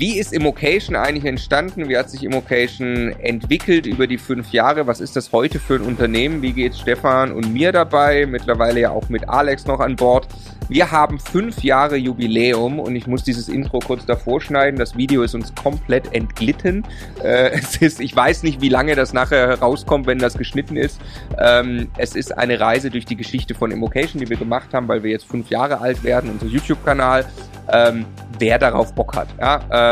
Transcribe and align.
Wie 0.00 0.18
ist 0.18 0.32
Immocation 0.32 0.96
eigentlich 0.96 1.26
entstanden? 1.26 1.90
Wie 1.90 1.98
hat 1.98 2.08
sich 2.08 2.24
Immocation 2.24 3.14
entwickelt 3.20 3.84
über 3.84 4.06
die 4.06 4.16
fünf 4.16 4.50
Jahre? 4.50 4.86
Was 4.86 4.98
ist 4.98 5.14
das 5.14 5.30
heute 5.30 5.58
für 5.58 5.74
ein 5.74 5.82
Unternehmen? 5.82 6.40
Wie 6.40 6.54
geht 6.54 6.74
Stefan 6.74 7.32
und 7.32 7.52
mir 7.52 7.70
dabei? 7.70 8.24
Mittlerweile 8.24 8.80
ja 8.80 8.92
auch 8.92 9.10
mit 9.10 9.28
Alex 9.28 9.66
noch 9.66 9.78
an 9.78 9.96
Bord. 9.96 10.26
Wir 10.70 10.90
haben 10.90 11.18
fünf 11.18 11.62
Jahre 11.62 11.96
Jubiläum 11.96 12.78
und 12.78 12.96
ich 12.96 13.06
muss 13.08 13.24
dieses 13.24 13.50
Intro 13.50 13.80
kurz 13.80 14.06
davor 14.06 14.40
schneiden. 14.40 14.78
Das 14.78 14.96
Video 14.96 15.22
ist 15.22 15.34
uns 15.34 15.54
komplett 15.54 16.14
entglitten. 16.14 16.86
Äh, 17.22 17.50
es 17.58 17.76
ist, 17.76 18.00
ich 18.00 18.16
weiß 18.16 18.42
nicht, 18.42 18.62
wie 18.62 18.70
lange 18.70 18.94
das 18.94 19.12
nachher 19.12 19.58
rauskommt, 19.58 20.06
wenn 20.06 20.18
das 20.18 20.38
geschnitten 20.38 20.78
ist. 20.78 20.98
Ähm, 21.38 21.88
es 21.98 22.16
ist 22.16 22.38
eine 22.38 22.58
Reise 22.58 22.88
durch 22.88 23.04
die 23.04 23.16
Geschichte 23.16 23.54
von 23.54 23.70
Immocation, 23.70 24.18
die 24.18 24.30
wir 24.30 24.38
gemacht 24.38 24.72
haben, 24.72 24.88
weil 24.88 25.02
wir 25.02 25.10
jetzt 25.10 25.26
fünf 25.26 25.50
Jahre 25.50 25.82
alt 25.82 26.02
werden, 26.04 26.30
unser 26.30 26.46
YouTube-Kanal. 26.46 27.26
Ähm, 27.72 28.06
wer 28.38 28.58
darauf 28.58 28.94
Bock 28.94 29.14
hat. 29.14 29.28
Ja, 29.38 29.60
äh, 29.70 29.89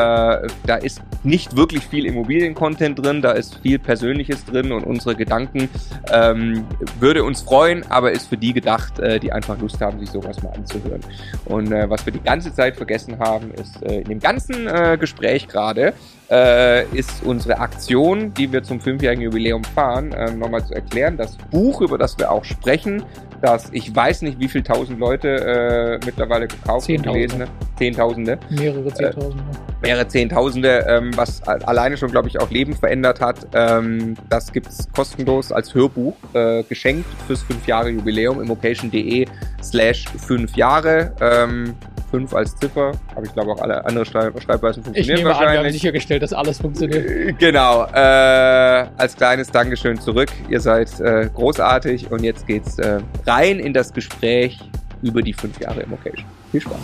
da 0.67 0.77
ist 0.77 1.03
nicht 1.25 1.57
wirklich 1.57 1.87
viel 1.87 2.07
Immobilien-Content 2.07 2.99
drin, 2.99 3.23
da 3.23 3.33
ist 3.33 3.59
viel 3.59 3.79
Persönliches 3.79 4.45
drin 4.45 4.73
und 4.73 4.85
unsere 4.85 5.15
Gedanken 5.17 5.69
ähm, 6.13 6.65
würde 7.01 7.25
uns 7.25 7.43
freuen, 7.43 7.85
aber 7.91 8.13
ist 8.13 8.29
für 8.29 8.37
die 8.37 8.53
gedacht, 8.53 8.99
äh, 8.99 9.19
die 9.19 9.33
einfach 9.33 9.59
Lust 9.59 9.81
haben, 9.81 9.99
sich 9.99 10.11
sowas 10.11 10.43
mal 10.43 10.53
anzuhören. 10.53 11.01
Und 11.47 11.73
äh, 11.73 11.89
was 11.91 12.05
wir 12.07 12.13
die 12.13 12.23
ganze 12.23 12.53
Zeit 12.53 12.77
vergessen 12.77 13.19
haben, 13.19 13.53
ist 13.53 13.83
äh, 13.83 14.01
in 14.01 14.09
dem 14.09 14.21
ganzen 14.21 14.67
äh, 14.67 14.97
Gespräch 14.99 15.49
gerade, 15.49 15.93
äh, 16.31 16.85
ist 16.97 17.23
unsere 17.25 17.59
Aktion, 17.59 18.33
die 18.35 18.53
wir 18.53 18.63
zum 18.63 18.81
fünfjährigen 18.81 19.25
Jubiläum 19.25 19.65
fahren, 19.65 20.13
äh, 20.13 20.31
nochmal 20.31 20.65
zu 20.65 20.75
erklären. 20.75 21.17
Das 21.17 21.37
Buch, 21.51 21.81
über 21.81 21.99
das 21.99 22.19
wir 22.19 22.31
auch 22.31 22.45
sprechen, 22.45 23.03
das 23.41 23.69
ich 23.73 23.95
weiß 23.95 24.23
nicht, 24.23 24.39
wie 24.41 24.49
viele 24.49 24.65
tausend 24.65 24.99
Leute 24.99 25.29
äh, 25.29 26.05
mittlerweile 26.05 26.49
gekauft 26.49 26.89
und 26.89 27.03
gelesen 27.03 27.45
Zehntausende. 27.79 28.39
Mehrere 28.51 28.93
Zehntausende. 28.93 29.45
Äh, 29.45 29.87
mehrere 29.87 30.09
Zehntausende, 30.09 30.87
ähm, 30.89 31.17
was 31.17 31.43
alleine 31.47 31.97
schon, 31.97 32.11
glaube 32.11 32.29
ich, 32.29 32.41
auch 32.41 32.51
Leben 32.51 32.75
verändert 32.75 33.21
hat. 33.21 33.47
Ähm, 33.55 34.15
das 34.29 34.53
gibt's 34.53 34.89
kostenlos 34.93 35.53
als 35.53 35.75
Hörbuch 35.75 36.15
äh, 36.35 36.65
geschenkt 36.65 37.07
fürs 37.27 37.43
fünf 37.43 37.67
Jahre 37.67 37.91
Jubiläum. 37.91 38.43
Immocation.de 38.43 39.27
slash 39.63 40.07
fünf 40.09 40.57
Jahre. 40.57 41.13
Ähm, 41.21 41.75
5 42.11 42.35
als 42.35 42.57
Ziffer, 42.57 42.93
aber 43.15 43.25
ich 43.25 43.33
glaube 43.33 43.53
auch 43.53 43.61
alle 43.61 43.85
anderen 43.85 44.05
Schreibweisen 44.07 44.83
funktionieren 44.83 44.95
ich 44.97 45.09
nehme 45.09 45.25
wahrscheinlich. 45.25 45.49
An, 45.49 45.53
wir 45.53 45.69
haben 45.69 45.73
sichergestellt, 45.73 46.23
dass 46.23 46.33
alles 46.33 46.61
funktioniert. 46.61 47.07
Äh, 47.07 47.33
genau. 47.39 47.85
Äh, 47.93 48.89
als 48.97 49.17
kleines 49.17 49.51
Dankeschön 49.51 50.01
zurück. 50.01 50.31
Ihr 50.49 50.61
seid 50.61 51.01
äh, 51.01 51.29
großartig 51.35 52.11
und 52.11 52.25
jetzt 52.25 52.47
geht's 52.47 52.79
äh, 52.79 53.01
rein 53.27 53.59
in 53.59 53.73
das 53.73 53.93
Gespräch 53.93 54.59
über 55.03 55.23
die 55.23 55.33
fünf 55.33 55.61
Jahre 55.61 55.83
Immocation. 55.83 56.25
Viel 56.51 56.61
Spaß. 56.61 56.79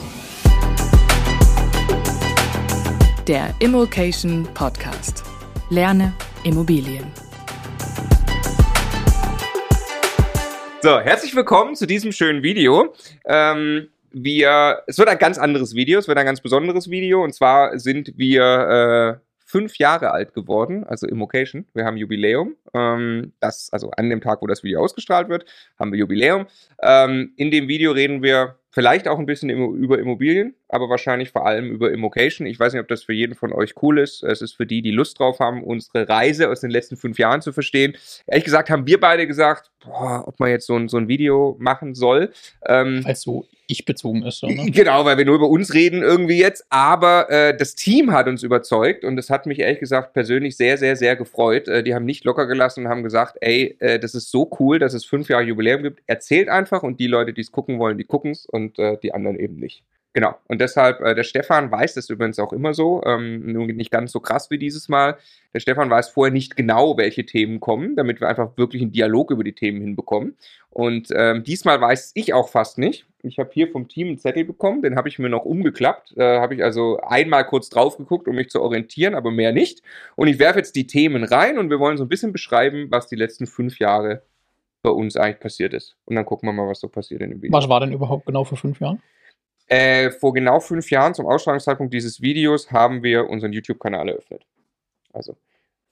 Der 3.26 3.48
Immocation 3.60 4.46
Podcast. 4.52 5.24
Lerne 5.70 6.12
Immobilien. 6.44 7.04
So, 10.82 11.00
herzlich 11.00 11.34
willkommen 11.34 11.76
zu 11.76 11.86
diesem 11.86 12.12
schönen 12.12 12.42
Video. 12.42 12.94
Ähm, 13.24 13.88
wir, 14.14 14.82
es 14.86 14.98
wird 14.98 15.08
ein 15.08 15.18
ganz 15.18 15.38
anderes 15.38 15.74
Video, 15.74 15.98
es 15.98 16.08
wird 16.08 16.18
ein 16.18 16.26
ganz 16.26 16.40
besonderes 16.40 16.88
Video. 16.90 17.22
Und 17.22 17.34
zwar 17.34 17.78
sind 17.78 18.12
wir 18.16 19.20
äh, 19.20 19.24
fünf 19.44 19.76
Jahre 19.78 20.10
alt 20.10 20.34
geworden, 20.34 20.84
also 20.84 21.06
Immocation. 21.06 21.66
Wir 21.74 21.84
haben 21.84 21.96
Jubiläum. 21.96 22.56
Ähm, 22.72 23.32
das, 23.40 23.68
also 23.72 23.90
an 23.90 24.08
dem 24.10 24.20
Tag, 24.20 24.40
wo 24.42 24.46
das 24.46 24.64
Video 24.64 24.80
ausgestrahlt 24.80 25.28
wird, 25.28 25.44
haben 25.78 25.92
wir 25.92 25.98
Jubiläum. 25.98 26.46
Ähm, 26.82 27.34
in 27.36 27.50
dem 27.50 27.68
Video 27.68 27.92
reden 27.92 28.22
wir 28.22 28.56
vielleicht 28.70 29.06
auch 29.06 29.18
ein 29.18 29.26
bisschen 29.26 29.50
über 29.50 29.98
Immobilien, 29.98 30.54
aber 30.74 30.88
wahrscheinlich 30.88 31.30
vor 31.30 31.46
allem 31.46 31.70
über 31.70 31.92
Immocation. 31.92 32.46
Ich 32.46 32.58
weiß 32.58 32.72
nicht, 32.72 32.82
ob 32.82 32.88
das 32.88 33.04
für 33.04 33.12
jeden 33.12 33.34
von 33.34 33.52
euch 33.52 33.74
cool 33.82 33.98
ist. 33.98 34.24
Es 34.24 34.42
ist 34.42 34.54
für 34.54 34.66
die, 34.66 34.82
die 34.82 34.90
Lust 34.90 35.20
drauf 35.20 35.38
haben, 35.38 35.62
unsere 35.62 36.08
Reise 36.08 36.50
aus 36.50 36.60
den 36.60 36.70
letzten 36.70 36.96
fünf 36.96 37.16
Jahren 37.16 37.42
zu 37.42 37.52
verstehen. 37.52 37.96
Ehrlich 38.26 38.44
gesagt 38.44 38.70
haben 38.70 38.86
wir 38.86 38.98
beide 38.98 39.26
gesagt, 39.26 39.70
boah, 39.84 40.24
ob 40.26 40.40
man 40.40 40.50
jetzt 40.50 40.66
so 40.66 40.74
ein, 40.74 40.88
so 40.88 40.96
ein 40.96 41.06
Video 41.06 41.56
machen 41.60 41.94
soll. 41.94 42.32
Ähm, 42.66 43.02
also 43.04 43.46
ich 43.66 43.84
bezogen 43.84 44.24
ist. 44.24 44.40
So, 44.40 44.46
ne? 44.48 44.70
Genau, 44.70 45.04
weil 45.04 45.16
wir 45.16 45.24
nur 45.24 45.36
über 45.36 45.48
uns 45.48 45.74
reden 45.74 46.02
irgendwie 46.02 46.38
jetzt. 46.38 46.66
Aber 46.70 47.30
äh, 47.30 47.56
das 47.56 47.74
Team 47.74 48.12
hat 48.12 48.26
uns 48.26 48.42
überzeugt 48.42 49.04
und 49.04 49.16
das 49.16 49.30
hat 49.30 49.46
mich 49.46 49.60
ehrlich 49.60 49.80
gesagt 49.80 50.12
persönlich 50.12 50.56
sehr, 50.56 50.76
sehr, 50.76 50.96
sehr 50.96 51.16
gefreut. 51.16 51.68
Äh, 51.68 51.82
die 51.82 51.94
haben 51.94 52.04
nicht 52.04 52.24
locker 52.24 52.46
gelassen 52.46 52.84
und 52.84 52.90
haben 52.90 53.02
gesagt, 53.02 53.36
ey, 53.40 53.76
äh, 53.78 53.98
das 53.98 54.14
ist 54.14 54.30
so 54.30 54.50
cool, 54.58 54.78
dass 54.78 54.94
es 54.94 55.04
fünf 55.04 55.28
Jahre 55.28 55.44
Jubiläum 55.44 55.82
gibt. 55.82 56.02
Erzählt 56.06 56.48
einfach 56.48 56.82
und 56.82 57.00
die 57.00 57.06
Leute, 57.06 57.32
die 57.32 57.40
es 57.40 57.52
gucken 57.52 57.78
wollen, 57.78 57.98
die 57.98 58.04
gucken 58.04 58.32
es 58.32 58.46
und 58.46 58.78
äh, 58.78 58.98
die 59.02 59.14
anderen 59.14 59.38
eben 59.38 59.56
nicht. 59.56 59.84
Genau. 60.14 60.36
Und 60.46 60.60
deshalb, 60.60 61.00
äh, 61.00 61.16
der 61.16 61.24
Stefan 61.24 61.72
weiß 61.72 61.94
das 61.94 62.08
übrigens 62.08 62.38
auch 62.38 62.52
immer 62.52 62.72
so, 62.72 63.02
ähm, 63.04 63.52
nur 63.52 63.66
nicht 63.66 63.90
ganz 63.90 64.12
so 64.12 64.20
krass 64.20 64.48
wie 64.48 64.58
dieses 64.58 64.88
Mal. 64.88 65.18
Der 65.52 65.58
Stefan 65.58 65.90
weiß 65.90 66.10
vorher 66.10 66.32
nicht 66.32 66.54
genau, 66.54 66.96
welche 66.96 67.26
Themen 67.26 67.58
kommen, 67.58 67.96
damit 67.96 68.20
wir 68.20 68.28
einfach 68.28 68.56
wirklich 68.56 68.80
einen 68.82 68.92
Dialog 68.92 69.32
über 69.32 69.42
die 69.42 69.54
Themen 69.54 69.80
hinbekommen. 69.80 70.36
Und 70.70 71.08
ähm, 71.14 71.42
diesmal 71.42 71.80
weiß 71.80 72.12
ich 72.14 72.32
auch 72.32 72.48
fast 72.48 72.78
nicht. 72.78 73.06
Ich 73.24 73.40
habe 73.40 73.50
hier 73.52 73.68
vom 73.68 73.88
Team 73.88 74.06
einen 74.06 74.18
Zettel 74.18 74.44
bekommen, 74.44 74.82
den 74.82 74.94
habe 74.94 75.08
ich 75.08 75.18
mir 75.18 75.28
noch 75.28 75.44
umgeklappt. 75.44 76.14
Da 76.16 76.40
habe 76.40 76.54
ich 76.54 76.62
also 76.62 77.00
einmal 77.00 77.44
kurz 77.44 77.68
drauf 77.68 77.96
geguckt, 77.96 78.28
um 78.28 78.36
mich 78.36 78.50
zu 78.50 78.62
orientieren, 78.62 79.16
aber 79.16 79.32
mehr 79.32 79.50
nicht. 79.50 79.82
Und 80.14 80.28
ich 80.28 80.38
werfe 80.38 80.58
jetzt 80.58 80.76
die 80.76 80.86
Themen 80.86 81.24
rein 81.24 81.58
und 81.58 81.70
wir 81.70 81.80
wollen 81.80 81.96
so 81.96 82.04
ein 82.04 82.08
bisschen 82.08 82.32
beschreiben, 82.32 82.86
was 82.90 83.08
die 83.08 83.16
letzten 83.16 83.48
fünf 83.48 83.80
Jahre 83.80 84.22
bei 84.82 84.90
uns 84.90 85.16
eigentlich 85.16 85.40
passiert 85.40 85.74
ist. 85.74 85.96
Und 86.04 86.14
dann 86.14 86.24
gucken 86.24 86.48
wir 86.48 86.52
mal, 86.52 86.68
was 86.68 86.78
so 86.78 86.88
passiert 86.88 87.22
in 87.22 87.30
dem 87.30 87.42
Video. 87.42 87.56
Was 87.56 87.68
war 87.68 87.80
denn 87.80 87.92
überhaupt 87.92 88.26
genau 88.26 88.44
vor 88.44 88.58
fünf 88.58 88.78
Jahren? 88.78 89.02
Äh, 89.66 90.10
vor 90.10 90.34
genau 90.34 90.60
fünf 90.60 90.90
Jahren, 90.90 91.14
zum 91.14 91.26
Ausstrahlungszeitpunkt 91.26 91.92
dieses 91.94 92.20
Videos, 92.20 92.70
haben 92.70 93.02
wir 93.02 93.28
unseren 93.28 93.52
YouTube-Kanal 93.52 94.08
eröffnet. 94.08 94.44
Also 95.12 95.36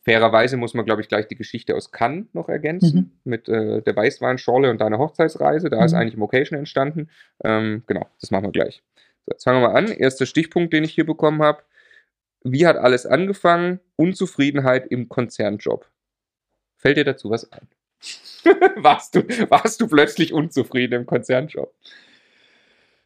fairerweise 0.02 0.56
muss 0.56 0.74
man, 0.74 0.84
glaube 0.84 1.00
ich, 1.00 1.08
gleich 1.08 1.28
die 1.28 1.36
Geschichte 1.36 1.74
aus 1.74 1.90
Cannes 1.90 2.26
noch 2.32 2.48
ergänzen 2.48 2.96
mhm. 3.24 3.30
mit 3.30 3.48
äh, 3.48 3.80
der 3.82 3.96
Weißweinschorle 3.96 4.70
und 4.70 4.80
deiner 4.80 4.98
Hochzeitsreise. 4.98 5.70
Da 5.70 5.78
mhm. 5.78 5.84
ist 5.84 5.94
eigentlich 5.94 6.16
Mocation 6.16 6.58
entstanden. 6.58 7.08
Ähm, 7.42 7.82
genau, 7.86 8.06
das 8.20 8.30
machen 8.30 8.44
wir 8.44 8.52
gleich. 8.52 8.82
So, 9.24 9.32
jetzt 9.32 9.44
fangen 9.44 9.62
wir 9.62 9.68
mal 9.68 9.76
an. 9.76 9.88
Erster 9.88 10.26
Stichpunkt, 10.26 10.72
den 10.72 10.84
ich 10.84 10.92
hier 10.92 11.06
bekommen 11.06 11.42
habe. 11.42 11.62
Wie 12.44 12.66
hat 12.66 12.76
alles 12.76 13.06
angefangen? 13.06 13.80
Unzufriedenheit 13.96 14.86
im 14.88 15.08
Konzernjob. 15.08 15.88
Fällt 16.76 16.96
dir 16.96 17.04
dazu 17.04 17.30
was 17.30 17.50
ein? 17.52 17.68
warst, 18.82 19.14
du, 19.14 19.20
warst 19.48 19.80
du 19.80 19.86
plötzlich 19.86 20.32
unzufrieden 20.32 21.02
im 21.02 21.06
Konzernjob? 21.06 21.72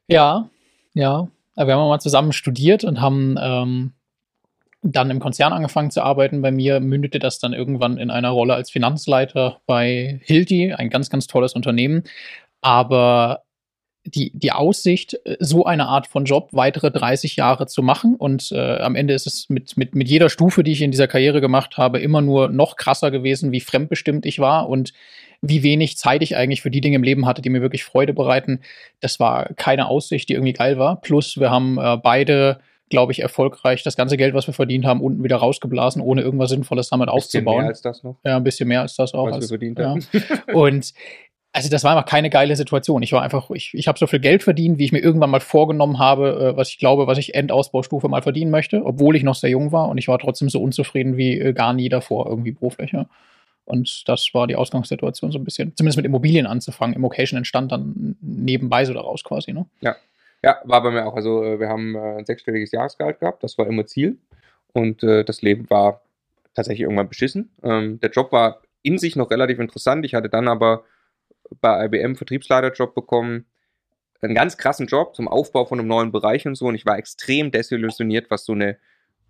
Ja, 0.08 0.48
ja. 0.96 1.28
Wir 1.54 1.74
haben 1.74 1.88
mal 1.88 2.00
zusammen 2.00 2.32
studiert 2.32 2.84
und 2.84 3.00
haben 3.00 3.36
ähm, 3.40 3.92
dann 4.82 5.10
im 5.10 5.20
Konzern 5.20 5.52
angefangen 5.52 5.90
zu 5.90 6.02
arbeiten. 6.02 6.42
Bei 6.42 6.50
mir 6.50 6.80
mündete 6.80 7.18
das 7.18 7.38
dann 7.38 7.52
irgendwann 7.52 7.98
in 7.98 8.10
einer 8.10 8.30
Rolle 8.30 8.54
als 8.54 8.70
Finanzleiter 8.70 9.60
bei 9.66 10.20
Hilti, 10.24 10.72
ein 10.72 10.90
ganz, 10.90 11.10
ganz 11.10 11.26
tolles 11.26 11.54
Unternehmen. 11.54 12.04
Aber 12.60 13.42
die, 14.06 14.30
die 14.34 14.52
Aussicht, 14.52 15.18
so 15.40 15.64
eine 15.64 15.86
Art 15.86 16.06
von 16.06 16.24
Job 16.24 16.48
weitere 16.52 16.90
30 16.90 17.36
Jahre 17.36 17.66
zu 17.66 17.82
machen. 17.82 18.14
Und 18.16 18.52
äh, 18.52 18.78
am 18.78 18.94
Ende 18.94 19.14
ist 19.14 19.26
es 19.26 19.48
mit, 19.48 19.76
mit, 19.76 19.94
mit 19.94 20.08
jeder 20.08 20.30
Stufe, 20.30 20.64
die 20.64 20.72
ich 20.72 20.82
in 20.82 20.90
dieser 20.90 21.08
Karriere 21.08 21.40
gemacht 21.40 21.76
habe, 21.76 21.98
immer 21.98 22.20
nur 22.20 22.48
noch 22.48 22.76
krasser 22.76 23.10
gewesen, 23.10 23.52
wie 23.52 23.60
fremdbestimmt 23.60 24.26
ich 24.26 24.38
war 24.38 24.68
und 24.68 24.92
wie 25.42 25.62
wenig 25.62 25.98
Zeit 25.98 26.22
ich 26.22 26.36
eigentlich 26.36 26.62
für 26.62 26.70
die 26.70 26.80
Dinge 26.80 26.96
im 26.96 27.02
Leben 27.02 27.26
hatte, 27.26 27.42
die 27.42 27.50
mir 27.50 27.60
wirklich 27.60 27.84
Freude 27.84 28.14
bereiten. 28.14 28.60
Das 29.00 29.20
war 29.20 29.52
keine 29.54 29.88
Aussicht, 29.88 30.28
die 30.28 30.34
irgendwie 30.34 30.54
geil 30.54 30.78
war. 30.78 31.00
Plus, 31.00 31.38
wir 31.38 31.50
haben 31.50 31.78
äh, 31.78 31.96
beide 31.96 32.60
glaube 32.88 33.12
ich, 33.12 33.20
erfolgreich 33.20 33.82
das 33.82 33.96
ganze 33.96 34.16
Geld, 34.16 34.34
was 34.34 34.46
wir 34.46 34.54
verdient 34.54 34.84
haben, 34.84 35.00
unten 35.00 35.24
wieder 35.24 35.36
rausgeblasen, 35.36 36.00
ohne 36.00 36.22
irgendwas 36.22 36.50
Sinnvolles 36.50 36.88
damit 36.88 37.08
aufzubauen. 37.08 37.64
Ein 37.64 37.68
bisschen 37.68 37.82
mehr 37.82 37.92
als 37.92 38.00
das 38.00 38.02
noch. 38.04 38.16
Ja, 38.24 38.36
ein 38.36 38.44
bisschen 38.44 38.68
mehr 38.68 38.80
als 38.82 38.96
das 38.96 39.14
auch. 39.14 39.26
Was 39.26 39.34
als, 39.34 39.44
wir 39.44 39.48
verdient 39.48 39.78
ja. 39.78 39.88
haben. 39.88 40.06
Und 40.54 40.94
also 41.56 41.70
das 41.70 41.84
war 41.84 41.96
einfach 41.96 42.04
keine 42.04 42.28
geile 42.28 42.54
Situation. 42.54 43.02
Ich 43.02 43.12
war 43.12 43.22
einfach, 43.22 43.48
ich, 43.50 43.72
ich 43.72 43.88
habe 43.88 43.98
so 43.98 44.06
viel 44.06 44.20
Geld 44.20 44.42
verdient, 44.42 44.76
wie 44.76 44.84
ich 44.84 44.92
mir 44.92 44.98
irgendwann 44.98 45.30
mal 45.30 45.40
vorgenommen 45.40 45.98
habe, 45.98 46.52
äh, 46.52 46.56
was 46.56 46.68
ich 46.68 46.78
glaube, 46.78 47.06
was 47.06 47.16
ich 47.16 47.34
Endausbaustufe 47.34 48.08
mal 48.08 48.20
verdienen 48.20 48.50
möchte, 48.50 48.84
obwohl 48.84 49.16
ich 49.16 49.22
noch 49.22 49.34
sehr 49.34 49.48
jung 49.48 49.72
war 49.72 49.88
und 49.88 49.96
ich 49.96 50.06
war 50.06 50.18
trotzdem 50.18 50.50
so 50.50 50.60
unzufrieden 50.60 51.16
wie 51.16 51.40
äh, 51.40 51.54
gar 51.54 51.72
nie 51.72 51.88
davor 51.88 52.26
irgendwie 52.26 52.52
beruflich. 52.52 52.92
Ja. 52.92 53.06
Und 53.64 54.06
das 54.06 54.28
war 54.34 54.46
die 54.46 54.54
Ausgangssituation 54.54 55.32
so 55.32 55.38
ein 55.38 55.44
bisschen, 55.44 55.74
zumindest 55.74 55.96
mit 55.96 56.04
Immobilien 56.04 56.46
anzufangen. 56.46 56.94
Immocation 56.94 57.38
entstand 57.38 57.72
dann 57.72 58.16
nebenbei 58.20 58.84
so 58.84 58.92
daraus 58.92 59.24
quasi, 59.24 59.54
ne? 59.54 59.64
Ja. 59.80 59.96
Ja, 60.44 60.60
war 60.64 60.82
bei 60.82 60.90
mir 60.90 61.06
auch. 61.06 61.16
Also 61.16 61.42
äh, 61.42 61.58
wir 61.58 61.70
haben 61.70 61.94
äh, 61.94 62.18
ein 62.18 62.26
sechsstelliges 62.26 62.70
Jahresgehalt 62.70 63.18
gehabt, 63.18 63.42
das 63.42 63.56
war 63.56 63.66
immer 63.66 63.86
Ziel. 63.86 64.18
Und 64.74 65.02
äh, 65.02 65.24
das 65.24 65.40
Leben 65.40 65.70
war 65.70 66.02
tatsächlich 66.54 66.82
irgendwann 66.82 67.08
beschissen. 67.08 67.48
Ähm, 67.62 67.98
der 68.00 68.10
Job 68.10 68.30
war 68.30 68.60
in 68.82 68.98
sich 68.98 69.16
noch 69.16 69.30
relativ 69.30 69.58
interessant. 69.58 70.04
Ich 70.04 70.14
hatte 70.14 70.28
dann 70.28 70.48
aber 70.48 70.84
bei 71.60 71.84
IBM 71.84 72.16
Vertriebsleiterjob 72.16 72.94
bekommen. 72.94 73.46
Einen 74.20 74.34
ganz 74.34 74.56
krassen 74.56 74.86
Job 74.86 75.14
zum 75.14 75.28
Aufbau 75.28 75.66
von 75.66 75.78
einem 75.78 75.88
neuen 75.88 76.12
Bereich 76.12 76.46
und 76.46 76.54
so. 76.54 76.66
Und 76.66 76.74
ich 76.74 76.86
war 76.86 76.98
extrem 76.98 77.50
desillusioniert, 77.50 78.30
was 78.30 78.44
so 78.44 78.52
eine 78.52 78.78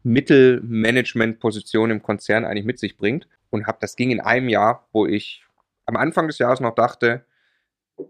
Mittelmanagement-Position 0.05 1.91
im 1.91 2.03
Konzern 2.03 2.45
eigentlich 2.45 2.65
mit 2.65 2.79
sich 2.79 2.97
bringt. 2.97 3.29
Und 3.51 3.67
habe 3.67 3.79
das 3.81 3.97
ging 3.97 4.11
in 4.11 4.21
einem 4.21 4.49
Jahr, 4.49 4.89
wo 4.93 5.07
ich 5.07 5.45
am 5.87 5.97
Anfang 5.97 6.27
des 6.27 6.39
Jahres 6.39 6.61
noch 6.61 6.75
dachte, 6.75 7.25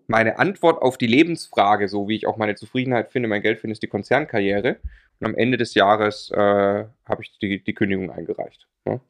meine 0.07 0.39
Antwort 0.39 0.83
auf 0.83 0.99
die 0.99 1.07
Lebensfrage, 1.07 1.89
so 1.89 2.09
wie 2.09 2.17
ich 2.17 2.27
auch 2.27 2.37
meine 2.37 2.57
Zufriedenheit 2.57 3.11
finde, 3.11 3.29
mein 3.29 3.43
Geld 3.43 3.61
finde, 3.61 3.73
ist 3.73 3.83
die 3.83 3.89
Konzernkarriere. 3.89 4.77
Und 5.21 5.27
am 5.27 5.35
Ende 5.35 5.57
des 5.57 5.75
Jahres 5.75 6.31
äh, 6.31 6.37
habe 6.37 7.23
ich 7.23 7.39
die, 7.39 7.63
die 7.63 7.75
Kündigung 7.75 8.11
eingereicht. 8.11 8.67
Ja. 8.87 9.01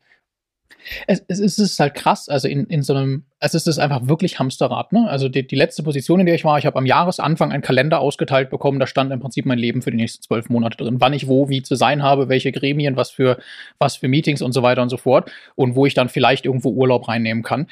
Es, 1.06 1.22
es, 1.26 1.58
ist 1.58 1.80
halt 1.80 1.94
krass, 1.94 2.28
also 2.28 2.46
in, 2.48 2.64
in 2.66 2.82
so 2.82 2.94
einem, 2.94 3.24
es 3.40 3.54
ist 3.54 3.78
einfach 3.78 4.06
wirklich 4.06 4.38
Hamsterrad, 4.38 4.92
ne? 4.92 5.08
Also 5.08 5.28
die, 5.28 5.46
die 5.46 5.56
letzte 5.56 5.82
Position, 5.82 6.20
in 6.20 6.26
der 6.26 6.34
ich 6.34 6.44
war, 6.44 6.58
ich 6.58 6.66
habe 6.66 6.78
am 6.78 6.86
Jahresanfang 6.86 7.52
einen 7.52 7.62
Kalender 7.62 8.00
ausgeteilt 8.00 8.50
bekommen, 8.50 8.78
da 8.78 8.86
stand 8.86 9.12
im 9.12 9.20
Prinzip 9.20 9.46
mein 9.46 9.58
Leben 9.58 9.82
für 9.82 9.90
die 9.90 9.96
nächsten 9.96 10.22
zwölf 10.22 10.48
Monate 10.48 10.76
drin, 10.76 11.00
wann 11.00 11.12
ich 11.12 11.26
wo, 11.26 11.48
wie 11.48 11.62
zu 11.62 11.74
sein 11.74 12.02
habe, 12.02 12.28
welche 12.28 12.52
Gremien, 12.52 12.96
was 12.96 13.10
für, 13.10 13.38
was 13.78 13.96
für 13.96 14.08
Meetings 14.08 14.42
und 14.42 14.52
so 14.52 14.62
weiter 14.62 14.82
und 14.82 14.88
so 14.88 14.96
fort 14.96 15.30
und 15.54 15.74
wo 15.74 15.86
ich 15.86 15.94
dann 15.94 16.08
vielleicht 16.08 16.44
irgendwo 16.44 16.70
Urlaub 16.70 17.08
reinnehmen 17.08 17.42
kann. 17.42 17.66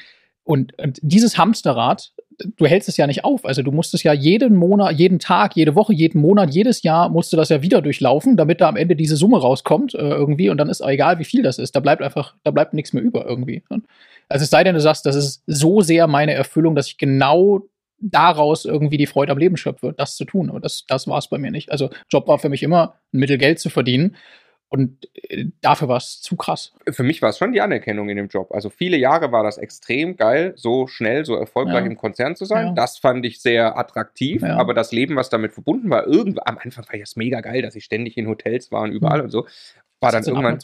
Und, 0.45 0.77
und 0.79 0.99
dieses 1.01 1.37
Hamsterrad, 1.37 2.13
du 2.57 2.65
hältst 2.65 2.87
es 2.87 2.97
ja 2.97 3.07
nicht 3.07 3.23
auf. 3.23 3.45
Also 3.45 3.63
du 3.63 3.71
musst 3.71 3.93
es 3.93 4.03
ja 4.03 4.13
jeden 4.13 4.55
Monat, 4.55 4.93
jeden 4.93 5.19
Tag, 5.19 5.55
jede 5.55 5.75
Woche, 5.75 5.93
jeden 5.93 6.21
Monat, 6.21 6.53
jedes 6.53 6.83
Jahr 6.83 7.09
musst 7.09 7.33
du 7.33 7.37
das 7.37 7.49
ja 7.49 7.61
wieder 7.61 7.81
durchlaufen, 7.81 8.37
damit 8.37 8.61
da 8.61 8.69
am 8.69 8.77
Ende 8.77 8.95
diese 8.95 9.17
Summe 9.17 9.39
rauskommt 9.39 9.95
äh, 9.95 9.97
irgendwie. 9.97 10.49
Und 10.49 10.57
dann 10.57 10.69
ist 10.69 10.81
egal, 10.81 11.19
wie 11.19 11.25
viel 11.25 11.41
das 11.41 11.57
ist. 11.57 11.75
Da 11.75 11.79
bleibt 11.79 12.01
einfach, 12.01 12.35
da 12.43 12.51
bleibt 12.51 12.73
nichts 12.73 12.93
mehr 12.93 13.03
über 13.03 13.25
irgendwie. 13.25 13.63
Also 14.29 14.43
es 14.43 14.49
sei 14.49 14.63
denn, 14.63 14.75
du 14.75 14.81
sagst, 14.81 15.05
das 15.05 15.15
ist 15.15 15.43
so 15.47 15.81
sehr 15.81 16.07
meine 16.07 16.33
Erfüllung, 16.33 16.75
dass 16.75 16.87
ich 16.87 16.97
genau 16.97 17.61
daraus 17.99 18.65
irgendwie 18.65 18.97
die 18.97 19.07
Freude 19.07 19.31
am 19.31 19.37
Leben 19.37 19.57
schöpfe, 19.57 19.93
das 19.97 20.15
zu 20.15 20.25
tun. 20.25 20.49
Aber 20.49 20.59
das, 20.59 20.85
das 20.87 21.07
war 21.07 21.17
es 21.17 21.27
bei 21.27 21.39
mir 21.39 21.51
nicht. 21.51 21.71
Also 21.71 21.89
Job 22.09 22.27
war 22.27 22.37
für 22.37 22.49
mich 22.49 22.61
immer 22.61 22.95
ein 23.13 23.19
Mittel 23.19 23.37
Geld 23.37 23.59
zu 23.59 23.69
verdienen. 23.69 24.15
Und 24.69 25.07
äh, 25.29 25.45
dafür 25.61 25.87
war 25.87 25.97
es 25.97 26.21
zu 26.21 26.35
krass. 26.35 26.73
Für 26.89 27.03
mich 27.03 27.21
war 27.21 27.29
es 27.29 27.37
schon 27.37 27.53
die 27.53 27.61
Anerkennung 27.61 28.09
in 28.09 28.17
dem 28.17 28.27
Job. 28.27 28.51
Also 28.51 28.69
viele 28.69 28.97
Jahre 28.97 29.31
war 29.31 29.43
das 29.43 29.57
extrem 29.57 30.17
geil, 30.17 30.53
so 30.55 30.87
schnell, 30.87 31.25
so 31.25 31.35
erfolgreich 31.35 31.85
ja. 31.85 31.91
im 31.91 31.97
Konzern 31.97 32.35
zu 32.35 32.45
sein. 32.45 32.67
Ja. 32.67 32.73
Das 32.73 32.97
fand 32.97 33.25
ich 33.25 33.39
sehr 33.39 33.77
attraktiv. 33.77 34.41
Ja. 34.41 34.57
Aber 34.57 34.73
das 34.73 34.91
Leben, 34.91 35.15
was 35.15 35.29
damit 35.29 35.53
verbunden 35.53 35.89
war, 35.89 36.07
irgendwann 36.07 36.45
am 36.45 36.57
Anfang 36.57 36.85
war 36.89 36.99
das 36.99 37.15
mega 37.15 37.41
geil, 37.41 37.61
dass 37.61 37.75
ich 37.75 37.85
ständig 37.85 38.17
in 38.17 38.27
Hotels 38.27 38.71
war 38.71 38.81
und 38.81 38.91
überall 38.91 39.19
mhm. 39.19 39.25
und 39.25 39.29
so. 39.31 39.47
War 39.99 40.11
das 40.11 40.25
dann 40.25 40.35
irgendwann. 40.35 40.59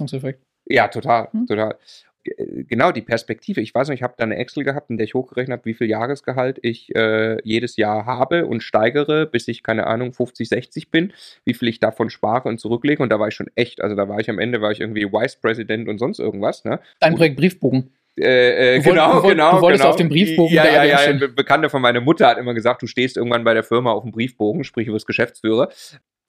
Ja, 0.65 0.87
total, 0.87 1.29
mhm. 1.31 1.47
total. 1.47 1.77
Äh, 2.23 2.63
genau 2.63 2.91
die 2.91 3.01
Perspektive. 3.01 3.61
Ich 3.61 3.73
weiß 3.73 3.89
nicht, 3.89 3.99
ich 3.99 4.03
habe 4.03 4.13
da 4.17 4.23
eine 4.23 4.37
Excel 4.37 4.63
gehabt, 4.63 4.89
in 4.89 4.97
der 4.97 5.05
ich 5.05 5.13
hochgerechnet 5.13 5.59
habe, 5.59 5.65
wie 5.65 5.73
viel 5.73 5.89
Jahresgehalt 5.89 6.59
ich 6.61 6.93
äh, 6.95 7.37
jedes 7.43 7.77
Jahr 7.77 8.05
habe 8.05 8.45
und 8.45 8.63
steigere, 8.63 9.25
bis 9.25 9.47
ich, 9.47 9.63
keine 9.63 9.87
Ahnung, 9.87 10.13
50, 10.13 10.49
60 10.49 10.91
bin, 10.91 11.13
wie 11.45 11.53
viel 11.53 11.67
ich 11.67 11.79
davon 11.79 12.09
spare 12.09 12.49
und 12.49 12.59
zurücklege. 12.59 13.01
Und 13.01 13.09
da 13.09 13.19
war 13.19 13.27
ich 13.27 13.35
schon 13.35 13.49
echt, 13.55 13.81
also 13.81 13.95
da 13.95 14.07
war 14.07 14.19
ich 14.19 14.29
am 14.29 14.39
Ende, 14.39 14.61
war 14.61 14.71
ich 14.71 14.81
irgendwie 14.81 15.05
Vice 15.05 15.37
President 15.37 15.87
und 15.87 15.97
sonst 15.97 16.19
irgendwas. 16.19 16.63
Ne? 16.65 16.79
Dein 16.99 17.15
Projekt 17.15 17.37
Briefbogen. 17.37 17.91
Äh, 18.17 18.75
äh, 18.75 18.79
du 18.79 18.89
genau, 18.89 19.23
wollt, 19.23 19.33
genau. 19.33 19.55
Du 19.55 19.61
wolltest 19.61 19.81
genau. 19.81 19.91
auf 19.91 19.95
dem 19.95 20.09
Briefbogen. 20.09 20.53
Ja, 20.53 20.65
ja, 20.65 20.83
ja. 20.83 20.97
Ein 20.97 21.33
Bekannter 21.33 21.69
von 21.69 21.81
meiner 21.81 22.01
Mutter 22.01 22.27
hat 22.27 22.37
immer 22.37 22.53
gesagt, 22.53 22.81
du 22.81 22.87
stehst 22.87 23.17
irgendwann 23.17 23.43
bei 23.43 23.53
der 23.53 23.63
Firma 23.63 23.91
auf 23.91 24.03
dem 24.03 24.11
Briefbogen, 24.11 24.63
sprich, 24.63 24.87
du 24.87 24.93
wirst 24.93 25.07
Geschäftsführer. 25.07 25.69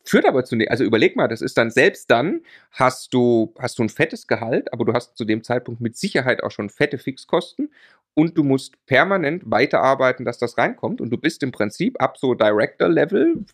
Führt 0.05 0.27
aber 0.27 0.45
zu, 0.45 0.57
also 0.69 0.85
überleg 0.85 1.17
mal, 1.17 1.29
das 1.29 1.41
ist 1.41 1.57
dann 1.57 1.71
selbst 1.71 2.11
dann 2.11 2.41
hast 2.73 3.15
du, 3.15 3.55
hast 3.59 3.79
du 3.79 3.85
ein 3.85 3.89
fettes 3.89 4.27
Gehalt, 4.27 4.73
aber 4.73 4.85
du 4.85 4.93
hast 4.93 5.17
zu 5.17 5.25
dem 5.25 5.45
Zeitpunkt 5.45 5.81
mit 5.81 5.97
Sicherheit 5.97 6.43
auch 6.43 6.51
schon 6.51 6.71
fette 6.71 6.99
Fixkosten 6.99 7.71
und 8.15 8.37
du 8.37 8.43
musst 8.43 8.75
permanent 8.87 9.43
weiterarbeiten, 9.47 10.25
dass 10.25 10.39
das 10.39 10.59
reinkommt 10.59 11.01
und 11.01 11.11
du 11.11 11.17
bist 11.17 11.43
im 11.43 11.53
Prinzip 11.53 12.01
ab 12.03 12.19
so 12.19 12.35
Director-Level, 12.35 13.45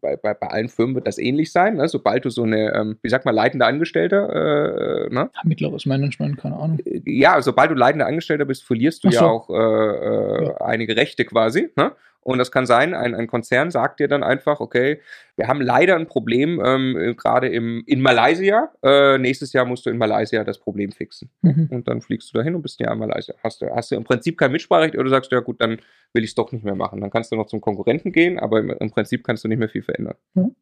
bei, 0.00 0.16
bei, 0.16 0.34
bei, 0.34 0.46
allen 0.48 0.68
Firmen 0.68 0.94
wird 0.94 1.06
das 1.06 1.18
ähnlich 1.18 1.52
sein, 1.52 1.76
ne? 1.76 1.88
sobald 1.88 2.24
du 2.24 2.30
so 2.30 2.42
eine, 2.42 2.74
ähm, 2.74 2.98
wie 3.02 3.08
sagt 3.08 3.24
man, 3.24 3.34
leitende 3.34 3.66
Angestellter, 3.66 5.06
äh, 5.06 5.14
ne? 5.14 5.30
Mittleres 5.44 5.86
Management, 5.86 6.38
keine 6.38 6.56
Ahnung. 6.56 6.78
Äh, 6.84 7.02
ja, 7.04 7.40
sobald 7.42 7.70
du 7.70 7.74
leitender 7.74 8.06
Angestellter 8.06 8.46
bist, 8.46 8.64
verlierst 8.64 9.04
du 9.04 9.10
so. 9.10 9.16
ja 9.16 9.26
auch 9.26 9.50
äh, 9.50 9.54
äh, 9.54 10.44
ja. 10.46 10.56
einige 10.62 10.96
Rechte 10.96 11.24
quasi, 11.24 11.70
ne? 11.76 11.92
Und 12.26 12.38
das 12.38 12.50
kann 12.50 12.66
sein, 12.66 12.92
ein, 12.92 13.14
ein 13.14 13.28
Konzern 13.28 13.70
sagt 13.70 14.00
dir 14.00 14.08
dann 14.08 14.24
einfach, 14.24 14.58
okay, 14.58 15.00
wir 15.36 15.46
haben 15.46 15.60
leider 15.60 15.94
ein 15.94 16.08
Problem, 16.08 16.60
ähm, 16.64 17.14
gerade 17.16 17.46
in 17.46 18.00
Malaysia. 18.00 18.72
Äh, 18.82 19.18
nächstes 19.18 19.52
Jahr 19.52 19.64
musst 19.64 19.86
du 19.86 19.90
in 19.90 19.96
Malaysia 19.96 20.42
das 20.42 20.58
Problem 20.58 20.90
fixen. 20.90 21.30
Mhm. 21.42 21.68
Und 21.70 21.86
dann 21.86 22.00
fliegst 22.00 22.34
du 22.34 22.38
dahin 22.38 22.56
und 22.56 22.62
bist 22.62 22.80
ja 22.80 22.92
in 22.92 22.98
Malaysia. 22.98 23.32
Hast 23.44 23.62
du, 23.62 23.70
hast 23.72 23.92
du 23.92 23.94
im 23.94 24.02
Prinzip 24.02 24.36
kein 24.38 24.50
Mitspracherecht 24.50 24.98
oder 24.98 25.08
sagst 25.08 25.30
du, 25.30 25.36
ja 25.36 25.40
gut, 25.40 25.60
dann 25.60 25.78
will 26.14 26.24
ich 26.24 26.30
es 26.30 26.34
doch 26.34 26.50
nicht 26.50 26.64
mehr 26.64 26.74
machen. 26.74 27.00
Dann 27.00 27.10
kannst 27.10 27.30
du 27.30 27.36
noch 27.36 27.46
zum 27.46 27.60
Konkurrenten 27.60 28.10
gehen, 28.10 28.40
aber 28.40 28.58
im, 28.58 28.70
im 28.70 28.90
Prinzip 28.90 29.22
kannst 29.22 29.44
du 29.44 29.48
nicht 29.48 29.58
mehr 29.58 29.68
viel 29.68 29.82
verändern. 29.82 30.16
Mhm. 30.34 30.56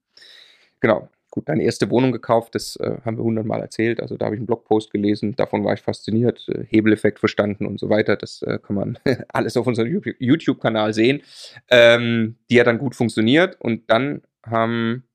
Genau 0.80 1.08
gut, 1.34 1.48
deine 1.48 1.64
erste 1.64 1.90
Wohnung 1.90 2.12
gekauft, 2.12 2.54
das 2.54 2.76
äh, 2.76 2.98
haben 3.04 3.16
wir 3.16 3.24
hundertmal 3.24 3.60
erzählt. 3.60 4.00
Also 4.00 4.16
da 4.16 4.26
habe 4.26 4.36
ich 4.36 4.38
einen 4.38 4.46
Blogpost 4.46 4.92
gelesen, 4.92 5.34
davon 5.34 5.64
war 5.64 5.74
ich 5.74 5.80
fasziniert, 5.80 6.48
äh, 6.48 6.64
Hebeleffekt 6.68 7.18
verstanden 7.18 7.66
und 7.66 7.80
so 7.80 7.90
weiter. 7.90 8.14
Das 8.14 8.42
äh, 8.42 8.60
kann 8.62 8.76
man 8.76 8.98
alles 9.30 9.56
auf 9.56 9.66
unserem 9.66 10.00
YouTube-Kanal 10.20 10.94
sehen, 10.94 11.22
ähm, 11.70 12.36
die 12.48 12.54
ja 12.54 12.62
dann 12.62 12.78
gut 12.78 12.94
funktioniert. 12.94 13.60
Und 13.60 13.90
dann 13.90 14.22
haben 14.44 15.08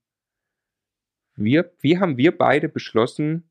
wir, 1.38 1.72
wie 1.80 2.00
haben 2.00 2.18
wir 2.18 2.38
beide 2.38 2.68
beschlossen, 2.68 3.50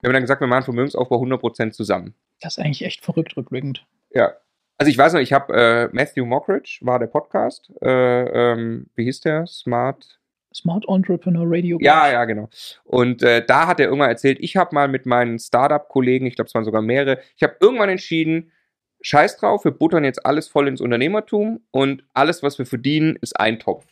wir 0.00 0.08
haben 0.08 0.14
dann 0.14 0.24
gesagt, 0.24 0.40
wir 0.40 0.48
machen 0.48 0.64
Vermögensaufbau 0.64 1.22
100% 1.22 1.70
zusammen. 1.70 2.16
Das 2.40 2.58
ist 2.58 2.64
eigentlich 2.64 2.84
echt 2.84 3.04
verrückt 3.04 3.36
rückblickend. 3.36 3.86
Ja, 4.10 4.34
also 4.78 4.90
ich 4.90 4.98
weiß 4.98 5.12
noch, 5.12 5.20
ich 5.20 5.32
habe 5.32 5.54
äh, 5.54 5.88
Matthew 5.92 6.26
Mockridge, 6.26 6.80
war 6.80 6.98
der 6.98 7.06
Podcast. 7.06 7.72
Äh, 7.80 8.52
ähm, 8.52 8.90
wie 8.96 9.04
hieß 9.04 9.20
der? 9.20 9.46
Smart 9.46 10.18
Smart 10.54 10.84
Entrepreneur 10.88 11.44
Radio. 11.46 11.78
Ja, 11.80 12.10
ja, 12.10 12.24
genau. 12.24 12.48
Und 12.84 13.22
äh, 13.22 13.44
da 13.44 13.66
hat 13.66 13.80
er 13.80 13.86
irgendwann 13.86 14.10
erzählt, 14.10 14.38
ich 14.40 14.56
habe 14.56 14.74
mal 14.74 14.88
mit 14.88 15.04
meinen 15.04 15.38
Startup-Kollegen, 15.38 16.26
ich 16.26 16.36
glaube, 16.36 16.48
es 16.48 16.54
waren 16.54 16.64
sogar 16.64 16.82
mehrere, 16.82 17.20
ich 17.36 17.42
habe 17.42 17.56
irgendwann 17.60 17.88
entschieden, 17.88 18.52
scheiß 19.00 19.36
drauf, 19.36 19.64
wir 19.64 19.72
buttern 19.72 20.04
jetzt 20.04 20.24
alles 20.24 20.48
voll 20.48 20.68
ins 20.68 20.80
Unternehmertum 20.80 21.60
und 21.70 22.04
alles, 22.14 22.42
was 22.42 22.58
wir 22.58 22.66
verdienen, 22.66 23.16
ist 23.20 23.38
ein 23.38 23.58
Topf. 23.58 23.86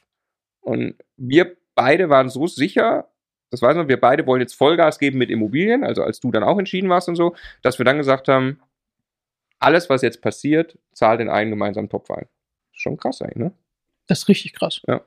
Und 0.61 0.95
wir 1.17 1.57
beide 1.75 2.09
waren 2.09 2.29
so 2.29 2.47
sicher, 2.47 3.09
das 3.51 3.61
weiß 3.61 3.77
man, 3.77 3.89
wir 3.89 4.01
beide 4.01 4.27
wollen 4.27 4.41
jetzt 4.41 4.55
Vollgas 4.55 4.99
geben 4.99 5.19
mit 5.19 5.31
Immobilien, 5.31 5.85
also 5.85 6.03
als 6.03 6.21
du 6.21 6.31
dann 6.31 6.45
auch 6.45 6.59
entschieden 6.59 6.89
warst 6.89 7.09
und 7.09 7.17
so, 7.17 7.35
dass 7.61 7.79
wir 7.79 7.85
dann 7.85 7.99
gesagt 7.99 8.29
haben, 8.29 8.61
alles, 9.59 9.91
was 9.91 10.03
jetzt 10.03 10.23
passiert, 10.23 10.79
zahlt 10.93 11.21
in 11.21 11.29
einen 11.29 11.51
gemeinsamen 11.51 11.89
Topf 11.89 12.11
ein. 12.11 12.27
Schon 12.73 12.97
krass 12.97 13.21
eigentlich, 13.21 13.37
ne? 13.37 13.53
Das 14.07 14.21
ist 14.21 14.29
richtig 14.29 14.55
krass. 14.55 14.81
Ja. 14.89 15.03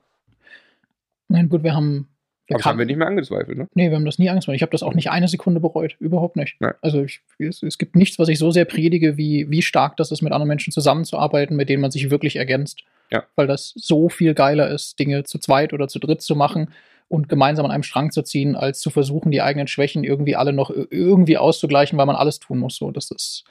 Nein, 1.28 1.50
gut, 1.50 1.64
wir 1.64 1.74
haben. 1.74 2.10
Wir 2.48 2.56
Aber 2.56 2.60
das 2.60 2.66
haben 2.68 2.78
wir 2.78 2.86
nicht 2.86 2.98
mehr 2.98 3.08
angezweifelt, 3.08 3.58
ne? 3.58 3.68
Nee, 3.74 3.90
wir 3.90 3.96
haben 3.96 4.06
das 4.06 4.20
nie 4.20 4.30
angezweifelt. 4.30 4.58
Ich 4.58 4.62
habe 4.62 4.72
das 4.72 4.84
auch 4.84 4.94
nicht 4.94 5.10
eine 5.10 5.28
Sekunde 5.28 5.60
bereut. 5.60 5.96
Überhaupt 6.00 6.36
nicht. 6.36 6.58
Nein. 6.60 6.74
Also 6.82 7.04
ich, 7.04 7.22
es, 7.40 7.64
es, 7.64 7.80
gibt 7.80 7.96
nichts, 7.96 8.20
was 8.20 8.30
ich 8.30 8.38
so 8.38 8.52
sehr 8.52 8.66
predige, 8.66 9.18
wie, 9.18 9.50
wie 9.50 9.64
stark 9.64 9.98
das 9.98 10.12
ist, 10.12 10.22
mit 10.22 10.32
anderen 10.32 10.50
Menschen 10.50 10.72
zusammenzuarbeiten, 10.72 11.56
mit 11.56 11.70
denen 11.70 11.82
man 11.82 11.90
sich 11.90 12.12
wirklich 12.12 12.36
ergänzt. 12.36 12.84
Ja. 13.12 13.24
Weil 13.36 13.48
das 13.48 13.74
so 13.76 14.10
viel 14.10 14.36
geiler 14.36 14.70
ist, 14.70 15.00
Dinge 15.00 15.24
zu 15.24 15.40
zweit 15.40 15.74
oder 15.74 15.88
zu 15.88 15.98
dritt 15.98 16.22
zu 16.22 16.36
machen 16.36 16.70
und 17.08 17.30
gemeinsam 17.30 17.66
an 17.66 17.72
einem 17.72 17.84
Strang 17.84 18.12
zu 18.12 18.22
ziehen, 18.22 18.56
als 18.56 18.80
zu 18.80 18.92
versuchen, 18.92 19.32
die 19.32 19.42
eigenen 19.42 19.68
Schwächen 19.68 20.04
irgendwie 20.04 20.36
alle 20.36 20.54
noch 20.54 20.70
irgendwie 20.70 21.38
auszugleichen, 21.38 21.98
weil 21.98 22.06
man 22.06 22.16
alles 22.16 22.40
tun 22.40 22.60
muss. 22.60 22.78
So, 22.78 22.92
das 22.92 23.10
ist 23.10 23.44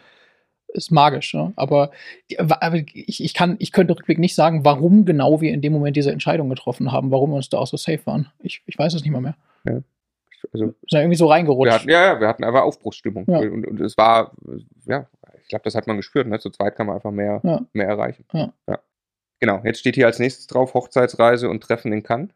ist 0.75 0.91
magisch. 0.91 1.35
Ja? 1.35 1.53
Aber, 1.57 1.91
aber 2.39 2.77
ich, 2.77 3.25
ich, 3.25 3.35
kann, 3.35 3.57
ich 3.59 3.73
könnte 3.73 3.95
rückblickend 3.95 4.21
nicht 4.21 4.35
sagen, 4.35 4.65
warum 4.65 5.05
genau 5.05 5.41
wir 5.41 5.53
in 5.53 5.63
dem 5.63 5.73
Moment 5.73 5.97
diese 5.97 6.13
Entscheidung 6.13 6.49
getroffen 6.51 6.93
haben, 6.93 7.11
warum 7.11 7.31
wir 7.31 7.37
uns 7.37 7.49
da 7.49 7.59
auch 7.59 7.67
so 7.67 7.77
safe 7.77 8.05
waren. 8.05 8.31
Ich, 8.41 8.63
ich 8.67 8.79
weiß 8.79 8.95
es 8.95 9.03
nicht 9.03 9.13
mal 9.13 9.21
mehr. 9.21 9.37
Ja. 9.65 9.81
Also, 10.53 10.75
ist 10.83 10.93
ja 10.93 11.01
irgendwie 11.01 11.17
so 11.17 11.27
reingerutscht. 11.27 11.71
Wir 11.71 11.75
hatten, 11.75 11.91
ja, 11.91 12.15
ja, 12.15 12.21
wir 12.21 12.29
hatten 12.29 12.45
einfach 12.45 12.63
Aufbruchsstimmung. 12.63 13.25
Ja. 13.29 13.39
Und, 13.39 13.67
und, 13.67 13.81
es 13.81 13.97
war, 13.97 14.33
ja, 14.85 15.07
ich 15.41 15.49
glaube, 15.49 15.65
das 15.65 15.75
hat 15.75 15.87
man 15.87 15.97
gespürt. 15.97 16.27
Ne? 16.27 16.39
Zu 16.39 16.51
zweit 16.51 16.77
kann 16.77 16.87
man 16.87 16.97
einfach 16.97 17.13
mehr, 17.13 17.41
ja. 17.43 17.63
mehr 17.73 17.87
erreichen. 17.87 18.27
Ja. 18.33 18.53
Genau, 19.41 19.63
jetzt 19.65 19.81
steht 19.81 19.95
hier 19.95 20.07
als 20.07 20.19
nächstes 20.19 20.47
drauf 20.47 20.75
Hochzeitsreise 20.75 21.49
und 21.49 21.63
Treffen 21.63 21.93
in 21.93 22.03
Cannes. 22.03 22.31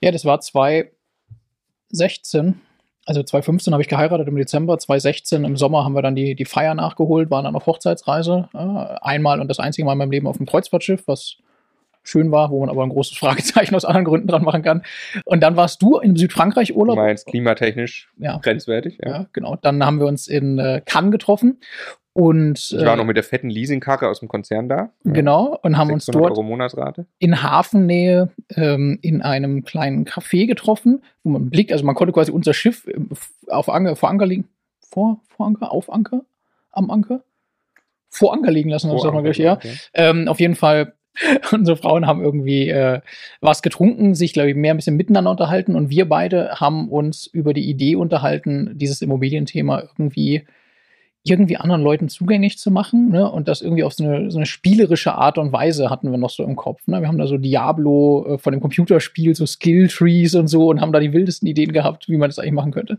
Ja, 0.00 0.12
das 0.12 0.24
war 0.24 0.40
2016 0.40 2.60
also 3.08 3.22
2015 3.22 3.72
habe 3.72 3.82
ich 3.82 3.88
geheiratet 3.88 4.28
im 4.28 4.36
Dezember, 4.36 4.78
2016 4.78 5.44
im 5.44 5.56
Sommer 5.56 5.82
haben 5.82 5.94
wir 5.94 6.02
dann 6.02 6.14
die, 6.14 6.34
die 6.34 6.44
Feier 6.44 6.74
nachgeholt, 6.74 7.30
waren 7.30 7.44
dann 7.44 7.56
auf 7.56 7.64
Hochzeitsreise. 7.64 8.50
Äh, 8.52 8.58
einmal 9.00 9.40
und 9.40 9.48
das 9.48 9.58
einzige 9.58 9.86
Mal 9.86 9.92
in 9.92 9.98
meinem 9.98 10.10
Leben 10.10 10.26
auf 10.26 10.36
einem 10.36 10.44
Kreuzfahrtschiff, 10.44 11.04
was 11.06 11.38
schön 12.02 12.30
war, 12.30 12.50
wo 12.50 12.60
man 12.60 12.68
aber 12.68 12.82
ein 12.82 12.90
großes 12.90 13.16
Fragezeichen 13.18 13.74
aus 13.74 13.86
anderen 13.86 14.04
Gründen 14.04 14.28
dran 14.28 14.44
machen 14.44 14.62
kann. 14.62 14.82
Und 15.24 15.40
dann 15.40 15.56
warst 15.56 15.80
du 15.80 15.96
in 15.96 16.16
Südfrankreich 16.16 16.76
Urlaub. 16.76 16.96
Du 16.96 17.02
meinst 17.02 17.26
klimatechnisch 17.26 18.10
ja. 18.18 18.36
grenzwertig, 18.42 18.98
ja. 19.02 19.10
ja. 19.10 19.26
genau. 19.32 19.56
Dann 19.56 19.82
haben 19.82 20.00
wir 20.00 20.06
uns 20.06 20.28
in 20.28 20.58
äh, 20.58 20.82
Cannes 20.84 21.10
getroffen 21.10 21.60
und, 22.18 22.74
ich 22.76 22.84
war 22.84 22.94
äh, 22.94 22.96
noch 22.96 23.04
mit 23.04 23.16
der 23.16 23.22
fetten 23.22 23.48
Leasingkarre 23.48 24.08
aus 24.08 24.18
dem 24.18 24.26
Konzern 24.26 24.68
da. 24.68 24.90
Genau, 25.04 25.56
und 25.62 25.78
haben 25.78 25.92
uns 25.92 26.04
dort 26.06 26.36
in 27.20 27.42
Hafennähe 27.44 28.32
ähm, 28.56 28.98
in 29.02 29.22
einem 29.22 29.62
kleinen 29.62 30.04
Café 30.04 30.48
getroffen, 30.48 31.04
wo 31.22 31.30
man 31.30 31.48
blickt, 31.48 31.70
also 31.70 31.84
man 31.84 31.94
konnte 31.94 32.12
quasi 32.12 32.32
unser 32.32 32.54
Schiff 32.54 32.88
äh, 32.88 32.98
auf 33.46 33.68
Anker, 33.68 33.94
vor 33.94 34.08
Anker 34.08 34.26
liegen. 34.26 34.48
Vor, 34.90 35.20
vor 35.28 35.46
Anker, 35.46 35.70
auf 35.70 35.92
Anker, 35.92 36.22
am 36.72 36.90
Anker? 36.90 37.22
Vor 38.10 38.32
Anker 38.32 38.50
liegen 38.50 38.70
lassen, 38.70 38.90
das 38.90 39.04
mal 39.04 39.22
gleich, 39.22 39.38
ja. 39.38 39.52
Okay. 39.52 39.76
Ähm, 39.94 40.26
auf 40.26 40.40
jeden 40.40 40.56
Fall 40.56 40.94
unsere 41.52 41.76
Frauen 41.76 42.08
haben 42.08 42.20
irgendwie 42.20 42.68
äh, 42.68 43.00
was 43.40 43.62
getrunken, 43.62 44.16
sich, 44.16 44.32
glaube 44.32 44.50
ich, 44.50 44.56
mehr 44.56 44.74
ein 44.74 44.76
bisschen 44.76 44.96
miteinander 44.96 45.30
unterhalten 45.30 45.76
und 45.76 45.88
wir 45.88 46.08
beide 46.08 46.56
haben 46.56 46.88
uns 46.88 47.28
über 47.28 47.54
die 47.54 47.70
Idee 47.70 47.94
unterhalten, 47.94 48.72
dieses 48.74 49.02
Immobilienthema 49.02 49.82
irgendwie 49.82 50.44
irgendwie 51.30 51.56
anderen 51.56 51.82
Leuten 51.82 52.08
zugänglich 52.08 52.58
zu 52.58 52.70
machen. 52.70 53.10
Ne? 53.10 53.30
Und 53.30 53.48
das 53.48 53.62
irgendwie 53.62 53.84
auf 53.84 53.92
so 53.92 54.04
eine, 54.04 54.30
so 54.30 54.38
eine 54.38 54.46
spielerische 54.46 55.14
Art 55.14 55.38
und 55.38 55.52
Weise 55.52 55.90
hatten 55.90 56.10
wir 56.10 56.18
noch 56.18 56.30
so 56.30 56.44
im 56.44 56.56
Kopf. 56.56 56.86
Ne? 56.86 57.00
Wir 57.00 57.08
haben 57.08 57.18
da 57.18 57.26
so 57.26 57.38
Diablo 57.38 58.34
äh, 58.34 58.38
von 58.38 58.52
dem 58.52 58.60
Computerspiel, 58.60 59.34
so 59.34 59.46
Skill-Trees 59.46 60.34
und 60.34 60.48
so 60.48 60.68
und 60.68 60.80
haben 60.80 60.92
da 60.92 61.00
die 61.00 61.12
wildesten 61.12 61.48
Ideen 61.48 61.72
gehabt, 61.72 62.08
wie 62.08 62.16
man 62.16 62.28
das 62.28 62.38
eigentlich 62.38 62.52
machen 62.52 62.72
könnte. 62.72 62.98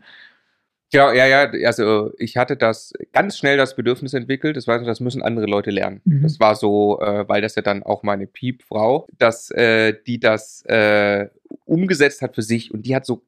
Ja, 0.91 1.13
ja, 1.13 1.27
ja, 1.27 1.67
also 1.67 2.11
ich 2.17 2.35
hatte 2.35 2.57
das 2.57 2.93
ganz 3.13 3.37
schnell 3.37 3.57
das 3.57 3.75
Bedürfnis 3.75 4.15
entwickelt, 4.15 4.57
das 4.57 4.65
war 4.65 4.79
so, 4.79 4.85
das 4.85 4.99
müssen 4.99 5.21
andere 5.21 5.45
Leute 5.45 5.69
lernen. 5.69 6.01
Mhm. 6.03 6.23
Das 6.23 6.39
war 6.39 6.55
so, 6.55 6.99
äh, 6.99 7.29
weil 7.29 7.43
das 7.43 7.53
ja 7.53 7.61
dann 7.61 7.83
auch 7.83 8.01
meine 8.01 8.25
Piepfrau, 8.25 9.07
dass 9.19 9.51
äh, 9.51 9.93
die 10.07 10.19
das 10.19 10.63
äh, 10.65 11.27
umgesetzt 11.65 12.23
hat 12.23 12.33
für 12.33 12.41
sich 12.41 12.73
und 12.73 12.87
die 12.87 12.95
hat 12.95 13.05
so 13.05 13.21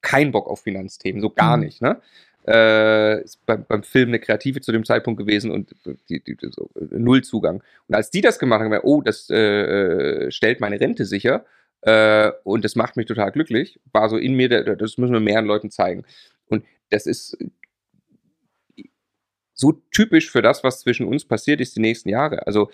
keinen 0.00 0.32
Bock 0.32 0.48
auf 0.48 0.60
Finanzthemen, 0.60 1.20
so 1.20 1.30
gar 1.30 1.56
mhm. 1.56 1.64
nicht, 1.64 1.82
ne? 1.82 2.00
Äh, 2.48 3.24
ist 3.24 3.44
beim, 3.44 3.66
beim 3.66 3.82
Film 3.82 4.08
eine 4.08 4.20
Kreative 4.20 4.62
zu 4.62 4.72
dem 4.72 4.84
Zeitpunkt 4.84 5.18
gewesen 5.18 5.50
und 5.50 5.74
die, 6.08 6.24
die, 6.24 6.34
so, 6.50 6.70
null 6.90 7.22
Zugang. 7.22 7.62
Und 7.88 7.94
als 7.94 8.10
die 8.10 8.22
das 8.22 8.38
gemacht 8.38 8.62
haben, 8.62 8.80
oh, 8.84 9.02
das 9.02 9.28
äh, 9.28 9.36
äh, 9.36 10.30
stellt 10.30 10.58
meine 10.58 10.80
Rente 10.80 11.04
sicher 11.04 11.44
äh, 11.82 12.30
und 12.44 12.64
das 12.64 12.74
macht 12.74 12.96
mich 12.96 13.04
total 13.04 13.32
glücklich, 13.32 13.78
war 13.92 14.08
so 14.08 14.16
in 14.16 14.32
mir, 14.32 14.48
das 14.48 14.96
müssen 14.96 15.12
wir 15.12 15.20
mehreren 15.20 15.44
Leuten 15.44 15.70
zeigen. 15.70 16.06
Und 16.46 16.64
das 16.88 17.04
ist 17.04 17.36
so 19.52 19.72
typisch 19.90 20.30
für 20.30 20.40
das, 20.40 20.64
was 20.64 20.80
zwischen 20.80 21.06
uns 21.06 21.26
passiert 21.26 21.60
ist 21.60 21.76
die 21.76 21.80
nächsten 21.80 22.08
Jahre. 22.08 22.46
Also 22.46 22.70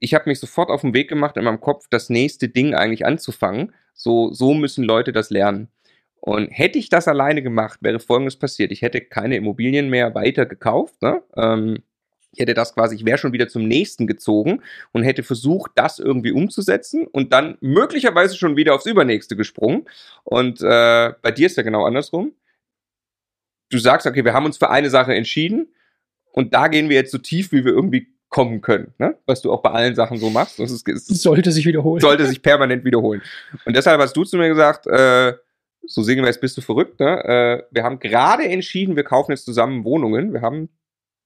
ich 0.00 0.12
habe 0.12 0.28
mich 0.28 0.38
sofort 0.38 0.68
auf 0.68 0.82
den 0.82 0.92
Weg 0.92 1.08
gemacht, 1.08 1.38
in 1.38 1.44
meinem 1.44 1.62
Kopf 1.62 1.86
das 1.88 2.10
nächste 2.10 2.50
Ding 2.50 2.74
eigentlich 2.74 3.06
anzufangen. 3.06 3.72
So, 3.94 4.34
so 4.34 4.52
müssen 4.52 4.84
Leute 4.84 5.12
das 5.12 5.30
lernen. 5.30 5.68
Und 6.20 6.48
hätte 6.48 6.78
ich 6.78 6.88
das 6.88 7.08
alleine 7.08 7.42
gemacht, 7.42 7.78
wäre 7.82 8.00
Folgendes 8.00 8.36
passiert. 8.36 8.72
Ich 8.72 8.82
hätte 8.82 9.00
keine 9.00 9.36
Immobilien 9.36 9.88
mehr 9.88 10.14
weiter 10.14 10.46
gekauft. 10.46 11.00
Ne? 11.00 11.22
Ähm, 11.36 11.78
ich 12.32 12.40
hätte 12.40 12.54
das 12.54 12.74
quasi, 12.74 12.96
ich 12.96 13.04
wäre 13.04 13.18
schon 13.18 13.32
wieder 13.32 13.48
zum 13.48 13.66
nächsten 13.66 14.06
gezogen 14.06 14.62
und 14.92 15.02
hätte 15.02 15.22
versucht, 15.22 15.72
das 15.74 15.98
irgendwie 15.98 16.32
umzusetzen 16.32 17.06
und 17.06 17.32
dann 17.32 17.56
möglicherweise 17.60 18.36
schon 18.36 18.56
wieder 18.56 18.74
aufs 18.74 18.86
Übernächste 18.86 19.36
gesprungen. 19.36 19.86
Und 20.24 20.60
äh, 20.60 21.12
bei 21.22 21.30
dir 21.30 21.46
ist 21.46 21.56
ja 21.56 21.62
genau 21.62 21.84
andersrum. 21.84 22.32
Du 23.70 23.78
sagst, 23.78 24.06
okay, 24.06 24.24
wir 24.24 24.34
haben 24.34 24.46
uns 24.46 24.58
für 24.58 24.70
eine 24.70 24.90
Sache 24.90 25.14
entschieden 25.14 25.68
und 26.32 26.54
da 26.54 26.68
gehen 26.68 26.88
wir 26.88 26.96
jetzt 26.96 27.12
so 27.12 27.18
tief, 27.18 27.52
wie 27.52 27.64
wir 27.64 27.72
irgendwie 27.72 28.08
kommen 28.28 28.60
können, 28.60 28.92
ne? 28.98 29.16
was 29.26 29.40
du 29.40 29.50
auch 29.50 29.62
bei 29.62 29.70
allen 29.70 29.94
Sachen 29.94 30.18
so 30.18 30.28
machst. 30.28 30.58
Das 30.58 30.70
ist, 30.70 30.86
ist, 30.86 31.06
sollte 31.08 31.50
sich 31.50 31.64
wiederholen. 31.64 32.00
Sollte 32.00 32.26
sich 32.26 32.42
permanent 32.42 32.84
wiederholen. 32.84 33.22
Und 33.64 33.74
deshalb 33.74 34.00
hast 34.00 34.16
du 34.16 34.24
zu 34.24 34.36
mir 34.36 34.48
gesagt, 34.48 34.86
äh, 34.86 35.32
so 35.86 36.02
sinngemäß 36.02 36.40
bist 36.40 36.56
du 36.56 36.60
verrückt, 36.60 37.00
ne? 37.00 37.24
Äh, 37.24 37.62
wir 37.70 37.84
haben 37.84 37.98
gerade 37.98 38.44
entschieden, 38.44 38.96
wir 38.96 39.04
kaufen 39.04 39.32
jetzt 39.32 39.44
zusammen 39.44 39.84
Wohnungen. 39.84 40.32
Wir 40.32 40.42
haben 40.42 40.68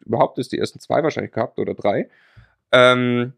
überhaupt 0.04 0.38
ist 0.38 0.52
die 0.52 0.58
ersten 0.58 0.80
zwei 0.80 1.02
wahrscheinlich 1.02 1.32
gehabt 1.32 1.58
oder 1.58 1.74
drei. 1.74 2.08
Ähm, 2.72 3.34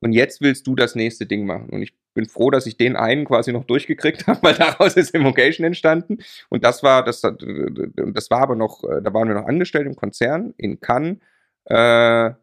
und 0.00 0.12
jetzt 0.12 0.40
willst 0.40 0.66
du 0.66 0.74
das 0.74 0.94
nächste 0.94 1.26
Ding 1.26 1.46
machen. 1.46 1.68
Und 1.70 1.82
ich 1.82 1.94
bin 2.14 2.26
froh, 2.26 2.50
dass 2.50 2.66
ich 2.66 2.76
den 2.76 2.96
einen 2.96 3.24
quasi 3.24 3.52
noch 3.52 3.64
durchgekriegt 3.64 4.26
habe, 4.26 4.42
weil 4.42 4.54
daraus 4.54 4.96
ist 4.96 5.14
Immocation 5.14 5.64
entstanden. 5.64 6.18
Und 6.48 6.64
das 6.64 6.82
war, 6.82 7.04
das, 7.04 7.20
das 7.20 8.30
war 8.30 8.40
aber 8.40 8.56
noch, 8.56 8.82
äh, 8.84 9.02
da 9.02 9.12
waren 9.12 9.28
wir 9.28 9.34
noch 9.34 9.46
angestellt 9.46 9.86
im 9.86 9.96
Konzern 9.96 10.54
in 10.56 10.80
Cannes. 10.80 11.18
Äh, 11.66 12.34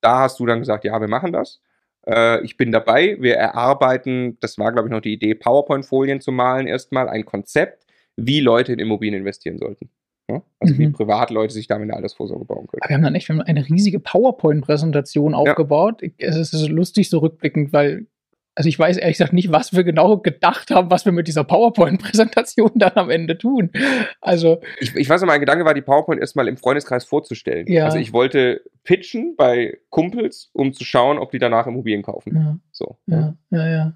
da 0.00 0.20
hast 0.20 0.38
du 0.38 0.46
dann 0.46 0.60
gesagt, 0.60 0.84
ja, 0.84 1.00
wir 1.00 1.08
machen 1.08 1.32
das. 1.32 1.60
Äh, 2.08 2.44
ich 2.44 2.56
bin 2.56 2.72
dabei. 2.72 3.16
Wir 3.20 3.36
erarbeiten, 3.36 4.38
das 4.40 4.58
war, 4.58 4.72
glaube 4.72 4.88
ich, 4.88 4.92
noch 4.92 5.00
die 5.00 5.12
Idee, 5.12 5.34
PowerPoint-Folien 5.34 6.20
zu 6.20 6.32
malen, 6.32 6.66
erstmal 6.66 7.08
ein 7.08 7.24
Konzept, 7.24 7.86
wie 8.16 8.40
Leute 8.40 8.72
in 8.72 8.78
Immobilien 8.78 9.20
investieren 9.20 9.58
sollten. 9.58 9.90
Ja? 10.30 10.42
Also 10.58 10.74
mhm. 10.74 10.78
wie 10.78 10.88
Privatleute 10.88 11.52
sich 11.52 11.66
damit 11.66 11.84
eine 11.84 11.94
Altersvorsorge 11.94 12.44
bauen 12.44 12.66
können. 12.66 12.82
Aber 12.82 12.90
wir 12.90 12.96
haben 12.96 13.02
dann 13.02 13.14
echt 13.14 13.28
wir 13.28 13.36
haben 13.36 13.42
eine 13.42 13.68
riesige 13.68 14.00
PowerPoint-Präsentation 14.00 15.34
aufgebaut. 15.34 16.02
Ja. 16.02 16.08
Es 16.18 16.36
ist 16.36 16.68
lustig 16.68 17.10
so 17.10 17.18
rückblickend, 17.18 17.72
weil 17.72 18.06
also 18.58 18.68
ich 18.68 18.76
weiß 18.76 18.96
ehrlich 18.96 19.18
gesagt 19.18 19.32
nicht, 19.32 19.52
was 19.52 19.72
wir 19.72 19.84
genau 19.84 20.18
gedacht 20.18 20.72
haben, 20.72 20.90
was 20.90 21.04
wir 21.04 21.12
mit 21.12 21.28
dieser 21.28 21.44
PowerPoint-Präsentation 21.44 22.72
dann 22.74 22.90
am 22.96 23.08
Ende 23.08 23.38
tun. 23.38 23.70
Also. 24.20 24.60
Ich, 24.80 24.96
ich 24.96 25.08
weiß 25.08 25.20
noch, 25.20 25.28
mein 25.28 25.38
Gedanke 25.38 25.64
war, 25.64 25.74
die 25.74 25.80
PowerPoint 25.80 26.20
erstmal 26.20 26.48
im 26.48 26.56
Freundeskreis 26.56 27.04
vorzustellen. 27.04 27.68
Ja. 27.68 27.84
Also 27.84 27.98
ich 27.98 28.12
wollte 28.12 28.62
pitchen 28.82 29.36
bei 29.36 29.78
Kumpels, 29.90 30.50
um 30.54 30.72
zu 30.72 30.84
schauen, 30.84 31.18
ob 31.18 31.30
die 31.30 31.38
danach 31.38 31.68
Immobilien 31.68 32.02
kaufen. 32.02 32.34
Ja. 32.34 32.58
So. 32.72 32.98
Ja, 33.06 33.36
ja, 33.50 33.68
ja. 33.68 33.92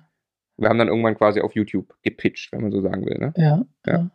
Wir 0.58 0.68
haben 0.68 0.78
dann 0.78 0.86
irgendwann 0.86 1.16
quasi 1.16 1.40
auf 1.40 1.56
YouTube 1.56 1.92
gepitcht, 2.02 2.52
wenn 2.52 2.60
man 2.60 2.70
so 2.70 2.82
sagen 2.82 3.04
will. 3.04 3.18
Ne? 3.18 3.34
Ja. 3.36 3.64
ja. 3.84 4.10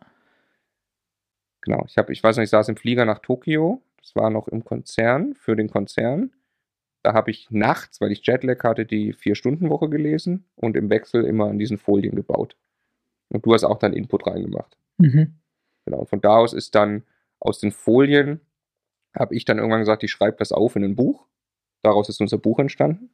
Genau. 1.60 1.84
Ich, 1.86 1.98
hab, 1.98 2.08
ich 2.08 2.22
weiß 2.22 2.38
nicht, 2.38 2.44
ich 2.44 2.50
saß 2.50 2.70
im 2.70 2.76
Flieger 2.76 3.04
nach 3.04 3.18
Tokio. 3.18 3.82
Das 4.00 4.16
war 4.16 4.30
noch 4.30 4.48
im 4.48 4.64
Konzern, 4.64 5.34
für 5.34 5.56
den 5.56 5.68
Konzern. 5.68 6.30
Da 7.08 7.14
habe 7.14 7.30
ich 7.30 7.50
nachts, 7.50 8.02
weil 8.02 8.12
ich 8.12 8.26
Jetlag 8.26 8.62
hatte, 8.64 8.84
die 8.84 9.14
Vier-Stunden-Woche 9.14 9.88
gelesen 9.88 10.44
und 10.56 10.76
im 10.76 10.90
Wechsel 10.90 11.24
immer 11.24 11.46
an 11.46 11.58
diesen 11.58 11.78
Folien 11.78 12.14
gebaut. 12.14 12.54
Und 13.30 13.46
du 13.46 13.54
hast 13.54 13.64
auch 13.64 13.78
dann 13.78 13.94
Input 13.94 14.26
reingemacht. 14.26 14.76
Mhm. 14.98 15.38
Genau. 15.86 16.00
Und 16.00 16.10
von 16.10 16.20
da 16.20 16.36
aus 16.36 16.52
ist 16.52 16.74
dann 16.74 17.04
aus 17.40 17.60
den 17.60 17.72
Folien, 17.72 18.42
habe 19.18 19.34
ich 19.34 19.46
dann 19.46 19.56
irgendwann 19.56 19.80
gesagt, 19.80 20.02
ich 20.02 20.10
schreibe 20.10 20.36
das 20.36 20.52
auf 20.52 20.76
in 20.76 20.84
ein 20.84 20.96
Buch. 20.96 21.24
Daraus 21.80 22.10
ist 22.10 22.20
unser 22.20 22.36
Buch 22.36 22.58
entstanden. 22.58 23.08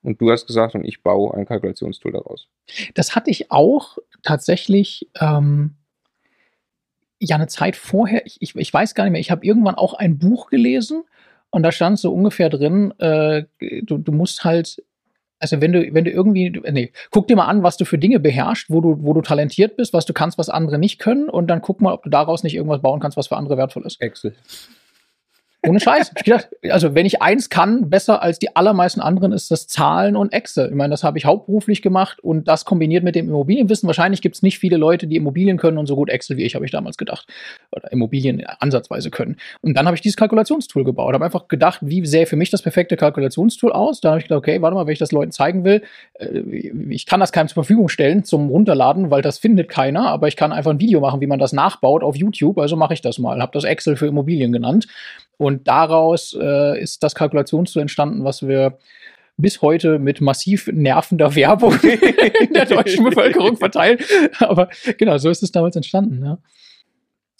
Und 0.00 0.22
du 0.22 0.30
hast 0.30 0.46
gesagt, 0.46 0.74
und 0.74 0.86
ich 0.86 1.02
baue 1.02 1.34
ein 1.34 1.44
Kalkulationstool 1.44 2.12
daraus. 2.12 2.48
Das 2.94 3.14
hatte 3.14 3.28
ich 3.28 3.50
auch 3.50 3.98
tatsächlich 4.22 5.10
ähm, 5.20 5.74
ja 7.18 7.36
eine 7.36 7.48
Zeit 7.48 7.76
vorher. 7.76 8.24
Ich, 8.24 8.40
ich, 8.40 8.56
ich 8.56 8.72
weiß 8.72 8.94
gar 8.94 9.04
nicht 9.04 9.12
mehr. 9.12 9.20
Ich 9.20 9.30
habe 9.30 9.44
irgendwann 9.44 9.74
auch 9.74 9.92
ein 9.92 10.16
Buch 10.16 10.46
gelesen 10.48 11.04
und 11.54 11.62
da 11.62 11.70
stand 11.70 12.00
so 12.00 12.12
ungefähr 12.12 12.50
drin, 12.50 12.92
äh, 12.98 13.44
du, 13.60 13.98
du 13.98 14.10
musst 14.10 14.44
halt 14.44 14.82
also 15.38 15.60
wenn 15.60 15.72
du, 15.72 15.92
wenn 15.92 16.04
du 16.04 16.10
irgendwie, 16.10 16.50
nee, 16.70 16.92
guck 17.10 17.26
dir 17.26 17.36
mal 17.36 17.46
an, 17.46 17.62
was 17.62 17.76
du 17.76 17.84
für 17.84 17.98
Dinge 17.98 18.18
beherrschst, 18.18 18.70
wo 18.70 18.80
du, 18.80 19.02
wo 19.02 19.12
du 19.12 19.20
talentiert 19.20 19.76
bist, 19.76 19.92
was 19.92 20.06
du 20.06 20.14
kannst, 20.14 20.38
was 20.38 20.48
andere 20.48 20.78
nicht 20.78 20.98
können, 20.98 21.28
und 21.28 21.48
dann 21.48 21.60
guck 21.60 21.82
mal, 21.82 21.92
ob 21.92 22.02
du 22.02 22.08
daraus 22.08 22.44
nicht 22.44 22.54
irgendwas 22.54 22.80
bauen 22.80 22.98
kannst, 22.98 23.18
was 23.18 23.26
für 23.26 23.36
andere 23.36 23.58
wertvoll 23.58 23.84
ist. 23.84 24.00
Excel. 24.00 24.34
Ohne 25.66 25.80
Scheiß. 25.80 26.12
Ich 26.16 26.24
gedacht, 26.24 26.48
also 26.70 26.94
wenn 26.94 27.06
ich 27.06 27.22
eins 27.22 27.48
kann, 27.48 27.88
besser 27.88 28.22
als 28.22 28.38
die 28.38 28.54
allermeisten 28.54 29.00
anderen, 29.00 29.32
ist 29.32 29.50
das 29.50 29.66
Zahlen 29.66 30.14
und 30.14 30.32
Excel. 30.32 30.68
Ich 30.68 30.74
meine, 30.74 30.90
das 30.90 31.02
habe 31.04 31.16
ich 31.16 31.24
hauptberuflich 31.24 31.80
gemacht 31.80 32.20
und 32.20 32.48
das 32.48 32.64
kombiniert 32.64 33.02
mit 33.02 33.14
dem 33.14 33.28
Immobilienwissen. 33.28 33.86
Wahrscheinlich 33.86 34.20
gibt 34.20 34.36
es 34.36 34.42
nicht 34.42 34.58
viele 34.58 34.76
Leute, 34.76 35.06
die 35.06 35.16
Immobilien 35.16 35.56
können 35.56 35.78
und 35.78 35.86
so 35.86 35.96
gut 35.96 36.10
Excel 36.10 36.36
wie 36.36 36.42
ich, 36.42 36.54
habe 36.54 36.64
ich 36.64 36.70
damals 36.70 36.98
gedacht. 36.98 37.26
Oder 37.72 37.90
Immobilien 37.92 38.44
ansatzweise 38.60 39.10
können. 39.10 39.36
Und 39.62 39.74
dann 39.74 39.86
habe 39.86 39.94
ich 39.94 40.02
dieses 40.02 40.16
Kalkulationstool 40.16 40.84
gebaut. 40.84 41.14
Habe 41.14 41.24
einfach 41.24 41.48
gedacht, 41.48 41.80
wie 41.82 42.04
sähe 42.04 42.26
für 42.26 42.36
mich 42.36 42.50
das 42.50 42.62
perfekte 42.62 42.96
Kalkulationstool 42.96 43.72
aus? 43.72 44.00
Da 44.00 44.10
habe 44.10 44.18
ich 44.18 44.24
gedacht, 44.24 44.38
okay, 44.38 44.60
warte 44.60 44.74
mal, 44.74 44.86
wenn 44.86 44.92
ich 44.92 44.98
das 44.98 45.12
Leuten 45.12 45.32
zeigen 45.32 45.64
will, 45.64 45.82
äh, 46.14 46.40
ich 46.90 47.06
kann 47.06 47.20
das 47.20 47.32
keinem 47.32 47.48
zur 47.48 47.54
Verfügung 47.54 47.88
stellen 47.88 48.24
zum 48.24 48.48
Runterladen, 48.48 49.10
weil 49.10 49.22
das 49.22 49.38
findet 49.38 49.68
keiner, 49.68 50.08
aber 50.08 50.28
ich 50.28 50.36
kann 50.36 50.52
einfach 50.52 50.72
ein 50.72 50.80
Video 50.80 51.00
machen, 51.00 51.20
wie 51.20 51.26
man 51.26 51.38
das 51.38 51.52
nachbaut 51.52 52.02
auf 52.02 52.16
YouTube. 52.16 52.58
Also 52.58 52.76
mache 52.76 52.94
ich 52.94 53.00
das 53.00 53.18
mal. 53.18 53.40
Habe 53.40 53.52
das 53.52 53.64
Excel 53.64 53.96
für 53.96 54.06
Immobilien 54.06 54.52
genannt 54.52 54.86
und 55.36 55.68
daraus 55.68 56.36
äh, 56.40 56.80
ist 56.80 57.02
das 57.02 57.14
Kalkulationstool 57.14 57.82
entstanden, 57.82 58.24
was 58.24 58.46
wir 58.46 58.78
bis 59.36 59.62
heute 59.62 59.98
mit 59.98 60.20
massiv 60.20 60.68
nervender 60.68 61.34
Werbung 61.34 61.74
in 61.80 62.52
der 62.52 62.66
deutschen 62.66 63.04
Bevölkerung 63.04 63.56
verteilen. 63.56 63.98
Aber 64.38 64.68
genau, 64.98 65.18
so 65.18 65.30
ist 65.30 65.42
es 65.42 65.52
damals 65.52 65.76
entstanden. 65.76 66.24
Ja. 66.24 66.38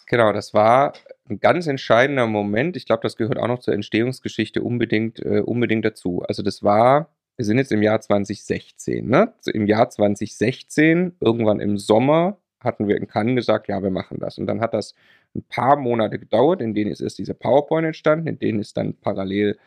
Genau, 0.07 0.33
das 0.33 0.55
war 0.55 0.93
ein 1.29 1.41
ganz 1.41 1.67
entscheidender 1.67 2.27
Moment. 2.27 2.77
Ich 2.77 2.87
glaube, 2.87 3.03
das 3.03 3.17
gehört 3.17 3.39
auch 3.39 3.49
noch 3.49 3.61
zur 3.61 3.75
Entstehungsgeschichte 3.75 4.63
unbedingt, 4.63 5.21
äh, 5.21 5.41
unbedingt 5.41 5.85
dazu. 5.85 6.23
Also 6.29 6.43
das 6.43 6.63
war, 6.63 7.11
wir 7.37 7.45
sind 7.45 7.59
jetzt 7.59 7.73
im 7.73 7.83
Jahr 7.83 8.01
2016. 8.01 9.09
Ne? 9.09 9.33
Im 9.47 9.67
Jahr 9.67 9.89
2016, 9.89 11.17
irgendwann 11.21 11.61
im 11.61 11.79
Sommer, 11.79 12.39
hatten 12.65 12.89
wir 12.89 12.97
in 12.97 13.07
Cannes 13.07 13.37
gesagt, 13.37 13.69
ja, 13.69 13.83
wir 13.83 13.91
machen 13.91 14.19
das. 14.19 14.39
Und 14.39 14.47
dann 14.47 14.61
hat 14.61 14.75
das 14.75 14.95
ein 15.35 15.43
paar 15.43 15.77
Monate 15.77 16.19
gedauert, 16.19 16.61
in 16.61 16.75
denen 16.75 16.91
ist 16.91 17.01
erst 17.01 17.19
diese 17.19 17.35
PowerPoint 17.35 17.87
entstanden, 17.87 18.29
in 18.29 18.39
denen 18.39 18.61
ist 18.61 18.77
dann 18.77 18.95
parallel 18.95 19.59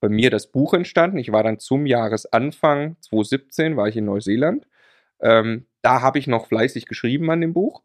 bei 0.00 0.08
mir 0.08 0.30
das 0.30 0.48
Buch 0.50 0.74
entstanden. 0.74 1.18
Ich 1.18 1.32
war 1.32 1.42
dann 1.42 1.58
zum 1.58 1.86
Jahresanfang 1.86 2.96
2017, 3.00 3.76
war 3.76 3.88
ich 3.88 3.96
in 3.96 4.04
Neuseeland. 4.04 4.66
Ähm, 5.20 5.66
da 5.80 6.02
habe 6.02 6.18
ich 6.18 6.26
noch 6.26 6.46
fleißig 6.46 6.86
geschrieben 6.86 7.30
an 7.30 7.40
dem 7.40 7.52
Buch. 7.52 7.82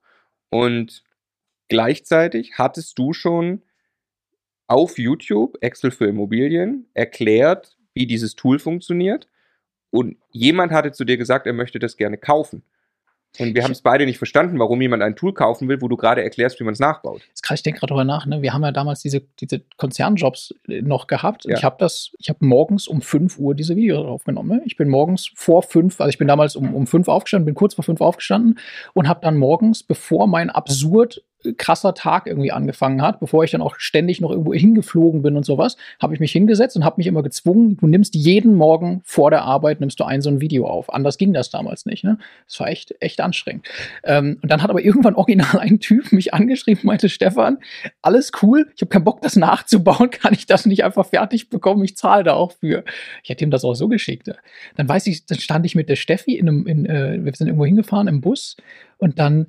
Und 0.50 1.04
gleichzeitig 1.70 2.58
hattest 2.58 2.98
du 2.98 3.14
schon 3.14 3.62
auf 4.68 4.98
YouTube 4.98 5.58
Excel 5.62 5.92
für 5.92 6.08
Immobilien 6.08 6.90
erklärt, 6.94 7.78
wie 7.94 8.08
dieses 8.08 8.36
Tool 8.36 8.60
funktioniert. 8.60 9.28
Und 9.92 10.18
jemand 10.32 10.72
hatte 10.72 10.92
zu 10.92 11.06
dir 11.06 11.18
gesagt, 11.18 11.48
er 11.48 11.54
möchte 11.54 11.80
das 11.80 11.98
gerne 11.98 12.18
kaufen. 12.18 12.64
Und 13.40 13.56
wir 13.56 13.64
haben 13.64 13.72
es 13.72 13.82
beide 13.82 14.06
nicht 14.06 14.18
verstanden, 14.18 14.60
warum 14.60 14.82
jemand 14.82 15.04
ein 15.04 15.16
Tool 15.16 15.34
kaufen 15.34 15.68
will, 15.68 15.82
wo 15.82 15.88
du 15.88 15.98
gerade 15.98 16.24
erklärst, 16.24 16.60
wie 16.60 16.64
man 16.64 16.74
es 16.74 16.80
nachbaut. 16.80 17.22
ich 17.54 17.64
denke 17.64 17.80
gerade 17.80 17.92
drüber 17.92 18.04
nach, 18.04 18.26
ne? 18.26 18.42
wir 18.42 18.54
haben 18.54 18.64
ja 18.64 18.72
damals 18.72 19.02
diese, 19.02 19.22
diese 19.40 19.62
Konzernjobs 19.78 20.56
äh, 20.68 20.82
noch 20.82 21.08
gehabt. 21.08 21.46
Ja. 21.46 21.56
Ich 21.56 21.64
habe 21.64 21.78
das, 21.80 22.12
ich 22.20 22.30
habe 22.30 22.46
morgens 22.46 22.88
um 22.88 23.02
5 23.02 23.38
Uhr 23.38 23.56
diese 23.56 23.76
Videos 23.76 24.06
aufgenommen. 24.06 24.50
Ne? 24.50 24.62
Ich 24.66 24.78
bin 24.78 24.90
morgens 24.90 25.32
vor 25.36 25.64
5, 25.64 26.00
also 26.02 26.10
ich 26.10 26.18
bin 26.18 26.28
damals 26.28 26.56
um, 26.56 26.74
um 26.74 26.88
5 26.88 27.08
aufgestanden, 27.08 27.46
bin 27.46 27.56
kurz 27.56 27.76
vor 27.76 27.84
5 27.84 28.02
aufgestanden 28.02 28.60
und 28.94 29.08
habe 29.08 29.22
dann 29.22 29.38
morgens, 29.38 29.84
bevor 29.84 30.28
mein 30.28 30.50
absurd 30.50 31.24
krasser 31.58 31.94
Tag 31.94 32.28
irgendwie 32.28 32.52
angefangen 32.52 33.02
hat, 33.02 33.20
bevor 33.20 33.44
ich 33.44 33.52
dann 33.52 33.62
auch 33.62 33.76
ständig 33.78 34.22
noch 34.22 34.32
irgendwo 34.32 34.54
hingeflogen 34.54 35.22
bin 35.22 35.38
und 35.38 35.46
sowas, 35.46 35.78
habe 36.02 36.14
ich 36.14 36.20
mich 36.20 36.32
hingesetzt 36.32 36.76
und 36.76 36.84
habe 36.84 36.96
mich 36.98 37.08
immer 37.08 37.24
gezwungen, 37.24 37.78
du 37.78 37.88
nimmst 37.88 38.16
jeden 38.16 38.56
Morgen 38.56 39.02
vor 39.04 39.30
der 39.30 39.44
Arbeit, 39.44 39.80
nimmst 39.80 40.00
du 40.00 40.04
ein 40.04 40.22
so 40.22 40.30
ein 40.30 40.42
Video 40.42 40.68
auf. 40.68 40.92
Anders 40.94 41.18
ging 41.18 41.34
das 41.34 41.50
damals 41.50 41.86
nicht. 41.86 42.04
Ne? 42.04 42.18
Das 42.48 42.60
war 42.60 42.68
echt, 42.68 42.96
echt 43.00 43.22
anstrengend. 43.22 43.68
Ähm, 44.04 44.40
und 44.42 44.52
dann 44.52 44.64
hat 44.64 44.70
aber 44.70 44.82
irgendwann 44.82 45.16
original 45.16 45.60
ein 45.60 45.80
Typ 45.80 46.12
mich 46.12 46.34
angeschrieben, 46.34 46.82
meinte 46.86 47.10
Stefan, 47.10 47.60
alles 48.02 48.32
cool, 48.42 48.68
ich 48.76 48.82
habe 48.82 48.90
keinen 48.90 49.04
Bock, 49.04 49.22
das 49.22 49.36
nachzubauen, 49.36 50.10
kann 50.10 50.34
ich 50.34 50.46
das 50.48 50.66
nicht 50.66 50.84
einfach 50.84 51.06
fertig 51.06 51.50
bekommen, 51.50 51.84
ich 51.84 51.96
zahle 51.96 52.24
da 52.24 52.34
auch 52.34 52.54
für. 52.54 52.84
Ich 53.24 53.30
hätte 53.30 53.44
ihm 53.44 53.52
das 53.52 53.64
auch 53.64 53.76
so 53.76 53.88
geschickt. 53.88 54.32
Dann 54.76 54.90
weiß 54.90 55.08
ich, 55.08 55.26
dann 55.26 55.38
stand 55.38 55.66
ich 55.66 55.76
mit 55.76 55.90
der 55.90 55.96
Steffi 55.96 56.36
in 56.36 56.48
einem, 56.48 56.68
in, 56.68 56.86
äh, 56.86 57.24
wir 57.24 57.34
sind 57.34 57.48
irgendwo 57.48 57.66
hingefahren 57.66 58.08
im 58.08 58.22
Bus 58.22 58.58
und 58.98 59.20
dann 59.20 59.48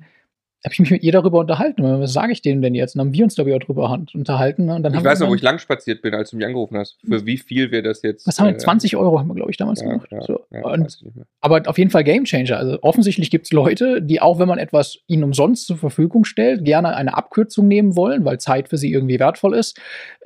habe 0.65 0.73
ich 0.73 0.79
mich 0.79 0.91
mit 0.91 1.03
ihr 1.03 1.13
darüber 1.13 1.39
unterhalten. 1.39 1.83
Was 2.01 2.11
sage 2.11 2.33
ich 2.33 2.41
denen 2.41 2.61
denn 2.61 2.75
jetzt? 2.75 2.95
Und 2.95 3.01
haben 3.01 3.13
wir 3.13 3.23
uns 3.23 3.35
darüber 3.35 3.59
drüber 3.59 3.97
unterhalten. 4.13 4.65
Ne? 4.65 4.75
Und 4.75 4.83
dann 4.83 4.93
ich 4.93 5.03
weiß 5.03 5.21
noch, 5.21 5.29
wo 5.29 5.35
ich 5.35 5.41
lang 5.41 5.57
spaziert 5.57 6.01
bin, 6.01 6.13
als 6.13 6.31
du 6.31 6.37
mich 6.37 6.45
angerufen 6.45 6.77
hast. 6.77 6.97
Für 7.05 7.25
wie 7.25 7.37
viel 7.37 7.71
wir 7.71 7.81
das 7.81 8.01
jetzt. 8.01 8.27
Was 8.27 8.39
haben 8.39 8.47
wir? 8.47 8.57
20 8.57 8.91
äh, 8.91 8.95
Euro 8.97 9.19
haben 9.19 9.29
wir, 9.29 9.35
glaube 9.35 9.51
ich, 9.51 9.57
damals 9.57 9.81
ja, 9.81 9.87
gemacht. 9.87 10.09
Ja, 10.11 10.21
so. 10.21 10.45
ja, 10.51 10.65
und, 10.65 10.99
aber 11.39 11.63
auf 11.65 11.77
jeden 11.77 11.91
Fall 11.91 12.03
Gamechanger. 12.03 12.57
Also 12.57 12.77
offensichtlich 12.81 13.31
gibt 13.31 13.45
es 13.45 13.53
Leute, 13.53 14.01
die 14.01 14.21
auch, 14.21 14.37
wenn 14.37 14.49
man 14.49 14.59
etwas 14.59 14.99
ihnen 15.07 15.23
umsonst 15.23 15.65
zur 15.65 15.77
Verfügung 15.77 16.25
stellt, 16.25 16.65
gerne 16.65 16.93
eine 16.93 17.15
Abkürzung 17.15 17.69
nehmen 17.69 17.95
wollen, 17.95 18.25
weil 18.25 18.37
Zeit 18.39 18.67
für 18.67 18.77
sie 18.77 18.91
irgendwie 18.91 19.19
wertvoll 19.19 19.55
ist, 19.55 19.79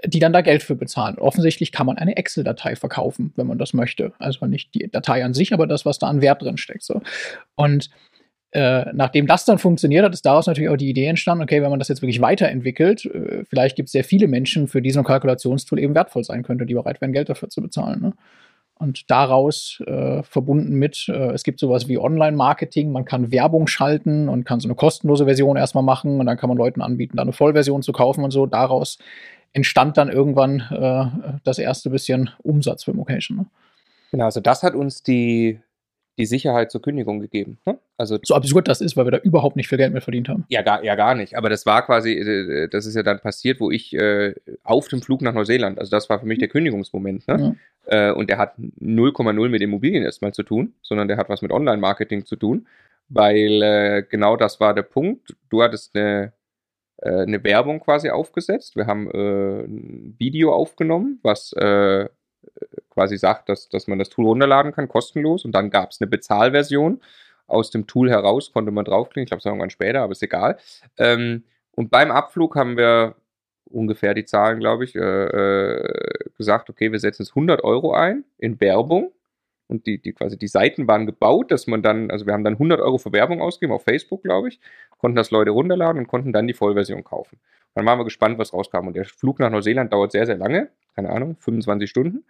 die 0.03 0.19
dann 0.19 0.33
da 0.33 0.41
Geld 0.41 0.63
für 0.63 0.75
bezahlen. 0.75 1.19
Offensichtlich 1.19 1.71
kann 1.71 1.85
man 1.85 1.99
eine 1.99 2.17
Excel-Datei 2.17 2.75
verkaufen, 2.75 3.33
wenn 3.35 3.45
man 3.45 3.59
das 3.59 3.73
möchte. 3.73 4.13
Also 4.17 4.47
nicht 4.47 4.73
die 4.73 4.89
Datei 4.89 5.23
an 5.23 5.35
sich, 5.35 5.53
aber 5.53 5.67
das, 5.67 5.85
was 5.85 5.99
da 5.99 6.07
an 6.07 6.21
Wert 6.21 6.41
drin 6.41 6.57
steckt. 6.57 6.83
So. 6.83 7.01
Und 7.55 7.91
äh, 8.53 8.85
nachdem 8.93 9.25
das 9.25 9.45
dann 9.45 9.57
funktioniert 9.57 10.05
hat, 10.05 10.13
ist 10.13 10.27
daraus 10.27 10.45
natürlich 10.45 10.69
auch 10.69 10.77
die 10.77 10.89
Idee 10.89 11.07
entstanden, 11.07 11.43
okay, 11.43 11.63
wenn 11.63 11.71
man 11.71 11.79
das 11.79 11.87
jetzt 11.87 12.03
wirklich 12.03 12.21
weiterentwickelt, 12.21 13.03
äh, 13.05 13.43
vielleicht 13.49 13.75
gibt 13.75 13.87
es 13.87 13.93
sehr 13.93 14.03
viele 14.03 14.27
Menschen, 14.27 14.67
für 14.67 14.79
die 14.79 14.91
so 14.91 14.99
ein 14.99 15.05
Kalkulationstool 15.05 15.79
eben 15.79 15.95
wertvoll 15.95 16.23
sein 16.23 16.43
könnte, 16.43 16.67
die 16.67 16.75
bereit 16.75 17.01
wären, 17.01 17.13
Geld 17.13 17.29
dafür 17.29 17.49
zu 17.49 17.63
bezahlen. 17.63 17.99
Ne? 17.99 18.13
Und 18.75 19.09
daraus 19.09 19.81
äh, 19.87 20.21
verbunden 20.21 20.75
mit, 20.75 21.09
äh, 21.09 21.31
es 21.31 21.43
gibt 21.43 21.59
sowas 21.59 21.87
wie 21.87 21.97
Online-Marketing, 21.97 22.91
man 22.91 23.05
kann 23.05 23.31
Werbung 23.31 23.65
schalten 23.65 24.29
und 24.29 24.43
kann 24.43 24.59
so 24.59 24.67
eine 24.67 24.75
kostenlose 24.75 25.25
Version 25.25 25.57
erstmal 25.57 25.83
machen 25.83 26.19
und 26.19 26.27
dann 26.27 26.37
kann 26.37 26.49
man 26.49 26.57
Leuten 26.57 26.81
anbieten, 26.81 27.17
da 27.17 27.23
eine 27.23 27.33
Vollversion 27.33 27.81
zu 27.81 27.91
kaufen 27.91 28.23
und 28.23 28.29
so. 28.29 28.45
Daraus 28.45 28.99
entstand 29.53 29.97
dann 29.97 30.09
irgendwann 30.09 30.59
äh, 30.69 31.37
das 31.43 31.57
erste 31.57 31.89
bisschen 31.89 32.29
Umsatz 32.43 32.83
für 32.83 32.93
Mocation. 32.93 33.37
Ne? 33.37 33.45
Genau, 34.11 34.25
also 34.25 34.41
das 34.41 34.61
hat 34.61 34.75
uns 34.75 35.01
die 35.01 35.59
die 36.17 36.25
Sicherheit 36.25 36.71
zur 36.71 36.81
Kündigung 36.81 37.19
gegeben. 37.19 37.57
Ne? 37.65 37.79
Also, 37.97 38.19
so 38.23 38.35
absurd 38.35 38.67
das 38.67 38.81
ist, 38.81 38.95
weil 38.95 39.05
wir 39.05 39.11
da 39.11 39.17
überhaupt 39.17 39.55
nicht 39.55 39.67
viel 39.67 39.77
Geld 39.77 39.93
mehr 39.93 40.01
verdient 40.01 40.29
haben. 40.29 40.45
Ja, 40.49 40.61
gar, 40.61 40.83
ja, 40.83 40.95
gar 40.95 41.15
nicht. 41.15 41.35
Aber 41.35 41.49
das 41.49 41.65
war 41.65 41.83
quasi, 41.85 42.13
äh, 42.13 42.67
das 42.67 42.85
ist 42.85 42.95
ja 42.95 43.03
dann 43.03 43.19
passiert, 43.19 43.59
wo 43.59 43.71
ich 43.71 43.93
äh, 43.93 44.35
auf 44.63 44.87
dem 44.87 45.01
Flug 45.01 45.21
nach 45.21 45.33
Neuseeland, 45.33 45.79
also 45.79 45.89
das 45.89 46.09
war 46.09 46.19
für 46.19 46.25
mich 46.25 46.39
der 46.39 46.49
Kündigungsmoment. 46.49 47.27
Ne? 47.27 47.57
Ja. 47.87 48.09
Äh, 48.09 48.13
und 48.13 48.29
der 48.29 48.37
hat 48.37 48.57
0,0 48.57 49.49
mit 49.49 49.61
Immobilien 49.61 50.03
erstmal 50.03 50.33
zu 50.33 50.43
tun, 50.43 50.73
sondern 50.81 51.07
der 51.07 51.17
hat 51.17 51.29
was 51.29 51.41
mit 51.41 51.51
Online-Marketing 51.51 52.25
zu 52.25 52.35
tun, 52.35 52.67
weil 53.09 53.61
äh, 53.63 54.03
genau 54.07 54.37
das 54.37 54.59
war 54.59 54.73
der 54.73 54.83
Punkt. 54.83 55.35
Du 55.49 55.63
hattest 55.63 55.95
eine, 55.95 56.33
äh, 56.97 57.09
eine 57.09 57.43
Werbung 57.43 57.79
quasi 57.79 58.09
aufgesetzt. 58.09 58.75
Wir 58.75 58.85
haben 58.85 59.09
äh, 59.11 59.63
ein 59.63 60.15
Video 60.19 60.53
aufgenommen, 60.53 61.19
was 61.23 61.53
quasi 62.93 63.17
sagt, 63.17 63.49
dass, 63.49 63.69
dass 63.69 63.87
man 63.87 63.99
das 63.99 64.09
Tool 64.09 64.25
runterladen 64.25 64.71
kann, 64.71 64.87
kostenlos. 64.87 65.45
Und 65.45 65.53
dann 65.53 65.69
gab 65.69 65.91
es 65.91 66.01
eine 66.01 66.09
Bezahlversion. 66.09 67.01
Aus 67.47 67.71
dem 67.71 67.87
Tool 67.87 68.09
heraus 68.09 68.51
konnte 68.53 68.71
man 68.71 68.85
draufklicken. 68.85 69.23
Ich 69.23 69.29
glaube, 69.29 69.39
es 69.39 69.45
war 69.45 69.51
irgendwann 69.51 69.69
später, 69.69 70.01
aber 70.01 70.11
ist 70.11 70.23
egal. 70.23 70.57
Ähm, 70.97 71.43
und 71.71 71.91
beim 71.91 72.11
Abflug 72.11 72.55
haben 72.55 72.77
wir 72.77 73.15
ungefähr 73.65 74.13
die 74.13 74.25
Zahlen, 74.25 74.59
glaube 74.59 74.83
ich, 74.83 74.95
äh, 74.95 74.99
äh, 74.99 76.29
gesagt, 76.37 76.69
okay, 76.69 76.91
wir 76.91 76.99
setzen 76.99 77.23
jetzt 77.23 77.31
100 77.31 77.63
Euro 77.63 77.93
ein 77.93 78.23
in 78.37 78.59
Werbung. 78.61 79.11
Und 79.67 79.87
die, 79.87 79.97
die 79.97 80.13
quasi 80.13 80.37
die 80.37 80.47
Seiten 80.47 80.87
waren 80.87 81.05
gebaut, 81.05 81.49
dass 81.49 81.67
man 81.67 81.81
dann, 81.81 82.11
also 82.11 82.25
wir 82.25 82.33
haben 82.33 82.43
dann 82.43 82.53
100 82.53 82.79
Euro 82.81 82.97
für 82.97 83.11
Werbung 83.11 83.41
ausgegeben 83.41 83.73
auf 83.73 83.83
Facebook, 83.83 84.21
glaube 84.23 84.49
ich, 84.49 84.59
konnten 84.99 85.15
das 85.15 85.31
Leute 85.31 85.51
runterladen 85.51 85.99
und 85.99 86.07
konnten 86.07 86.33
dann 86.33 86.47
die 86.47 86.53
Vollversion 86.53 87.03
kaufen. 87.03 87.39
Dann 87.73 87.85
waren 87.85 87.97
wir 87.97 88.03
gespannt, 88.03 88.37
was 88.37 88.53
rauskam. 88.53 88.87
Und 88.87 88.95
der 88.95 89.05
Flug 89.05 89.39
nach 89.39 89.49
Neuseeland 89.49 89.91
dauert 89.91 90.11
sehr, 90.11 90.25
sehr 90.25 90.37
lange, 90.37 90.69
keine 90.95 91.09
Ahnung, 91.09 91.37
25 91.39 91.89
Stunden. 91.89 92.23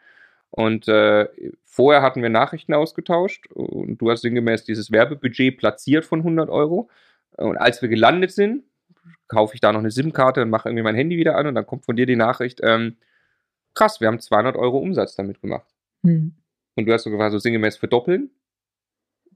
Und 0.55 0.87
äh, 0.87 1.29
vorher 1.63 2.03
hatten 2.03 2.21
wir 2.21 2.29
Nachrichten 2.29 2.75
ausgetauscht 2.75 3.47
und 3.53 3.97
du 3.97 4.11
hast 4.11 4.21
sinngemäß 4.21 4.63
dieses 4.65 4.91
Werbebudget 4.91 5.57
platziert 5.57 6.05
von 6.05 6.19
100 6.19 6.47
Euro. 6.51 6.91
Und 7.37 7.57
als 7.57 7.81
wir 7.81 7.89
gelandet 7.89 8.31
sind, 8.31 8.63
kaufe 9.27 9.55
ich 9.55 9.61
da 9.61 9.71
noch 9.71 9.79
eine 9.79 9.89
SIM-Karte 9.89 10.43
und 10.43 10.51
mache 10.51 10.69
irgendwie 10.69 10.83
mein 10.83 10.93
Handy 10.93 11.17
wieder 11.17 11.37
an 11.37 11.47
und 11.47 11.55
dann 11.55 11.65
kommt 11.65 11.85
von 11.85 11.95
dir 11.95 12.05
die 12.05 12.15
Nachricht, 12.15 12.59
ähm, 12.61 12.97
krass, 13.73 13.99
wir 13.99 14.07
haben 14.07 14.19
200 14.19 14.55
Euro 14.55 14.77
Umsatz 14.77 15.15
damit 15.15 15.41
gemacht. 15.41 15.65
Mhm. 16.03 16.35
Und 16.75 16.85
du 16.85 16.93
hast 16.93 17.01
so 17.01 17.09
gefragt, 17.09 17.31
so 17.31 17.39
sinngemäß 17.39 17.77
verdoppeln. 17.77 18.29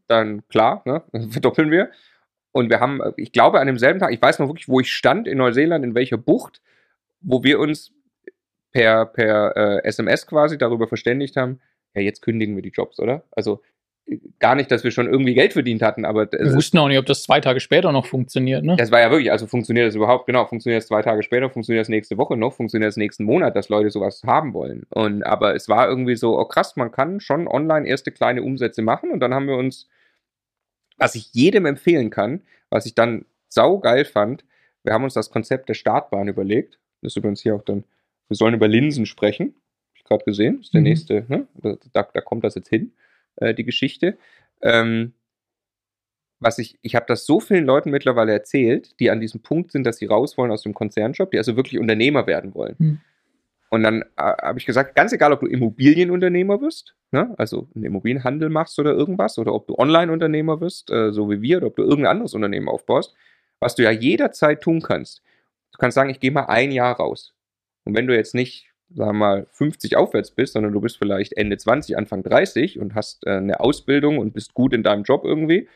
Dann 0.06 0.48
klar, 0.50 0.84
ne, 0.86 1.02
verdoppeln 1.32 1.72
wir. 1.72 1.90
Und 2.52 2.70
wir 2.70 2.80
haben, 2.80 3.02
ich 3.16 3.32
glaube, 3.32 3.60
an 3.60 3.66
demselben 3.66 4.00
Tag, 4.00 4.14
ich 4.14 4.22
weiß 4.22 4.38
noch 4.38 4.50
wirklich, 4.50 4.70
wo 4.70 4.80
ich 4.80 4.94
stand 4.94 5.28
in 5.28 5.40
Neuseeland, 5.40 5.84
in 5.84 5.96
welcher 5.96 6.18
Bucht, 6.18 6.62
wo 7.22 7.44
wir 7.44 7.60
uns 7.60 7.92
per, 8.72 9.06
per 9.06 9.56
äh, 9.56 9.84
SMS 9.84 10.28
quasi 10.28 10.58
darüber 10.58 10.88
verständigt 10.88 11.36
haben, 11.36 11.60
ja, 11.96 12.02
jetzt 12.02 12.22
kündigen 12.22 12.56
wir 12.56 12.62
die 12.62 12.70
Jobs, 12.70 13.00
oder? 13.00 13.24
Also 13.32 13.62
äh, 14.06 14.18
gar 14.40 14.56
nicht, 14.56 14.72
dass 14.72 14.84
wir 14.84 14.92
schon 14.92 15.08
irgendwie 15.08 15.34
Geld 15.34 15.54
verdient 15.54 15.82
hatten, 15.82 16.06
aber 16.06 16.32
wir 16.32 16.54
wussten 16.54 16.78
auch 16.78 16.88
nicht, 16.88 17.00
ob 17.00 17.06
das 17.06 17.24
zwei 17.24 17.40
Tage 17.40 17.60
später 17.60 17.92
noch 17.92 18.06
funktioniert, 18.06 18.64
ne? 18.64 18.76
Das 18.78 18.92
war 18.92 19.00
ja 19.00 19.10
wirklich, 19.10 19.32
also 19.32 19.48
funktioniert 19.48 19.88
das 19.88 19.96
überhaupt, 19.96 20.26
genau, 20.26 20.46
funktioniert 20.46 20.82
das 20.82 20.88
zwei 20.88 21.02
Tage 21.02 21.24
später, 21.24 21.50
funktioniert 21.50 21.82
das 21.82 21.90
nächste 21.90 22.18
Woche 22.18 22.38
noch, 22.38 22.54
funktioniert 22.54 22.90
das 22.90 22.98
nächsten 22.98 23.24
Monat, 23.24 23.56
dass 23.56 23.70
Leute 23.70 23.90
sowas 23.90 24.22
haben 24.26 24.54
wollen. 24.54 24.86
Und 24.90 25.24
aber 25.24 25.56
es 25.56 25.70
war 25.70 25.88
irgendwie 25.88 26.16
so, 26.16 26.38
oh 26.40 26.46
krass, 26.46 26.76
man 26.76 26.92
kann 26.92 27.20
schon 27.20 27.48
online 27.48 27.88
erste 27.88 28.12
kleine 28.12 28.44
Umsätze 28.44 28.82
machen 28.82 29.12
und 29.12 29.20
dann 29.20 29.34
haben 29.34 29.48
wir 29.48 29.58
uns, 29.58 29.88
was 30.98 31.16
ich 31.16 31.34
jedem 31.34 31.66
empfehlen 31.66 32.10
kann, 32.10 32.42
was 32.70 32.86
ich 32.86 32.96
dann 32.96 33.26
saugeil 33.50 34.06
fand, 34.06 34.44
wir 34.88 34.94
haben 34.94 35.04
uns 35.04 35.14
das 35.14 35.30
Konzept 35.30 35.68
der 35.68 35.74
Startbahn 35.74 36.30
überlegt. 36.30 36.80
Das 37.02 37.12
ist 37.12 37.18
übrigens 37.18 37.42
hier 37.42 37.56
auch 37.56 37.64
dann 37.64 37.84
wir 38.28 38.36
sollen 38.36 38.54
über 38.54 38.68
Linsen 38.68 39.06
sprechen. 39.06 39.56
Hab 39.92 39.98
ich 39.98 40.04
gerade 40.04 40.26
gesehen. 40.26 40.58
Das 40.58 40.68
ist 40.68 40.74
der 40.74 40.82
mhm. 40.82 40.88
nächste, 40.88 41.26
ne? 41.28 41.48
Da, 41.94 42.04
da, 42.04 42.22
kommt 42.22 42.44
das 42.44 42.56
jetzt 42.56 42.70
hin, 42.70 42.94
äh, 43.38 43.54
die 43.54 43.64
Geschichte. 43.64 44.18
Ähm, 44.62 45.14
was 46.40 46.60
ich, 46.60 46.78
ich 46.82 46.96
habe 46.96 47.06
das 47.08 47.26
so 47.26 47.40
vielen 47.40 47.66
Leuten 47.66 47.90
mittlerweile 47.90 48.32
erzählt, 48.32 49.00
die 49.00 49.10
an 49.10 49.20
diesem 49.20 49.42
Punkt 49.42 49.72
sind, 49.72 49.86
dass 49.86 49.98
sie 49.98 50.06
raus 50.06 50.38
wollen 50.38 50.52
aus 50.52 50.62
dem 50.62 50.74
Konzernjob, 50.74 51.32
die 51.32 51.38
also 51.38 51.56
wirklich 51.56 51.80
Unternehmer 51.80 52.28
werden 52.28 52.54
wollen. 52.54 52.76
Mhm. 52.78 53.02
Und 53.70 53.84
dann 53.84 54.02
äh, 54.02 54.34
habe 54.42 54.60
ich 54.60 54.66
gesagt, 54.66 54.96
ganz 54.96 55.12
egal, 55.12 55.34
ob 55.34 55.42
du 55.42 55.48
Immobilienunternehmer 55.48 56.62
wirst, 56.62 56.96
ne? 57.12 57.34
also 57.38 57.68
einen 57.76 57.86
Immobilienhandel 57.86 58.50
machst 58.50 58.80
oder 58.80 58.94
irgendwas, 58.94 59.38
oder 59.38 59.54
ob 59.54 59.68
du 59.68 59.76
Online-Unternehmer 59.78 60.62
wirst, 60.62 60.90
äh, 60.90 61.12
so 61.12 61.30
wie 61.30 61.42
wir, 61.42 61.58
oder 61.58 61.68
ob 61.68 61.76
du 61.76 61.84
irgendein 61.84 62.12
anderes 62.12 62.34
Unternehmen 62.34 62.70
aufbaust, 62.70 63.14
was 63.60 63.76
du 63.76 63.84
ja 63.84 63.92
jederzeit 63.92 64.62
tun 64.62 64.82
kannst. 64.82 65.22
Du 65.74 65.80
kannst 65.80 65.96
sagen, 65.96 66.10
ich 66.10 66.20
gehe 66.20 66.32
mal 66.32 66.46
ein 66.46 66.72
Jahr 66.72 66.96
raus. 66.96 67.34
Und 67.88 67.96
wenn 67.96 68.08
du 68.08 68.16
jetzt 68.16 68.36
nicht, 68.36 68.68
sagen 68.94 69.12
wir 69.12 69.14
mal, 69.14 69.48
50 69.52 69.96
aufwärts 69.96 70.32
bist, 70.32 70.54
sondern 70.54 70.74
du 70.74 70.82
bist 70.82 70.98
vielleicht 70.98 71.34
Ende 71.38 71.58
20, 71.58 71.98
Anfang 71.98 72.22
30 72.22 72.80
und 72.80 72.96
hast 72.96 73.26
äh, 73.26 73.32
eine 73.32 73.60
Ausbildung 73.60 74.18
und 74.18 74.34
bist 74.34 74.54
gut 74.54 74.74
in 74.74 74.84
deinem 74.84 75.04
Job 75.04 75.24
irgendwie, 75.26 75.68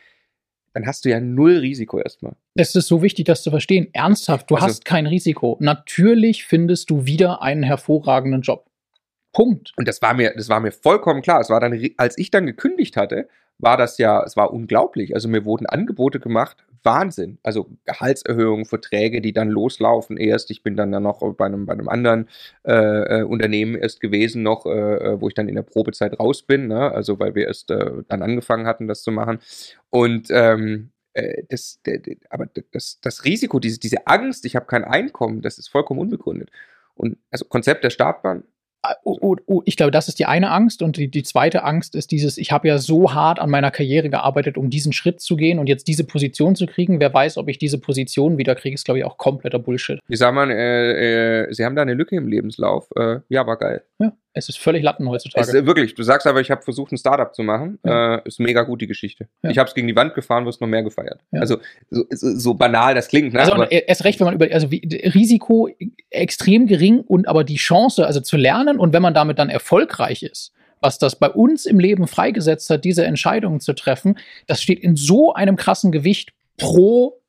dann 0.74 0.86
hast 0.86 1.06
du 1.06 1.10
ja 1.10 1.20
null 1.20 1.58
Risiko 1.58 2.00
erstmal. 2.00 2.34
Es 2.56 2.76
ist 2.76 2.88
so 2.88 3.02
wichtig, 3.02 3.26
das 3.26 3.44
zu 3.44 3.50
verstehen. 3.50 3.90
Ernsthaft, 3.94 4.50
du 4.50 4.56
also, 4.56 4.68
hast 4.68 4.86
kein 4.86 5.06
Risiko. 5.06 5.58
Natürlich 5.60 6.46
findest 6.46 6.90
du 6.90 7.06
wieder 7.06 7.42
einen 7.42 7.64
hervorragenden 7.64 8.42
Job. 8.42 8.66
Punkt. 9.34 9.74
Und 9.78 9.88
das 9.88 10.02
war 10.02 10.14
mir, 10.14 10.34
das 10.36 10.50
war 10.50 10.60
mir 10.60 10.72
vollkommen 10.72 11.22
klar. 11.22 11.40
Es 11.40 11.50
war 11.50 11.60
dann, 11.60 11.80
als 11.98 12.18
ich 12.18 12.32
dann 12.32 12.46
gekündigt 12.46 12.98
hatte, 12.98 13.28
war 13.58 13.78
das 13.78 13.98
ja, 13.98 14.24
es 14.24 14.36
war 14.36 14.52
unglaublich. 14.52 15.14
Also 15.14 15.30
mir 15.30 15.46
wurden 15.46 15.66
Angebote 15.66 16.20
gemacht, 16.20 16.66
Wahnsinn. 16.84 17.38
Also 17.44 17.70
Gehaltserhöhungen, 17.86 18.66
Verträge, 18.66 19.22
die 19.22 19.34
dann 19.34 19.50
loslaufen 19.50 20.18
erst. 20.18 20.52
Ich 20.52 20.64
bin 20.64 20.76
dann, 20.76 20.92
dann 20.92 21.04
noch 21.04 21.20
bei 21.36 21.46
einem, 21.46 21.66
bei 21.66 21.74
einem 21.74 21.90
anderen 21.90 22.28
äh, 22.64 23.20
äh 23.20 23.24
Unternehmen 23.24 23.76
erst 23.76 24.00
gewesen, 24.00 24.44
noch, 24.44 24.66
äh, 24.66 24.70
äh, 24.70 25.22
wo 25.22 25.28
ich 25.28 25.34
dann 25.34 25.48
in 25.48 25.56
der 25.56 25.64
Probezeit 25.64 26.20
raus 26.20 26.44
bin, 26.44 26.68
ne? 26.68 26.92
also 26.92 27.20
weil 27.20 27.36
wir 27.36 27.48
erst 27.48 27.72
äh, 27.72 28.04
dann 28.08 28.22
angefangen 28.22 28.66
hatten, 28.66 28.88
das 28.88 29.04
zu 29.04 29.12
machen. 29.12 29.40
Und 29.90 30.28
ähm, 30.32 30.92
äh, 31.14 31.44
das, 31.50 31.80
aber 32.30 32.48
das, 32.72 33.00
das 33.02 33.26
Risiko, 33.26 33.60
diese, 33.60 33.80
diese 33.80 34.08
Angst, 34.08 34.46
ich 34.46 34.56
habe 34.56 34.66
kein 34.66 34.84
Einkommen, 34.84 35.42
das 35.42 35.58
ist 35.58 35.68
vollkommen 35.68 36.00
unbegründet. 36.00 36.50
Und 36.96 37.18
also 37.32 37.46
Konzept 37.46 37.84
der 37.84 37.90
Startbahn, 37.90 38.44
ich 39.66 39.78
glaube, 39.78 39.92
das 39.92 40.08
ist 40.08 40.20
die 40.20 40.26
eine 40.26 40.52
Angst. 40.52 40.82
Und 40.82 40.98
die, 40.98 41.10
die 41.10 41.24
zweite 41.24 41.64
Angst 41.64 41.96
ist 41.96 42.12
dieses, 42.12 42.38
ich 42.38 42.52
habe 42.52 42.68
ja 42.68 42.78
so 42.78 43.14
hart 43.14 43.40
an 43.40 43.50
meiner 43.50 43.72
Karriere 43.72 44.10
gearbeitet, 44.10 44.58
um 44.58 44.70
diesen 44.70 44.94
Schritt 44.94 45.22
zu 45.22 45.36
gehen 45.36 45.60
und 45.60 45.68
jetzt 45.68 45.88
diese 45.88 46.04
Position 46.04 46.56
zu 46.56 46.66
kriegen. 46.66 47.00
Wer 47.00 47.14
weiß, 47.14 47.38
ob 47.38 47.48
ich 47.48 47.58
diese 47.58 47.80
Position 47.80 48.38
wieder 48.38 48.56
kriege, 48.56 48.74
ist, 48.74 48.86
glaube 48.86 49.00
ich, 49.00 49.06
auch 49.06 49.18
kompletter 49.18 49.60
Bullshit. 49.60 50.00
Wie 50.08 50.16
sagt 50.16 50.34
man, 50.34 50.50
äh, 50.50 51.44
äh, 51.44 51.54
Sie 51.54 51.66
haben 51.66 51.76
da 51.76 51.82
eine 51.82 51.94
Lücke 51.94 52.16
im 52.16 52.28
Lebenslauf. 52.28 52.88
Äh, 52.96 53.20
ja, 53.30 53.46
war 53.46 53.58
geil. 53.58 53.84
Ja. 54.00 54.14
Es 54.34 54.48
ist 54.48 54.60
völlig 54.60 54.82
Latten 54.82 55.10
heutzutage. 55.10 55.42
Es 55.42 55.54
ist, 55.54 55.66
wirklich, 55.66 55.94
du 55.94 56.04
sagst 56.04 56.26
aber, 56.26 56.40
ich 56.40 56.50
habe 56.52 56.62
versucht, 56.62 56.92
ein 56.94 56.98
Startup 56.98 57.34
zu 57.36 57.44
machen. 57.44 57.80
Ja. 57.84 58.16
Äh, 58.16 58.22
ist 58.26 58.40
mega 58.40 58.64
gut, 58.64 58.82
die 58.82 58.88
Geschichte. 58.88 59.28
Ja. 59.44 59.50
Ich 59.50 59.58
habe 59.58 59.68
es 59.68 59.76
gegen 59.76 59.88
die 59.88 59.96
Wand 59.96 60.14
gefahren, 60.14 60.46
wirst 60.46 60.62
noch 60.62 60.68
mehr 60.68 60.84
gefeiert. 60.84 61.20
Ja. 61.32 61.42
Also 61.42 61.58
so, 61.90 62.06
so, 62.10 62.54
banal 62.54 62.96
das 62.96 63.10
klingt. 63.10 63.34
Ne? 63.34 63.42
Also 63.42 63.54
aber, 63.54 63.64
und 63.64 63.72
erst 63.72 64.06
recht, 64.06 64.20
wenn 64.20 64.26
man 64.26 64.36
über 64.36 64.48
also 64.52 64.72
wie, 64.72 64.82
Risiko 65.14 65.70
extrem 66.10 66.68
gering 66.68 67.02
und 67.02 67.28
aber 67.28 67.44
die 67.44 67.58
Chance, 67.58 68.06
also 68.06 68.22
zu 68.22 68.38
lernen 68.38 68.80
und 68.80 68.94
wenn 68.94 69.02
man 69.02 69.14
damit 69.14 69.38
dann 69.38 69.50
erfolgreich 69.50 70.24
ist, 70.24 70.54
was 70.80 70.98
das 70.98 71.18
bei 71.18 71.30
uns 71.30 71.66
im 71.66 71.80
Leben 71.80 72.08
freigesetzt 72.08 72.70
hat, 72.70 72.86
diese 72.86 73.06
Entscheidungen 73.06 73.60
zu 73.60 73.74
treffen, 73.74 74.18
das 74.48 74.62
steht 74.62 74.80
in 74.80 74.96
so 74.96 75.34
einem 75.34 75.58
krassen 75.58 75.92
Gewicht 75.92 76.34
pro 76.58 77.21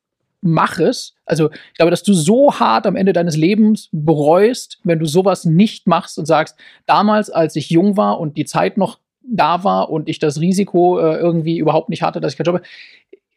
Mach 0.45 0.77
es. 0.77 1.15
Also 1.25 1.49
ich 1.51 1.77
glaube, 1.77 1.89
dass 1.89 2.03
du 2.03 2.13
so 2.13 2.59
hart 2.59 2.85
am 2.85 2.97
Ende 2.97 3.13
deines 3.13 3.37
Lebens 3.37 3.87
bereust, 3.93 4.79
wenn 4.83 4.99
du 4.99 5.05
sowas 5.05 5.45
nicht 5.45 5.87
machst 5.87 6.19
und 6.19 6.25
sagst, 6.25 6.57
damals, 6.85 7.29
als 7.29 7.55
ich 7.55 7.69
jung 7.69 7.95
war 7.95 8.19
und 8.19 8.35
die 8.37 8.43
Zeit 8.43 8.77
noch 8.77 8.99
da 9.23 9.63
war 9.63 9.89
und 9.89 10.09
ich 10.09 10.19
das 10.19 10.41
Risiko 10.41 10.99
äh, 10.99 11.15
irgendwie 11.15 11.57
überhaupt 11.57 11.87
nicht 11.87 12.01
hatte, 12.01 12.19
dass 12.19 12.33
ich 12.33 12.37
keinen 12.37 12.45
Job 12.45 12.55
habe. 12.55 12.65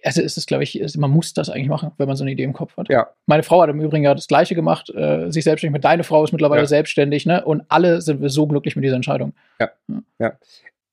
Also 0.03 0.21
ist 0.21 0.37
es, 0.37 0.47
glaube 0.47 0.65
ich, 0.65 0.79
ist, 0.79 0.97
man 0.99 1.11
muss 1.11 1.33
das 1.33 1.49
eigentlich 1.49 1.69
machen, 1.69 1.93
wenn 1.97 2.09
man 2.09 2.17
so 2.17 2.25
eine 2.25 2.33
Idee 2.33 2.43
im 2.45 2.53
Kopf 2.53 2.77
hat. 2.77 2.89
Ja. 2.89 3.09
Meine 3.27 3.43
Frau 3.45 3.63
hat 3.63 3.71
im 3.71 3.81
Übrigen 3.81 4.05
ja 4.05 4.15
das 4.15 4.27
Gleiche 4.27 4.55
gemacht, 4.55 4.91
äh, 4.91 5.31
sich 5.31 5.45
selbstständig 5.45 5.73
mit. 5.75 5.85
Deine 5.85 6.03
Frau 6.05 6.25
ist 6.25 6.33
mittlerweile 6.33 6.63
Ja. 6.63 6.67
selbstständig, 6.67 7.25
ne? 7.27 7.45
Und 7.45 7.63
alle 7.69 8.01
sind 8.01 8.21
wir 8.21 8.31
so 8.31 8.47
glücklich 8.47 8.75
mit 8.77 8.85
dieser 8.85 8.97
Entscheidung. 8.97 9.33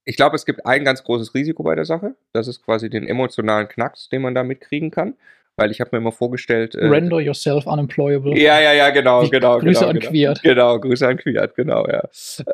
ich 0.04 0.16
glaube, 0.16 0.36
es 0.36 0.44
gibt 0.44 0.66
ein 0.66 0.84
ganz 0.84 1.02
großes 1.02 1.34
Risiko 1.34 1.62
bei 1.62 1.74
der 1.74 1.84
Sache. 1.84 2.14
Das 2.32 2.46
ist 2.48 2.64
quasi 2.64 2.90
den 2.90 3.06
emotionalen 3.06 3.68
Knacks, 3.68 4.08
den 4.08 4.22
man 4.22 4.34
da 4.34 4.42
mitkriegen 4.44 4.90
kann. 4.90 5.14
Weil 5.56 5.70
ich 5.70 5.80
habe 5.80 5.90
mir 5.92 5.98
immer 5.98 6.10
vorgestellt. 6.10 6.74
äh, 6.74 6.86
Render 6.86 7.20
yourself 7.20 7.66
unemployable. 7.66 8.36
Ja, 8.36 8.60
ja, 8.60 8.72
ja, 8.72 8.90
genau, 8.90 9.22
Wie- 9.22 9.30
genau. 9.30 9.58
Grüße 9.60 9.80
genau, 9.80 9.90
an 9.90 9.98
genau. 10.00 10.10
Quiert. 10.10 10.42
Genau, 10.42 10.80
Grüße 10.80 11.06
an 11.06 11.16
Quiert, 11.16 11.54
genau, 11.54 11.86
ja. 11.86 12.02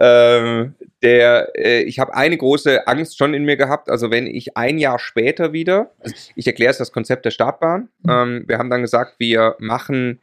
Ähm, 0.01 0.75
der, 1.03 1.49
äh, 1.55 1.81
ich 1.83 1.99
habe 1.99 2.15
eine 2.15 2.37
große 2.37 2.87
Angst 2.87 3.17
schon 3.17 3.33
in 3.33 3.45
mir 3.45 3.57
gehabt. 3.57 3.89
Also 3.89 4.11
wenn 4.11 4.27
ich 4.27 4.57
ein 4.57 4.77
Jahr 4.79 4.99
später 4.99 5.55
wieder, 5.55 5.91
also 6.01 6.15
ich 6.35 6.47
erkläre 6.47 6.71
es 6.73 6.79
das 6.79 6.93
Konzept 6.93 7.25
der 7.25 7.31
Startbahn. 7.31 7.89
Mhm. 8.03 8.11
Ähm, 8.11 8.45
wir 8.47 8.59
haben 8.59 8.69
dann 8.69 8.83
gesagt, 8.83 9.15
wir 9.19 9.57
machen, 9.59 10.21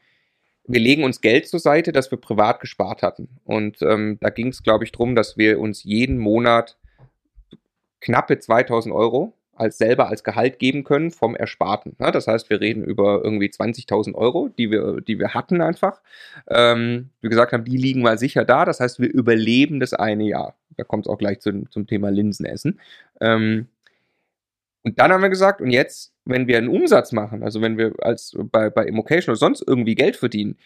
wir 0.68 0.80
legen 0.80 1.04
uns 1.04 1.22
Geld 1.22 1.48
zur 1.48 1.60
Seite, 1.60 1.92
das 1.92 2.12
wir 2.12 2.20
privat 2.20 2.60
gespart 2.60 3.02
hatten. 3.02 3.28
Und 3.44 3.82
ähm, 3.82 4.20
da 4.22 4.30
ging 4.30 4.50
es, 4.50 4.62
glaube 4.62 4.84
ich, 4.84 4.92
drum, 4.92 5.16
dass 5.16 5.36
wir 5.36 5.60
uns 5.60 5.84
jeden 5.84 6.20
Monat 6.20 6.78
knappe 8.02 8.38
2000 8.38 8.94
Euro 8.94 9.34
als 9.58 9.78
selber 9.78 10.08
als 10.10 10.24
Gehalt 10.24 10.60
geben 10.60 10.84
können 10.84 11.12
vom 11.12 11.36
Ersparten. 11.36 11.96
Ja, 12.00 12.12
das 12.12 12.28
heißt, 12.28 12.50
wir 12.50 12.62
reden 12.62 12.84
über 12.84 13.22
irgendwie 13.24 13.48
20.000 13.48 14.16
Euro, 14.16 14.50
die 14.58 14.72
wir, 14.72 15.02
die 15.02 15.20
wir 15.20 15.34
hatten 15.34 15.62
einfach. 15.62 16.02
Ähm, 16.48 17.10
wie 17.22 17.30
gesagt 17.30 17.54
haben, 17.54 17.66
die 17.66 17.78
liegen 17.78 18.02
mal 18.02 18.18
sicher 18.18 18.46
da. 18.46 18.66
Das 18.66 18.80
heißt, 18.80 19.00
wir 19.00 19.12
überleben 19.12 19.80
das 19.80 19.94
eine 19.94 20.26
Jahr. 20.26 20.56
Da 20.78 20.84
kommt 20.84 21.06
es 21.06 21.10
auch 21.10 21.18
gleich 21.18 21.40
zum, 21.40 21.70
zum 21.72 21.88
Thema 21.88 22.10
Linsenessen. 22.10 22.80
Ähm, 23.20 23.68
und 24.84 25.00
dann 25.00 25.12
haben 25.12 25.22
wir 25.22 25.30
gesagt, 25.30 25.60
und 25.60 25.72
jetzt, 25.72 26.14
wenn 26.24 26.48
wir 26.48 26.58
einen 26.58 26.70
Umsatz 26.70 27.12
machen, 27.12 27.44
also 27.44 27.62
wenn 27.62 27.78
wir 27.78 27.94
als 28.00 28.38
bei, 28.52 28.70
bei 28.70 28.86
Immocation 28.86 29.34
oder 29.34 29.38
sonst 29.38 29.64
irgendwie 29.68 29.96
Geld 29.96 30.16
verdienen, 30.16 30.58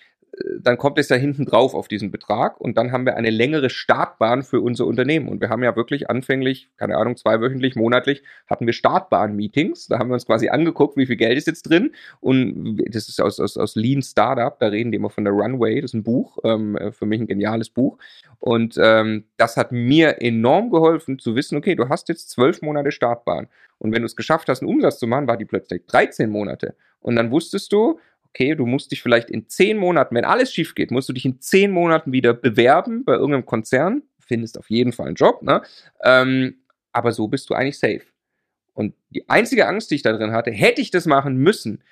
dann 0.61 0.77
kommt 0.77 0.97
es 0.97 1.09
ja 1.09 1.17
hinten 1.17 1.45
drauf 1.45 1.73
auf 1.73 1.87
diesen 1.87 2.09
Betrag 2.09 2.59
und 2.59 2.77
dann 2.77 2.91
haben 2.91 3.05
wir 3.05 3.17
eine 3.17 3.29
längere 3.29 3.69
Startbahn 3.69 4.43
für 4.43 4.61
unser 4.61 4.85
Unternehmen. 4.85 5.27
Und 5.27 5.41
wir 5.41 5.49
haben 5.49 5.63
ja 5.63 5.75
wirklich 5.75 6.09
anfänglich, 6.09 6.69
keine 6.77 6.97
Ahnung, 6.97 7.17
zweiwöchentlich, 7.17 7.75
monatlich, 7.75 8.23
hatten 8.47 8.65
wir 8.65 8.73
Startbahn-Meetings. 8.73 9.87
Da 9.87 9.99
haben 9.99 10.09
wir 10.09 10.13
uns 10.13 10.25
quasi 10.25 10.49
angeguckt, 10.49 10.95
wie 10.95 11.05
viel 11.05 11.17
Geld 11.17 11.37
ist 11.37 11.47
jetzt 11.47 11.63
drin. 11.63 11.91
Und 12.21 12.77
das 12.89 13.09
ist 13.09 13.21
aus, 13.21 13.39
aus, 13.39 13.57
aus 13.57 13.75
Lean 13.75 14.01
Startup, 14.01 14.57
da 14.57 14.67
reden 14.67 14.91
die 14.91 14.97
immer 14.97 15.09
von 15.09 15.25
der 15.25 15.33
Runway, 15.33 15.81
das 15.81 15.91
ist 15.91 15.95
ein 15.95 16.03
Buch, 16.03 16.37
ähm, 16.45 16.77
für 16.91 17.05
mich 17.05 17.19
ein 17.19 17.27
geniales 17.27 17.69
Buch. 17.69 17.97
Und 18.39 18.79
ähm, 18.81 19.25
das 19.37 19.57
hat 19.57 19.71
mir 19.71 20.21
enorm 20.21 20.69
geholfen 20.69 21.19
zu 21.19 21.35
wissen, 21.35 21.57
okay, 21.57 21.75
du 21.75 21.89
hast 21.89 22.07
jetzt 22.07 22.29
zwölf 22.29 22.61
Monate 22.61 22.91
Startbahn. 22.91 23.47
Und 23.79 23.91
wenn 23.93 24.01
du 24.01 24.05
es 24.05 24.15
geschafft 24.15 24.47
hast, 24.47 24.61
einen 24.61 24.69
Umsatz 24.69 24.99
zu 24.99 25.07
machen, 25.07 25.27
war 25.27 25.37
die 25.37 25.45
plötzlich 25.45 25.85
13 25.87 26.29
Monate. 26.29 26.75
Und 27.01 27.15
dann 27.15 27.31
wusstest 27.31 27.73
du, 27.73 27.99
okay, 28.33 28.55
du 28.55 28.65
musst 28.65 28.91
dich 28.91 29.01
vielleicht 29.01 29.29
in 29.29 29.47
10 29.47 29.77
Monaten, 29.77 30.15
wenn 30.15 30.25
alles 30.25 30.53
schief 30.53 30.75
geht, 30.75 30.91
musst 30.91 31.09
du 31.09 31.13
dich 31.13 31.25
in 31.25 31.39
10 31.39 31.71
Monaten 31.71 32.11
wieder 32.11 32.33
bewerben 32.33 33.03
bei 33.03 33.13
irgendeinem 33.13 33.45
Konzern, 33.45 34.03
findest 34.19 34.57
auf 34.57 34.69
jeden 34.69 34.93
Fall 34.93 35.07
einen 35.07 35.15
Job, 35.15 35.41
ne? 35.41 35.61
Ähm, 36.03 36.55
aber 36.93 37.11
so 37.11 37.27
bist 37.27 37.49
du 37.49 37.53
eigentlich 37.53 37.79
safe. 37.79 38.01
Und 38.73 38.93
die 39.09 39.29
einzige 39.29 39.67
Angst, 39.67 39.91
die 39.91 39.95
ich 39.95 40.01
da 40.01 40.13
drin 40.13 40.31
hatte, 40.31 40.51
hätte 40.51 40.81
ich 40.81 40.91
das 40.91 41.05
machen 41.05 41.37
müssen, 41.37 41.83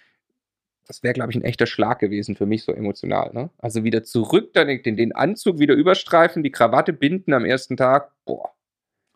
das 0.88 1.04
wäre, 1.04 1.14
glaube 1.14 1.32
ich, 1.32 1.36
ein 1.36 1.44
echter 1.44 1.68
Schlag 1.68 2.00
gewesen 2.00 2.36
für 2.36 2.48
mich 2.48 2.64
so 2.64 2.74
emotional. 2.74 3.32
Ne? 3.34 3.52
Also 3.60 3.84
wieder 3.84 4.04
zurück, 4.04 4.54
dann 4.54 4.68
den, 4.68 4.98
den 4.98 5.12
Anzug 5.14 5.60
wieder 5.60 5.76
überstreifen, 5.76 6.42
die 6.42 6.52
Krawatte 6.52 6.94
binden 6.94 7.34
am 7.34 7.46
ersten 7.46 7.78
Tag. 7.78 8.12
Boah, 8.26 8.54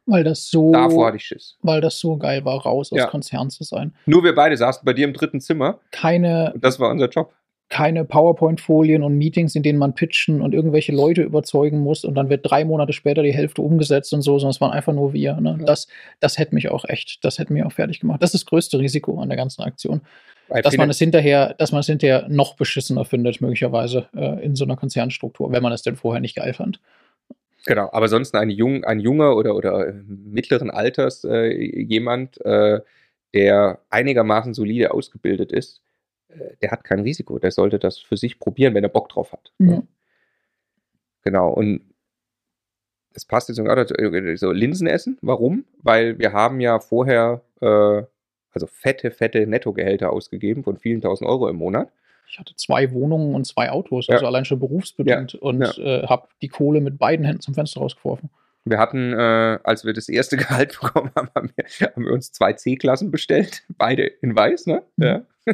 Weil 0.05 0.23
das 0.23 0.49
so, 0.49 0.71
davor 0.71 1.07
hatte 1.07 1.17
ich 1.17 1.25
Schiss. 1.25 1.57
weil 1.61 1.79
das 1.81 1.97
so 1.99 2.17
geil 2.17 2.43
war, 2.45 2.61
raus 2.61 2.91
aus 2.91 2.97
Ja. 2.97 3.07
Konzern 3.07 3.49
zu 3.49 3.63
sein. 3.63 3.93
Nur 4.05 4.23
wir 4.23 4.35
beide 4.35 4.57
saßen 4.57 4.83
bei 4.83 4.93
dir 4.93 5.05
im 5.05 5.13
dritten 5.13 5.39
Zimmer 5.39 5.79
Keine, 5.91 6.51
und 6.53 6.63
das 6.63 6.79
war 6.79 6.89
unser 6.89 7.07
Job. 7.09 7.31
keine 7.69 8.03
PowerPoint-Folien 8.05 9.01
und 9.01 9.17
Meetings, 9.17 9.55
in 9.55 9.63
denen 9.63 9.79
man 9.79 9.95
pitchen 9.95 10.41
und 10.41 10.53
irgendwelche 10.53 10.91
Leute 10.91 11.21
überzeugen 11.23 11.79
muss 11.79 12.03
und 12.03 12.15
dann 12.15 12.29
wird 12.29 12.41
drei 12.49 12.65
Monate 12.65 12.91
später 12.93 13.23
die 13.23 13.33
Hälfte 13.33 13.61
umgesetzt 13.61 14.13
und 14.13 14.21
so, 14.21 14.37
sondern 14.37 14.51
es 14.51 14.61
waren 14.61 14.71
einfach 14.71 14.93
nur 14.93 15.13
wir. 15.13 15.39
Ne? 15.39 15.55
Ja. 15.59 15.65
Das, 15.65 15.87
das 16.19 16.37
hätte 16.37 16.53
mich 16.53 16.69
auch 16.69 16.85
echt, 16.85 17.23
das 17.23 17.39
hätte 17.39 17.53
mich 17.53 17.63
auch 17.63 17.71
fertig 17.71 17.99
gemacht. 18.01 18.21
Das 18.21 18.33
ist 18.33 18.41
das 18.43 18.45
größte 18.45 18.79
Risiko 18.79 19.19
an 19.21 19.29
der 19.29 19.37
ganzen 19.37 19.61
Aktion. 19.63 20.01
Dass 20.49 20.75
man 20.77 20.89
es 20.89 20.99
hinterher, 20.99 21.55
dass 21.57 21.71
man 21.71 21.79
es 21.79 21.87
hinterher 21.87 22.27
noch 22.29 22.55
beschissener 22.57 23.05
findet, 23.05 23.39
möglicherweise 23.41 24.07
äh, 24.13 24.43
in 24.43 24.55
so 24.55 24.65
einer 24.65 24.75
Konzernstruktur, 24.75 25.51
wenn 25.51 25.63
man 25.63 25.71
es 25.71 25.81
denn 25.81 25.95
vorher 25.95 26.19
nicht 26.21 26.35
geil 26.35 26.53
fand. 26.53 26.79
Genau, 27.65 27.89
aber 27.91 28.07
sonst 28.09 28.35
ein, 28.35 28.49
jung, 28.49 28.83
ein 28.83 28.99
junger 28.99 29.35
oder, 29.35 29.55
oder 29.55 29.87
äh, 29.87 29.93
mittleren 29.93 30.69
Alters 30.69 31.23
äh, 31.23 31.47
jemand, 31.47 32.43
äh, 32.45 32.81
der 33.33 33.79
einigermaßen 33.89 34.53
solide 34.53 34.93
ausgebildet 34.93 35.51
ist, 35.51 35.81
äh, 36.29 36.55
der 36.61 36.71
hat 36.71 36.83
kein 36.83 36.99
Risiko. 36.99 37.39
Der 37.39 37.51
sollte 37.51 37.79
das 37.79 37.99
für 37.99 38.17
sich 38.17 38.39
probieren, 38.39 38.73
wenn 38.73 38.83
er 38.83 38.89
Bock 38.89 39.09
drauf 39.09 39.31
hat. 39.31 39.53
Ja. 39.59 39.81
Genau, 41.23 41.53
und 41.53 41.81
das 43.13 43.25
passt 43.25 43.47
jetzt 43.47 43.57
gerade 43.59 43.85
dazu, 43.85 43.95
äh, 43.95 44.35
so 44.35 44.51
Linsen 44.51 44.87
essen. 44.87 45.17
Warum? 45.21 45.65
Weil 45.81 46.19
wir 46.19 46.33
haben 46.33 46.59
ja 46.59 46.79
vorher 46.79 47.41
äh, 47.61 48.03
also 48.53 48.67
fette, 48.67 49.11
fette 49.11 49.45
Nettogehälter 49.47 50.11
ausgegeben 50.11 50.63
von 50.63 50.77
vielen 50.77 51.01
tausend 51.01 51.29
Euro 51.29 51.49
im 51.49 51.57
Monat. 51.57 51.91
Ich 52.27 52.39
hatte 52.39 52.55
zwei 52.55 52.91
Wohnungen 52.91 53.35
und 53.35 53.45
zwei 53.45 53.69
Autos, 53.69 54.07
Ja. 54.07 54.15
also 54.15 54.25
allein 54.27 54.45
schon 54.45 54.59
berufsbedingt 54.59 55.35
und 55.35 55.61
Ja. 55.61 56.01
äh, 56.03 56.07
habe 56.07 56.27
die 56.41 56.47
Kohle 56.49 56.81
mit 56.81 56.97
beiden 56.97 57.25
Händen 57.25 57.41
zum 57.41 57.53
Fenster 57.53 57.79
rausgeworfen. 57.81 58.29
Wir 58.65 58.77
hatten, 58.79 59.11
äh, 59.13 59.59
als 59.63 59.83
wir 59.85 59.93
das 59.93 60.07
erste 60.09 60.37
Gehalt 60.71 60.79
bekommen 60.81 61.11
haben, 61.15 61.29
haben 61.35 61.51
wir, 61.55 61.65
haben 61.87 62.05
wir 62.05 62.13
uns 62.13 62.31
zwei 62.31 62.53
C-Klassen 62.53 63.11
bestellt, 63.11 63.63
beide 63.77 64.03
in 64.05 64.35
weiß, 64.35 64.67
ne? 64.67 64.83
Mhm. 64.97 65.03
Ja. 65.05 65.21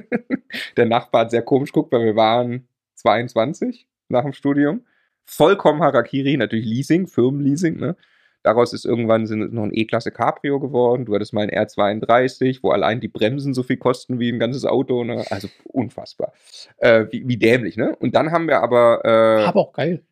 Der 0.78 0.86
Nachbar 0.86 1.22
hat 1.22 1.32
sehr 1.32 1.42
komisch 1.42 1.72
geguckt, 1.72 1.92
weil 1.92 2.06
wir 2.06 2.16
waren 2.16 2.68
22 2.96 3.88
nach 4.08 4.24
dem 4.24 4.34
Studium. 4.34 4.86
Vollkommen 5.26 5.82
Harakiri, 5.82 6.38
natürlich 6.38 6.66
Leasing, 6.66 7.08
Firmenleasing, 7.08 7.78
ne? 7.80 7.96
Daraus 8.44 8.74
ist 8.74 8.86
irgendwann 8.86 9.24
noch 9.24 9.64
ein 9.64 9.74
E-Klasse 9.74 10.12
Cabrio 10.12 10.60
geworden. 10.60 11.06
Du 11.06 11.14
hattest 11.14 11.34
mal 11.34 11.42
ein 11.42 11.50
R32, 11.50 12.60
wo 12.62 12.72
allein 12.72 13.02
die 13.02 13.08
Bremsen 13.10 13.54
so 13.54 13.64
viel 13.64 13.78
kosten 13.78 14.20
wie 14.20 14.32
ein 14.32 14.40
ganzes 14.40 14.66
Auto. 14.66 15.04
Ne? 15.04 15.26
Also 15.30 15.50
unfassbar. 15.66 16.34
Äh, 16.78 17.06
wie, 17.12 17.28
wie 17.28 17.38
dämlich, 17.38 17.76
ne? 17.76 17.96
Und 18.00 18.16
dann 18.16 18.32
haben 18.32 18.48
wir 18.48 18.62
aber. 18.62 19.02
Äh, 19.04 19.44
Aber 19.44 19.60
auch 19.60 19.74
geil. 19.74 20.04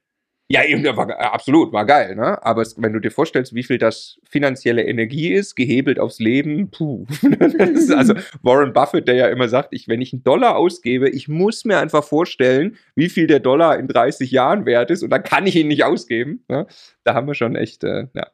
Ja, 0.50 0.64
eben, 0.64 0.84
war, 0.96 1.08
ge- 1.08 1.16
absolut, 1.18 1.74
war 1.74 1.86
geil, 1.86 2.16
ne? 2.16 2.42
Aber 2.46 2.62
es, 2.62 2.82
wenn 2.82 2.94
du 2.94 3.00
dir 3.00 3.12
vorstellst, 3.12 3.54
wie 3.54 3.64
viel 3.64 3.78
das 3.78 4.20
finanzielle 4.30 4.84
Energie 4.86 5.34
ist, 5.34 5.56
gehebelt 5.56 6.00
aufs 6.00 6.20
Leben, 6.20 6.72
puh. 6.72 7.06
Also 7.98 8.14
Warren 8.44 8.72
Buffett, 8.74 9.08
der 9.08 9.16
ja 9.16 9.28
immer 9.28 9.50
sagt, 9.50 9.70
ich, 9.74 9.88
wenn 9.88 10.02
ich 10.02 10.14
einen 10.14 10.24
Dollar 10.24 10.56
ausgebe, 10.56 11.10
ich 11.10 11.28
muss 11.28 11.66
mir 11.66 11.80
einfach 11.80 12.04
vorstellen, 12.04 12.78
wie 12.96 13.10
viel 13.10 13.28
der 13.28 13.40
Dollar 13.42 13.78
in 13.78 13.88
30 13.88 14.32
Jahren 14.32 14.66
wert 14.66 14.90
ist 14.92 15.04
und 15.04 15.10
dann 15.10 15.24
kann 15.24 15.48
ich 15.48 15.56
ihn 15.56 15.68
nicht 15.68 15.84
ausgeben. 15.84 16.44
Ne? 16.48 16.66
Da 17.04 17.14
haben 17.14 17.28
wir 17.28 17.34
schon 17.36 17.56
echt, 17.56 17.84
äh, 17.84 18.08
ja. 18.14 18.28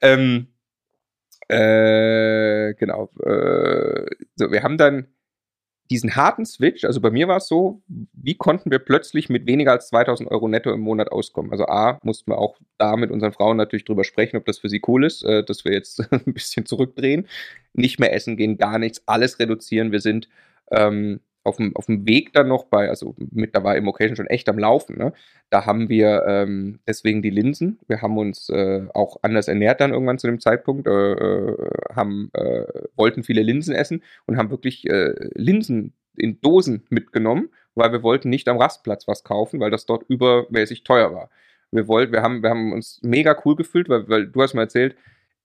Ähm, 0.00 0.48
äh, 1.48 2.74
genau. 2.74 3.10
Äh, 3.24 4.06
so, 4.36 4.50
wir 4.50 4.62
haben 4.62 4.78
dann 4.78 5.06
diesen 5.90 6.16
harten 6.16 6.44
Switch, 6.44 6.84
also 6.84 7.00
bei 7.00 7.10
mir 7.10 7.28
war 7.28 7.38
es 7.38 7.48
so, 7.48 7.82
wie 8.12 8.34
konnten 8.34 8.70
wir 8.70 8.78
plötzlich 8.78 9.28
mit 9.28 9.46
weniger 9.46 9.72
als 9.72 9.88
2000 9.88 10.30
Euro 10.30 10.48
netto 10.48 10.72
im 10.72 10.80
Monat 10.80 11.12
auskommen? 11.12 11.52
Also 11.52 11.66
A, 11.66 11.98
mussten 12.02 12.30
wir 12.30 12.38
auch 12.38 12.56
da 12.78 12.96
mit 12.96 13.10
unseren 13.10 13.32
Frauen 13.32 13.56
natürlich 13.56 13.84
drüber 13.84 14.04
sprechen, 14.04 14.36
ob 14.36 14.44
das 14.44 14.58
für 14.58 14.68
sie 14.68 14.82
cool 14.86 15.04
ist, 15.04 15.24
äh, 15.24 15.44
dass 15.44 15.64
wir 15.64 15.72
jetzt 15.72 16.00
ein 16.12 16.34
bisschen 16.34 16.66
zurückdrehen, 16.66 17.28
nicht 17.72 18.00
mehr 18.00 18.12
essen 18.12 18.36
gehen, 18.36 18.58
gar 18.58 18.78
nichts, 18.78 19.02
alles 19.06 19.38
reduzieren. 19.38 19.92
Wir 19.92 20.00
sind 20.00 20.28
ähm, 20.70 21.20
auf 21.46 21.56
dem, 21.56 21.74
auf 21.76 21.86
dem 21.86 22.06
Weg 22.06 22.32
dann 22.32 22.48
noch 22.48 22.64
bei, 22.64 22.88
also 22.88 23.14
mit, 23.30 23.54
da 23.54 23.64
war 23.64 23.76
Immocation 23.76 24.16
schon 24.16 24.26
echt 24.26 24.48
am 24.48 24.58
Laufen, 24.58 24.98
ne? 24.98 25.12
Da 25.50 25.64
haben 25.64 25.88
wir 25.88 26.24
ähm, 26.26 26.80
deswegen 26.86 27.22
die 27.22 27.30
Linsen. 27.30 27.78
Wir 27.86 28.02
haben 28.02 28.18
uns 28.18 28.48
äh, 28.48 28.82
auch 28.94 29.18
anders 29.22 29.48
ernährt 29.48 29.80
dann 29.80 29.92
irgendwann 29.92 30.18
zu 30.18 30.26
dem 30.26 30.40
Zeitpunkt, 30.40 30.86
äh, 30.88 31.12
äh, 31.12 31.56
haben, 31.94 32.30
äh, 32.34 32.64
wollten 32.96 33.22
viele 33.22 33.42
Linsen 33.42 33.74
essen 33.74 34.02
und 34.26 34.36
haben 34.36 34.50
wirklich 34.50 34.88
äh, 34.90 35.14
Linsen 35.34 35.92
in 36.16 36.40
Dosen 36.40 36.82
mitgenommen, 36.88 37.50
weil 37.74 37.92
wir 37.92 38.02
wollten 38.02 38.28
nicht 38.28 38.48
am 38.48 38.58
Rastplatz 38.58 39.06
was 39.06 39.22
kaufen, 39.22 39.60
weil 39.60 39.70
das 39.70 39.86
dort 39.86 40.04
übermäßig 40.08 40.82
teuer 40.82 41.14
war. 41.14 41.30
Wir 41.70 41.88
wollten, 41.88 42.12
wir 42.12 42.22
haben, 42.22 42.42
wir 42.42 42.50
haben 42.50 42.72
uns 42.72 43.00
mega 43.02 43.36
cool 43.44 43.56
gefühlt, 43.56 43.88
weil, 43.88 44.08
weil 44.08 44.26
du 44.26 44.42
hast 44.42 44.54
mir 44.54 44.62
erzählt, 44.62 44.96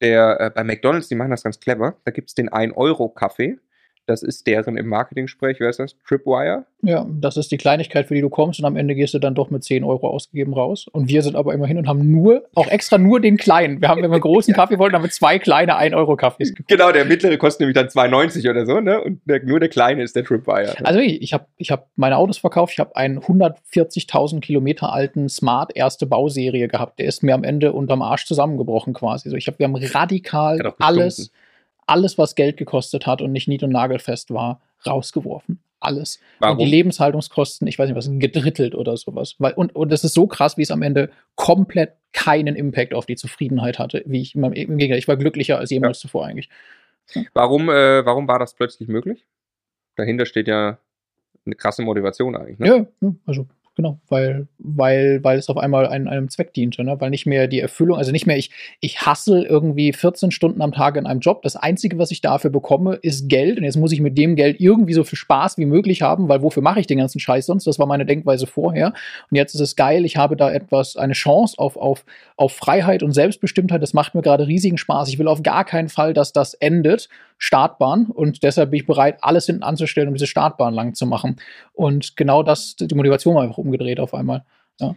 der, 0.02 0.40
äh, 0.40 0.50
bei 0.50 0.64
McDonalds, 0.64 1.08
die 1.10 1.16
machen 1.16 1.32
das 1.32 1.44
ganz 1.44 1.60
clever. 1.60 1.96
Da 2.06 2.12
gibt 2.12 2.30
es 2.30 2.36
den 2.36 2.50
1-Euro-Kaffee. 2.50 3.60
Das 4.08 4.24
ist 4.24 4.48
deren 4.48 4.78
im 4.78 4.88
Marketing-Sprech, 4.88 5.60
wer 5.60 5.70
ist 5.70 5.80
das? 5.80 5.96
Tripwire? 6.08 6.66
Ja, 6.82 7.06
das 7.08 7.38
ist 7.38 7.52
die 7.52 7.58
Kleinigkeit, 7.58 8.08
für 8.08 8.16
die 8.16 8.22
du 8.22 8.30
kommst 8.30 8.60
und 8.60 8.66
am 8.66 8.76
Ende 8.76 8.96
gehst 8.96 9.14
du 9.14 9.20
dann 9.20 9.36
doch 9.36 9.52
mit 9.52 9.64
10 9.64 9.84
Euro 9.84 10.10
ausgegeben 10.10 10.54
raus. 10.54 10.88
Und 10.92 11.08
wir 11.08 11.22
sind 11.22 11.36
aber 11.36 11.54
immerhin 11.54 11.78
und 11.78 11.88
haben 11.88 12.12
nur, 12.12 12.44
auch 12.56 12.68
extra 12.68 12.98
nur 12.98 13.20
den 13.20 13.38
kleinen. 13.38 13.80
Wir 13.80 13.90
haben, 13.90 14.02
wenn 14.02 14.10
wir 14.10 14.16
einen 14.16 14.22
großen 14.22 14.54
Kaffee 14.56 14.80
wollten, 14.80 14.96
haben 14.96 15.04
wir 15.04 15.12
zwei 15.12 15.38
kleine 15.38 15.80
1-Euro-Kaffees 15.80 16.56
gekauft. 16.56 16.70
Genau, 16.70 16.92
der 16.92 17.06
mittlere 17.06 17.38
kostet 17.38 17.62
nämlich 17.62 17.76
dann 17.76 17.88
2,90 17.88 18.50
oder 18.50 18.66
so, 18.66 18.80
ne? 18.80 19.02
Und 19.02 19.22
der, 19.26 19.44
nur 19.44 19.60
der 19.60 19.70
kleine 19.70 20.02
ist 20.02 20.16
der 20.16 20.24
Tripwire. 20.24 20.74
Also 20.84 21.00
ich, 21.00 21.22
ich 21.22 21.34
habe 21.34 21.46
ich 21.58 21.70
hab 21.70 21.88
meine 21.96 22.18
Autos 22.18 22.40
verkauft. 22.40 22.74
Ich 22.74 22.80
habe 22.80 22.96
einen 22.96 23.20
140.000 23.20 24.40
Kilometer 24.40 24.92
alten 24.92 25.30
Smart 25.30 25.76
erste 25.76 26.08
Bauserie 26.08 26.68
gehabt. 26.68 27.00
Der 27.00 27.06
ist 27.06 27.22
mir 27.22 27.36
am 27.36 27.44
Ende 27.44 27.74
unterm 27.74 28.02
Arsch 28.02 28.26
zusammengebrochen 28.26 28.94
quasi. 28.94 29.28
Also 29.28 29.38
ich 29.38 29.48
hab, 29.48 29.60
wir 29.60 29.68
haben 29.68 29.76
radikal 29.76 30.74
alles 30.80 31.32
alles, 31.88 32.18
was 32.18 32.36
Geld 32.36 32.58
gekostet 32.58 33.08
hat 33.08 33.22
und 33.22 33.32
nicht 33.32 33.48
nied- 33.48 33.64
und 33.64 33.72
nagelfest 33.72 34.32
war, 34.32 34.62
rausgeworfen. 34.86 35.60
Alles. 35.80 36.20
Warum? 36.40 36.58
Und 36.58 36.64
die 36.64 36.70
Lebenshaltungskosten, 36.70 37.68
ich 37.68 37.80
weiß 37.80 37.90
nicht 37.90 37.98
was, 37.98 38.10
gedrittelt 38.12 38.76
oder 38.76 38.96
sowas. 38.98 39.36
Weil, 39.40 39.54
und, 39.54 39.76
und 39.76 39.92
das 39.92 40.04
ist 40.04 40.14
so 40.14 40.28
krass, 40.28 40.58
wie 40.58 40.62
es 40.62 40.70
am 40.70 40.84
Ende 40.84 41.10
komplett 41.36 41.94
keinen 42.14 42.56
Impact 42.56 42.94
auf 42.94 43.08
die 43.08 43.16
Zufriedenheit 43.16 43.80
hatte, 43.80 44.04
wie 44.06 44.22
ich 44.22 44.36
im 44.36 44.52
Gegenteil. 44.54 45.00
Ich 45.00 45.08
war 45.08 45.18
glücklicher 45.18 45.58
als 45.58 45.72
jemals 45.72 45.98
ja. 45.98 46.02
zuvor 46.02 46.28
eigentlich. 46.28 46.50
Ja. 47.14 47.24
Warum, 47.34 47.70
äh, 47.70 48.06
warum 48.06 48.28
war 48.28 48.38
das 48.38 48.54
plötzlich 48.54 48.90
möglich? 48.90 49.26
Dahinter 49.96 50.26
steht 50.26 50.48
ja 50.48 50.78
eine 51.46 51.56
krasse 51.56 51.82
Motivation 51.82 52.36
eigentlich. 52.36 52.60
Ne? 52.60 52.88
Ja, 53.02 53.12
also 53.26 53.48
Genau, 53.76 54.02
weil, 54.10 54.50
weil, 54.58 55.24
weil 55.24 55.38
es 55.40 55.48
auf 55.48 55.56
einmal 55.56 55.88
einem, 55.88 56.10
einem 56.10 56.28
Zweck 56.28 56.54
diente, 56.54 56.84
ne? 56.84 57.00
weil 57.00 57.10
nicht 57.10 57.26
mehr 57.26 57.48
die 57.48 57.62
Erfüllung, 57.62 57.98
also 57.98 58.12
nicht 58.12 58.28
mehr 58.28 58.36
ich, 58.36 58.52
ich 58.82 59.06
hassel 59.06 59.44
irgendwie 59.44 59.94
14 59.94 60.32
Stunden 60.32 60.62
am 60.62 60.74
Tag 60.74 60.98
in 60.98 61.06
einem 61.06 61.22
Job. 61.22 61.42
Das 61.42 61.56
Einzige, 61.56 61.98
was 61.98 62.12
ich 62.12 62.20
dafür 62.20 62.50
bekomme, 62.50 62.96
ist 62.96 63.30
Geld. 63.30 63.58
Und 63.58 63.64
jetzt 63.64 63.78
muss 63.78 63.94
ich 63.94 64.02
mit 64.02 64.18
dem 64.18 64.36
Geld 64.36 64.60
irgendwie 64.60 64.92
so 64.94 65.06
viel 65.06 65.18
Spaß 65.18 65.58
wie 65.58 65.66
möglich 65.66 66.02
haben, 66.02 66.28
weil 66.28 66.42
wofür 66.42 66.62
mache 66.62 66.82
ich 66.82 66.88
den 66.88 66.98
ganzen 66.98 67.20
Scheiß 67.20 67.46
sonst? 67.46 67.66
Das 67.66 67.80
war 67.80 67.86
meine 67.88 68.06
Denkweise 68.06 68.46
vorher. 68.46 68.88
Und 69.30 69.38
jetzt 69.38 69.56
ist 69.56 69.62
es 69.62 69.78
geil, 69.78 70.04
ich 70.04 70.18
habe 70.18 70.36
da 70.36 70.52
etwas, 70.52 70.98
eine 70.98 71.14
Chance 71.14 71.58
auf, 71.58 71.78
auf, 71.78 72.04
auf 72.36 72.52
Freiheit 72.52 73.04
und 73.04 73.14
Selbstbestimmtheit. 73.14 73.82
Das 73.82 73.94
macht 73.94 74.16
mir 74.16 74.22
gerade 74.22 74.48
riesigen 74.48 74.78
Spaß. 74.78 75.08
Ich 75.08 75.18
will 75.18 75.30
auf 75.30 75.44
gar 75.44 75.64
keinen 75.64 75.88
Fall, 75.88 76.14
dass 76.14 76.34
das 76.34 76.56
endet. 76.56 77.08
Startbahn. 77.42 78.06
Und 78.06 78.44
deshalb 78.44 78.70
bin 78.70 78.80
ich 78.80 78.86
bereit, 78.86 79.18
alles 79.22 79.48
hinten 79.48 79.64
anzustellen, 79.64 80.08
um 80.08 80.14
diese 80.14 80.28
Startbahn 80.28 80.74
lang 80.76 80.94
zu 80.94 81.08
machen. 81.08 81.38
Und 81.74 82.16
genau 82.16 82.44
das, 82.44 82.76
die 82.76 82.96
Motivation 82.96 83.36
war 83.36 83.42
einfach 83.42 83.58
umgedreht 83.58 84.00
auf 84.00 84.14
einmal. 84.14 84.46
Ja. 84.80 84.96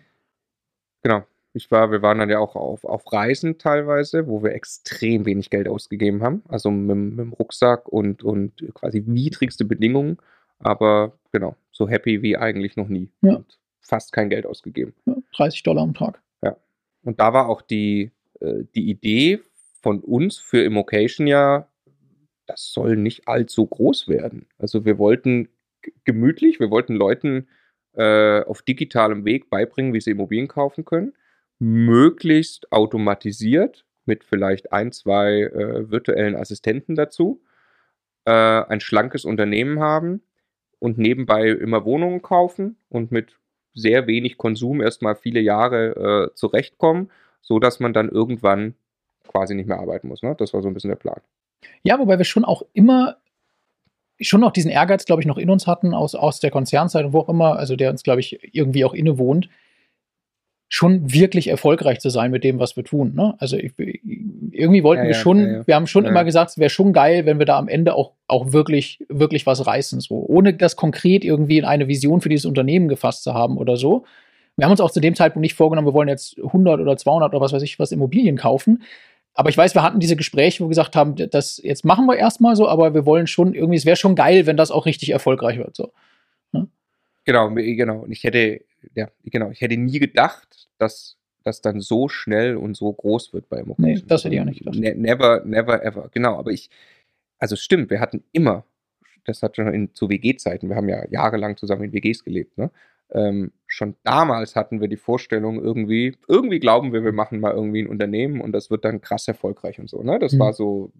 Genau. 1.02 1.22
Ich 1.54 1.70
war, 1.70 1.90
wir 1.90 2.02
waren 2.02 2.18
dann 2.18 2.28
ja 2.28 2.40
auch 2.40 2.56
auf, 2.56 2.84
auf 2.84 3.10
Reisen 3.12 3.58
teilweise, 3.58 4.26
wo 4.26 4.42
wir 4.42 4.52
extrem 4.52 5.24
wenig 5.24 5.50
Geld 5.50 5.68
ausgegeben 5.68 6.22
haben. 6.22 6.42
Also 6.48 6.70
mit, 6.70 6.96
mit 6.96 7.18
dem 7.18 7.32
Rucksack 7.32 7.88
und, 7.88 8.22
und 8.22 8.52
quasi 8.74 9.04
widrigste 9.06 9.64
Bedingungen. 9.64 10.18
Aber 10.58 11.16
genau, 11.32 11.56
so 11.70 11.88
happy 11.88 12.22
wie 12.22 12.36
eigentlich 12.36 12.76
noch 12.76 12.88
nie. 12.88 13.08
Ja. 13.22 13.36
Und 13.36 13.58
fast 13.80 14.12
kein 14.12 14.28
Geld 14.28 14.44
ausgegeben. 14.44 14.94
Ja, 15.06 15.14
30 15.36 15.62
Dollar 15.62 15.82
am 15.82 15.94
Tag. 15.94 16.20
Ja. 16.42 16.56
Und 17.04 17.20
da 17.20 17.32
war 17.32 17.48
auch 17.48 17.62
die, 17.62 18.10
äh, 18.40 18.64
die 18.74 18.90
Idee 18.90 19.40
von 19.80 20.00
uns 20.00 20.38
für 20.38 20.62
Immocation 20.62 21.26
ja, 21.26 21.68
das 22.46 22.72
soll 22.72 22.96
nicht 22.96 23.28
allzu 23.28 23.66
groß 23.66 24.08
werden. 24.08 24.46
Also 24.58 24.84
wir 24.84 24.98
wollten 24.98 25.48
gemütlich, 26.04 26.60
wir 26.60 26.70
wollten 26.70 26.94
Leuten 26.94 27.48
äh, 27.94 28.42
auf 28.42 28.62
digitalem 28.62 29.24
Weg 29.24 29.50
beibringen, 29.50 29.92
wie 29.92 30.00
sie 30.00 30.10
Immobilien 30.12 30.48
kaufen 30.48 30.84
können. 30.84 31.14
Möglichst 31.58 32.72
automatisiert 32.72 33.84
mit 34.04 34.24
vielleicht 34.24 34.72
ein, 34.72 34.92
zwei 34.92 35.42
äh, 35.42 35.90
virtuellen 35.90 36.36
Assistenten 36.36 36.94
dazu. 36.94 37.42
Äh, 38.24 38.32
ein 38.32 38.80
schlankes 38.80 39.24
Unternehmen 39.24 39.80
haben 39.80 40.22
und 40.78 40.98
nebenbei 40.98 41.48
immer 41.48 41.84
Wohnungen 41.84 42.22
kaufen 42.22 42.76
und 42.88 43.12
mit 43.12 43.38
sehr 43.74 44.06
wenig 44.06 44.38
Konsum 44.38 44.80
erstmal 44.80 45.16
viele 45.16 45.40
Jahre 45.40 46.30
äh, 46.30 46.34
zurechtkommen, 46.34 47.10
sodass 47.40 47.80
man 47.80 47.92
dann 47.92 48.08
irgendwann 48.08 48.74
quasi 49.26 49.54
nicht 49.54 49.66
mehr 49.66 49.78
arbeiten 49.78 50.08
muss. 50.08 50.22
Ne? 50.22 50.34
Das 50.38 50.54
war 50.54 50.62
so 50.62 50.68
ein 50.68 50.74
bisschen 50.74 50.90
der 50.90 50.96
Plan. 50.96 51.20
Ja, 51.82 51.98
wobei 51.98 52.18
wir 52.18 52.24
schon 52.24 52.44
auch 52.44 52.62
immer 52.72 53.16
schon 54.20 54.40
noch 54.40 54.52
diesen 54.52 54.70
Ehrgeiz, 54.70 55.04
glaube 55.04 55.22
ich, 55.22 55.26
noch 55.26 55.38
in 55.38 55.50
uns 55.50 55.66
hatten, 55.66 55.94
aus, 55.94 56.14
aus 56.14 56.40
der 56.40 56.50
Konzernzeit 56.50 57.04
und 57.04 57.12
wo 57.12 57.20
auch 57.20 57.28
immer, 57.28 57.56
also 57.56 57.76
der 57.76 57.90
uns, 57.90 58.02
glaube 58.02 58.20
ich, 58.20 58.54
irgendwie 58.54 58.84
auch 58.84 58.94
innewohnt, 58.94 59.48
schon 60.68 61.12
wirklich 61.12 61.48
erfolgreich 61.48 62.00
zu 62.00 62.10
sein 62.10 62.30
mit 62.30 62.42
dem, 62.42 62.58
was 62.58 62.76
wir 62.76 62.84
tun. 62.84 63.14
Ne? 63.14 63.34
Also 63.38 63.56
ich, 63.56 63.72
irgendwie 63.76 64.82
wollten 64.82 65.02
ja, 65.02 65.08
wir 65.08 65.14
schon, 65.14 65.40
ja, 65.40 65.52
ja. 65.58 65.66
wir 65.66 65.74
haben 65.74 65.86
schon 65.86 66.04
immer 66.04 66.24
gesagt, 66.24 66.50
es 66.50 66.58
wäre 66.58 66.70
schon 66.70 66.92
geil, 66.92 67.26
wenn 67.26 67.38
wir 67.38 67.46
da 67.46 67.58
am 67.58 67.68
Ende 67.68 67.94
auch, 67.94 68.12
auch 68.26 68.52
wirklich, 68.52 69.04
wirklich 69.08 69.46
was 69.46 69.66
reißen, 69.66 70.00
so, 70.00 70.24
ohne 70.26 70.54
das 70.54 70.74
konkret 70.74 71.24
irgendwie 71.24 71.58
in 71.58 71.64
eine 71.64 71.86
Vision 71.86 72.20
für 72.20 72.28
dieses 72.28 72.46
Unternehmen 72.46 72.88
gefasst 72.88 73.22
zu 73.22 73.34
haben 73.34 73.56
oder 73.56 73.76
so. 73.76 74.04
Wir 74.56 74.64
haben 74.64 74.72
uns 74.72 74.80
auch 74.80 74.90
zu 74.90 75.00
dem 75.00 75.14
Zeitpunkt 75.14 75.42
nicht 75.42 75.54
vorgenommen, 75.54 75.86
wir 75.86 75.94
wollen 75.94 76.08
jetzt 76.08 76.38
100 76.38 76.80
oder 76.80 76.96
200 76.96 77.30
oder 77.30 77.40
was 77.40 77.52
weiß 77.52 77.62
ich 77.62 77.78
was 77.78 77.92
Immobilien 77.92 78.36
kaufen, 78.36 78.82
aber 79.34 79.50
ich 79.50 79.56
weiß, 79.56 79.74
wir 79.74 79.82
hatten 79.82 79.98
diese 79.98 80.16
Gespräche, 80.16 80.60
wo 80.60 80.66
wir 80.66 80.70
gesagt 80.70 80.94
haben, 80.94 81.16
das 81.16 81.60
jetzt 81.62 81.84
machen 81.84 82.06
wir 82.06 82.16
erstmal 82.16 82.54
so, 82.54 82.68
aber 82.68 82.94
wir 82.94 83.04
wollen 83.04 83.26
schon 83.26 83.52
irgendwie, 83.52 83.76
es 83.76 83.84
wäre 83.84 83.96
schon 83.96 84.14
geil, 84.14 84.46
wenn 84.46 84.56
das 84.56 84.70
auch 84.70 84.86
richtig 84.86 85.10
erfolgreich 85.10 85.58
wird. 85.58 85.76
So. 85.76 85.92
Ne? 86.52 86.68
Genau, 87.24 87.50
genau. 87.50 88.00
Und 88.00 88.12
ich 88.12 88.22
hätte, 88.22 88.60
ja, 88.94 89.08
genau, 89.24 89.50
ich 89.50 89.60
hätte 89.60 89.76
nie 89.76 89.98
gedacht, 89.98 90.68
dass 90.78 91.16
das 91.42 91.60
dann 91.60 91.80
so 91.80 92.08
schnell 92.08 92.56
und 92.56 92.76
so 92.76 92.92
groß 92.92 93.32
wird 93.32 93.48
bei 93.48 93.58
Immocation. 93.58 93.94
Nee, 93.94 94.02
das 94.06 94.24
hätte 94.24 94.34
ich 94.36 94.40
auch 94.40 94.46
nicht 94.46 94.60
gedacht. 94.60 94.76
Ne 94.76 94.94
never, 94.94 95.44
never, 95.44 95.84
ever. 95.84 96.08
Genau, 96.12 96.38
aber 96.38 96.52
ich, 96.52 96.70
also 97.38 97.56
stimmt, 97.56 97.90
wir 97.90 98.00
hatten 98.00 98.22
immer, 98.32 98.64
das 99.24 99.42
hat 99.42 99.56
schon 99.56 99.72
in, 99.74 99.94
zu 99.94 100.08
WG-Zeiten, 100.08 100.68
wir 100.68 100.76
haben 100.76 100.88
ja 100.88 101.04
jahrelang 101.10 101.56
zusammen 101.56 101.84
in 101.84 101.92
WGs 101.92 102.24
gelebt, 102.24 102.56
ne? 102.56 102.70
Ähm, 103.10 103.52
schon 103.66 103.96
damals 104.02 104.56
hatten 104.56 104.80
wir 104.80 104.88
die 104.88 104.96
Vorstellung 104.96 105.62
irgendwie, 105.62 106.16
irgendwie 106.28 106.60
glauben 106.60 106.92
wir, 106.92 107.04
wir 107.04 107.12
machen 107.12 107.40
mal 107.40 107.52
irgendwie 107.52 107.82
ein 107.82 107.88
Unternehmen 107.88 108.40
und 108.40 108.52
das 108.52 108.70
wird 108.70 108.84
dann 108.84 109.00
krass 109.00 109.28
erfolgreich 109.28 109.78
und 109.78 109.88
so. 109.88 110.02
Ne? 110.02 110.18
Das 110.18 110.32
mhm. 110.32 110.38
war 110.40 110.52
so, 110.52 110.92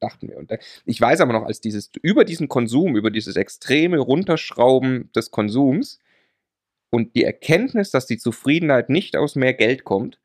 dachten 0.00 0.28
wir. 0.28 0.36
Und 0.36 0.52
ich 0.84 1.00
weiß 1.00 1.20
aber 1.20 1.32
noch, 1.32 1.44
als 1.44 1.60
dieses, 1.60 1.90
über 2.02 2.24
diesen 2.24 2.48
Konsum, 2.48 2.96
über 2.96 3.10
dieses 3.10 3.36
extreme 3.36 3.98
Runterschrauben 3.98 5.10
des 5.12 5.30
Konsums 5.30 5.98
und 6.90 7.14
die 7.14 7.24
Erkenntnis, 7.24 7.90
dass 7.90 8.06
die 8.06 8.18
Zufriedenheit 8.18 8.90
nicht 8.90 9.16
aus 9.16 9.34
mehr 9.34 9.54
Geld 9.54 9.84
kommt, 9.84 10.18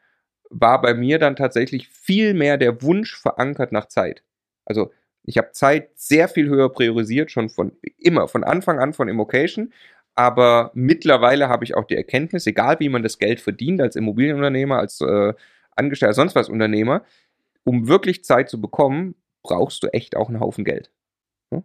war 0.49 0.81
bei 0.81 0.93
mir 0.93 1.19
dann 1.19 1.35
tatsächlich 1.35 1.89
viel 1.89 2.33
mehr 2.33 2.57
der 2.57 2.81
Wunsch 2.81 3.15
verankert 3.17 3.71
nach 3.71 3.87
Zeit. 3.87 4.23
Also 4.65 4.91
ich 5.23 5.37
habe 5.37 5.51
Zeit 5.51 5.89
sehr 5.95 6.27
viel 6.27 6.47
höher 6.47 6.69
priorisiert, 6.69 7.31
schon 7.31 7.49
von 7.49 7.71
immer, 7.97 8.27
von 8.27 8.43
Anfang 8.43 8.79
an 8.79 8.93
von 8.93 9.07
Immocation 9.07 9.73
aber 10.15 10.71
mittlerweile 10.73 11.49
habe 11.49 11.65
ich 11.65 11.75
auch 11.75 11.85
die 11.85 11.95
Erkenntnis, 11.95 12.47
egal 12.47 12.79
wie 12.79 12.89
man 12.89 13.03
das 13.03 13.19
Geld 13.19 13.41
verdient, 13.41 13.81
als 13.81 13.95
Immobilienunternehmer, 13.95 14.79
als 14.79 15.01
äh, 15.01 15.33
Angestellter, 15.75 16.13
sonst 16.13 16.35
was 16.35 16.49
Unternehmer, 16.49 17.03
um 17.63 17.87
wirklich 17.87 18.23
Zeit 18.23 18.49
zu 18.49 18.61
bekommen, 18.61 19.15
brauchst 19.43 19.83
du 19.83 19.87
echt 19.87 20.15
auch 20.15 20.29
einen 20.29 20.39
Haufen 20.39 20.63
Geld. 20.63 20.89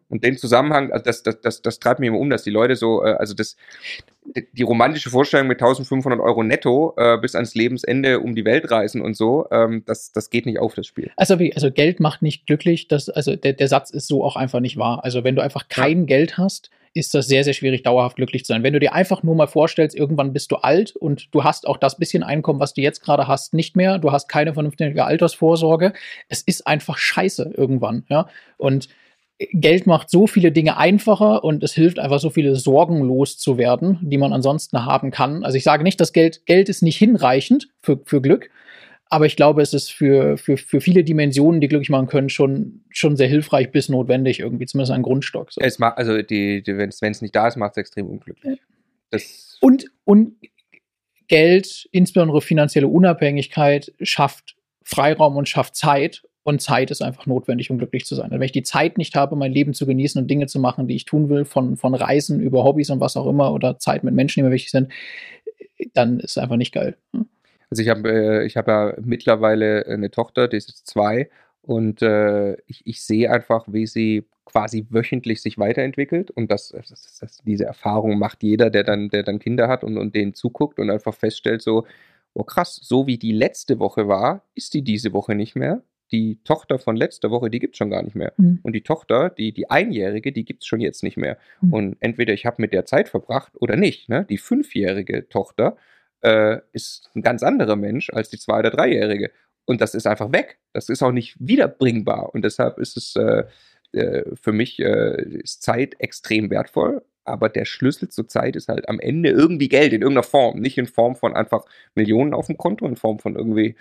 Und 0.08 0.24
den 0.24 0.36
Zusammenhang, 0.36 0.92
also 0.92 1.04
das, 1.04 1.22
das, 1.22 1.40
das, 1.40 1.62
das 1.62 1.78
treibt 1.78 2.00
mich 2.00 2.08
immer 2.08 2.18
um, 2.18 2.30
dass 2.30 2.42
die 2.42 2.50
Leute 2.50 2.76
so, 2.76 3.04
äh, 3.04 3.12
also 3.12 3.34
das, 3.34 3.56
die 4.52 4.62
romantische 4.62 5.10
Vorstellung 5.10 5.48
mit 5.48 5.60
1500 5.60 6.20
Euro 6.20 6.42
netto 6.42 6.94
äh, 6.96 7.18
bis 7.18 7.34
ans 7.34 7.54
Lebensende 7.54 8.20
um 8.20 8.34
die 8.34 8.44
Welt 8.44 8.70
reisen 8.70 9.00
und 9.00 9.16
so, 9.16 9.46
ähm, 9.50 9.82
das, 9.86 10.12
das 10.12 10.30
geht 10.30 10.46
nicht 10.46 10.58
auf, 10.58 10.74
das 10.74 10.86
Spiel. 10.86 11.10
Also, 11.16 11.34
also 11.54 11.70
Geld 11.70 11.98
macht 11.98 12.22
nicht 12.22 12.46
glücklich, 12.46 12.88
das, 12.88 13.08
also 13.08 13.36
der, 13.36 13.54
der 13.54 13.68
Satz 13.68 13.90
ist 13.90 14.06
so 14.06 14.22
auch 14.22 14.36
einfach 14.36 14.60
nicht 14.60 14.76
wahr. 14.76 15.02
Also 15.02 15.24
wenn 15.24 15.34
du 15.34 15.42
einfach 15.42 15.68
kein 15.68 16.00
ja. 16.00 16.06
Geld 16.06 16.38
hast, 16.38 16.70
ist 16.92 17.14
das 17.14 17.28
sehr, 17.28 17.44
sehr 17.44 17.52
schwierig, 17.52 17.82
dauerhaft 17.82 18.16
glücklich 18.16 18.44
zu 18.44 18.52
sein. 18.52 18.62
Wenn 18.62 18.72
du 18.72 18.80
dir 18.80 18.92
einfach 18.92 19.22
nur 19.22 19.34
mal 19.34 19.46
vorstellst, 19.46 19.96
irgendwann 19.96 20.32
bist 20.32 20.50
du 20.50 20.56
alt 20.56 20.96
und 20.96 21.32
du 21.32 21.44
hast 21.44 21.66
auch 21.68 21.76
das 21.76 21.96
bisschen 21.96 22.22
Einkommen, 22.22 22.60
was 22.60 22.74
du 22.74 22.80
jetzt 22.80 23.00
gerade 23.00 23.28
hast, 23.28 23.54
nicht 23.54 23.76
mehr. 23.76 23.98
Du 23.98 24.10
hast 24.10 24.28
keine 24.28 24.54
vernünftige 24.54 25.04
Altersvorsorge. 25.04 25.92
Es 26.28 26.42
ist 26.42 26.66
einfach 26.66 26.98
scheiße 26.98 27.52
irgendwann, 27.56 28.04
ja. 28.08 28.28
Und 28.56 28.88
Geld 29.52 29.86
macht 29.86 30.10
so 30.10 30.26
viele 30.26 30.52
Dinge 30.52 30.76
einfacher 30.76 31.44
und 31.44 31.62
es 31.62 31.72
hilft 31.72 31.98
einfach 31.98 32.20
so 32.20 32.28
viele 32.28 32.56
Sorgen 32.56 33.00
loszuwerden, 33.00 33.98
die 34.02 34.18
man 34.18 34.34
ansonsten 34.34 34.84
haben 34.84 35.10
kann. 35.10 35.44
Also 35.44 35.56
ich 35.56 35.64
sage 35.64 35.82
nicht, 35.82 36.00
dass 36.00 36.12
Geld, 36.12 36.44
Geld 36.44 36.68
ist 36.68 36.82
nicht 36.82 36.98
hinreichend 36.98 37.68
für, 37.80 38.00
für 38.04 38.20
Glück, 38.20 38.50
aber 39.12 39.26
ich 39.26 39.34
glaube, 39.34 39.60
es 39.60 39.74
ist 39.74 39.92
für, 39.92 40.38
für, 40.38 40.56
für 40.56 40.80
viele 40.80 41.02
Dimensionen, 41.02 41.60
die 41.60 41.66
glücklich 41.66 41.90
machen 41.90 42.06
können, 42.06 42.28
schon, 42.28 42.84
schon 42.90 43.16
sehr 43.16 43.26
hilfreich 43.26 43.72
bis 43.72 43.88
notwendig, 43.88 44.38
irgendwie, 44.38 44.66
zumindest 44.66 44.92
ein 44.92 45.02
Grundstock. 45.02 45.52
So. 45.52 45.60
Es 45.60 45.80
macht, 45.80 45.98
also 45.98 46.22
die, 46.22 46.62
die, 46.62 46.78
wenn 46.78 46.88
es 46.88 47.20
nicht 47.20 47.34
da 47.34 47.48
ist, 47.48 47.56
macht 47.56 47.72
es 47.72 47.78
extrem 47.78 48.06
unglücklich. 48.06 48.60
Das 49.10 49.58
und, 49.60 49.86
und 50.04 50.36
Geld, 51.26 51.88
insbesondere 51.90 52.40
finanzielle 52.40 52.86
Unabhängigkeit, 52.86 53.92
schafft 54.00 54.56
Freiraum 54.84 55.36
und 55.36 55.48
schafft 55.48 55.74
Zeit. 55.74 56.22
Und 56.42 56.62
Zeit 56.62 56.90
ist 56.90 57.02
einfach 57.02 57.26
notwendig, 57.26 57.70
um 57.70 57.78
glücklich 57.78 58.06
zu 58.06 58.14
sein. 58.14 58.26
Also 58.26 58.36
wenn 58.36 58.46
ich 58.46 58.52
die 58.52 58.62
Zeit 58.62 58.96
nicht 58.96 59.14
habe, 59.16 59.36
mein 59.36 59.52
Leben 59.52 59.74
zu 59.74 59.86
genießen 59.86 60.22
und 60.22 60.28
Dinge 60.28 60.46
zu 60.46 60.60
machen, 60.60 60.86
die 60.86 60.94
ich 60.94 61.04
tun 61.04 61.28
will, 61.28 61.44
von, 61.44 61.76
von 61.76 61.94
Reisen 61.94 62.40
über 62.40 62.64
Hobbys 62.64 62.90
und 62.90 63.00
was 63.00 63.16
auch 63.16 63.26
immer 63.26 63.52
oder 63.52 63.78
Zeit 63.78 64.04
mit 64.04 64.14
Menschen, 64.14 64.40
die 64.40 64.44
mir 64.44 64.54
wichtig 64.54 64.70
sind, 64.70 64.90
dann 65.94 66.20
ist 66.20 66.32
es 66.32 66.38
einfach 66.38 66.56
nicht 66.56 66.72
geil. 66.72 66.96
Hm? 67.12 67.26
Also 67.70 67.82
ich 67.82 67.88
habe 67.88 68.10
äh, 68.10 68.46
ich 68.46 68.56
hab 68.56 68.68
ja 68.68 68.94
mittlerweile 69.00 69.86
eine 69.86 70.10
Tochter, 70.10 70.48
die 70.48 70.56
ist 70.56 70.68
jetzt 70.68 70.86
zwei 70.86 71.30
und 71.62 72.02
äh, 72.02 72.54
ich, 72.66 72.82
ich 72.84 73.02
sehe 73.02 73.30
einfach, 73.30 73.66
wie 73.68 73.86
sie 73.86 74.24
quasi 74.44 74.86
wöchentlich 74.90 75.40
sich 75.42 75.58
weiterentwickelt 75.58 76.30
und 76.32 76.50
das, 76.50 76.70
das, 76.70 77.18
das, 77.20 77.38
diese 77.44 77.64
Erfahrung 77.64 78.18
macht 78.18 78.42
jeder, 78.42 78.70
der 78.70 78.82
dann, 78.82 79.08
der 79.08 79.22
dann 79.22 79.38
Kinder 79.38 79.68
hat 79.68 79.84
und, 79.84 79.96
und 79.96 80.14
denen 80.14 80.34
zuguckt 80.34 80.80
und 80.80 80.90
einfach 80.90 81.14
feststellt 81.14 81.62
so, 81.62 81.86
oh 82.34 82.42
krass, 82.42 82.80
so 82.82 83.06
wie 83.06 83.18
die 83.18 83.32
letzte 83.32 83.78
Woche 83.78 84.08
war, 84.08 84.44
ist 84.54 84.74
die 84.74 84.82
diese 84.82 85.12
Woche 85.12 85.34
nicht 85.34 85.56
mehr. 85.56 85.82
Die 86.12 86.40
Tochter 86.42 86.80
von 86.80 86.96
letzter 86.96 87.30
Woche, 87.30 87.50
die 87.50 87.60
gibt 87.60 87.74
es 87.74 87.78
schon 87.78 87.90
gar 87.90 88.02
nicht 88.02 88.16
mehr. 88.16 88.32
Mhm. 88.36 88.58
Und 88.64 88.72
die 88.72 88.82
Tochter, 88.82 89.30
die, 89.30 89.52
die 89.52 89.70
Einjährige, 89.70 90.32
die 90.32 90.44
gibt 90.44 90.62
es 90.62 90.66
schon 90.66 90.80
jetzt 90.80 91.04
nicht 91.04 91.16
mehr. 91.16 91.38
Mhm. 91.60 91.72
Und 91.72 91.96
entweder 92.00 92.32
ich 92.32 92.46
habe 92.46 92.60
mit 92.60 92.72
der 92.72 92.84
Zeit 92.84 93.08
verbracht 93.08 93.52
oder 93.60 93.76
nicht. 93.76 94.08
Ne? 94.08 94.26
Die 94.28 94.38
fünfjährige 94.38 95.28
Tochter 95.28 95.76
äh, 96.22 96.58
ist 96.72 97.10
ein 97.14 97.22
ganz 97.22 97.42
anderer 97.42 97.76
Mensch 97.76 98.10
als 98.10 98.30
die 98.30 98.38
zwei- 98.38 98.60
oder 98.60 98.70
dreijährige. 98.70 99.30
Und 99.64 99.80
das 99.80 99.94
ist 99.94 100.06
einfach 100.06 100.32
weg. 100.32 100.58
Das 100.72 100.88
ist 100.88 101.02
auch 101.02 101.12
nicht 101.12 101.36
wiederbringbar. 101.38 102.34
Und 102.34 102.44
deshalb 102.44 102.78
ist 102.78 102.96
es 102.96 103.14
äh, 103.16 103.44
äh, 103.92 104.24
für 104.36 104.52
mich 104.52 104.78
äh, 104.80 105.22
ist 105.42 105.62
Zeit 105.62 105.96
extrem 105.98 106.50
wertvoll. 106.50 107.02
Aber 107.24 107.48
der 107.48 107.64
Schlüssel 107.64 108.08
zur 108.08 108.28
Zeit 108.28 108.56
ist 108.56 108.68
halt 108.68 108.88
am 108.88 108.98
Ende 108.98 109.30
irgendwie 109.30 109.68
Geld 109.68 109.92
in 109.92 110.02
irgendeiner 110.02 110.24
Form. 110.24 110.58
Nicht 110.58 110.78
in 110.78 110.86
Form 110.86 111.14
von 111.16 111.34
einfach 111.34 111.64
Millionen 111.94 112.34
auf 112.34 112.46
dem 112.46 112.56
Konto, 112.56 112.86
in 112.86 112.96
Form 112.96 113.18
von 113.18 113.36
irgendwie 113.36 113.76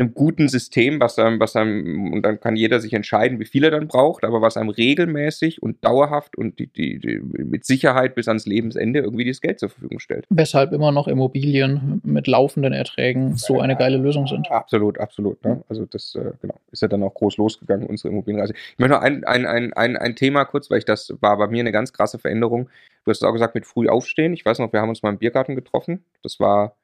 einem 0.00 0.14
guten 0.14 0.48
System, 0.48 1.00
was 1.00 1.18
einem, 1.18 1.40
was 1.40 1.56
einem, 1.56 2.12
und 2.12 2.22
dann 2.22 2.40
kann 2.40 2.56
jeder 2.56 2.80
sich 2.80 2.92
entscheiden, 2.92 3.38
wie 3.38 3.44
viel 3.44 3.64
er 3.64 3.70
dann 3.70 3.88
braucht, 3.88 4.24
aber 4.24 4.42
was 4.42 4.56
einem 4.56 4.70
regelmäßig 4.70 5.62
und 5.62 5.84
dauerhaft 5.84 6.36
und 6.36 6.58
die, 6.58 6.66
die, 6.66 6.98
die 6.98 7.20
mit 7.20 7.64
Sicherheit 7.64 8.14
bis 8.14 8.28
ans 8.28 8.46
Lebensende 8.46 9.00
irgendwie 9.00 9.24
das 9.24 9.40
Geld 9.40 9.60
zur 9.60 9.68
Verfügung 9.68 10.00
stellt. 10.00 10.26
Weshalb 10.30 10.72
immer 10.72 10.92
noch 10.92 11.08
Immobilien 11.08 12.00
mit 12.04 12.26
laufenden 12.26 12.72
Erträgen 12.72 13.36
so 13.36 13.60
eine 13.60 13.76
geile 13.76 13.96
Lösung 13.96 14.26
sind. 14.26 14.50
Absolut, 14.50 14.98
absolut. 14.98 15.42
Ne? 15.44 15.62
Also 15.68 15.86
das 15.86 16.14
äh, 16.14 16.32
genau, 16.40 16.54
ist 16.72 16.82
ja 16.82 16.88
dann 16.88 17.02
auch 17.02 17.14
groß 17.14 17.36
losgegangen, 17.36 17.86
unsere 17.86 18.08
Immobilienreise. 18.08 18.54
Ich 18.54 18.78
möchte 18.78 18.94
noch 18.94 19.02
ein, 19.02 19.24
ein, 19.24 19.46
ein, 19.46 19.72
ein, 19.72 19.96
ein 19.96 20.16
Thema 20.16 20.44
kurz, 20.44 20.70
weil 20.70 20.78
ich 20.78 20.84
das 20.84 21.14
war 21.20 21.36
bei 21.36 21.46
mir 21.46 21.60
eine 21.60 21.72
ganz 21.72 21.92
krasse 21.92 22.18
Veränderung. 22.18 22.68
Du 23.04 23.10
hast 23.10 23.18
es 23.18 23.28
auch 23.28 23.32
gesagt, 23.32 23.54
mit 23.54 23.66
früh 23.66 23.88
aufstehen. 23.88 24.32
Ich 24.32 24.44
weiß 24.44 24.58
noch, 24.58 24.72
wir 24.72 24.80
haben 24.80 24.88
uns 24.88 25.02
mal 25.02 25.10
im 25.10 25.18
Biergarten 25.18 25.54
getroffen. 25.54 26.04
Das 26.22 26.40
war 26.40 26.74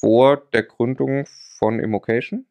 vor 0.00 0.42
der 0.52 0.64
Gründung 0.64 1.26
von 1.62 1.78
Immocation 1.78 2.44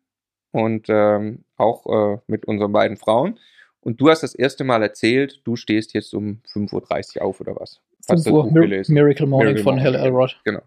und 0.51 0.85
ähm, 0.87 1.43
auch 1.57 1.85
äh, 2.15 2.21
mit 2.27 2.45
unseren 2.45 2.71
beiden 2.71 2.95
Frauen. 2.95 3.37
Und 3.81 3.99
du 3.99 4.09
hast 4.09 4.23
das 4.23 4.33
erste 4.33 4.63
Mal 4.63 4.81
erzählt, 4.83 5.41
du 5.43 5.57
stehst 5.57 5.93
jetzt 5.93 6.13
um 6.13 6.39
5.30 6.53 7.17
Uhr 7.17 7.25
auf 7.25 7.41
oder 7.41 7.57
was? 7.57 7.81
Hast 8.07 8.23
5 8.23 8.23
das 8.23 8.27
Uhr 8.27 8.51
Mir 8.53 8.61
gelesen? 8.61 8.93
Miracle 8.93 9.27
Morning 9.27 9.55
Miracle 9.55 9.63
von 9.63 9.81
Hal 9.81 9.95
Elrod. 9.95 10.39
Genau. 10.45 10.61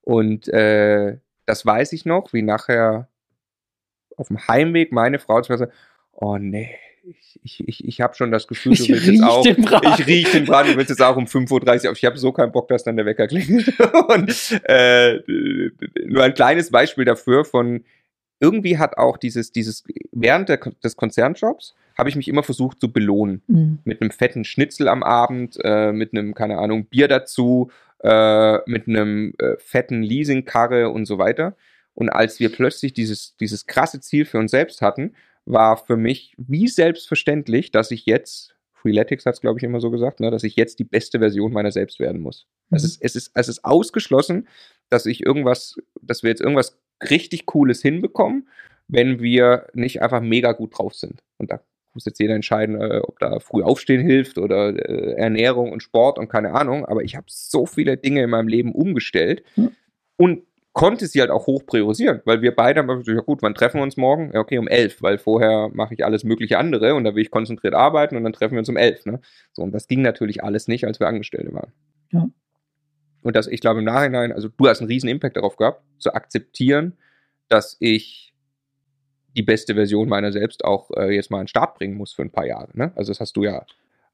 Und 0.00 0.48
äh, 0.48 1.18
das 1.44 1.64
weiß 1.64 1.92
ich 1.92 2.04
noch, 2.04 2.32
wie 2.32 2.42
nachher 2.42 3.08
auf 4.16 4.28
dem 4.28 4.48
Heimweg 4.48 4.90
meine 4.90 5.20
Frau 5.20 5.40
zu 5.42 5.52
mir 5.52 5.58
sagt, 5.58 5.72
oh 6.10 6.38
nee, 6.38 6.74
ich, 7.42 7.68
ich, 7.68 7.84
ich, 7.84 8.00
habe 8.00 8.14
schon 8.14 8.30
das 8.30 8.46
Gefühl, 8.48 8.74
du 8.74 8.82
Ich 8.82 8.88
willst 8.88 9.06
jetzt 9.06 9.22
auch, 9.22 9.44
ich 9.46 10.06
riech 10.06 10.30
den 10.32 10.44
Braten, 10.44 10.72
du 10.72 10.76
willst 10.76 10.90
jetzt 10.90 11.02
auch 11.02 11.16
um 11.16 11.24
5.30 11.24 11.84
Uhr 11.84 11.90
auf. 11.92 11.98
Ich 11.98 12.04
habe 12.04 12.18
so 12.18 12.32
keinen 12.32 12.52
Bock, 12.52 12.68
dass 12.68 12.84
dann 12.84 12.96
der 12.96 13.06
Wecker 13.06 13.26
klingelt. 13.26 13.72
Und 14.08 14.60
äh, 14.64 15.20
nur 16.06 16.24
ein 16.24 16.34
kleines 16.34 16.70
Beispiel 16.70 17.04
dafür 17.04 17.44
von, 17.44 17.84
irgendwie 18.40 18.78
hat 18.78 18.98
auch 18.98 19.16
dieses, 19.16 19.52
dieses, 19.52 19.84
während 20.12 20.48
der, 20.48 20.58
des 20.58 20.96
Konzernjobs 20.96 21.74
habe 21.96 22.08
ich 22.08 22.16
mich 22.16 22.28
immer 22.28 22.42
versucht 22.42 22.80
zu 22.80 22.92
belohnen 22.92 23.42
Mhm. 23.46 23.78
mit 23.84 24.02
einem 24.02 24.10
fetten 24.10 24.44
Schnitzel 24.44 24.88
am 24.88 25.02
Abend, 25.02 25.58
äh, 25.62 25.92
mit 25.92 26.12
einem, 26.12 26.34
keine 26.34 26.58
Ahnung, 26.58 26.86
Bier 26.86 27.08
dazu, 27.08 27.70
äh, 28.02 28.58
mit 28.68 28.88
einem 28.88 29.32
äh, 29.38 29.56
fetten 29.58 30.02
Leasingkarre 30.02 30.90
und 30.90 31.06
so 31.06 31.18
weiter. 31.18 31.56
Und 31.94 32.10
als 32.10 32.40
wir 32.40 32.52
plötzlich 32.52 32.92
dieses, 32.92 33.36
dieses 33.36 33.66
krasse 33.66 34.00
Ziel 34.00 34.26
für 34.26 34.38
uns 34.38 34.50
selbst 34.50 34.82
hatten, 34.82 35.14
war 35.46 35.76
für 35.76 35.96
mich 35.96 36.34
wie 36.36 36.68
selbstverständlich, 36.68 37.70
dass 37.70 37.90
ich 37.90 38.04
jetzt, 38.06 38.54
Freeletics 38.74 39.24
hat 39.26 39.34
es, 39.34 39.40
glaube 39.40 39.58
ich, 39.58 39.64
immer 39.64 39.80
so 39.80 39.90
gesagt, 39.90 40.20
ne, 40.20 40.30
dass 40.30 40.44
ich 40.44 40.56
jetzt 40.56 40.78
die 40.78 40.84
beste 40.84 41.18
Version 41.20 41.52
meiner 41.52 41.72
selbst 41.72 41.98
werden 42.00 42.20
muss. 42.20 42.46
Es, 42.70 42.82
Mhm. 42.82 42.86
ist, 42.86 42.98
es, 43.02 43.16
ist, 43.16 43.30
es 43.34 43.48
ist 43.48 43.64
ausgeschlossen, 43.64 44.48
dass 44.90 45.06
ich 45.06 45.24
irgendwas, 45.24 45.76
dass 46.02 46.22
wir 46.22 46.30
jetzt 46.30 46.40
irgendwas 46.42 46.78
richtig 47.10 47.46
Cooles 47.46 47.80
hinbekommen, 47.82 48.48
wenn 48.88 49.20
wir 49.20 49.66
nicht 49.74 50.02
einfach 50.02 50.20
mega 50.20 50.52
gut 50.52 50.78
drauf 50.78 50.94
sind. 50.94 51.22
Und 51.38 51.50
da 51.50 51.60
muss 51.94 52.04
jetzt 52.04 52.20
jeder 52.20 52.34
entscheiden, 52.34 52.80
äh, 52.80 53.00
ob 53.02 53.18
da 53.18 53.40
früh 53.40 53.62
aufstehen 53.62 54.00
hilft 54.06 54.38
oder 54.38 54.68
äh, 54.68 55.12
Ernährung 55.14 55.72
und 55.72 55.82
Sport 55.82 56.18
und 56.18 56.28
keine 56.28 56.52
Ahnung. 56.52 56.84
Aber 56.84 57.02
ich 57.02 57.16
habe 57.16 57.26
so 57.28 57.66
viele 57.66 57.96
Dinge 57.96 58.22
in 58.22 58.30
meinem 58.30 58.48
Leben 58.48 58.72
umgestellt 58.72 59.42
Ja. 59.56 59.70
und 60.16 60.42
konnte 60.76 61.06
sie 61.06 61.22
halt 61.22 61.30
auch 61.30 61.46
hoch 61.46 61.64
priorisieren, 61.64 62.20
weil 62.26 62.42
wir 62.42 62.54
beide 62.54 62.80
haben 62.80 62.88
gesagt, 62.88 63.08
ja 63.08 63.22
gut, 63.22 63.40
wann 63.40 63.54
treffen 63.54 63.78
wir 63.78 63.82
uns 63.82 63.96
morgen? 63.96 64.30
Ja, 64.34 64.40
okay, 64.40 64.58
um 64.58 64.68
elf, 64.68 65.00
weil 65.00 65.16
vorher 65.16 65.70
mache 65.72 65.94
ich 65.94 66.04
alles 66.04 66.22
mögliche 66.22 66.58
andere 66.58 66.94
und 66.94 67.04
da 67.04 67.14
will 67.14 67.22
ich 67.22 67.30
konzentriert 67.30 67.72
arbeiten 67.72 68.14
und 68.14 68.24
dann 68.24 68.34
treffen 68.34 68.52
wir 68.52 68.58
uns 68.58 68.68
um 68.68 68.76
elf. 68.76 69.06
Ne? 69.06 69.20
So, 69.54 69.62
und 69.62 69.72
das 69.72 69.88
ging 69.88 70.02
natürlich 70.02 70.44
alles 70.44 70.68
nicht, 70.68 70.86
als 70.86 71.00
wir 71.00 71.08
Angestellte 71.08 71.50
waren. 71.54 71.72
Ja. 72.12 72.28
Und 73.22 73.34
das, 73.34 73.46
ich 73.46 73.62
glaube, 73.62 73.78
im 73.78 73.86
Nachhinein, 73.86 74.32
also 74.32 74.48
du 74.48 74.68
hast 74.68 74.80
einen 74.80 74.88
riesen 74.88 75.08
Impact 75.08 75.38
darauf 75.38 75.56
gehabt, 75.56 75.82
zu 75.96 76.12
akzeptieren, 76.12 76.98
dass 77.48 77.78
ich 77.80 78.34
die 79.34 79.42
beste 79.42 79.76
Version 79.76 80.10
meiner 80.10 80.30
selbst 80.30 80.62
auch 80.62 80.90
äh, 80.90 81.14
jetzt 81.14 81.30
mal 81.30 81.38
an 81.38 81.44
den 81.44 81.48
Start 81.48 81.76
bringen 81.76 81.96
muss 81.96 82.12
für 82.12 82.20
ein 82.20 82.30
paar 82.30 82.46
Jahre. 82.46 82.68
Ne? 82.74 82.92
Also 82.96 83.12
das 83.12 83.20
hast 83.20 83.34
du 83.38 83.44
ja 83.44 83.64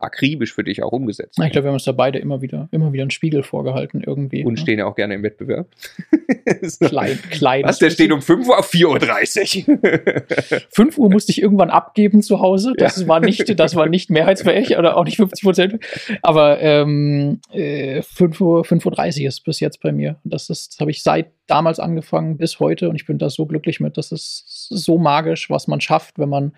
akribisch 0.02 0.54
für 0.54 0.64
dich 0.64 0.82
auch 0.82 0.92
umgesetzt. 0.92 1.38
Ich 1.42 1.50
glaube, 1.52 1.64
wir 1.64 1.68
haben 1.68 1.74
uns 1.74 1.84
da 1.84 1.92
beide 1.92 2.18
immer 2.18 2.42
wieder, 2.42 2.68
immer 2.72 2.92
wieder 2.92 3.02
einen 3.02 3.10
Spiegel 3.10 3.42
vorgehalten 3.42 4.02
irgendwie. 4.04 4.44
Und 4.44 4.54
ne? 4.54 4.60
stehen 4.60 4.78
ja 4.78 4.86
auch 4.86 4.94
gerne 4.94 5.14
im 5.14 5.22
Wettbewerb. 5.22 5.68
so. 6.62 6.86
klein, 6.86 7.18
klein. 7.30 7.64
Was, 7.64 7.78
der 7.78 7.90
steht 7.90 8.12
um 8.12 8.22
5 8.22 8.48
Uhr 8.48 8.58
auf 8.58 8.72
4.30 8.72 9.68
Uhr. 9.68 10.60
5 10.70 10.98
Uhr 10.98 11.10
musste 11.10 11.32
ich 11.32 11.42
irgendwann 11.42 11.70
abgeben 11.70 12.22
zu 12.22 12.40
Hause. 12.40 12.72
Das 12.76 13.00
Ja. 13.00 13.08
war 13.08 13.20
nicht, 13.20 13.58
das 13.58 13.74
war 13.74 13.86
nicht 13.86 14.10
mehrheitsfähig 14.10 14.76
oder 14.78 14.96
auch 14.96 15.04
nicht 15.04 15.16
50 15.16 15.42
Prozent. 15.42 15.78
Aber 16.22 16.60
ähm, 16.60 17.40
äh, 17.52 18.02
5 18.02 18.40
Uhr, 18.40 18.62
5.30 18.64 19.22
Uhr 19.22 19.28
ist 19.28 19.44
bis 19.44 19.60
jetzt 19.60 19.80
bei 19.80 19.92
mir. 19.92 20.16
Das 20.24 20.50
ist, 20.50 20.74
das 20.74 20.80
habe 20.80 20.90
ich 20.90 21.02
seit 21.02 21.30
damals 21.46 21.80
angefangen 21.80 22.36
bis 22.36 22.60
heute 22.60 22.88
und 22.88 22.96
ich 22.96 23.06
bin 23.06 23.18
da 23.18 23.28
so 23.30 23.46
glücklich 23.46 23.80
mit. 23.80 23.96
Das 23.96 24.12
ist 24.12 24.44
so 24.70 24.98
magisch, 24.98 25.50
was 25.50 25.66
man 25.66 25.80
schafft, 25.80 26.18
wenn 26.18 26.28
man 26.28 26.52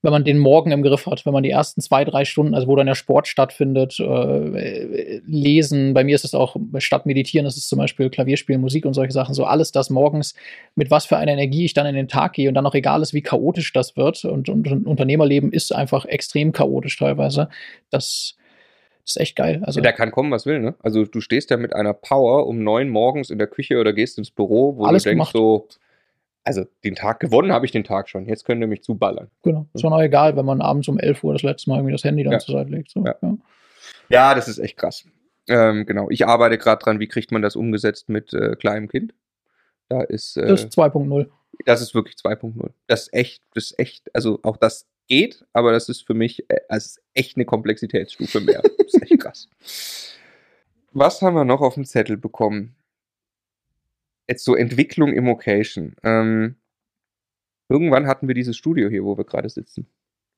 wenn 0.00 0.12
man 0.12 0.24
den 0.24 0.38
Morgen 0.38 0.70
im 0.70 0.82
Griff 0.82 1.06
hat, 1.06 1.26
wenn 1.26 1.32
man 1.32 1.42
die 1.42 1.50
ersten 1.50 1.80
zwei, 1.80 2.04
drei 2.04 2.24
Stunden, 2.24 2.54
also 2.54 2.68
wo 2.68 2.76
dann 2.76 2.86
der 2.86 2.94
Sport 2.94 3.26
stattfindet, 3.26 3.98
äh, 3.98 5.20
lesen, 5.26 5.92
bei 5.92 6.04
mir 6.04 6.14
ist 6.14 6.24
es 6.24 6.34
auch 6.34 6.56
statt 6.78 7.04
meditieren, 7.04 7.46
ist 7.46 7.68
zum 7.68 7.78
Beispiel 7.78 8.08
Klavierspielen, 8.08 8.60
Musik 8.60 8.86
und 8.86 8.94
solche 8.94 9.12
Sachen, 9.12 9.34
so 9.34 9.44
alles 9.44 9.72
das 9.72 9.90
morgens, 9.90 10.34
mit 10.76 10.90
was 10.90 11.06
für 11.06 11.16
einer 11.16 11.32
Energie 11.32 11.64
ich 11.64 11.74
dann 11.74 11.86
in 11.86 11.96
den 11.96 12.08
Tag 12.08 12.34
gehe 12.34 12.48
und 12.48 12.54
dann 12.54 12.66
auch 12.66 12.74
egal 12.74 13.02
ist, 13.02 13.12
wie 13.12 13.22
chaotisch 13.22 13.72
das 13.72 13.96
wird 13.96 14.24
und, 14.24 14.48
und, 14.48 14.68
und 14.70 14.86
Unternehmerleben 14.86 15.52
ist 15.52 15.74
einfach 15.74 16.04
extrem 16.04 16.52
chaotisch 16.52 16.96
teilweise, 16.96 17.48
das, 17.90 18.36
ist 19.04 19.20
echt 19.20 19.36
geil. 19.36 19.62
Also, 19.64 19.80
Da 19.80 19.92
kann 19.92 20.10
kommen, 20.10 20.30
was 20.30 20.44
will, 20.46 20.60
ne? 20.60 20.74
Also 20.80 21.04
du 21.04 21.20
stehst 21.20 21.50
ja 21.50 21.56
mit 21.56 21.74
einer 21.74 21.94
Power 21.94 22.46
um 22.46 22.62
neun 22.62 22.90
morgens 22.90 23.30
in 23.30 23.38
der 23.38 23.46
Küche 23.46 23.78
oder 23.78 23.92
gehst 23.92 24.18
ins 24.18 24.30
Büro, 24.30 24.76
wo 24.76 24.84
Alles 24.84 25.04
du 25.04 25.10
denkst 25.10 25.32
gemacht. 25.32 25.32
so, 25.32 25.66
also 26.48 26.66
den 26.84 26.94
Tag 26.96 27.20
gewonnen 27.20 27.52
habe 27.52 27.64
ich 27.66 27.72
den 27.72 27.84
Tag 27.84 28.08
schon. 28.08 28.26
Jetzt 28.26 28.44
könnt 28.44 28.60
ihr 28.60 28.66
mich 28.66 28.82
zuballern. 28.82 29.30
genau, 29.42 29.66
ist 29.74 29.84
auch 29.84 30.00
egal, 30.00 30.36
wenn 30.36 30.44
man 30.46 30.60
abends 30.60 30.88
um 30.88 30.98
11 30.98 31.22
Uhr 31.22 31.32
das 31.34 31.42
letzte 31.42 31.70
Mal 31.70 31.76
irgendwie 31.76 31.92
das 31.92 32.02
Handy 32.04 32.24
dann 32.24 32.32
Ja. 32.32 32.38
zur 32.40 32.54
Seite 32.54 32.70
legt. 32.70 32.90
So, 32.90 33.04
Ja. 33.04 33.14
ja. 33.22 33.36
Ja, 34.10 34.34
das 34.34 34.48
ist 34.48 34.58
echt 34.58 34.76
krass. 34.76 35.04
Ähm, 35.48 35.86
genau. 35.86 36.08
Ich 36.10 36.26
arbeite 36.26 36.58
gerade 36.58 36.82
dran, 36.82 36.98
wie 37.00 37.08
kriegt 37.08 37.30
man 37.32 37.42
das 37.42 37.56
umgesetzt 37.56 38.08
mit 38.08 38.32
äh, 38.34 38.56
kleinem 38.56 38.88
Kind. 38.88 39.14
Da 39.88 40.02
ist, 40.02 40.36
äh, 40.36 40.46
Das 40.46 40.64
ist 40.64 40.72
2.0. 40.78 41.26
das 41.64 41.80
ist 41.80 41.94
wirklich 41.94 42.16
2.0. 42.16 42.70
Das 42.86 43.02
ist 43.02 43.14
echt, 43.14 43.42
das 43.54 43.64
ist 43.70 43.78
echt, 43.78 44.14
also 44.14 44.40
auch 44.42 44.56
das 44.58 44.86
geht, 45.08 45.46
aber 45.54 45.72
das 45.72 45.88
ist 45.88 46.06
für 46.06 46.12
mich 46.14 46.44
äh, 46.50 46.58
das 46.68 46.84
ist 46.86 47.02
echt 47.14 47.36
eine 47.36 47.44
Komplexitätsstufe 47.46 48.40
mehr. 48.40 48.60
Das 48.62 48.94
ist 48.94 49.02
echt 49.02 49.20
krass. 49.20 49.48
Was 50.92 51.22
haben 51.22 51.34
wir 51.34 51.44
noch 51.44 51.60
auf 51.60 51.74
dem 51.74 51.84
Zettel 51.84 52.16
bekommen? 52.16 52.74
Jetzt 54.28 54.44
so 54.44 54.54
Entwicklung 54.54 55.12
Immocation. 55.12 55.96
Ähm, 56.02 56.56
irgendwann 57.68 58.06
hatten 58.06 58.28
wir 58.28 58.34
dieses 58.34 58.56
Studio 58.56 58.88
hier, 58.88 59.04
wo 59.04 59.16
wir 59.16 59.24
gerade 59.24 59.48
sitzen. 59.48 59.86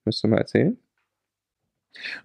Müsst 0.04 0.24
ihr 0.24 0.28
mal 0.28 0.38
erzählen? 0.38 0.78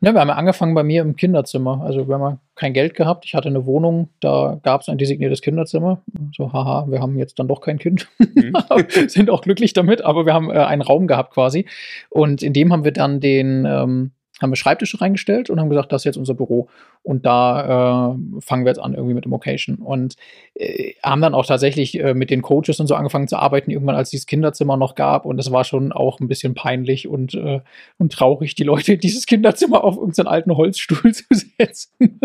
Ja, 0.02 0.14
wir 0.14 0.22
haben 0.22 0.28
ja 0.28 0.36
angefangen 0.36 0.76
bei 0.76 0.84
mir 0.84 1.02
im 1.02 1.16
Kinderzimmer. 1.16 1.82
Also 1.84 2.08
wir 2.08 2.16
haben 2.16 2.22
ja 2.22 2.40
kein 2.54 2.74
Geld 2.74 2.94
gehabt. 2.94 3.26
Ich 3.26 3.34
hatte 3.34 3.50
eine 3.50 3.66
Wohnung, 3.66 4.10
da 4.20 4.60
gab 4.62 4.82
es 4.82 4.90
ein 4.90 4.98
designiertes 4.98 5.42
Kinderzimmer. 5.42 6.04
So, 6.36 6.54
haha, 6.54 6.86
wir 6.90 7.02
haben 7.02 7.18
jetzt 7.18 7.40
dann 7.40 7.48
doch 7.48 7.62
kein 7.62 7.80
Kind. 7.80 8.08
Mhm. 8.20 8.54
Sind 9.08 9.30
auch 9.30 9.42
glücklich 9.42 9.74
damit, 9.74 10.04
aber 10.04 10.26
wir 10.26 10.34
haben 10.34 10.52
äh, 10.52 10.60
einen 10.60 10.84
Raum 10.84 11.08
gehabt 11.08 11.34
quasi. 11.34 11.66
Und 12.10 12.44
in 12.44 12.54
dem 12.54 12.72
haben 12.72 12.84
wir 12.84 12.94
dann 12.94 13.20
den, 13.20 13.66
ähm, 13.66 14.12
haben 14.42 14.52
wir 14.52 14.58
Schreibtische 14.58 15.00
reingestellt 15.00 15.50
und 15.50 15.60
haben 15.60 15.70
gesagt, 15.70 15.92
das 15.92 16.02
ist 16.02 16.06
jetzt 16.06 16.18
unser 16.18 16.34
Büro. 16.34 16.68
Und 17.04 17.26
da 17.26 18.14
äh, 18.14 18.42
fangen 18.42 18.66
wir 18.66 18.72
jetzt 18.72 18.80
an 18.80 18.94
irgendwie 18.94 19.14
mit 19.14 19.26
dem 19.26 19.32
Occasion. 19.32 19.78
Und 19.78 20.16
äh, 20.56 20.94
haben 21.02 21.22
dann 21.22 21.34
auch 21.34 21.46
tatsächlich 21.46 22.00
äh, 22.00 22.14
mit 22.14 22.30
den 22.30 22.42
Coaches 22.42 22.80
und 22.80 22.88
so 22.88 22.96
angefangen 22.96 23.28
zu 23.28 23.38
arbeiten, 23.38 23.72
irgendwann 23.72 23.96
als 23.96 24.10
dieses 24.10 24.26
Kinderzimmer 24.26 24.76
noch 24.76 24.96
gab. 24.96 25.26
Und 25.26 25.40
es 25.40 25.52
war 25.52 25.64
schon 25.64 25.94
auch 25.94 26.20
ein 26.20 26.28
bisschen 26.28 26.54
peinlich 26.54 27.08
und, 27.08 27.34
äh, 27.34 27.62
und 27.98 28.12
traurig, 28.12 28.56
die 28.56 28.64
Leute 28.64 28.94
in 28.94 29.00
dieses 29.00 29.26
Kinderzimmer 29.26 29.84
auf 29.84 29.96
irgendeinen 29.96 30.28
alten 30.28 30.58
Holzstuhl 30.58 31.14
zu 31.14 31.24
setzen, 31.32 32.20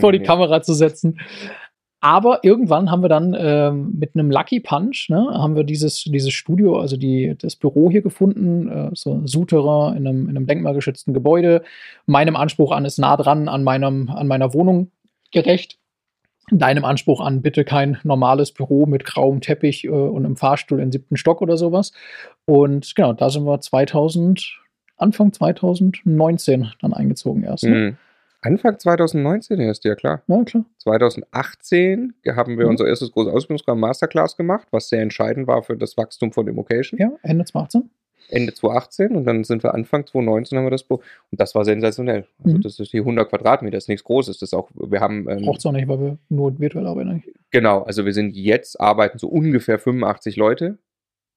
vor 0.00 0.12
die 0.12 0.20
Kamera 0.20 0.62
zu 0.62 0.74
setzen. 0.74 1.20
Aber 2.04 2.40
irgendwann 2.42 2.90
haben 2.90 3.02
wir 3.02 3.08
dann 3.08 3.34
ähm, 3.34 3.94
mit 3.98 4.14
einem 4.14 4.30
Lucky 4.30 4.60
Punch, 4.60 5.08
ne, 5.08 5.26
haben 5.32 5.56
wir 5.56 5.64
dieses, 5.64 6.04
dieses 6.04 6.34
Studio, 6.34 6.78
also 6.78 6.98
die, 6.98 7.34
das 7.40 7.56
Büro 7.56 7.90
hier 7.90 8.02
gefunden, 8.02 8.68
äh, 8.68 8.90
so 8.92 9.22
Souterrain 9.24 9.96
in 9.96 10.06
einem, 10.06 10.28
in 10.28 10.36
einem 10.36 10.46
denkmalgeschützten 10.46 11.14
Gebäude. 11.14 11.62
Meinem 12.04 12.36
Anspruch 12.36 12.72
an 12.72 12.84
ist 12.84 12.98
nah 12.98 13.16
dran 13.16 13.48
an, 13.48 13.64
meinem, 13.64 14.10
an 14.10 14.26
meiner 14.26 14.52
Wohnung 14.52 14.90
gerecht. 15.32 15.78
Deinem 16.50 16.84
Anspruch 16.84 17.22
an 17.22 17.40
bitte 17.40 17.64
kein 17.64 17.96
normales 18.04 18.52
Büro 18.52 18.84
mit 18.84 19.06
grauem 19.06 19.40
Teppich 19.40 19.86
äh, 19.86 19.88
und 19.88 20.26
einem 20.26 20.36
Fahrstuhl 20.36 20.80
im 20.80 20.92
siebten 20.92 21.16
Stock 21.16 21.40
oder 21.40 21.56
sowas. 21.56 21.92
Und 22.44 22.94
genau, 22.94 23.14
da 23.14 23.30
sind 23.30 23.46
wir 23.46 23.62
2000, 23.62 24.60
Anfang 24.98 25.32
2019 25.32 26.70
dann 26.82 26.92
eingezogen 26.92 27.44
erst. 27.44 27.64
Ne? 27.64 27.70
Mhm. 27.70 27.96
Anfang 28.44 28.78
2019 28.78 29.58
erst, 29.60 29.84
ja 29.84 29.94
klar. 29.94 30.22
Ja, 30.26 30.44
klar. 30.44 30.64
2018 30.78 32.14
haben 32.36 32.58
wir 32.58 32.64
Mhm. 32.66 32.70
unser 32.72 32.86
erstes 32.86 33.10
großes 33.12 33.32
Ausbildungsprogramm 33.32 33.80
Masterclass 33.80 34.36
gemacht, 34.36 34.68
was 34.70 34.88
sehr 34.88 35.02
entscheidend 35.02 35.46
war 35.46 35.62
für 35.62 35.76
das 35.76 35.96
Wachstum 35.96 36.32
von 36.32 36.46
Immocation. 36.46 36.98
Ja, 37.00 37.10
Ende 37.22 37.44
2018. 37.44 37.90
Ende 38.30 38.54
2018 38.54 39.16
und 39.16 39.24
dann 39.26 39.44
sind 39.44 39.62
wir 39.62 39.74
Anfang 39.74 40.06
2019 40.06 40.56
haben 40.58 40.64
wir 40.66 40.70
das 40.70 40.82
Büro. 40.84 41.02
Und 41.30 41.40
das 41.40 41.54
war 41.54 41.64
sensationell. 41.64 42.26
Also 42.42 42.56
Mhm. 42.56 42.62
das 42.62 42.80
ist 42.80 42.90
hier 42.90 43.04
100 43.04 43.28
Quadratmeter, 43.28 43.76
ist 43.76 43.88
nichts 43.88 44.04
Großes. 44.04 44.38
Das 44.38 44.48
ist 44.50 44.54
auch, 44.54 44.70
wir 44.74 45.00
haben, 45.00 45.28
ähm, 45.28 45.42
Braucht 45.42 45.58
es 45.58 45.66
auch 45.66 45.72
nicht, 45.72 45.88
weil 45.88 46.00
wir 46.00 46.18
nur 46.30 46.58
virtuell 46.58 46.86
arbeiten. 46.86 47.10
eigentlich. 47.10 47.34
genau, 47.50 47.82
also 47.82 48.04
wir 48.06 48.12
sind 48.14 48.34
jetzt, 48.34 48.80
arbeiten 48.80 49.18
so 49.18 49.28
ungefähr 49.28 49.78
85 49.78 50.36
Leute 50.36 50.78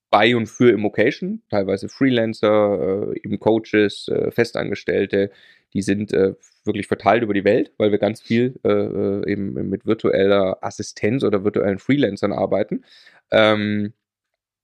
bei 0.10 0.34
und 0.38 0.48
für 0.48 0.72
Immocation, 0.72 1.42
teilweise 1.50 1.90
Freelancer, 1.90 3.12
äh, 3.14 3.20
eben 3.22 3.40
Coaches, 3.40 4.08
äh, 4.08 4.32
Festangestellte, 4.32 5.30
die 5.78 5.84
sind 5.84 6.12
äh, 6.12 6.34
wirklich 6.64 6.88
verteilt 6.88 7.22
über 7.22 7.36
die 7.36 7.44
Welt, 7.44 7.72
weil 7.78 7.92
wir 7.92 8.00
ganz 8.00 8.20
viel 8.20 8.60
äh, 8.64 8.70
äh, 8.70 9.32
eben 9.32 9.54
mit 9.70 9.86
virtueller 9.86 10.58
Assistenz 10.62 11.24
oder 11.24 11.44
virtuellen 11.44 11.78
Freelancern 11.78 12.34
arbeiten. 12.34 12.84
Ähm, 13.30 13.94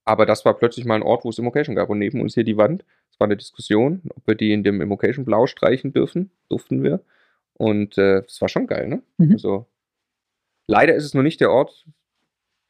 aber 0.05 0.25
das 0.25 0.43
war 0.43 0.55
plötzlich 0.55 0.85
mal 0.85 0.95
ein 0.95 1.03
Ort, 1.03 1.23
wo 1.23 1.29
es 1.29 1.37
Immocation 1.37 1.75
gab. 1.75 1.89
Und 1.89 1.99
neben 1.99 2.19
uns 2.19 2.33
hier 2.33 2.43
die 2.43 2.57
Wand. 2.57 2.83
Es 3.11 3.19
war 3.19 3.27
eine 3.27 3.37
Diskussion, 3.37 4.01
ob 4.09 4.27
wir 4.27 4.33
die 4.33 4.51
in 4.51 4.63
dem 4.63 4.81
Immocation 4.81 5.23
Blau 5.23 5.45
streichen 5.45 5.93
dürfen. 5.93 6.31
Durften 6.49 6.81
wir. 6.83 7.01
Und 7.53 7.97
äh, 7.99 8.23
es 8.25 8.41
war 8.41 8.49
schon 8.49 8.65
geil, 8.65 8.87
ne? 8.87 9.03
Mhm. 9.17 9.33
Also 9.33 9.67
leider 10.65 10.95
ist 10.95 11.05
es 11.05 11.13
noch 11.13 11.21
nicht 11.21 11.39
der 11.39 11.51
Ort, 11.51 11.85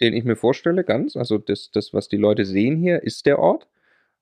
den 0.02 0.14
ich 0.14 0.26
mir 0.26 0.36
vorstelle, 0.36 0.84
ganz. 0.84 1.16
Also 1.16 1.38
das, 1.38 1.72
das 1.72 1.94
was 1.94 2.10
die 2.10 2.18
Leute 2.18 2.44
sehen 2.44 2.76
hier, 2.76 3.02
ist 3.02 3.26
der 3.26 3.40
Ort 3.40 3.68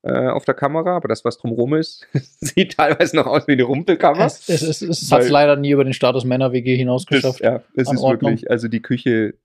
äh, 0.03 0.27
auf 0.27 0.45
der 0.45 0.55
Kamera. 0.55 0.95
Aber 0.95 1.07
das, 1.07 1.23
was 1.25 1.37
drumherum 1.37 1.75
ist, 1.75 2.07
sieht 2.39 2.77
teilweise 2.77 3.15
noch 3.15 3.27
aus 3.27 3.47
wie 3.47 3.53
eine 3.53 3.63
Rumpelkammer. 3.63 4.25
Es, 4.25 4.49
es, 4.49 4.61
es, 4.61 4.81
es 4.81 5.11
hat 5.11 5.21
es 5.21 5.29
leider 5.29 5.55
nie 5.55 5.71
über 5.71 5.83
den 5.83 5.93
Status 5.93 6.25
Männer-WG 6.25 6.75
hinaus 6.75 7.05
geschafft. 7.05 7.41
ja, 7.41 7.61
es 7.75 7.91
ist 7.91 7.99
Ordnung. 7.99 8.31
wirklich, 8.31 8.49
also 8.49 8.67
die 8.67 8.81
Küche 8.81 9.35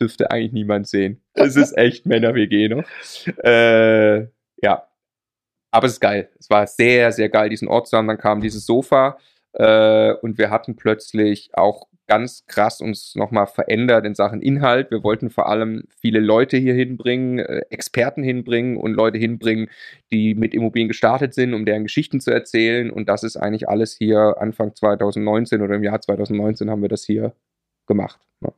dürfte 0.00 0.30
eigentlich 0.30 0.52
niemand 0.52 0.88
sehen. 0.88 1.20
Es 1.34 1.56
ist 1.56 1.76
echt 1.76 2.06
Männer-WG 2.06 2.68
noch. 2.68 2.84
Äh, 3.42 4.26
ja. 4.62 4.86
Aber 5.70 5.86
es 5.86 5.94
ist 5.94 6.00
geil. 6.00 6.28
Es 6.38 6.50
war 6.50 6.66
sehr, 6.66 7.10
sehr 7.12 7.28
geil, 7.28 7.48
diesen 7.48 7.68
Ort 7.68 7.88
zu 7.88 7.96
haben. 7.96 8.06
Dann 8.06 8.18
kam 8.18 8.40
dieses 8.40 8.66
Sofa 8.66 9.18
äh, 9.54 10.12
und 10.12 10.38
wir 10.38 10.50
hatten 10.50 10.76
plötzlich 10.76 11.50
auch 11.54 11.88
ganz 12.06 12.44
krass 12.46 12.80
uns 12.80 13.14
nochmal 13.14 13.46
verändert 13.46 14.04
in 14.04 14.14
Sachen 14.14 14.42
Inhalt. 14.42 14.90
Wir 14.90 15.02
wollten 15.02 15.30
vor 15.30 15.48
allem 15.48 15.84
viele 16.00 16.20
Leute 16.20 16.56
hier 16.56 16.74
hinbringen, 16.74 17.38
äh, 17.38 17.62
Experten 17.70 18.22
hinbringen 18.22 18.76
und 18.76 18.92
Leute 18.92 19.18
hinbringen, 19.18 19.68
die 20.12 20.34
mit 20.34 20.54
Immobilien 20.54 20.88
gestartet 20.88 21.34
sind, 21.34 21.54
um 21.54 21.64
deren 21.64 21.84
Geschichten 21.84 22.20
zu 22.20 22.30
erzählen. 22.30 22.90
Und 22.90 23.08
das 23.08 23.22
ist 23.22 23.36
eigentlich 23.36 23.68
alles 23.68 23.94
hier 23.96 24.36
Anfang 24.38 24.74
2019 24.74 25.62
oder 25.62 25.76
im 25.76 25.82
Jahr 25.82 26.00
2019 26.00 26.70
haben 26.70 26.82
wir 26.82 26.88
das 26.88 27.04
hier 27.04 27.34
gemacht. 27.86 28.20
Ja. 28.42 28.52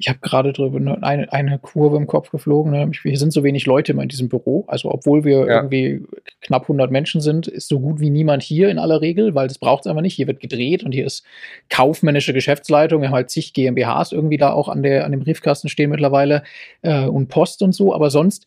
Ich 0.00 0.08
habe 0.08 0.18
gerade 0.20 0.52
drüber 0.52 0.80
ne, 0.80 0.98
eine, 1.02 1.32
eine 1.32 1.58
Kurve 1.58 1.96
im 1.96 2.06
Kopf 2.06 2.30
geflogen. 2.30 2.72
Ne? 2.72 2.90
Hier 3.02 3.18
sind 3.18 3.32
so 3.32 3.44
wenig 3.44 3.66
Leute 3.66 3.92
immer 3.92 4.02
in 4.02 4.08
diesem 4.08 4.28
Büro. 4.28 4.64
Also, 4.66 4.90
obwohl 4.90 5.24
wir 5.24 5.46
Ja. 5.46 5.56
irgendwie 5.56 6.02
knapp 6.40 6.62
100 6.62 6.90
Menschen 6.90 7.20
sind, 7.20 7.46
ist 7.46 7.68
so 7.68 7.78
gut 7.78 8.00
wie 8.00 8.10
niemand 8.10 8.42
hier 8.42 8.70
in 8.70 8.78
aller 8.78 9.00
Regel, 9.00 9.34
weil 9.34 9.46
das 9.46 9.58
braucht 9.58 9.84
es 9.84 9.86
einfach 9.86 10.02
nicht. 10.02 10.14
Hier 10.14 10.26
wird 10.26 10.40
gedreht 10.40 10.82
und 10.82 10.92
hier 10.92 11.06
ist 11.06 11.24
kaufmännische 11.68 12.32
Geschäftsleitung. 12.32 13.02
Wir 13.02 13.08
haben 13.08 13.14
halt 13.14 13.30
zig 13.30 13.52
GmbHs 13.52 14.12
irgendwie 14.12 14.38
da 14.38 14.52
auch 14.52 14.68
an, 14.68 14.82
der, 14.82 15.04
an 15.04 15.12
dem 15.12 15.20
Briefkasten 15.20 15.68
stehen 15.68 15.90
mittlerweile 15.90 16.42
äh, 16.82 17.04
und 17.04 17.28
Post 17.28 17.62
und 17.62 17.72
so. 17.72 17.94
Aber 17.94 18.10
sonst 18.10 18.46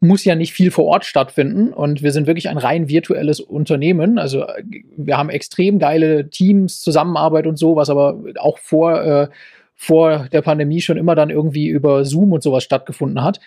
muss 0.00 0.24
ja 0.24 0.34
nicht 0.34 0.52
viel 0.52 0.70
vor 0.70 0.84
Ort 0.84 1.04
stattfinden 1.04 1.72
und 1.72 2.02
wir 2.02 2.12
sind 2.12 2.26
wirklich 2.26 2.48
ein 2.48 2.58
rein 2.58 2.88
virtuelles 2.88 3.40
Unternehmen. 3.40 4.18
Also 4.18 4.42
äh, 4.42 4.62
wir 4.96 5.16
haben 5.16 5.30
extrem 5.30 5.78
geile 5.78 6.28
Teams, 6.30 6.80
Zusammenarbeit 6.80 7.46
und 7.46 7.58
so, 7.58 7.74
was 7.76 7.90
aber 7.90 8.18
auch 8.38 8.58
vor, 8.58 9.02
äh, 9.02 9.28
vor 9.76 10.28
der 10.32 10.40
Pandemie 10.40 10.80
schon 10.80 10.96
immer 10.96 11.14
dann 11.14 11.30
irgendwie 11.30 11.66
über 11.68 12.04
Zoom 12.04 12.32
und 12.32 12.42
sowas 12.42 12.62
stattgefunden 12.64 13.22
hat. 13.22 13.40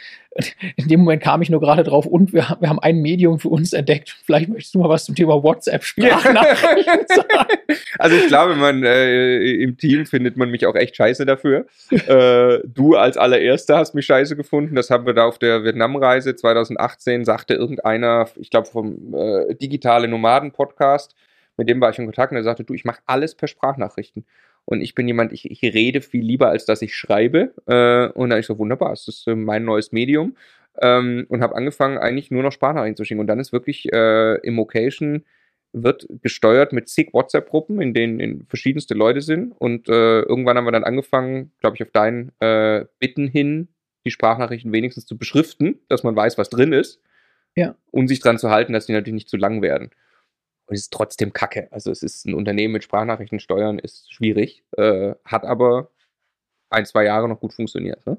In 0.75 0.87
dem 0.87 0.99
Moment 0.99 1.23
kam 1.23 1.41
ich 1.41 1.49
nur 1.49 1.59
gerade 1.61 1.83
drauf 1.83 2.05
und 2.05 2.31
wir, 2.33 2.49
haben- 2.49 2.61
wir 2.61 2.69
haben 2.69 2.79
ein 2.79 2.97
Medium 3.01 3.39
für 3.39 3.49
uns 3.49 3.73
entdeckt. 3.73 4.15
Vielleicht 4.25 4.49
möchtest 4.49 4.75
du 4.75 4.79
mal 4.79 4.89
was 4.89 5.05
zum 5.05 5.15
Thema 5.15 5.41
WhatsApp-Sprachnachrichten 5.41 7.05
sagen. 7.07 7.57
Also 7.97 8.15
ich 8.17 8.27
glaube, 8.27 8.55
man 8.55 8.83
äh, 8.83 9.37
im 9.53 9.77
Team 9.77 10.05
findet 10.05 10.37
man 10.37 10.49
mich 10.51 10.65
auch 10.65 10.75
echt 10.75 10.95
scheiße 10.95 11.25
dafür. 11.25 11.65
äh, 11.91 12.59
du 12.65 12.95
als 12.95 13.17
allererster 13.17 13.77
hast 13.77 13.95
mich 13.95 14.05
scheiße 14.05 14.35
gefunden. 14.35 14.75
Das 14.75 14.89
haben 14.89 15.05
wir 15.05 15.13
da 15.13 15.25
auf 15.25 15.39
der 15.39 15.63
Vietnamreise 15.63 16.35
2018, 16.35 17.25
sagte 17.25 17.53
irgendeiner, 17.55 18.27
ich 18.35 18.49
glaube 18.49 18.67
vom 18.67 19.13
äh, 19.15 19.55
Digitale 19.55 20.07
Nomaden 20.07 20.51
Podcast, 20.51 21.15
mit 21.57 21.69
dem 21.69 21.81
war 21.81 21.89
ich 21.89 21.97
in 21.99 22.05
Kontakt 22.05 22.31
und 22.31 22.35
der 22.35 22.43
sagte, 22.43 22.63
du, 22.63 22.73
ich 22.73 22.85
mache 22.85 22.99
alles 23.07 23.33
per 23.33 23.47
Sprachnachrichten. 23.47 24.25
Und 24.69 24.81
ich 24.81 24.95
bin 24.95 25.07
jemand, 25.07 25.31
ich, 25.31 25.49
ich 25.49 25.63
rede 25.63 26.01
viel 26.01 26.25
lieber, 26.25 26.49
als 26.49 26.65
dass 26.65 26.81
ich 26.81 26.93
schreibe. 26.93 27.53
Äh, 27.67 28.11
und 28.19 28.29
dann 28.29 28.39
ich 28.39 28.45
so, 28.45 28.59
wunderbar, 28.59 28.91
es 28.91 29.07
ist 29.07 29.25
äh, 29.25 29.33
mein 29.33 29.63
neues 29.63 29.93
Medium. 29.93 30.35
Ähm, 30.81 31.25
und 31.29 31.41
habe 31.41 31.55
angefangen, 31.55 31.97
eigentlich 31.97 32.31
nur 32.31 32.43
noch 32.43 32.51
Sprachnachrichten 32.51 32.97
zu 32.97 33.05
schicken. 33.05 33.21
Und 33.21 33.27
dann 33.27 33.39
ist 33.39 33.53
wirklich 33.53 33.91
äh, 33.93 34.35
Immocation 34.45 35.23
wird 35.71 36.05
gesteuert 36.21 36.73
mit 36.73 36.89
zig 36.89 37.13
WhatsApp-Gruppen, 37.13 37.79
in 37.81 37.93
denen 37.93 38.19
in 38.19 38.45
verschiedenste 38.45 38.93
Leute 38.93 39.21
sind. 39.21 39.53
Und 39.57 39.87
äh, 39.87 40.21
irgendwann 40.23 40.57
haben 40.57 40.65
wir 40.65 40.71
dann 40.73 40.83
angefangen, 40.83 41.51
glaube 41.61 41.77
ich, 41.77 41.83
auf 41.83 41.91
deinen 41.91 42.33
äh, 42.41 42.85
Bitten 42.99 43.27
hin, 43.27 43.69
die 44.05 44.11
Sprachnachrichten 44.11 44.73
wenigstens 44.73 45.05
zu 45.05 45.17
beschriften, 45.17 45.79
dass 45.87 46.03
man 46.03 46.15
weiß, 46.15 46.37
was 46.37 46.49
drin 46.49 46.73
ist. 46.73 46.99
Ja. 47.55 47.75
Und 47.91 48.09
sich 48.09 48.19
dran 48.19 48.37
zu 48.37 48.49
halten, 48.49 48.73
dass 48.73 48.85
die 48.85 48.93
natürlich 48.93 49.15
nicht 49.15 49.29
zu 49.29 49.37
lang 49.37 49.61
werden. 49.61 49.91
Und 50.67 50.75
es 50.75 50.81
ist 50.81 50.93
trotzdem 50.93 51.33
Kacke. 51.33 51.69
Also 51.71 51.91
es 51.91 52.03
ist 52.03 52.25
ein 52.25 52.33
Unternehmen 52.33 52.73
mit 52.73 52.83
Sprachnachrichten 52.83 53.39
steuern, 53.39 53.79
ist 53.79 54.11
schwierig, 54.13 54.63
äh, 54.77 55.15
hat 55.25 55.45
aber 55.45 55.89
ein, 56.69 56.85
zwei 56.85 57.05
Jahre 57.05 57.29
noch 57.29 57.39
gut 57.39 57.53
funktioniert. 57.53 58.05
Ne? 58.05 58.17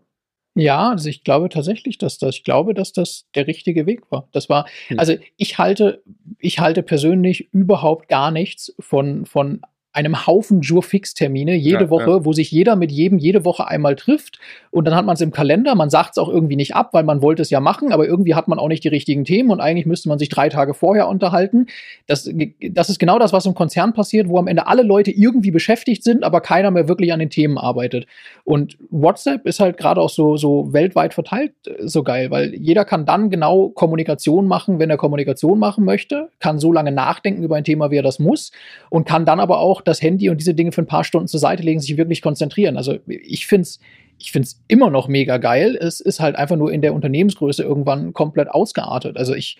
Ja, 0.54 0.90
also 0.90 1.08
ich 1.08 1.22
glaube 1.24 1.50
tatsächlich, 1.50 1.98
dass 1.98 2.18
das, 2.18 2.36
ich 2.36 2.44
glaube, 2.44 2.72
dass 2.74 2.92
das 2.92 3.26
der 3.34 3.46
richtige 3.46 3.86
Weg 3.86 4.10
war. 4.10 4.28
Das 4.32 4.48
war, 4.48 4.66
Hm. 4.88 4.98
also 4.98 5.14
ich 5.36 5.58
halte, 5.58 6.02
ich 6.38 6.58
halte 6.58 6.82
persönlich 6.82 7.52
überhaupt 7.52 8.08
gar 8.08 8.30
nichts 8.30 8.74
von, 8.80 9.26
von 9.26 9.60
einem 9.98 10.26
Haufen 10.26 10.60
Jure-Fix-Termine 10.60 11.54
jede 11.56 11.84
Ja, 11.84 11.90
Woche, 11.90 12.24
wo 12.24 12.32
sich 12.32 12.52
jeder 12.52 12.76
mit 12.76 12.92
jedem 12.92 13.18
jede 13.18 13.44
Woche 13.44 13.66
einmal 13.66 13.96
trifft 13.96 14.38
und 14.70 14.84
dann 14.84 14.94
hat 14.94 15.04
man 15.04 15.14
es 15.14 15.20
im 15.20 15.32
Kalender, 15.32 15.74
man 15.74 15.90
sagt 15.90 16.12
es 16.12 16.18
auch 16.18 16.28
irgendwie 16.28 16.54
nicht 16.54 16.76
ab, 16.76 16.90
weil 16.92 17.02
man 17.02 17.20
wollte 17.20 17.42
es 17.42 17.50
ja 17.50 17.58
machen, 17.58 17.92
aber 17.92 18.06
irgendwie 18.06 18.34
hat 18.34 18.46
man 18.46 18.60
auch 18.60 18.68
nicht 18.68 18.84
die 18.84 18.88
richtigen 18.88 19.24
Themen 19.24 19.50
und 19.50 19.60
eigentlich 19.60 19.86
müsste 19.86 20.08
man 20.08 20.18
sich 20.18 20.28
drei 20.28 20.48
Tage 20.48 20.72
vorher 20.72 21.08
unterhalten. 21.08 21.66
Das, 22.06 22.30
das 22.70 22.90
ist 22.90 22.98
genau 23.00 23.18
das, 23.18 23.32
was 23.32 23.44
im 23.44 23.54
Konzern 23.54 23.92
passiert, 23.92 24.28
wo 24.28 24.38
am 24.38 24.46
Ende 24.46 24.68
alle 24.68 24.82
Leute 24.82 25.10
irgendwie 25.10 25.50
beschäftigt 25.50 26.04
sind, 26.04 26.22
aber 26.22 26.40
keiner 26.40 26.70
mehr 26.70 26.86
wirklich 26.86 27.12
an 27.12 27.18
den 27.18 27.30
Themen 27.30 27.58
arbeitet. 27.58 28.06
Und 28.44 28.78
WhatsApp 28.90 29.46
ist 29.46 29.58
halt 29.58 29.78
gerade 29.78 30.00
auch 30.00 30.10
so, 30.10 30.36
so 30.36 30.72
weltweit 30.72 31.12
verteilt 31.12 31.52
äh, 31.66 31.88
so 31.88 32.04
geil, 32.04 32.30
weil 32.30 32.54
jeder 32.54 32.84
kann 32.84 33.04
dann 33.04 33.30
genau 33.30 33.70
Kommunikation 33.70 34.46
machen, 34.46 34.78
wenn 34.78 34.90
er 34.90 34.96
Kommunikation 34.96 35.58
machen 35.58 35.84
möchte, 35.84 36.28
kann 36.38 36.58
so 36.58 36.72
lange 36.72 36.92
nachdenken 36.92 37.42
über 37.42 37.56
ein 37.56 37.64
Thema, 37.64 37.90
wie 37.90 37.96
er 37.96 38.02
das 38.02 38.18
muss 38.18 38.52
und 38.90 39.06
kann 39.06 39.24
dann 39.24 39.40
aber 39.40 39.58
auch 39.58 39.80
das 39.88 40.02
Handy 40.02 40.30
und 40.30 40.38
diese 40.38 40.54
Dinge 40.54 40.72
für 40.72 40.82
ein 40.82 40.86
paar 40.86 41.04
Stunden 41.04 41.28
zur 41.28 41.40
Seite 41.40 41.62
legen, 41.62 41.80
sich 41.80 41.96
wirklich 41.96 42.22
konzentrieren. 42.22 42.76
Also 42.76 42.98
ich 43.06 43.46
finde 43.46 43.62
es 43.62 43.80
ich 44.18 44.32
find's 44.32 44.62
immer 44.68 44.90
noch 44.90 45.08
mega 45.08 45.38
geil. 45.38 45.76
Es 45.80 46.00
ist 46.00 46.20
halt 46.20 46.36
einfach 46.36 46.56
nur 46.56 46.72
in 46.72 46.82
der 46.82 46.94
Unternehmensgröße 46.94 47.62
irgendwann 47.62 48.12
komplett 48.12 48.48
ausgeartet. 48.50 49.16
Also 49.16 49.34
ich, 49.34 49.58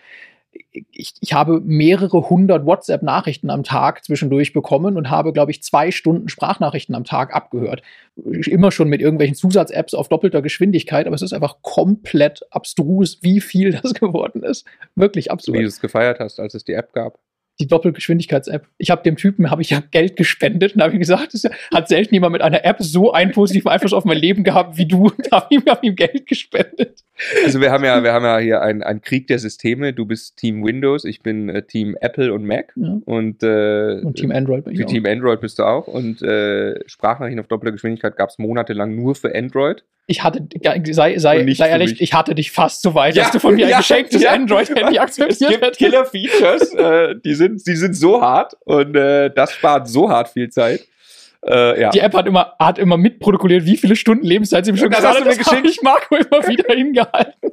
ich, 0.90 1.14
ich 1.20 1.32
habe 1.32 1.60
mehrere 1.60 2.28
hundert 2.28 2.66
WhatsApp-Nachrichten 2.66 3.50
am 3.50 3.62
Tag 3.62 4.04
zwischendurch 4.04 4.52
bekommen 4.52 4.96
und 4.96 5.10
habe, 5.10 5.32
glaube 5.32 5.52
ich, 5.52 5.62
zwei 5.62 5.90
Stunden 5.90 6.28
Sprachnachrichten 6.28 6.94
am 6.94 7.04
Tag 7.04 7.34
abgehört. 7.34 7.82
Immer 8.16 8.72
schon 8.72 8.88
mit 8.88 9.00
irgendwelchen 9.00 9.36
Zusatz-Apps 9.36 9.94
auf 9.94 10.08
doppelter 10.08 10.42
Geschwindigkeit, 10.42 11.06
aber 11.06 11.14
es 11.14 11.22
ist 11.22 11.32
einfach 11.32 11.62
komplett 11.62 12.40
abstrus, 12.50 13.18
wie 13.22 13.40
viel 13.40 13.72
das 13.82 13.94
geworden 13.94 14.42
ist. 14.42 14.66
Wirklich 14.96 15.26
Wie 15.26 15.30
absurd. 15.30 15.58
du 15.58 15.64
es 15.64 15.80
gefeiert 15.80 16.18
hast, 16.18 16.40
als 16.40 16.54
es 16.54 16.64
die 16.64 16.72
App 16.72 16.92
gab. 16.92 17.18
Die 17.60 17.66
Doppelgeschwindigkeits-App. 17.66 18.66
Ich 18.78 18.90
habe 18.90 19.02
dem 19.02 19.16
Typen, 19.16 19.50
habe 19.50 19.62
ich 19.62 19.70
ja 19.70 19.82
Geld 19.90 20.16
gespendet 20.16 20.74
und 20.74 20.82
habe 20.82 20.92
ihm 20.92 21.00
gesagt, 21.00 21.34
es 21.34 21.44
hat 21.74 21.88
selten 21.88 22.14
jemand 22.14 22.32
mit 22.32 22.42
einer 22.42 22.64
App 22.64 22.76
so 22.80 23.12
einen 23.12 23.32
positiven 23.32 23.68
Einfluss 23.68 23.92
auf 23.92 24.04
mein 24.04 24.18
Leben 24.18 24.44
gehabt 24.44 24.78
wie 24.78 24.86
du. 24.86 25.08
Und 25.18 25.32
habe 25.32 25.46
ihm, 25.54 25.62
hab 25.66 25.82
ihm 25.82 25.96
Geld 25.96 26.26
gespendet. 26.26 27.02
Also 27.44 27.60
wir 27.60 27.72
haben 27.72 27.84
ja, 27.84 28.02
wir 28.02 28.12
haben 28.12 28.24
ja 28.24 28.38
hier 28.38 28.62
einen, 28.62 28.82
einen 28.82 29.00
Krieg 29.00 29.26
der 29.26 29.38
Systeme. 29.38 29.92
Du 29.92 30.06
bist 30.06 30.36
Team 30.36 30.64
Windows, 30.64 31.04
ich 31.04 31.22
bin 31.22 31.48
äh, 31.48 31.62
Team 31.62 31.96
Apple 32.00 32.32
und 32.32 32.44
Mac. 32.44 32.72
Ja. 32.76 32.98
Und, 33.04 33.42
äh, 33.42 34.00
Und 34.02 34.14
Team 34.16 34.30
Android 34.30 34.64
bin 34.64 34.74
ich 34.74 34.78
Für 34.78 34.86
auch. 34.86 34.90
Team 34.90 35.06
Android 35.06 35.40
bist 35.40 35.58
du 35.58 35.64
auch. 35.64 35.88
Und 35.88 36.22
äh, 36.22 36.78
Sprachnachrichten 36.86 37.40
auf 37.40 37.48
doppelter 37.48 37.72
Geschwindigkeit 37.72 38.16
gab 38.16 38.30
es 38.30 38.38
monatelang 38.38 38.94
nur 38.94 39.14
für 39.14 39.34
Android. 39.34 39.82
Ich 40.10 40.24
hatte, 40.24 40.48
sei, 40.90 41.18
sei, 41.18 41.52
sei 41.52 41.68
ehrlich, 41.68 41.90
mich. 41.90 42.00
ich 42.00 42.14
hatte 42.14 42.34
dich 42.34 42.50
fast 42.50 42.80
so 42.80 42.94
weit, 42.94 43.14
Ja, 43.14 43.24
dass 43.24 43.32
du 43.32 43.40
von 43.40 43.54
mir 43.54 43.66
ein 43.66 43.70
ja, 43.72 43.78
geschenktes 43.78 44.22
ja. 44.22 44.32
Android-Handy 44.32 44.98
akzeptiert 44.98 45.60
hättest. 45.60 45.78
Killer-Features, 45.78 46.72
äh, 46.72 47.14
die, 47.22 47.34
sind, 47.34 47.47
die 47.56 47.76
sind 47.76 47.94
so 47.94 48.20
hart 48.20 48.56
und 48.64 48.94
äh, 48.96 49.30
das 49.34 49.52
spart 49.52 49.88
so 49.88 50.08
hart 50.10 50.28
viel 50.28 50.50
Zeit. 50.50 50.86
Äh, 51.46 51.80
ja. 51.80 51.90
Die 51.90 52.00
App 52.00 52.14
hat 52.14 52.26
immer, 52.26 52.54
hat 52.58 52.78
immer 52.78 52.96
mitprotokolliert, 52.96 53.64
wie 53.64 53.76
viele 53.76 53.94
Stunden 53.96 54.26
Lebenszeit 54.26 54.64
sie 54.64 54.72
bestimmt 54.72 54.94
Das 54.94 55.04
hast 55.04 55.20
du 55.20 55.24
mir 55.24 55.30
hat. 55.30 55.38
Das 55.40 55.46
habe 55.46 55.62
geschickt. 55.62 55.76
ich 55.78 55.82
Marco 55.82 56.16
immer 56.16 56.48
wieder 56.48 56.74
hingehalten. 56.74 57.50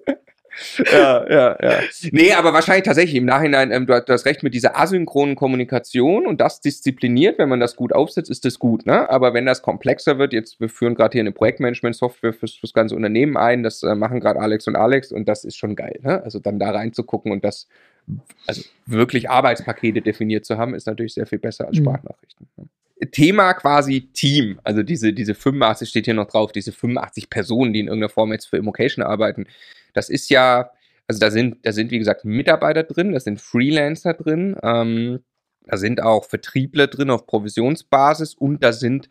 ja, 0.92 1.30
ja, 1.30 1.58
ja. 1.62 1.80
Nee, 2.12 2.32
aber 2.34 2.54
wahrscheinlich 2.54 2.86
tatsächlich 2.86 3.16
im 3.18 3.26
Nachhinein, 3.26 3.72
ähm, 3.72 3.86
du, 3.86 3.94
hast- 3.94 4.06
du 4.08 4.14
hast 4.14 4.26
recht 4.26 4.42
mit 4.42 4.54
dieser 4.54 4.80
asynchronen 4.80 5.36
Kommunikation 5.36 6.26
und 6.26 6.40
das 6.40 6.62
diszipliniert, 6.62 7.38
wenn 7.40 7.50
man 7.50 7.60
das 7.60 7.76
gut 7.76 7.94
aufsetzt, 7.94 8.30
ist 8.32 8.46
das 8.46 8.58
gut, 8.58 8.86
ne? 8.86 9.10
Aber 9.10 9.34
wenn 9.34 9.46
das 9.46 9.62
komplexer 9.62 10.18
wird, 10.18 10.32
jetzt, 10.34 10.60
wir 10.62 10.70
führen 10.70 10.96
gerade 10.96 11.12
hier 11.12 11.22
eine 11.22 11.34
Projektmanagement-Software 11.34 12.34
fürs, 12.34 12.54
fürs 12.56 12.74
ganze 12.74 12.96
Unternehmen 12.96 13.36
ein, 13.38 13.64
das 13.64 13.84
äh, 13.84 13.96
machen 13.96 14.22
gerade 14.22 14.40
Alex 14.40 14.66
und 14.68 14.78
Alex 14.78 15.12
und 15.12 15.28
das 15.28 15.44
ist 15.44 15.58
schon 15.58 15.76
geil, 15.76 16.00
ne? 16.04 16.24
Also 16.24 16.40
dann 16.40 16.58
da 16.58 16.72
reinzugucken 16.72 17.32
und 17.34 17.44
das, 17.44 17.68
also 18.48 18.62
wirklich 18.86 19.30
Arbeitspakete 19.30 20.02
definiert 20.02 20.46
zu 20.46 20.58
haben, 20.58 20.74
ist 20.74 20.88
natürlich 20.88 21.14
sehr 21.14 21.26
viel 21.26 21.40
besser 21.40 21.68
als 21.68 21.78
Mhm. 21.78 21.84
Sprachnachrichten. 21.84 22.48
Ne? 22.58 22.68
Thema 23.12 23.54
quasi 23.54 24.10
Team, 24.14 24.60
also 24.64 24.82
diese, 24.82 25.14
diese 25.14 25.36
85 25.36 25.90
steht 25.90 26.06
hier 26.06 26.14
noch 26.14 26.28
drauf, 26.28 26.52
diese 26.52 26.72
85 26.72 27.30
Personen, 27.30 27.74
die 27.74 27.82
in 27.82 27.88
irgendeiner 27.88 28.10
Form 28.10 28.32
jetzt 28.32 28.46
für 28.46 28.58
Immocation 28.58 29.04
arbeiten. 29.04 29.48
Das 29.94 30.10
ist 30.10 30.30
ja, 30.30 30.72
also 31.08 31.20
da 31.20 31.30
sind, 31.30 31.58
da 31.66 31.72
sind 31.74 31.92
wie 31.92 32.00
gesagt 32.00 32.24
Mitarbeiter 32.26 32.84
drin, 32.84 33.12
da 33.12 33.20
sind 33.20 33.42
Freelancer 33.42 34.14
drin, 34.14 34.56
ähm, 34.64 35.20
da 35.66 35.78
sind 35.78 36.02
auch 36.02 36.26
Vertriebler 36.26 36.88
drin 36.88 37.10
auf 37.10 37.28
Provisionsbasis 37.28 38.34
und 38.36 38.64
da 38.64 38.72
sind 38.72 39.10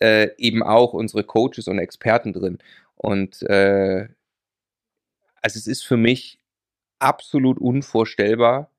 äh, 0.00 0.30
eben 0.36 0.62
auch 0.62 0.92
unsere 0.92 1.24
Coaches 1.24 1.68
und 1.68 1.78
Experten 1.78 2.32
drin. 2.32 2.58
Und 2.96 3.42
äh, 3.42 4.08
also 5.42 5.58
es 5.58 5.66
ist 5.66 5.84
für 5.84 5.96
mich 5.96 6.39
absolut 7.00 7.58
unvorstellbar, 7.58 8.70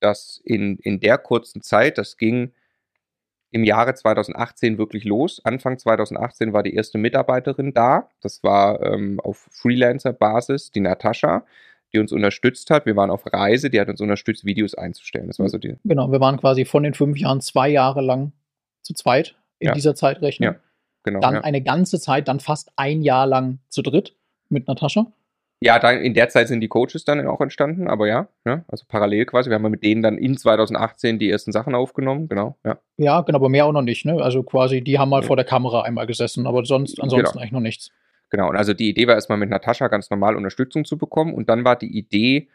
dass 0.00 0.40
in, 0.44 0.78
in 0.78 1.00
der 1.00 1.18
kurzen 1.18 1.62
Zeit, 1.62 1.98
das 1.98 2.16
ging 2.16 2.52
im 3.50 3.64
Jahre 3.64 3.94
2018 3.94 4.78
wirklich 4.78 5.04
los. 5.04 5.40
Anfang 5.44 5.78
2018 5.78 6.52
war 6.52 6.62
die 6.62 6.74
erste 6.74 6.98
Mitarbeiterin 6.98 7.72
da. 7.72 8.08
Das 8.20 8.42
war 8.42 8.82
ähm, 8.82 9.20
auf 9.20 9.46
Freelancer-Basis 9.50 10.72
die 10.72 10.80
Natascha, 10.80 11.44
die 11.92 12.00
uns 12.00 12.10
unterstützt 12.10 12.70
hat. 12.70 12.84
Wir 12.86 12.96
waren 12.96 13.10
auf 13.10 13.22
Reise, 13.32 13.70
die 13.70 13.80
hat 13.80 13.88
uns 13.88 14.00
unterstützt, 14.00 14.44
Videos 14.44 14.74
einzustellen. 14.74 15.28
Das 15.28 15.38
war 15.38 15.48
so 15.48 15.58
die. 15.58 15.76
Genau, 15.84 16.10
wir 16.10 16.20
waren 16.20 16.38
quasi 16.38 16.64
von 16.64 16.82
den 16.82 16.94
fünf 16.94 17.16
Jahren 17.18 17.40
zwei 17.40 17.68
Jahre 17.68 18.00
lang 18.00 18.32
zu 18.82 18.92
zweit 18.94 19.36
in 19.60 19.68
Ja. 19.68 19.74
dieser 19.74 19.94
Zeitrechnung. 19.94 20.54
Ja, 20.54 20.60
Genau. 21.04 21.20
Dann 21.20 21.34
ja. 21.34 21.40
eine 21.42 21.62
ganze 21.62 22.00
Zeit, 22.00 22.28
dann 22.28 22.40
fast 22.40 22.72
ein 22.76 23.02
Jahr 23.02 23.26
lang 23.26 23.58
zu 23.68 23.82
dritt 23.82 24.16
mit 24.48 24.66
Natascha. 24.66 25.06
Ja, 25.64 25.78
dann 25.78 25.98
in 26.00 26.12
der 26.12 26.28
Zeit 26.28 26.48
sind 26.48 26.60
die 26.60 26.68
Coaches 26.68 27.04
dann 27.04 27.26
auch 27.26 27.40
entstanden, 27.40 27.88
aber 27.88 28.06
ja, 28.06 28.28
ja, 28.44 28.64
also 28.68 28.84
parallel 28.86 29.24
quasi. 29.24 29.48
Wir 29.48 29.54
haben 29.54 29.62
ja 29.62 29.70
mit 29.70 29.82
denen 29.82 30.02
dann 30.02 30.18
in 30.18 30.36
2018 30.36 31.18
die 31.18 31.30
ersten 31.30 31.52
Sachen 31.52 31.74
aufgenommen, 31.74 32.28
genau, 32.28 32.56
ja. 32.64 32.78
Ja, 32.98 33.20
genau, 33.22 33.38
aber 33.38 33.48
mehr 33.48 33.64
auch 33.66 33.72
noch 33.72 33.82
nicht. 33.82 34.04
Ne? 34.04 34.22
Also 34.22 34.42
quasi, 34.42 34.82
die 34.82 34.98
haben 34.98 35.08
mal 35.08 35.22
Ja. 35.22 35.26
vor 35.26 35.36
der 35.36 35.44
Kamera 35.46 35.82
einmal 35.82 36.06
gesessen, 36.06 36.46
aber 36.46 36.64
sonst, 36.64 37.00
ansonsten 37.00 37.32
Genau. 37.32 37.40
eigentlich 37.40 37.52
noch 37.52 37.60
nichts. 37.60 37.90
Genau, 38.30 38.50
und 38.50 38.56
also 38.56 38.74
die 38.74 38.88
Idee 38.90 39.06
war 39.06 39.14
erstmal 39.14 39.38
mit 39.38 39.48
Natascha 39.48 39.88
ganz 39.88 40.10
normal 40.10 40.36
Unterstützung 40.36 40.84
zu 40.84 40.98
bekommen 40.98 41.32
und 41.34 41.48
dann 41.48 41.64
war 41.64 41.76
die 41.76 41.96
Idee, 41.96 42.48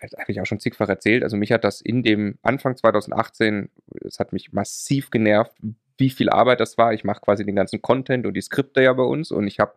das 0.00 0.12
habe 0.12 0.30
ich 0.32 0.40
auch 0.40 0.46
schon 0.46 0.60
zigfach 0.60 0.88
erzählt, 0.88 1.22
also 1.22 1.36
mich 1.36 1.52
hat 1.52 1.64
das 1.64 1.80
in 1.80 2.02
dem 2.02 2.38
Anfang 2.42 2.76
2018, 2.76 3.70
es 4.04 4.18
hat 4.18 4.32
mich 4.32 4.52
massiv 4.52 5.10
genervt, 5.10 5.52
wie 5.98 6.10
viel 6.10 6.30
Arbeit 6.30 6.60
das 6.60 6.78
war. 6.78 6.94
Ich 6.94 7.04
mache 7.04 7.20
quasi 7.20 7.44
den 7.44 7.54
ganzen 7.56 7.80
Content 7.82 8.26
und 8.26 8.34
die 8.34 8.40
Skripte 8.40 8.82
ja 8.82 8.92
bei 8.92 9.02
uns 9.02 9.30
und 9.30 9.46
ich 9.46 9.60
habe 9.60 9.72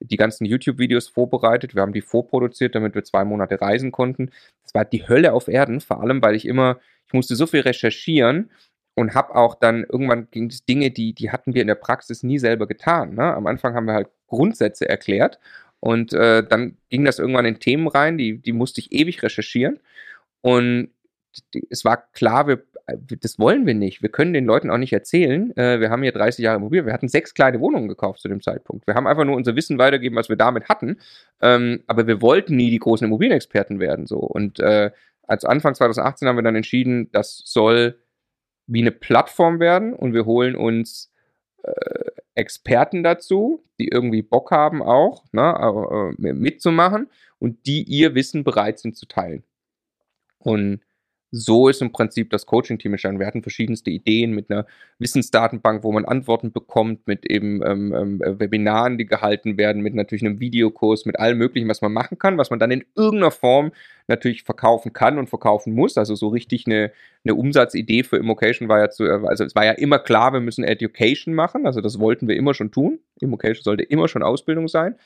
die 0.00 0.16
ganzen 0.16 0.44
YouTube-Videos 0.44 1.08
vorbereitet, 1.08 1.74
wir 1.74 1.82
haben 1.82 1.92
die 1.92 2.00
vorproduziert, 2.00 2.74
damit 2.74 2.94
wir 2.94 3.04
zwei 3.04 3.24
Monate 3.24 3.60
reisen 3.60 3.92
konnten. 3.92 4.30
Das 4.62 4.74
war 4.74 4.84
die 4.84 5.06
Hölle 5.06 5.32
auf 5.32 5.48
Erden, 5.48 5.80
vor 5.80 6.02
allem, 6.02 6.22
weil 6.22 6.34
ich 6.34 6.46
immer, 6.46 6.78
ich 7.06 7.12
musste 7.12 7.36
so 7.36 7.46
viel 7.46 7.60
recherchieren 7.60 8.50
und 8.94 9.14
habe 9.14 9.34
auch 9.34 9.54
dann 9.54 9.84
irgendwann 9.84 10.28
ging 10.30 10.46
es 10.46 10.64
Dinge, 10.64 10.90
die, 10.90 11.12
die 11.12 11.30
hatten 11.30 11.54
wir 11.54 11.62
in 11.62 11.68
der 11.68 11.74
Praxis 11.74 12.22
nie 12.22 12.38
selber 12.38 12.66
getan. 12.66 13.14
Ne? 13.14 13.34
Am 13.34 13.46
Anfang 13.46 13.74
haben 13.74 13.86
wir 13.86 13.94
halt 13.94 14.08
Grundsätze 14.26 14.88
erklärt 14.88 15.38
und 15.80 16.12
äh, 16.12 16.46
dann 16.46 16.76
ging 16.88 17.04
das 17.04 17.18
irgendwann 17.18 17.46
in 17.46 17.60
Themen 17.60 17.88
rein, 17.88 18.18
die, 18.18 18.38
die 18.38 18.52
musste 18.52 18.80
ich 18.80 18.92
ewig 18.92 19.22
recherchieren 19.22 19.80
und 20.40 20.90
es 21.68 21.84
war 21.84 22.10
klar, 22.12 22.48
wir, 22.48 22.62
das 22.96 23.38
wollen 23.38 23.66
wir 23.66 23.74
nicht. 23.74 24.02
Wir 24.02 24.10
können 24.10 24.32
den 24.32 24.44
Leuten 24.44 24.70
auch 24.70 24.78
nicht 24.78 24.92
erzählen. 24.92 25.56
Äh, 25.56 25.80
wir 25.80 25.90
haben 25.90 26.02
hier 26.02 26.12
30 26.12 26.42
Jahre 26.42 26.56
Immobilien. 26.56 26.86
Wir 26.86 26.92
hatten 26.92 27.08
sechs 27.08 27.34
kleine 27.34 27.60
Wohnungen 27.60 27.88
gekauft 27.88 28.20
zu 28.20 28.28
dem 28.28 28.42
Zeitpunkt. 28.42 28.86
Wir 28.86 28.94
haben 28.94 29.06
einfach 29.06 29.24
nur 29.24 29.36
unser 29.36 29.56
Wissen 29.56 29.78
weitergegeben, 29.78 30.16
was 30.16 30.28
wir 30.28 30.36
damit 30.36 30.68
hatten. 30.68 30.98
Ähm, 31.40 31.82
aber 31.86 32.06
wir 32.06 32.22
wollten 32.22 32.56
nie 32.56 32.70
die 32.70 32.78
großen 32.78 33.06
Immobilienexperten 33.06 33.80
werden. 33.80 34.06
So. 34.06 34.18
Und 34.18 34.60
äh, 34.60 34.90
als 35.22 35.44
Anfang 35.44 35.74
2018 35.74 36.28
haben 36.28 36.36
wir 36.36 36.42
dann 36.42 36.56
entschieden, 36.56 37.10
das 37.12 37.42
soll 37.44 37.98
wie 38.66 38.80
eine 38.80 38.92
Plattform 38.92 39.60
werden 39.60 39.94
und 39.94 40.14
wir 40.14 40.26
holen 40.26 40.56
uns 40.56 41.12
äh, 41.62 42.10
Experten 42.34 43.02
dazu, 43.02 43.64
die 43.78 43.88
irgendwie 43.88 44.22
Bock 44.22 44.50
haben 44.50 44.82
auch, 44.82 45.24
ne, 45.32 46.14
äh, 46.18 46.32
mitzumachen 46.32 47.08
und 47.38 47.66
die 47.66 47.82
ihr 47.82 48.14
Wissen 48.14 48.44
bereit 48.44 48.78
sind 48.78 48.96
zu 48.96 49.06
teilen. 49.06 49.42
Und 50.38 50.80
so 51.32 51.68
ist 51.68 51.80
im 51.80 51.92
Prinzip 51.92 52.30
das 52.30 52.46
Coaching-Team 52.46 52.92
entstanden. 52.92 53.20
Wir 53.20 53.26
hatten 53.26 53.42
verschiedenste 53.42 53.90
Ideen 53.90 54.32
mit 54.32 54.50
einer 54.50 54.66
Wissensdatenbank, 54.98 55.84
wo 55.84 55.92
man 55.92 56.04
Antworten 56.04 56.52
bekommt, 56.52 57.06
mit 57.06 57.24
eben 57.24 57.64
ähm, 57.64 57.94
ähm, 57.94 58.20
Webinaren, 58.20 58.98
die 58.98 59.06
gehalten 59.06 59.56
werden, 59.56 59.82
mit 59.82 59.94
natürlich 59.94 60.24
einem 60.24 60.40
Videokurs, 60.40 61.06
mit 61.06 61.20
allem 61.20 61.38
Möglichen, 61.38 61.68
was 61.68 61.82
man 61.82 61.92
machen 61.92 62.18
kann, 62.18 62.36
was 62.36 62.50
man 62.50 62.58
dann 62.58 62.70
in 62.70 62.84
irgendeiner 62.96 63.30
Form 63.30 63.70
natürlich 64.08 64.42
verkaufen 64.42 64.92
kann 64.92 65.18
und 65.18 65.28
verkaufen 65.28 65.72
muss. 65.72 65.96
Also 65.96 66.16
so 66.16 66.28
richtig 66.28 66.66
eine, 66.66 66.90
eine 67.24 67.36
Umsatzidee 67.36 68.02
für 68.02 68.16
Immocation 68.16 68.68
war 68.68 68.80
ja 68.80 68.90
zu, 68.90 69.04
also 69.04 69.44
es 69.44 69.54
war 69.54 69.64
ja 69.64 69.72
immer 69.72 70.00
klar, 70.00 70.32
wir 70.32 70.40
müssen 70.40 70.64
Education 70.64 71.34
machen. 71.34 71.64
Also 71.64 71.80
das 71.80 72.00
wollten 72.00 72.26
wir 72.26 72.36
immer 72.36 72.54
schon 72.54 72.72
tun. 72.72 72.98
Immocation 73.20 73.62
sollte 73.62 73.84
immer 73.84 74.08
schon 74.08 74.24
Ausbildung 74.24 74.66
sein. 74.66 74.96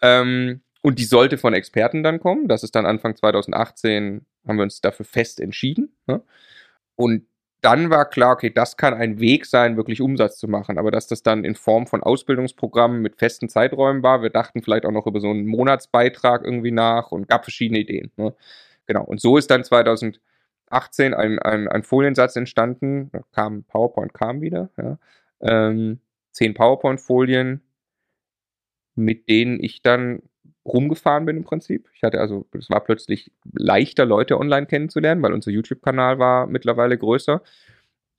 Ähm, 0.00 0.62
und 0.80 0.98
die 0.98 1.04
sollte 1.04 1.38
von 1.38 1.54
Experten 1.54 2.02
dann 2.02 2.20
kommen. 2.20 2.48
Das 2.48 2.62
ist 2.62 2.74
dann 2.74 2.84
Anfang 2.84 3.16
2018, 3.16 4.26
haben 4.46 4.56
wir 4.56 4.62
uns 4.62 4.80
dafür 4.80 5.06
fest 5.06 5.40
entschieden. 5.40 5.96
Ne? 6.06 6.22
Und 6.96 7.26
dann 7.64 7.88
war 7.88 8.04
klar, 8.10 8.32
okay, 8.34 8.50
das 8.50 8.76
kann 8.76 8.92
ein 8.92 9.20
Weg 9.20 9.46
sein, 9.46 9.78
wirklich 9.78 10.02
Umsatz 10.02 10.36
zu 10.36 10.48
machen. 10.48 10.76
Aber 10.76 10.90
dass 10.90 11.06
das 11.06 11.22
dann 11.22 11.44
in 11.44 11.54
Form 11.54 11.86
von 11.86 12.02
Ausbildungsprogrammen 12.02 13.00
mit 13.00 13.16
festen 13.16 13.48
Zeiträumen 13.48 14.02
war, 14.02 14.22
wir 14.22 14.28
dachten 14.28 14.62
vielleicht 14.62 14.84
auch 14.84 14.90
noch 14.92 15.06
über 15.06 15.18
so 15.18 15.30
einen 15.30 15.46
Monatsbeitrag 15.46 16.44
irgendwie 16.44 16.72
nach 16.72 17.10
und 17.10 17.26
gab 17.26 17.44
verschiedene 17.44 17.80
Ideen. 17.80 18.12
Ne? 18.16 18.34
Genau. 18.86 19.04
Und 19.04 19.20
so 19.20 19.38
ist 19.38 19.50
dann 19.50 19.64
2018 19.64 20.20
ein, 21.14 21.38
ein, 21.38 21.68
ein 21.68 21.82
Foliensatz 21.82 22.36
entstanden. 22.36 23.08
Da 23.12 23.22
kam 23.32 23.64
PowerPoint 23.64 24.12
kam 24.12 24.42
wieder. 24.42 24.68
Ja? 24.76 24.98
Ähm, 25.40 26.00
zehn 26.32 26.52
PowerPoint-Folien, 26.52 27.62
mit 28.94 29.26
denen 29.30 29.58
ich 29.58 29.80
dann 29.80 30.22
rumgefahren 30.66 31.26
bin 31.26 31.36
im 31.36 31.44
Prinzip. 31.44 31.88
Ich 31.94 32.02
hatte 32.02 32.20
also, 32.20 32.46
es 32.52 32.70
war 32.70 32.80
plötzlich 32.80 33.30
leichter, 33.52 34.06
Leute 34.06 34.38
online 34.38 34.66
kennenzulernen, 34.66 35.22
weil 35.22 35.32
unser 35.32 35.50
YouTube-Kanal 35.50 36.18
war 36.18 36.46
mittlerweile 36.46 36.96
größer. 36.96 37.42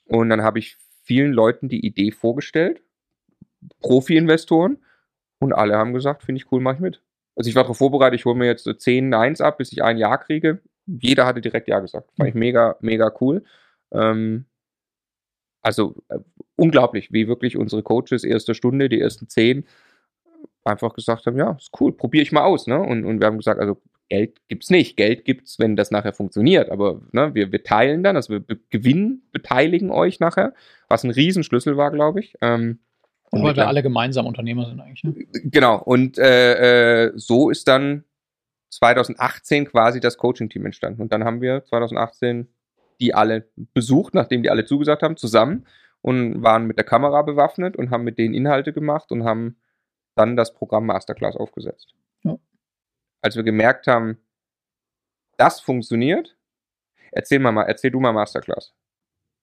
Und 0.05 0.29
dann 0.29 0.43
habe 0.43 0.59
ich 0.59 0.77
vielen 1.03 1.33
Leuten 1.33 1.69
die 1.69 1.85
Idee 1.85 2.11
vorgestellt, 2.11 2.81
Profi-Investoren, 3.79 4.77
und 5.39 5.53
alle 5.53 5.77
haben 5.77 5.93
gesagt, 5.93 6.23
finde 6.23 6.41
ich 6.41 6.51
cool, 6.51 6.61
mache 6.61 6.75
ich 6.75 6.81
mit. 6.81 7.01
Also 7.35 7.49
ich 7.49 7.55
war 7.55 7.63
darauf 7.63 7.77
vorbereitet, 7.77 8.19
ich 8.19 8.25
hole 8.25 8.35
mir 8.35 8.45
jetzt 8.45 8.63
so 8.63 8.73
10 8.73 9.09
Neins 9.09 9.41
ab, 9.41 9.57
bis 9.57 9.71
ich 9.71 9.83
ein 9.83 9.97
Jahr 9.97 10.17
kriege. 10.17 10.61
Jeder 10.87 11.25
hatte 11.25 11.41
direkt 11.41 11.67
Ja 11.67 11.79
gesagt. 11.79 12.09
Fand 12.15 12.29
ich 12.29 12.35
mega, 12.35 12.77
mega 12.79 13.11
cool. 13.19 13.43
Ähm, 13.91 14.45
also 15.61 15.95
äh, 16.09 16.19
unglaublich, 16.55 17.11
wie 17.11 17.27
wirklich 17.27 17.57
unsere 17.57 17.83
Coaches 17.83 18.23
erste 18.23 18.53
Stunde, 18.55 18.87
die 18.87 19.01
ersten 19.01 19.27
zehn, 19.27 19.65
einfach 20.65 20.93
gesagt 20.93 21.25
haben, 21.25 21.37
ja, 21.37 21.51
ist 21.51 21.71
cool, 21.79 21.91
probiere 21.91 22.23
ich 22.23 22.31
mal 22.31 22.43
aus. 22.43 22.67
Ne? 22.67 22.79
Und, 22.79 23.05
und 23.05 23.19
wir 23.19 23.27
haben 23.27 23.37
gesagt, 23.37 23.59
also 23.59 23.81
Geld 24.09 24.39
gibt's 24.47 24.69
nicht. 24.69 24.97
Geld 24.97 25.25
gibt's, 25.25 25.57
wenn 25.59 25.75
das 25.75 25.91
nachher 25.91 26.13
funktioniert. 26.13 26.69
Aber 26.69 27.01
ne, 27.11 27.33
wir, 27.33 27.51
wir 27.51 27.63
teilen 27.63 28.03
dann, 28.03 28.15
also 28.15 28.33
wir 28.33 28.39
be 28.39 28.59
gewinnen, 28.69 29.23
beteiligen 29.31 29.89
euch 29.89 30.19
nachher, 30.19 30.53
was 30.89 31.03
ein 31.03 31.11
Riesenschlüssel 31.11 31.77
war, 31.77 31.91
glaube 31.91 32.19
ich. 32.19 32.35
Ähm, 32.41 32.79
und 33.31 33.43
Weil 33.43 33.55
wir 33.55 33.67
alle 33.67 33.81
gemeinsam 33.81 34.27
Unternehmer 34.27 34.65
sind 34.65 34.79
eigentlich. 34.79 35.03
Ne? 35.03 35.25
Genau, 35.45 35.77
und 35.77 36.17
äh, 36.17 37.05
äh, 37.05 37.11
so 37.15 37.49
ist 37.49 37.67
dann 37.67 38.03
2018 38.69 39.65
quasi 39.65 39.99
das 39.99 40.17
Coaching-Team 40.17 40.65
entstanden. 40.65 41.01
Und 41.01 41.11
dann 41.11 41.23
haben 41.23 41.41
wir 41.41 41.63
2018 41.63 42.47
die 43.01 43.13
alle 43.13 43.49
besucht, 43.73 44.13
nachdem 44.13 44.43
die 44.43 44.49
alle 44.49 44.65
zugesagt 44.65 45.03
haben, 45.03 45.17
zusammen 45.17 45.65
und 46.01 46.43
waren 46.43 46.65
mit 46.65 46.77
der 46.77 46.85
Kamera 46.85 47.23
bewaffnet 47.23 47.75
und 47.75 47.89
haben 47.89 48.03
mit 48.03 48.17
denen 48.17 48.33
Inhalte 48.33 48.71
gemacht 48.73 49.11
und 49.11 49.23
haben 49.23 49.57
dann 50.15 50.35
das 50.35 50.53
Programm 50.53 50.85
Masterclass 50.85 51.35
aufgesetzt. 51.35 51.93
Ja. 52.23 52.37
Als 53.21 53.35
wir 53.35 53.43
gemerkt 53.43 53.87
haben, 53.87 54.17
das 55.37 55.59
funktioniert, 55.59 56.37
erzähl 57.11 57.39
mal, 57.39 57.63
erzähl 57.63 57.91
du 57.91 57.99
mal 57.99 58.13
Masterclass. 58.13 58.73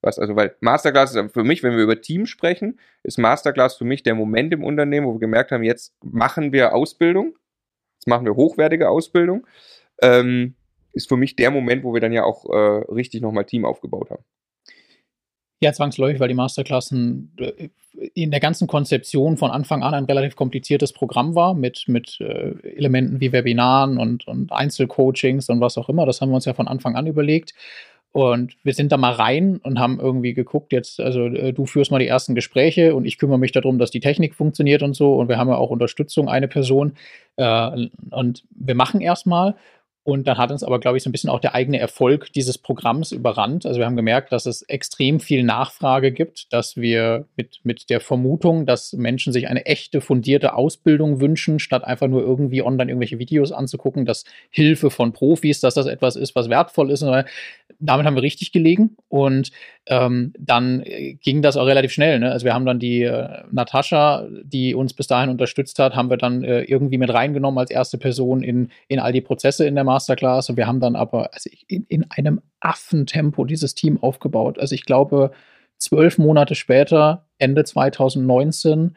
Was, 0.01 0.19
also, 0.19 0.35
weil 0.35 0.57
Masterclass 0.61 1.15
ist 1.15 1.33
für 1.33 1.45
mich, 1.45 1.63
wenn 1.63 1.77
wir 1.77 1.85
über 1.85 2.01
Team 2.01 2.27
sprechen, 2.27 2.81
ist 3.05 3.19
Masterclass 3.19 3.77
für 3.77 3.85
mich 3.85 4.03
der 4.03 4.17
Moment 4.17 4.53
im 4.53 4.65
Unternehmen, 4.65 5.07
wo 5.07 5.15
wir 5.15 5.21
gemerkt 5.21 5.53
haben, 5.53 5.63
jetzt 5.63 5.95
machen 6.03 6.53
wir 6.53 6.75
Ausbildung, 6.75 7.37
jetzt 7.95 8.09
machen 8.09 8.27
wir 8.27 8.35
hochwertige 8.35 8.89
Ausbildung. 8.89 9.47
Ähm, 10.01 10.57
ist 10.93 11.09
für 11.09 11.17
mich 11.17 11.37
der 11.37 11.51
Moment, 11.51 11.85
wo 11.85 11.95
wir 11.95 12.01
dann 12.01 12.13
ja 12.13 12.25
auch 12.25 12.45
äh, 12.51 12.93
richtig 12.93 13.23
nochmal 13.23 13.45
Team 13.45 13.65
aufgebaut 13.65 14.11
haben. 14.11 14.25
Ja, 15.63 15.73
zwangsläufig, 15.73 16.19
weil 16.19 16.27
die 16.27 16.35
Masterklassen 16.35 17.31
äh, 17.39 17.69
in 18.15 18.33
der 18.33 18.41
ganzen 18.41 18.67
Konzeption 18.67 19.37
von 19.37 19.53
Anfang 19.53 19.85
an 19.85 19.95
ein 19.95 20.07
relativ 20.07 20.35
kompliziertes 20.35 20.93
Programm 20.93 21.37
war, 21.37 21.55
mit, 21.55 21.85
mit 21.87 22.21
äh, 22.21 22.55
Elementen 22.77 23.21
wie 23.21 23.31
Webinaren 23.31 23.97
und, 23.97 24.27
und 24.27 24.51
Einzelcoachings 24.51 25.49
und 25.49 25.61
was 25.61 25.79
auch 25.79 25.89
immer. 25.89 26.05
Das 26.05 26.21
haben 26.21 26.31
wir 26.31 26.35
uns 26.35 26.47
ja 26.47 26.55
von 26.55 26.67
Anfang 26.67 26.97
an 26.97 27.07
überlegt. 27.07 27.55
Und 28.11 28.57
wir 28.65 28.75
sind 28.75 28.91
da 28.91 28.97
mal 28.97 29.13
rein 29.13 29.59
und 29.63 29.79
haben 29.79 30.01
irgendwie 30.01 30.35
geguckt, 30.35 30.73
jetzt, 30.73 30.99
also 30.99 31.27
äh, 31.27 31.53
du 31.53 31.65
führst 31.65 31.93
mal 31.93 32.01
die 32.01 32.09
ersten 32.09 32.35
Gespräche 32.35 32.97
und 32.97 33.05
ich 33.05 33.17
kümmere 33.17 33.39
mich 33.39 33.53
darum, 33.53 33.79
dass 33.79 33.93
die 33.93 34.01
Technik 34.01 34.35
funktioniert 34.35 34.83
und 34.83 34.95
so. 34.95 35.15
Und 35.15 35.29
wir 35.29 35.39
haben 35.39 35.49
ja 35.49 35.57
auch 35.57 35.71
Unterstützung, 35.71 36.29
eine 36.29 36.49
Person. 36.49 36.95
Äh, 37.37 37.87
und 38.11 38.43
wir 38.51 38.75
machen 38.75 39.01
erstmal. 39.01 39.55
Und 40.05 40.27
dann 40.27 40.37
hat 40.37 40.51
uns 40.51 40.65
aber, 40.65 40.81
glaube 40.81 40.97
ich, 40.97 41.05
so 41.05 41.09
ein 41.09 41.13
bisschen 41.13 41.31
auch 41.31 41.39
der 41.39 41.55
eigene 41.55 41.79
Erfolg 41.79 42.33
dieses 42.33 42.59
Programms 42.59 43.13
überrannt. 43.13 43.67
Also 43.67 43.79
wir 43.79 43.87
haben 43.87 43.95
gemerkt, 43.95 44.33
dass 44.33 44.47
es 44.47 44.63
extrem 44.63 45.21
viel 45.21 45.45
Nachfrage 45.45 46.11
gibt, 46.11 46.53
dass 46.53 46.77
wir 46.77 47.27
mit, 47.37 47.61
mit 47.63 47.89
der 47.89 48.01
Vermutung, 48.01 48.67
dass 48.67 48.93
Menschen 48.95 49.33
sich 49.33 49.47
eine 49.47 49.65
echte, 49.65 50.01
fundierte 50.01 50.55
Ausbildung 50.55 51.21
wünschen, 51.21 51.61
statt 51.61 51.85
einfach 51.85 52.09
nur 52.09 52.23
irgendwie 52.23 52.63
online 52.63 52.91
irgendwelche 52.91 53.21
Videos 53.21 53.53
anzugucken, 53.53 54.05
dass 54.05 54.25
Hilfe 54.51 54.91
von 54.91 55.13
Profis, 55.13 55.61
dass 55.61 55.75
das 55.75 55.87
etwas 55.87 56.17
ist, 56.17 56.35
was 56.35 56.49
wertvoll 56.49 56.91
ist. 56.91 57.05
Damit 57.79 58.07
haben 58.07 58.17
wir 58.17 58.23
richtig 58.23 58.51
gelegen. 58.51 58.97
Und 59.09 59.53
ähm, 59.87 60.33
dann 60.39 60.83
äh, 60.85 61.15
ging 61.15 61.43
das 61.43 61.57
auch 61.57 61.67
relativ 61.67 61.93
schnell. 61.93 62.21
Ne? 62.21 62.31
Also 62.31 62.45
wir 62.45 62.55
haben 62.55 62.67
dann 62.67 62.79
die 62.79 63.03
äh, 63.03 63.43
Natascha, 63.51 64.27
die 64.45 64.75
uns 64.75 64.95
bis 64.95 65.09
dahin 65.09 65.31
unterstützt 65.31 65.79
hat, 65.79 65.97
haben 65.97 66.09
wir 66.09 66.17
dann 66.17 66.45
äh, 66.45 66.63
irgendwie 66.63 66.99
mit 66.99 67.13
reingenommen 67.13 67.59
als 67.59 67.71
erste 67.71 67.99
Person 67.99 68.43
in, 68.43 68.71
in 68.89 69.01
all 69.01 69.13
die 69.13 69.21
Prozesse 69.21 69.67
in 69.67 69.75
der 69.75 69.85
Masterclass. 69.85 70.49
Und 70.49 70.57
wir 70.57 70.67
haben 70.67 70.81
dann 70.81 70.95
aber 70.95 71.35
also 71.35 71.51
in, 71.67 71.85
in 71.89 72.07
einem 72.11 72.41
Affentempo 72.61 73.45
dieses 73.45 73.75
Team 73.75 74.01
aufgebaut. 74.01 74.59
Also 74.59 74.75
ich 74.75 74.85
glaube, 74.85 75.33
zwölf 75.79 76.17
Monate 76.17 76.55
später, 76.55 77.27
Ende 77.39 77.65
2019, 77.65 78.97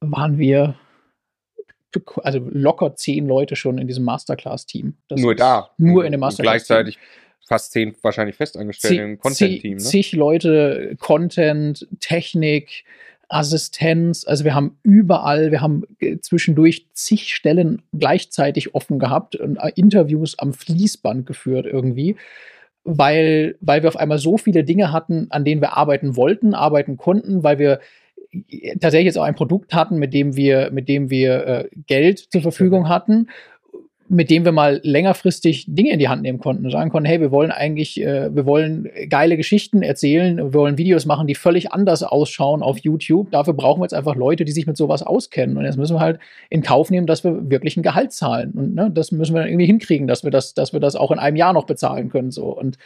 waren 0.00 0.38
wir 0.38 0.76
also 2.22 2.40
locker 2.50 2.94
zehn 2.94 3.26
Leute 3.26 3.56
schon 3.56 3.78
in 3.78 3.88
diesem 3.88 4.04
Masterclass-Team. 4.04 4.98
Nur 5.10 5.34
da. 5.34 5.70
Nur 5.78 6.04
in 6.04 6.12
dem 6.12 6.20
Masterclass. 6.20 6.52
-Team. 6.52 6.66
Gleichzeitig 6.66 6.98
fast 7.46 7.72
zehn 7.72 7.94
wahrscheinlich 8.02 8.36
festangestellte 8.36 9.02
im 9.02 9.18
Content-Team. 9.18 9.78
Ne? 9.78 9.82
Zig 9.82 10.12
Leute, 10.12 10.96
Content, 10.98 11.86
Technik, 12.00 12.84
Assistenz. 13.28 14.26
Also 14.26 14.44
wir 14.44 14.54
haben 14.54 14.78
überall, 14.82 15.50
wir 15.52 15.60
haben 15.60 15.84
äh, 16.00 16.18
zwischendurch 16.18 16.86
zig 16.92 17.34
Stellen 17.34 17.82
gleichzeitig 17.92 18.74
offen 18.74 18.98
gehabt 18.98 19.36
und 19.36 19.56
äh, 19.56 19.70
Interviews 19.76 20.38
am 20.38 20.52
Fließband 20.52 21.26
geführt 21.26 21.66
irgendwie, 21.66 22.16
weil, 22.84 23.56
weil 23.60 23.82
wir 23.82 23.88
auf 23.88 23.96
einmal 23.96 24.18
so 24.18 24.38
viele 24.38 24.64
Dinge 24.64 24.92
hatten, 24.92 25.26
an 25.30 25.44
denen 25.44 25.60
wir 25.60 25.76
arbeiten 25.76 26.16
wollten, 26.16 26.54
arbeiten 26.54 26.96
konnten, 26.96 27.42
weil 27.42 27.58
wir 27.58 27.80
äh, 28.48 28.76
tatsächlich 28.78 29.06
jetzt 29.06 29.18
auch 29.18 29.24
ein 29.24 29.34
Produkt 29.34 29.72
hatten, 29.72 29.98
mit 29.98 30.14
dem 30.14 30.36
wir, 30.36 30.70
mit 30.72 30.88
dem 30.88 31.10
wir 31.10 31.46
äh, 31.46 31.68
Geld 31.86 32.18
zur 32.18 32.42
Verfügung 32.42 32.88
hatten 32.88 33.28
mit 34.08 34.30
dem 34.30 34.44
wir 34.44 34.52
mal 34.52 34.80
längerfristig 34.82 35.64
Dinge 35.68 35.92
in 35.92 35.98
die 35.98 36.08
Hand 36.08 36.22
nehmen 36.22 36.38
konnten 36.38 36.64
und 36.64 36.70
sagen 36.70 36.90
konnten, 36.90 37.06
hey, 37.06 37.20
wir 37.20 37.30
wollen 37.30 37.50
eigentlich, 37.50 38.00
äh, 38.00 38.34
wir 38.34 38.46
wollen 38.46 38.88
geile 39.08 39.36
Geschichten 39.36 39.82
erzählen, 39.82 40.36
wir 40.36 40.54
wollen 40.54 40.78
Videos 40.78 41.06
machen, 41.06 41.26
die 41.26 41.34
völlig 41.34 41.72
anders 41.72 42.02
ausschauen 42.02 42.62
auf 42.62 42.78
YouTube. 42.78 43.30
Dafür 43.30 43.54
brauchen 43.54 43.80
wir 43.80 43.84
jetzt 43.84 43.94
einfach 43.94 44.14
Leute, 44.14 44.44
die 44.44 44.52
sich 44.52 44.66
mit 44.66 44.76
sowas 44.76 45.02
auskennen. 45.02 45.56
Und 45.56 45.64
jetzt 45.64 45.76
müssen 45.76 45.96
wir 45.96 46.00
halt 46.00 46.20
in 46.50 46.62
Kauf 46.62 46.90
nehmen, 46.90 47.06
dass 47.06 47.24
wir 47.24 47.50
wirklich 47.50 47.76
ein 47.76 47.82
Gehalt 47.82 48.12
zahlen. 48.12 48.52
Und 48.52 48.74
ne, 48.74 48.90
das 48.90 49.12
müssen 49.12 49.34
wir 49.34 49.40
dann 49.40 49.48
irgendwie 49.48 49.66
hinkriegen, 49.66 50.06
dass 50.06 50.22
wir 50.22 50.30
das, 50.30 50.54
dass 50.54 50.72
wir 50.72 50.80
das 50.80 50.94
auch 50.96 51.10
in 51.10 51.18
einem 51.18 51.36
Jahr 51.36 51.52
noch 51.52 51.66
bezahlen 51.66 52.08
können. 52.08 52.30
So. 52.30 52.46
Und 52.46 52.78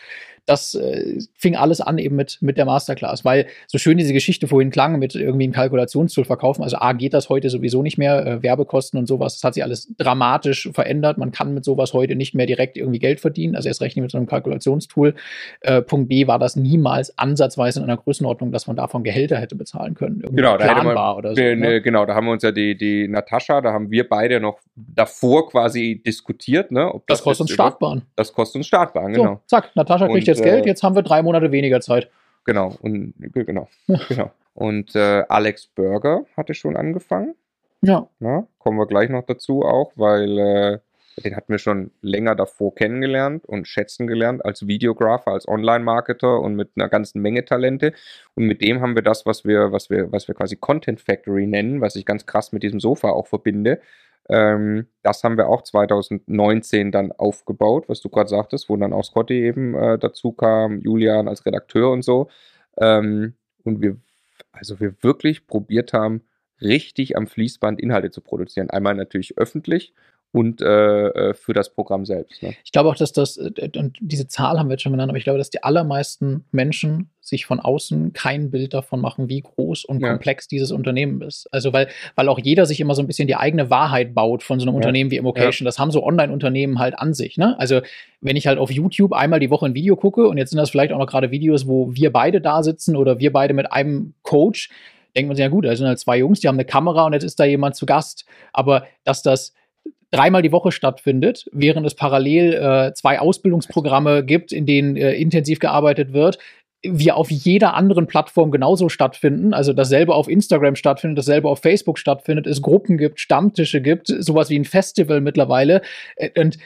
das 0.51 0.75
äh, 0.75 1.19
fing 1.35 1.55
alles 1.55 1.81
an 1.81 1.99
eben 1.99 2.17
mit, 2.17 2.39
mit 2.41 2.59
der 2.59 2.65
Masterclass, 2.65 3.25
weil 3.25 3.47
so 3.69 3.79
schön 3.79 3.97
diese 3.99 4.13
Geschichte 4.13 4.49
vorhin 4.49 4.71
klang, 4.71 4.99
mit 4.99 5.15
irgendwie 5.15 5.47
ein 5.47 5.53
Kalkulationstool 5.53 6.25
verkaufen. 6.25 6.65
Also 6.65 6.77
A 6.79 6.93
geht 6.93 7.15
das 7.15 7.29
heute 7.29 7.51
sowieso 7.51 7.83
nicht 7.83 7.99
mehr, 7.99 8.27
äh, 8.27 8.43
Werbekosten 8.43 8.99
und 8.99 9.07
sowas, 9.07 9.35
das 9.35 9.45
hat 9.45 9.55
sich 9.55 9.63
alles 9.63 9.95
dramatisch 9.97 10.69
verändert. 10.73 11.19
Man 11.19 11.31
kann 11.31 11.55
mit 11.55 11.65
sowas 11.65 11.95
heute 11.95 12.17
nicht 12.17 12.35
mehr 12.35 12.47
direkt 12.47 12.77
irgendwie 12.77 12.99
Geld 12.99 13.21
verdienen, 13.21 13.55
also 13.55 13.69
erst 13.69 13.81
recht 13.81 13.97
nicht 13.97 14.03
mit 14.03 14.11
so 14.11 14.19
einem 14.19 14.27
Kalkulationstool. 14.27 15.15
Äh, 15.61 15.83
Punkt 15.83 16.09
B 16.09 16.27
war 16.27 16.41
das 16.41 16.57
niemals 16.57 17.17
ansatzweise 17.17 17.79
in 17.79 17.85
einer 17.85 17.97
Größenordnung, 17.97 18.51
dass 18.51 18.67
man 18.67 18.75
davon 18.75 19.05
Gehälter 19.05 19.39
hätte 19.39 19.55
bezahlen 19.55 19.95
können. 19.95 20.21
Genau, 20.33 20.57
da 20.57 20.83
man, 20.83 20.97
oder 21.17 21.37
so, 21.37 21.41
ne? 21.41 21.81
genau, 21.81 22.07
da 22.07 22.17
haben 22.17 22.27
wir 22.27 22.33
uns 22.33 22.43
ja 22.43 22.51
die, 22.51 22.77
die 22.77 23.07
Natascha, 23.07 23.61
da 23.61 23.73
haben 23.73 23.91
wir 23.93 24.09
beide 24.09 24.41
noch 24.41 24.59
davor 24.75 25.49
quasi 25.49 26.03
diskutiert, 26.05 26.73
ne? 26.73 26.91
das, 27.07 27.19
das 27.19 27.23
kostet 27.23 27.43
uns 27.43 27.53
Startbahn. 27.53 28.03
Das 28.17 28.33
kostet 28.33 28.57
uns 28.57 28.67
Startbahn, 28.67 29.13
genau. 29.13 29.35
So, 29.35 29.41
zack, 29.47 29.77
Natascha 29.77 30.09
kriegt 30.09 30.27
jetzt 30.27 30.40
Geld, 30.43 30.67
jetzt 30.67 30.83
haben 30.83 30.95
wir 30.95 31.03
drei 31.03 31.23
Monate 31.23 31.53
weniger 31.53 31.81
Zeit. 31.81 32.11
Genau, 32.45 32.77
und 32.81 33.15
genau, 33.19 33.69
genau. 34.09 34.31
Und 34.55 34.95
äh, 34.95 35.25
Alex 35.29 35.67
Burger 35.69 36.25
hatte 36.37 36.55
schon 36.55 36.77
angefangen. 36.77 37.35
Ja. 37.83 38.09
Na, 38.19 38.47
kommen 38.59 38.79
wir 38.79 38.87
gleich 38.87 39.09
noch 39.09 39.25
dazu 39.25 39.63
auch, 39.63 39.93
weil 39.97 40.39
äh, 40.39 40.79
den 41.25 41.37
hatten 41.37 41.53
wir 41.53 41.59
schon 41.59 41.91
länger 42.03 42.35
davor 42.35 42.75
kennengelernt 42.75 43.45
und 43.47 43.67
schätzen 43.67 44.07
gelernt 44.07 44.45
als 44.45 44.67
Videographer, 44.67 45.33
als 45.33 45.49
Online-Marketer 45.49 46.41
und 46.41 46.57
mit 46.57 46.71
einer 46.77 46.89
ganzen 46.89 47.21
Menge 47.21 47.45
Talente. 47.45 47.93
Und 48.35 48.45
mit 48.45 48.63
dem 48.63 48.81
haben 48.81 48.95
wir 48.95 49.03
das, 49.03 49.27
was 49.27 49.45
wir, 49.45 49.73
was 49.73 49.91
wir, 49.91 50.13
was 50.13 50.29
wir 50.29 50.35
quasi 50.35 50.57
Content 50.57 51.01
Factory 51.01 51.47
nennen, 51.47 51.81
was 51.81 51.97
ich 51.97 52.07
ganz 52.07 52.27
krass 52.27 52.53
mit 52.53 52.63
diesem 52.63 52.81
Sofa 52.81 53.11
auch 53.11 53.27
verbinde, 53.27 53.81
ähm, 54.29 54.87
das 55.03 55.25
haben 55.25 55.37
wir 55.37 55.49
auch 55.49 55.63
2019 55.63 56.93
dann 56.93 57.13
aufgebaut, 57.13 57.89
was 57.89 58.01
du 58.01 58.09
gerade 58.09 58.29
sagtest, 58.29 58.69
wo 58.69 58.77
dann 58.77 58.93
auch 58.93 59.05
Scotty 59.05 59.45
eben 59.45 59.75
äh, 59.75 59.99
dazu 59.99 60.33
kam, 60.33 60.81
Julian 60.81 61.29
als 61.29 61.45
Redakteur 61.47 61.91
und 61.91 62.03
so. 62.03 62.29
Ähm, 62.79 63.35
und 63.65 63.81
wir, 63.81 63.97
also 64.53 64.81
wir 64.81 64.95
wirklich 65.03 65.47
probiert 65.47 65.93
haben, 65.93 66.23
richtig 66.61 67.17
am 67.17 67.27
Fließband 67.27 67.81
Inhalte 67.81 68.11
zu 68.11 68.21
produzieren. 68.21 68.71
Einmal 68.71 68.95
natürlich 68.95 69.39
öffentlich 69.39 69.95
und 70.33 70.61
äh, 70.63 71.09
äh, 71.09 71.35
für 71.35 71.53
das 71.53 71.75
Programm 71.75 72.07
selbst. 72.07 72.43
Ne? 72.43 72.55
Ich 72.65 72.71
glaube 72.71 72.89
auch, 72.89 72.95
dass 72.95 73.13
das, 73.13 73.37
äh, 73.37 73.71
und 73.77 73.99
diese 74.01 74.29
Zahl 74.29 74.59
haben 74.59 74.69
wir 74.69 74.75
jetzt 74.75 74.83
schon 74.83 74.93
genannt, 74.93 75.11
aber 75.11 75.19
ich 75.19 75.25
glaube, 75.25 75.39
dass 75.39 75.51
die 75.51 75.63
allermeisten 75.63 76.45
Menschen 76.53 77.11
sich 77.21 77.47
von 77.47 77.61
außen 77.61 78.13
kein 78.13 78.51
Bild 78.51 78.75
davon 78.75 79.01
machen, 79.01 79.29
wie 79.29 79.41
groß 79.41 79.85
und 79.85 80.01
ja. 80.01 80.11
komplex 80.11 80.47
dieses 80.49 80.71
Unternehmen 80.73 81.21
ist. 81.23 81.49
Also 81.53 81.73
weil, 81.73 81.89
weil 82.15 82.29
auch 82.29 82.39
jeder 82.39 82.67
sich 82.67 82.81
immer 82.81 82.95
so 82.95 83.03
ein 83.03 83.07
bisschen 83.07 83.29
die 83.29 83.37
eigene 83.37 83.71
Wahrheit 83.71 84.15
baut 84.15 84.43
von 84.43 84.61
so 84.61 84.65
einem 84.65 84.75
ja. 84.75 84.77
Unternehmen 84.77 85.11
wie 85.11 85.17
Immocation. 85.17 85.65
Ja. 85.65 85.69
Das 85.69 85.79
haben 85.79 85.91
so 85.91 86.05
Online-Unternehmen 86.05 86.79
halt 86.79 86.99
an 86.99 87.13
sich. 87.13 87.37
Ne? 87.37 87.59
Also 87.59 87.81
wenn 88.21 88.37
ich 88.37 88.47
halt 88.47 88.59
auf 88.59 88.71
YouTube 88.71 89.13
einmal 89.13 89.41
die 89.41 89.51
Woche 89.51 89.67
ein 89.67 89.75
Video 89.75 89.97
gucke 89.97 90.29
und 90.29 90.39
jetzt 90.39 90.51
sind 90.51 90.59
das 90.59 90.71
vielleicht 90.71 90.93
auch 90.93 90.99
noch 90.99 91.07
gerade 91.07 91.31
Videos, 91.31 91.67
wo 91.67 91.95
wir 91.95 92.13
beide 92.13 92.41
da 92.41 92.63
sitzen 92.63 92.97
oder 92.97 93.19
wir 93.19 93.33
beide 93.33 93.55
mit 93.55 93.71
einem 93.73 94.15
Coach, 94.23 94.71
denkt 95.17 95.29
man 95.29 95.37
sich, 95.37 95.43
ja 95.43 95.49
gut, 95.49 95.65
da 95.65 95.75
sind 95.75 95.87
halt 95.87 95.99
zwei 95.99 96.19
Jungs, 96.19 96.41
die 96.41 96.49
haben 96.49 96.57
eine 96.57 96.65
Kamera 96.65 97.05
und 97.05 97.13
jetzt 97.13 97.25
ist 97.25 97.41
da 97.41 97.45
jemand 97.45 97.75
zu 97.75 97.87
Gast. 97.87 98.25
Aber 98.53 98.87
dass 99.05 99.23
das 99.23 99.55
dreimal 100.11 100.43
die 100.43 100.53
Woche 100.53 100.73
stattfindet, 100.73 101.49
während 101.53 101.87
es 101.87 101.95
parallel 101.95 102.55
äh, 102.55 102.95
zwei 102.95 103.21
Ausbildungsprogramme 103.21 104.25
gibt, 104.25 104.53
in 104.53 104.67
denen 104.67 104.97
äh, 104.97 105.13
intensiv 105.15 105.59
gearbeitet 105.59 106.13
wird, 106.13 106.39
wie 106.83 107.13
auf 107.13 107.31
jeder 107.31 107.75
anderen 107.75 108.07
Plattform 108.07 108.51
genauso 108.51 108.89
stattfinden, 108.89 109.53
also 109.53 109.73
dasselbe 109.73 110.15
auf 110.15 110.29
Instagram 110.29 110.77
stattfindet, 110.77 111.19
dasselbe 111.19 111.49
auf 111.49 111.61
Facebook 111.61 111.99
stattfindet, 111.99 112.47
es 112.47 112.63
Gruppen 112.63 112.97
gibt, 112.97 113.21
Stammtische 113.21 113.81
gibt, 113.83 114.09
sowas 114.09 114.49
wie 114.49 114.59
ein 114.59 114.65
Festival 114.65 115.21
mittlerweile. 115.21 115.83
Und 116.39 116.57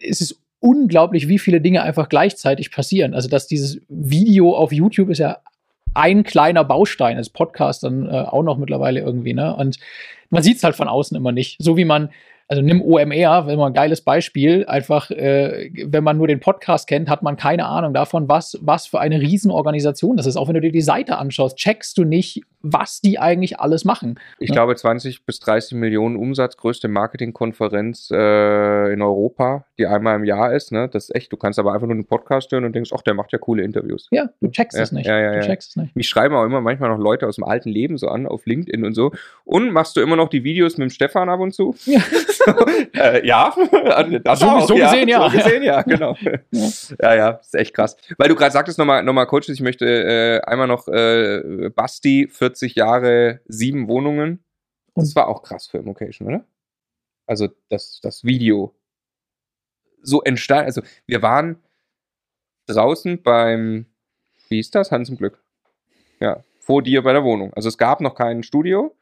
es 0.00 0.20
ist 0.20 0.40
unglaublich, 0.60 1.28
wie 1.28 1.38
viele 1.38 1.60
Dinge 1.60 1.82
einfach 1.82 2.08
gleichzeitig 2.08 2.70
passieren. 2.70 3.12
Also, 3.12 3.28
dass 3.28 3.48
dieses 3.48 3.80
Video 3.88 4.54
auf 4.54 4.72
YouTube 4.72 5.10
ist 5.10 5.18
ja 5.18 5.38
ein 5.94 6.22
kleiner 6.24 6.62
Baustein, 6.62 7.16
als 7.16 7.30
Podcast 7.30 7.82
dann 7.82 8.06
äh, 8.06 8.10
auch 8.10 8.42
noch 8.42 8.58
mittlerweile 8.58 9.00
irgendwie, 9.00 9.32
ne? 9.34 9.54
Und 9.56 9.78
man 10.30 10.42
sieht 10.42 10.58
es 10.58 10.64
halt 10.64 10.76
von 10.76 10.88
außen 10.88 11.16
immer 11.16 11.32
nicht. 11.32 11.56
So 11.60 11.76
wie 11.76 11.84
man 11.84 12.10
also 12.48 12.62
nimm 12.62 12.80
OMR, 12.80 13.46
wenn 13.46 13.58
man 13.58 13.72
ein 13.72 13.74
geiles 13.74 14.02
Beispiel, 14.02 14.64
einfach, 14.66 15.10
äh, 15.10 15.70
wenn 15.84 16.04
man 16.04 16.16
nur 16.16 16.28
den 16.28 16.38
Podcast 16.38 16.86
kennt, 16.86 17.08
hat 17.08 17.22
man 17.22 17.36
keine 17.36 17.66
Ahnung 17.66 17.92
davon, 17.92 18.28
was, 18.28 18.56
was 18.60 18.86
für 18.86 19.00
eine 19.00 19.20
Riesenorganisation 19.20 20.16
das 20.16 20.26
ist. 20.26 20.36
Auch 20.36 20.46
wenn 20.46 20.54
du 20.54 20.60
dir 20.60 20.70
die 20.70 20.80
Seite 20.80 21.18
anschaust, 21.18 21.56
checkst 21.56 21.98
du 21.98 22.04
nicht, 22.04 22.42
was 22.72 23.00
die 23.00 23.18
eigentlich 23.18 23.60
alles 23.60 23.84
machen. 23.84 24.18
Ich 24.38 24.48
Ja. 24.50 24.54
glaube 24.56 24.74
20 24.76 25.24
bis 25.24 25.38
30 25.40 25.76
Millionen 25.78 26.16
Umsatz, 26.16 26.56
größte 26.56 26.88
Marketingkonferenz 26.88 28.10
äh, 28.12 28.92
in 28.92 29.02
Europa, 29.02 29.64
die 29.78 29.86
einmal 29.86 30.16
im 30.16 30.24
Jahr 30.24 30.52
ist. 30.54 30.72
Ne? 30.72 30.88
Das 30.92 31.04
ist 31.04 31.14
echt, 31.14 31.32
du 31.32 31.36
kannst 31.36 31.58
aber 31.58 31.72
einfach 31.72 31.86
nur 31.86 31.94
einen 31.94 32.06
Podcast 32.06 32.50
hören 32.52 32.64
und 32.64 32.72
denkst, 32.74 32.90
ach, 32.94 33.02
der 33.02 33.14
macht 33.14 33.32
ja 33.32 33.38
coole 33.38 33.62
Interviews. 33.62 34.08
Ja, 34.10 34.28
du 34.40 34.48
checkst 34.50 34.76
Ja, 34.76 34.82
es 34.84 34.92
nicht. 34.92 35.06
ja, 35.06 35.32
du 35.34 35.40
checkst 35.46 35.70
es 35.70 35.76
nicht. 35.76 35.94
Mich 35.96 36.08
schreiben 36.08 36.34
auch 36.34 36.44
immer 36.44 36.60
manchmal 36.60 36.90
noch 36.90 36.98
Leute 36.98 37.26
aus 37.26 37.36
dem 37.36 37.44
alten 37.44 37.68
Leben 37.68 37.96
so 37.98 38.08
an, 38.08 38.26
auf 38.26 38.46
LinkedIn 38.46 38.84
und 38.84 38.94
so. 38.94 39.12
Und 39.44 39.70
machst 39.72 39.96
du 39.96 40.00
immer 40.00 40.16
noch 40.16 40.28
die 40.28 40.44
Videos 40.44 40.76
mit 40.78 40.88
dem 40.88 40.90
Stefan 40.90 41.28
ab 41.28 41.40
und 41.40 41.52
zu? 41.54 41.74
Ja. 41.86 42.00
äh, 42.94 43.26
ja, 43.26 43.52
Also 43.86 44.18
das 44.20 44.38
So- 44.40 44.46
auch, 44.46 44.68
so 44.68 44.74
gesehen, 44.76 45.08
ja. 45.08 45.28
So 45.28 45.36
gesehen, 45.36 45.62
ja, 45.62 45.82
genau. 45.82 46.14
Ja. 46.52 47.14
Ja, 47.14 47.30
ist 47.30 47.54
echt 47.54 47.74
krass. 47.74 47.96
Weil 48.18 48.28
du 48.28 48.36
gerade 48.36 48.52
sagtest, 48.52 48.78
nochmal, 48.78 49.02
nochmal 49.02 49.26
Coaches, 49.26 49.48
ich 49.48 49.60
möchte 49.60 49.84
äh, 49.86 50.40
einmal 50.48 50.66
noch 50.68 50.86
äh, 50.88 51.70
Basti, 51.74 52.28
40 52.56 52.74
Jahre, 52.74 53.40
sieben 53.46 53.86
Wohnungen. 53.88 54.42
Das 54.94 55.08
Und- 55.10 55.16
war 55.16 55.28
auch 55.28 55.42
krass 55.42 55.66
für 55.66 55.78
Immocation, 55.78 56.26
oder? 56.28 56.44
Also 57.26 57.48
das, 57.68 58.00
das 58.02 58.24
Video 58.24 58.74
so 60.02 60.22
entstand. 60.22 60.64
Also 60.66 60.82
wir 61.06 61.20
waren 61.22 61.62
draußen 62.66 63.22
beim, 63.22 63.86
wie 64.48 64.56
hieß 64.56 64.70
das? 64.70 64.90
Hans 64.90 65.08
im 65.08 65.16
Glück. 65.16 65.42
Ja, 66.20 66.42
vor 66.60 66.82
dir 66.82 67.02
bei 67.02 67.12
der 67.12 67.24
Wohnung. 67.24 67.52
Also 67.54 67.68
es 67.68 67.76
gab 67.78 68.00
noch 68.00 68.14
kein 68.14 68.42
Studio. 68.42 68.95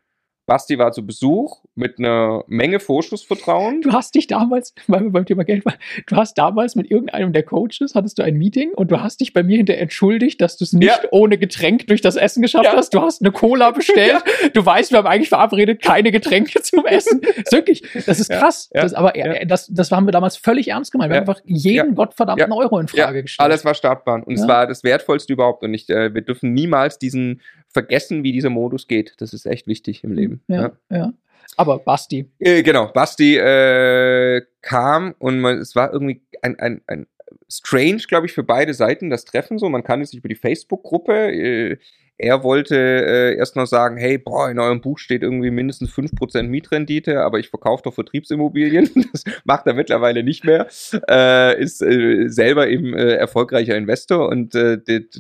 Basti 0.47 0.79
war 0.79 0.93
zu 0.93 1.07
Besuch 1.07 1.63
mit 1.75 1.99
einer 1.99 2.45
Menge 2.49 2.79
Vorschussvertrauen. 2.79 3.81
Du 3.81 3.93
hast 3.93 4.15
dich 4.15 4.27
damals, 4.27 4.75
weil 4.87 5.03
wir 5.05 5.11
beim 5.11 5.25
Thema 5.27 5.45
Geld 5.45 5.65
waren, 5.65 5.77
du 6.07 6.17
hast 6.17 6.35
damals 6.37 6.77
mit 6.77 6.91
irgendeinem 6.91 7.33
der 7.33 7.43
Coaches, 7.45 7.95
hattest 7.95 8.19
du 8.19 8.23
ein 8.23 8.37
Meeting 8.37 8.73
und 8.75 8.91
du 8.91 9.01
hast 9.01 9.21
dich 9.21 9.33
bei 9.33 9.43
mir 9.43 9.57
hinterher 9.57 9.83
entschuldigt, 9.83 10.41
dass 10.41 10.57
du 10.57 10.65
es 10.65 10.73
nicht 10.73 10.89
Ja. 10.89 11.09
ohne 11.13 11.39
Getränk 11.39 11.87
durch 11.87 12.01
das 12.01 12.17
Essen 12.17 12.43
geschafft 12.43 12.67
Ja. 12.67 12.73
hast. 12.77 12.93
Du 12.95 13.01
hast 13.01 13.23
eine 13.23 13.33
Cola 13.33 13.71
bestellt. 13.71 14.23
Du 14.53 14.65
weißt, 14.65 14.91
wir 14.93 14.99
haben 14.99 15.07
eigentlich 15.07 15.29
verabredet, 15.31 15.81
keine 15.83 16.13
Getränke 16.13 16.61
zum 16.63 16.85
Essen. 16.87 17.21
Das 17.23 17.37
ist 17.39 17.53
wirklich, 17.53 17.83
das 18.07 18.21
ist 18.21 18.31
Ja. 18.31 18.39
krass. 18.39 18.71
Ja. 18.75 18.83
Das, 18.83 18.95
aber 18.95 19.17
Ja. 19.17 19.27
äh, 19.33 19.47
das, 19.47 19.67
das 19.69 19.91
haben 19.91 20.07
wir 20.07 20.13
damals 20.13 20.37
völlig 20.37 20.69
ernst 20.69 20.93
gemeint. 20.93 21.11
Wir 21.11 21.17
Ja. 21.17 21.21
haben 21.23 21.29
einfach 21.29 21.43
jeden 21.47 21.95
gottverdammten 21.95 22.53
Euro 22.53 22.79
in 22.79 22.89
Frage 22.89 23.23
gestellt. 23.23 23.45
Alles 23.45 23.65
war 23.65 23.75
Startbahn. 23.75 24.23
Und 24.23 24.35
es 24.35 24.43
Ja. 24.43 24.49
war 24.49 24.67
das 24.67 24.85
Wertvollste 24.85 25.33
überhaupt. 25.33 25.63
Und 25.63 25.73
ich, 25.75 25.89
äh, 25.89 26.13
wir 26.15 26.21
dürfen 26.23 26.53
niemals 26.53 26.99
diesen 26.99 27.41
vergessen, 27.75 28.22
wie 28.22 28.33
dieser 28.33 28.51
Modus 28.51 28.89
geht. 28.89 29.14
Das 29.18 29.35
ist 29.35 29.45
echt 29.45 29.66
wichtig 29.66 30.03
im 30.05 30.12
Leben. 30.12 30.41
ja, 30.49 30.72
ja. 30.91 31.12
Aber 31.57 31.79
Basti, 31.79 32.31
Äh, 32.39 32.62
genau, 32.62 32.89
Basti 32.89 33.37
äh, 33.37 34.43
kam 34.62 35.14
und 35.18 35.41
man, 35.41 35.59
es 35.59 35.77
war 35.77 35.93
irgendwie 35.93 36.22
ein, 36.43 36.59
ein, 36.59 36.81
ein 36.87 37.07
strange, 37.49 38.03
glaube 38.09 38.27
ich, 38.27 38.33
für 38.33 38.43
beide 38.43 38.75
Seiten 38.75 39.11
das 39.11 39.25
Treffen 39.25 39.59
so. 39.59 39.68
Man 39.68 39.85
kannte 39.85 40.07
sich 40.07 40.18
über 40.18 40.29
die 40.29 40.35
Facebook-Gruppe. 40.35 41.12
Äh, 41.12 41.79
er 42.17 42.45
wollte 42.45 42.77
äh, 42.77 43.37
erst 43.37 43.57
noch 43.57 43.67
sagen, 43.67 43.97
hey, 43.97 44.19
boah, 44.19 44.49
in 44.49 44.61
eurem 44.61 44.81
Buch 44.81 44.99
steht 44.99 45.23
irgendwie 45.23 45.51
mindestens 45.51 45.91
5% 45.91 46.45
Mietrendite, 46.45 47.23
aber 47.23 47.41
ich 47.41 47.49
verkaufe 47.49 47.83
doch 47.83 47.95
Vertriebsimmobilien. 47.95 48.91
Das 49.15 49.25
macht 49.45 49.67
er 49.67 49.75
mittlerweile 49.75 50.25
nicht 50.25 50.45
mehr. 50.45 50.67
Äh, 51.09 51.61
ist 51.61 51.83
äh, 51.83 52.29
selber 52.29 52.69
eben 52.69 52.95
äh, 52.95 53.15
erfolgreicher 53.15 53.77
Investor 53.77 54.29
und 54.29 54.55
äh, 54.55 54.79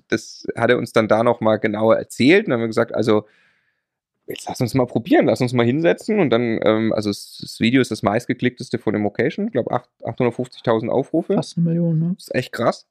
das, 0.08 0.46
hat 0.56 0.70
er 0.70 0.78
uns 0.78 0.92
dann 0.92 1.06
da 1.06 1.22
noch 1.22 1.40
mal 1.40 1.58
genauer 1.58 1.96
erzählt. 1.96 2.46
Und 2.46 2.50
dann 2.50 2.54
haben 2.54 2.64
wir 2.64 2.68
gesagt, 2.68 2.94
also 2.94 3.26
jetzt 4.26 4.48
lass 4.48 4.60
uns 4.60 4.74
mal 4.74 4.86
probieren, 4.86 5.26
lass 5.26 5.40
uns 5.40 5.52
mal 5.52 5.66
hinsetzen 5.66 6.18
und 6.18 6.30
dann, 6.30 6.58
ähm, 6.64 6.92
also 6.92 7.10
das, 7.10 7.38
das 7.40 7.60
Video 7.60 7.80
ist 7.80 7.90
das 7.90 8.02
meistgeklickteste 8.02 8.78
von 8.78 8.94
dem 8.94 9.06
Occasion, 9.06 9.46
ich 9.46 9.52
glaube 9.52 9.70
850.000 10.02 10.88
Aufrufe. 10.88 11.34
fast 11.34 11.56
eine 11.56 11.66
Million, 11.66 11.98
ne? 11.98 12.12
Das 12.16 12.28
ist 12.28 12.34
echt 12.34 12.52
krass, 12.52 12.86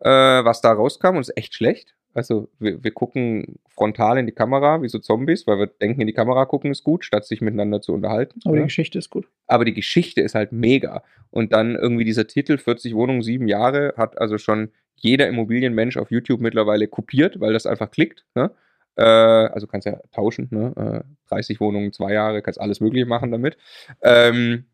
äh, 0.00 0.08
was 0.08 0.60
da 0.60 0.72
rauskam 0.72 1.16
und 1.16 1.20
ist 1.20 1.36
echt 1.36 1.54
schlecht. 1.54 1.94
Also 2.12 2.48
wir, 2.58 2.82
wir 2.82 2.90
gucken 2.90 3.58
frontal 3.68 4.18
in 4.18 4.26
die 4.26 4.32
Kamera 4.32 4.82
wie 4.82 4.88
so 4.88 4.98
Zombies, 4.98 5.46
weil 5.46 5.58
wir 5.58 5.66
denken, 5.68 6.00
in 6.00 6.06
die 6.06 6.12
Kamera 6.12 6.44
gucken 6.44 6.70
ist 6.70 6.82
gut, 6.84 7.04
statt 7.04 7.24
sich 7.24 7.40
miteinander 7.40 7.80
zu 7.80 7.92
unterhalten. 7.92 8.40
Aber 8.44 8.54
die 8.54 8.60
Ja. 8.60 8.64
Geschichte 8.66 8.98
ist 8.98 9.10
gut. 9.10 9.28
Aber 9.46 9.64
die 9.64 9.74
Geschichte 9.74 10.20
ist 10.20 10.34
halt 10.34 10.52
mega. 10.52 11.02
Und 11.30 11.52
dann 11.52 11.76
irgendwie 11.76 12.04
dieser 12.04 12.26
Titel 12.26 12.58
40 12.58 12.94
Wohnungen, 12.94 13.22
sieben 13.22 13.46
Jahre, 13.48 13.94
hat 13.96 14.20
also 14.20 14.38
schon 14.38 14.70
jeder 14.96 15.28
Immobilienmensch 15.28 15.96
auf 15.96 16.10
YouTube 16.10 16.40
mittlerweile 16.40 16.88
kopiert, 16.88 17.40
weil 17.40 17.52
das 17.52 17.64
einfach 17.66 17.90
klickt. 17.90 18.26
Ne? 18.34 18.50
Äh, 18.96 19.02
also 19.04 19.66
kannst 19.66 19.86
ja 19.86 20.00
tauschen, 20.12 20.48
ne? 20.50 21.04
äh, 21.04 21.28
30 21.28 21.60
Wohnungen, 21.60 21.92
zwei 21.92 22.12
Jahre, 22.12 22.42
kannst 22.42 22.60
alles 22.60 22.80
Mögliche 22.80 23.06
machen 23.06 23.30
damit. 23.30 23.56
Ähm, 24.02 24.64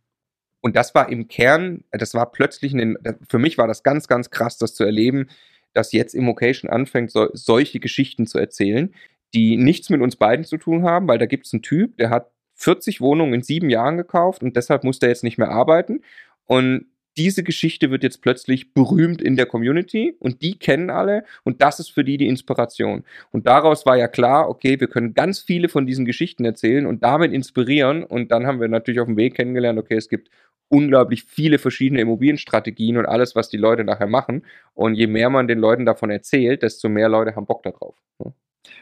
und 0.62 0.74
das 0.74 0.94
war 0.94 1.10
im 1.10 1.28
Kern, 1.28 1.84
das 1.92 2.14
war 2.14 2.32
plötzlich, 2.32 2.72
ein, 2.74 2.96
für 3.28 3.38
mich 3.38 3.56
war 3.58 3.68
das 3.68 3.82
ganz, 3.84 4.08
ganz 4.08 4.30
krass, 4.30 4.58
das 4.58 4.74
zu 4.74 4.82
erleben, 4.84 5.28
dass 5.76 5.92
jetzt 5.92 6.14
Immocation 6.14 6.70
anfängt, 6.70 7.10
so, 7.10 7.28
solche 7.32 7.80
Geschichten 7.80 8.26
zu 8.26 8.38
erzählen, 8.38 8.94
die 9.34 9.56
nichts 9.56 9.90
mit 9.90 10.00
uns 10.00 10.16
beiden 10.16 10.44
zu 10.44 10.56
tun 10.56 10.82
haben, 10.84 11.06
weil 11.08 11.18
da 11.18 11.26
gibt 11.26 11.46
es 11.46 11.52
einen 11.52 11.62
Typ, 11.62 11.96
der 11.98 12.10
hat 12.10 12.30
40 12.54 13.00
Wohnungen 13.00 13.34
in 13.34 13.42
sieben 13.42 13.68
Jahren 13.68 13.96
gekauft 13.96 14.42
und 14.42 14.56
deshalb 14.56 14.84
muss 14.84 14.98
der 14.98 15.10
jetzt 15.10 15.24
nicht 15.24 15.36
mehr 15.36 15.50
arbeiten. 15.50 16.00
Und 16.46 16.86
diese 17.16 17.42
Geschichte 17.42 17.90
wird 17.90 18.02
jetzt 18.02 18.20
plötzlich 18.20 18.74
berühmt 18.74 19.22
in 19.22 19.36
der 19.36 19.46
Community 19.46 20.14
und 20.18 20.42
die 20.42 20.58
kennen 20.58 20.90
alle 20.90 21.24
und 21.44 21.62
das 21.62 21.80
ist 21.80 21.90
für 21.90 22.04
die 22.04 22.18
die 22.18 22.28
Inspiration. 22.28 23.04
Und 23.30 23.46
daraus 23.46 23.86
war 23.86 23.96
ja 23.96 24.08
klar, 24.08 24.48
okay, 24.48 24.78
wir 24.80 24.88
können 24.88 25.14
ganz 25.14 25.40
viele 25.40 25.68
von 25.68 25.86
diesen 25.86 26.04
Geschichten 26.04 26.44
erzählen 26.44 26.86
und 26.86 27.02
damit 27.02 27.32
inspirieren 27.32 28.04
und 28.04 28.32
dann 28.32 28.46
haben 28.46 28.60
wir 28.60 28.68
natürlich 28.68 29.00
auf 29.00 29.06
dem 29.06 29.16
Weg 29.16 29.34
kennengelernt, 29.34 29.78
okay, 29.78 29.96
es 29.96 30.08
gibt 30.08 30.30
unglaublich 30.68 31.24
viele 31.24 31.58
verschiedene 31.58 32.00
Immobilienstrategien 32.00 32.96
und 32.96 33.06
alles, 33.06 33.36
was 33.36 33.48
die 33.48 33.56
Leute 33.56 33.84
nachher 33.84 34.06
machen. 34.06 34.44
Und 34.74 34.94
je 34.94 35.06
mehr 35.06 35.30
man 35.30 35.48
den 35.48 35.58
Leuten 35.58 35.86
davon 35.86 36.10
erzählt, 36.10 36.62
desto 36.62 36.88
mehr 36.88 37.08
Leute 37.08 37.36
haben 37.36 37.46
Bock 37.46 37.62
darauf. 37.62 37.96
ne? 38.18 38.32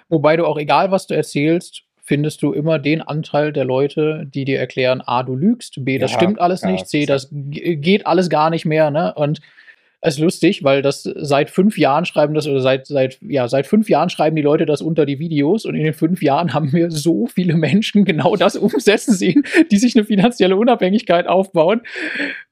Wobei 0.09 0.37
du 0.37 0.47
auch, 0.47 0.59
egal 0.59 0.91
was 0.91 1.07
du 1.07 1.14
erzählst, 1.14 1.85
findest 2.03 2.43
du 2.43 2.53
immer 2.53 2.78
den 2.78 3.01
Anteil 3.01 3.53
der 3.53 3.64
Leute, 3.64 4.26
die 4.26 4.45
dir 4.45 4.59
erklären, 4.59 5.01
A, 5.01 5.22
du 5.22 5.35
lügst, 5.35 5.85
B, 5.85 5.99
das 5.99 6.12
Ja, 6.12 6.18
stimmt 6.18 6.41
alles 6.41 6.62
ja, 6.62 6.70
nicht, 6.70 6.87
C, 6.87 7.07
das 7.07 7.28
geht 7.30 8.07
alles 8.07 8.28
gar 8.28 8.51
nicht 8.51 8.66
mehr, 8.66 8.91
ne? 8.91 9.14
Und 9.14 9.41
ist 10.07 10.18
lustig, 10.18 10.62
weil 10.64 10.82
das 10.82 11.02
seit 11.02 11.50
fünf 11.50 11.78
Jahren 11.78 12.05
schreiben 12.05 12.34
das, 12.34 12.46
oder 12.46 12.61
seit, 12.61 12.86
seit, 12.86 13.18
ja, 13.22 13.48
seit 13.48 13.66
fünf 13.66 13.88
Jahren 13.88 14.11
schreiben 14.11 14.36
die 14.36 14.42
Leute 14.42 14.66
das 14.66 14.82
unter 14.82 15.07
die 15.07 15.18
Videos 15.18 15.64
und 15.64 15.74
in 15.74 15.84
den 15.84 15.94
fünf 15.94 16.22
Jahren 16.22 16.52
haben 16.55 16.72
wir 16.72 16.90
so 16.90 17.26
viele 17.26 17.55
Menschen 17.57 18.05
genau 18.05 18.36
das 18.36 18.57
umsetzen 18.57 19.14
sehen, 19.14 19.44
die 19.70 19.76
sich 19.78 19.94
eine 19.96 20.05
finanzielle 20.05 20.57
Unabhängigkeit 20.57 21.26
aufbauen. 21.26 21.80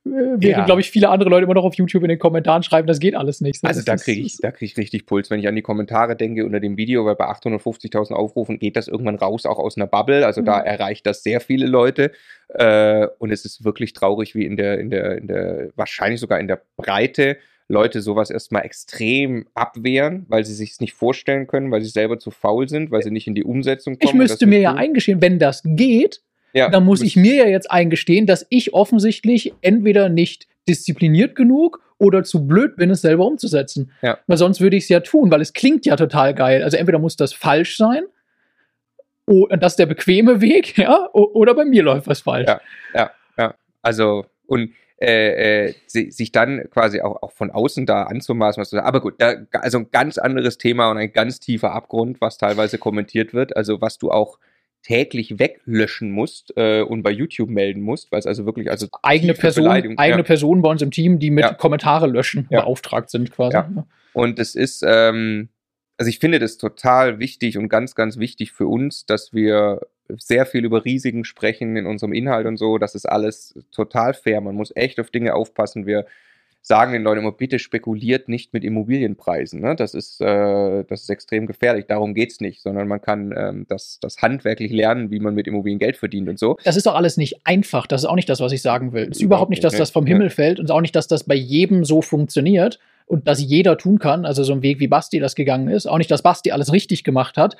Äh, 0.04 0.10
Während, 0.10 0.42
Ja. 0.42 0.64
glaube 0.64 0.80
ich, 0.80 0.90
viele 0.90 1.10
andere 1.10 1.30
Leute 1.30 1.44
immer 1.44 1.54
noch 1.54 1.64
auf 1.64 1.74
YouTube 1.74 2.02
in 2.02 2.08
den 2.08 2.18
Kommentaren 2.18 2.62
schreiben, 2.64 2.88
das 2.88 2.98
geht 2.98 3.14
alles 3.14 3.40
nicht. 3.40 3.60
Also 3.62 3.78
Das 3.80 3.84
da 3.84 3.94
ist- 3.94 4.04
kriege 4.04 4.20
ich, 4.22 4.36
da 4.38 4.50
krieg 4.50 4.70
ich 4.70 4.76
richtig 4.76 5.06
Puls, 5.06 5.30
wenn 5.30 5.38
ich 5.38 5.46
an 5.46 5.54
die 5.54 5.62
Kommentare 5.62 6.16
denke 6.16 6.44
unter 6.44 6.58
dem 6.58 6.76
Video, 6.76 7.04
weil 7.04 7.14
bei 7.14 7.26
850.000 7.28 8.12
Aufrufen 8.16 8.58
geht 8.58 8.76
das 8.76 8.88
irgendwann 8.88 9.14
raus, 9.16 9.46
auch 9.46 9.58
aus 9.58 9.76
einer 9.76 9.86
Bubble. 9.86 10.26
Also 10.26 10.40
da 10.42 10.58
Mhm. 10.60 10.64
erreicht 10.66 11.06
das 11.06 11.22
sehr 11.22 11.40
viele 11.40 11.66
Leute. 11.66 12.10
Äh, 12.54 13.08
und 13.18 13.30
es 13.30 13.44
ist 13.44 13.64
wirklich 13.64 13.92
traurig, 13.92 14.34
wie 14.34 14.44
in 14.44 14.56
der, 14.56 14.78
in 14.78 14.90
der, 14.90 15.18
in 15.18 15.26
der, 15.26 15.70
wahrscheinlich 15.76 16.20
sogar 16.20 16.38
in 16.40 16.48
der 16.48 16.62
Breite 16.76 17.38
Leute 17.68 18.02
sowas 18.02 18.30
erstmal 18.30 18.64
extrem 18.64 19.46
abwehren, 19.54 20.26
weil 20.28 20.44
sie 20.44 20.54
sich 20.54 20.72
es 20.72 20.80
nicht 20.80 20.92
vorstellen 20.92 21.46
können, 21.46 21.70
weil 21.70 21.80
sie 21.80 21.88
selber 21.88 22.18
zu 22.18 22.30
faul 22.30 22.68
sind, 22.68 22.90
weil 22.90 23.02
sie 23.02 23.10
nicht 23.10 23.26
in 23.26 23.34
die 23.34 23.44
Umsetzung 23.44 23.98
kommen. 23.98 24.08
Ich 24.08 24.14
müsste 24.14 24.46
mir 24.46 24.60
ja 24.60 24.74
eingestehen, 24.74 25.22
wenn 25.22 25.38
das 25.38 25.62
geht, 25.64 26.20
ja, 26.52 26.68
dann 26.68 26.84
muss 26.84 27.00
ich 27.00 27.16
mir 27.16 27.34
ja 27.34 27.46
jetzt 27.46 27.70
eingestehen, 27.70 28.26
dass 28.26 28.46
ich 28.50 28.74
offensichtlich 28.74 29.54
entweder 29.62 30.10
nicht 30.10 30.46
diszipliniert 30.68 31.34
genug 31.34 31.80
oder 31.98 32.24
zu 32.24 32.46
blöd 32.46 32.76
bin, 32.76 32.90
es 32.90 33.00
selber 33.00 33.24
umzusetzen. 33.24 33.90
Ja. 34.02 34.18
Weil 34.26 34.36
sonst 34.36 34.60
würde 34.60 34.76
ich 34.76 34.84
es 34.84 34.88
ja 34.88 35.00
tun, 35.00 35.30
weil 35.30 35.40
es 35.40 35.54
klingt 35.54 35.86
ja 35.86 35.96
total 35.96 36.34
geil. 36.34 36.62
Also 36.62 36.76
entweder 36.76 36.98
muss 36.98 37.16
das 37.16 37.32
falsch 37.32 37.76
sein, 37.76 38.02
o- 39.26 39.46
und 39.50 39.62
das 39.62 39.72
ist 39.72 39.78
der 39.78 39.86
bequeme 39.86 40.40
Weg, 40.40 40.76
ja, 40.78 41.08
o- 41.12 41.30
oder 41.34 41.54
bei 41.54 41.64
mir 41.64 41.82
läuft 41.82 42.06
was 42.06 42.20
falsch. 42.20 42.48
Ja. 42.94 43.10
Also, 43.84 44.26
und 44.46 44.70
äh, 45.00 45.66
äh, 45.66 45.74
si- 45.86 46.12
sich 46.12 46.30
dann 46.30 46.70
quasi 46.70 47.00
auch, 47.00 47.20
auch 47.22 47.32
von 47.32 47.50
außen 47.50 47.84
da 47.84 48.04
anzumaßen, 48.04 48.60
was 48.60 48.70
du 48.70 48.76
sagst. 48.76 48.86
Aber 48.86 49.00
gut, 49.00 49.14
da, 49.18 49.34
also 49.52 49.78
ein 49.78 49.88
ganz 49.90 50.18
anderes 50.18 50.58
Thema 50.58 50.88
und 50.92 50.98
ein 50.98 51.12
ganz 51.12 51.40
tiefer 51.40 51.72
Abgrund, 51.72 52.20
was 52.20 52.38
teilweise 52.38 52.78
kommentiert 52.78 53.34
wird, 53.34 53.56
also 53.56 53.80
was 53.80 53.98
du 53.98 54.12
auch 54.12 54.38
täglich 54.84 55.40
weglöschen 55.40 56.12
musst 56.12 56.52
äh, 56.56 56.82
und 56.82 57.02
bei 57.02 57.10
YouTube 57.10 57.50
melden 57.50 57.80
musst, 57.82 58.12
weil 58.12 58.20
es 58.20 58.26
also 58.26 58.46
wirklich, 58.46 58.70
also 58.70 58.86
Eigene 59.02 59.32
tiefe 59.32 59.40
Person, 59.42 59.64
Beleidigung- 59.64 59.98
eigene 59.98 60.20
ja. 60.22 60.26
Personen 60.26 60.62
bei 60.62 60.70
uns 60.70 60.82
im 60.82 60.92
Team, 60.92 61.18
die 61.18 61.30
mit 61.30 61.44
Ja. 61.44 61.54
Kommentare 61.54 62.06
löschen 62.06 62.46
Ja. 62.50 62.60
beauftragt 62.60 63.10
sind 63.10 63.32
quasi. 63.32 63.56
Ja. 63.56 63.68
Und 64.12 64.38
es 64.38 64.54
ist, 64.54 64.84
ähm, 64.86 65.48
also 66.02 66.08
ich 66.08 66.18
finde 66.18 66.40
das 66.40 66.58
total 66.58 67.20
wichtig 67.20 67.58
und 67.58 67.68
ganz, 67.68 67.94
ganz 67.94 68.18
wichtig 68.18 68.50
für 68.50 68.66
uns, 68.66 69.06
dass 69.06 69.32
wir 69.32 69.82
sehr 70.08 70.46
viel 70.46 70.64
über 70.64 70.84
Risiken 70.84 71.24
sprechen 71.24 71.76
in 71.76 71.86
unserem 71.86 72.12
Inhalt 72.12 72.44
und 72.48 72.56
so. 72.56 72.76
Das 72.76 72.96
ist 72.96 73.06
alles 73.06 73.54
total 73.70 74.12
fair. 74.12 74.40
Man 74.40 74.56
muss 74.56 74.74
echt 74.74 74.98
auf 74.98 75.10
Dinge 75.10 75.32
aufpassen. 75.32 75.86
Wir 75.86 76.06
sagen 76.62 76.92
den 76.92 77.02
Leuten 77.02 77.20
immer, 77.20 77.32
bitte 77.32 77.58
spekuliert 77.58 78.28
nicht 78.28 78.52
mit 78.52 78.62
Immobilienpreisen. 78.62 79.60
Ne? 79.60 79.74
Das, 79.74 79.94
ist, 79.94 80.20
äh, 80.20 80.84
das 80.84 81.02
ist 81.02 81.10
extrem 81.10 81.46
gefährlich. 81.46 81.86
Darum 81.88 82.14
geht's 82.14 82.40
nicht, 82.40 82.62
sondern 82.62 82.86
man 82.86 83.00
kann 83.00 83.34
ähm, 83.36 83.66
das, 83.68 83.98
das 84.00 84.22
handwerklich 84.22 84.70
lernen, 84.72 85.10
wie 85.10 85.18
man 85.18 85.34
mit 85.34 85.48
Immobilien 85.48 85.80
Geld 85.80 85.96
verdient 85.96 86.28
und 86.28 86.38
so. 86.38 86.56
Das 86.64 86.76
ist 86.76 86.86
doch 86.86 86.94
alles 86.94 87.16
nicht 87.16 87.44
einfach. 87.44 87.88
Das 87.88 88.02
ist 88.02 88.06
auch 88.06 88.14
nicht 88.14 88.28
das, 88.28 88.40
was 88.40 88.52
ich 88.52 88.62
sagen 88.62 88.92
will. 88.92 89.08
Es 89.10 89.18
ist 89.18 89.22
Überhaupt 89.22 89.50
nicht, 89.50 89.64
dass 89.64 89.72
nicht, 89.72 89.80
das 89.80 89.90
ne? 89.90 89.92
vom. 89.94 90.06
Himmel 90.06 90.30
fällt 90.30 90.60
und 90.60 90.70
auch 90.70 90.80
nicht, 90.80 90.94
dass 90.94 91.08
das 91.08 91.24
bei 91.24 91.34
jedem 91.34 91.84
so 91.84 92.02
funktioniert 92.02 92.78
und 93.06 93.26
dass 93.26 93.40
jeder 93.40 93.76
tun 93.76 93.98
kann. 93.98 94.24
Also 94.24 94.44
so 94.44 94.52
ein 94.52 94.62
Weg, 94.62 94.78
wie 94.78 94.88
Basti 94.88 95.18
das 95.18 95.34
gegangen 95.34 95.68
ist. 95.68 95.86
Auch 95.86 95.98
nicht, 95.98 96.10
dass 96.10 96.22
Basti 96.22 96.52
alles 96.52 96.72
richtig 96.72 97.02
gemacht 97.02 97.36
hat. 97.36 97.56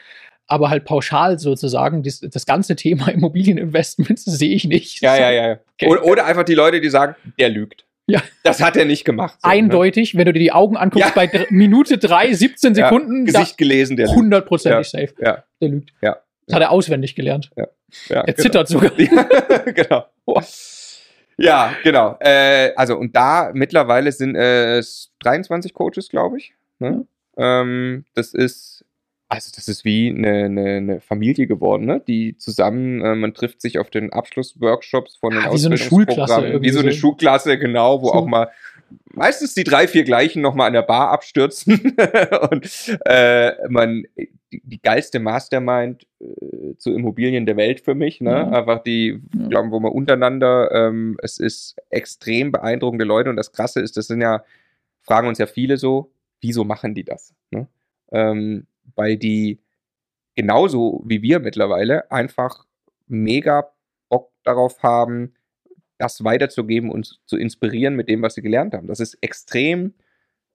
aber 0.47 0.71
halt 0.71 0.85
pauschal 0.85 1.39
sozusagen 1.39 2.03
das, 2.03 2.21
das 2.21 2.47
ganze 2.47 2.77
Thema 2.77 3.09
Immobilieninvestments 3.13 4.25
sehe 4.25 4.55
ich 4.55 4.65
nicht. 4.65 5.03
Ja, 5.03 5.17
ja, 5.17 5.31
ja. 5.31 5.59
Okay. 5.81 5.99
Oder, 5.99 6.27
einfach 6.27 6.45
die 6.45 6.55
Leute, 6.55 6.81
die 6.81 6.91
sagen, 6.91 7.17
der 7.39 7.49
lügt. 7.49 7.85
Ja. 8.07 8.23
Das 8.43 8.61
hat 8.61 8.77
er 8.77 8.85
nicht 8.85 9.05
gemacht. 9.05 9.39
So, 9.43 9.49
ne? 9.49 9.55
Eindeutig, 9.55 10.15
ne? 10.15 10.19
wenn 10.19 10.27
du 10.27 10.33
dir 10.33 10.41
die 10.41 10.53
Augen 10.53 10.77
anguckst, 10.77 11.15
ja. 11.15 11.27
bei 11.27 11.47
Minute 11.51 11.99
drei, 11.99 12.33
17 12.33 12.75
Sekunden. 12.75 13.27
Ja, 13.27 13.33
Gesicht 13.33 13.59
gelesen, 13.59 13.97
der. 13.97 14.09
Hundertprozentig 14.09 14.93
ja. 14.93 15.01
safe. 15.01 15.15
Ja. 15.21 15.45
Der 15.61 15.69
lügt. 15.69 15.93
Ja. 16.01 16.17
Das 16.47 16.57
hat 16.57 16.63
er 16.63 16.71
auswendig 16.71 17.15
gelernt. 17.15 17.51
Ja. 17.57 17.69
ja 18.09 18.17
er 18.17 18.25
genau. 18.25 18.37
zittert 18.43 18.69
sogar. 18.69 18.91
genau. 19.75 20.07
Boah. 20.25 20.45
Ja, 21.39 21.75
genau. 21.83 22.17
Äh, 22.21 22.73
also, 22.77 22.97
und 22.97 23.15
da 23.17 23.51
mittlerweile 23.55 24.13
sind 24.13 24.37
es 24.37 25.11
äh, 25.21 25.25
23 25.25 25.73
Coaches, 25.73 26.09
glaube 26.09 26.39
ich. 26.39 26.53
Ne? 26.79 27.07
Ähm, 27.37 28.05
das 28.15 28.35
ist, 28.35 28.82
also 29.33 29.51
das 29.55 29.69
ist 29.69 29.85
wie 29.85 30.11
eine, 30.11 30.45
eine, 30.45 30.77
eine 30.77 31.01
Familie 31.01 31.47
geworden, 31.47 31.87
ne? 31.87 32.03
Die 32.07 32.37
zusammen, 32.37 33.01
äh, 33.01 33.15
man 33.15 33.35
trifft 33.35 33.61
sich 33.61 33.79
auf 33.79 33.91
den 33.91 34.13
Abschlussworkshops 34.13 35.17
von 35.17 35.33
den 35.33 35.43
ja, 35.43 35.53
wie 35.53 35.59
so 35.59 35.69
eine 35.69 35.79
Schulklasse. 35.79 36.63
Wie 36.63 36.71
so 36.71 36.81
eine 36.81 36.93
Schulklasse, 36.93 37.59
genau, 37.59 38.03
wo 38.03 38.09
so. 38.09 38.13
auch 38.13 38.27
mal 38.27 38.49
meistens 39.15 39.55
die 39.55 39.65
drei, 39.65 39.89
vier 39.89 40.05
gleichen 40.05 40.43
nochmal 40.43 40.69
an 40.69 40.73
der 40.75 40.83
Bar 40.83 41.11
abstürzen 41.11 41.97
und 42.51 42.99
äh, 43.07 43.53
man 43.69 44.05
die, 44.53 44.63
die 44.65 44.81
geilste 44.81 45.19
Mastermind 45.19 46.07
äh, 46.21 46.77
zu 46.77 46.93
Immobilien 46.93 47.47
der 47.47 47.57
Welt 47.57 47.81
für 47.81 47.95
mich. 47.95 48.21
Ne? 48.21 48.31
Ja. 48.31 48.51
Einfach 48.51 48.83
die, 48.83 49.21
ja. 49.35 49.49
glauben, 49.49 49.71
wo 49.71 49.81
man 49.81 49.93
untereinander, 49.93 50.71
ähm, 50.73 51.17
es 51.23 51.39
ist 51.39 51.77
extrem 51.91 52.53
beeindruckende 52.53 53.05
Leute 53.05 53.31
und 53.31 53.37
das 53.37 53.53
Krasse 53.53 53.81
ist, 53.81 53.97
das 53.97 54.07
sind 54.07 54.21
ja, 54.21 54.45
fragen 55.01 55.29
uns 55.29 55.39
ja 55.39 55.47
viele 55.47 55.79
so, 55.79 56.13
wieso 56.41 56.65
machen 56.65 56.95
die 56.95 57.05
das? 57.05 57.35
Ne? 57.51 57.67
Ähm, 58.11 58.67
weil 58.95 59.17
die 59.17 59.61
genauso 60.35 61.03
wie 61.07 61.23
wir 61.23 61.41
mittlerweile 61.41 62.11
einfach 62.11 62.67
mega 63.07 63.71
Bock 64.09 64.33
darauf 64.45 64.83
haben, 64.83 65.35
das 65.99 66.25
weiterzugeben 66.25 66.91
und 66.91 67.21
zu 67.27 67.37
inspirieren 67.37 67.95
mit 67.95 68.09
dem, 68.09 68.23
was 68.23 68.35
sie 68.35 68.43
gelernt 68.43 68.75
haben. 68.75 68.89
Das 68.89 69.01
ist 69.01 69.19
extrem 69.21 69.95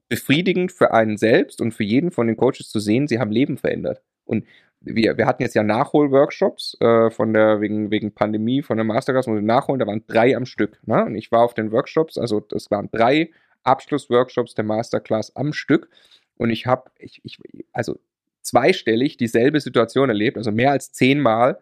befriedigend 0.09 0.71
für 0.71 0.93
einen 0.93 1.17
selbst 1.17 1.61
und 1.61 1.73
für 1.73 1.83
jeden 1.83 2.11
von 2.11 2.27
den 2.27 2.38
Coaches 2.38 2.69
zu 2.69 2.79
sehen, 2.79 3.07
sie 3.07 3.19
haben 3.19 3.31
Leben 3.31 3.57
verändert. 3.57 4.01
Und 4.25 4.45
wir, 4.79 5.17
wir 5.17 5.25
hatten 5.25 5.41
jetzt 5.41 5.55
ja 5.55 5.63
Nachholworkshops 5.63 6.77
äh, 6.79 7.09
von 7.09 7.33
der, 7.33 7.61
wegen, 7.61 7.91
wegen 7.91 8.13
Pandemie, 8.13 8.61
von 8.61 8.77
der 8.77 8.85
Masterclass, 8.85 9.27
wir 9.27 9.41
nachholen, 9.41 9.79
da 9.79 9.88
waren 9.88 10.03
drei 10.07 10.35
am 10.35 10.45
Stück. 10.45 10.79
Ne? 10.85 11.05
Und 11.05 11.15
ich 11.15 11.31
war 11.31 11.41
auf 11.41 11.53
den 11.53 11.71
Workshops, 11.71 12.17
also 12.17 12.39
das 12.39 12.69
waren 12.71 12.89
drei 12.91 13.31
Abschlussworkshops 13.63 14.53
der 14.53 14.65
Masterclass 14.65 15.35
am 15.35 15.53
Stück. 15.53 15.89
Und 16.38 16.51
ich 16.51 16.67
habe, 16.67 16.91
ich, 16.99 17.21
ich, 17.23 17.39
also 17.73 17.99
zweistellig 18.47 19.17
dieselbe 19.17 19.59
Situation 19.59 20.09
erlebt, 20.09 20.37
also 20.37 20.51
mehr 20.51 20.71
als 20.71 20.91
zehnmal 20.91 21.59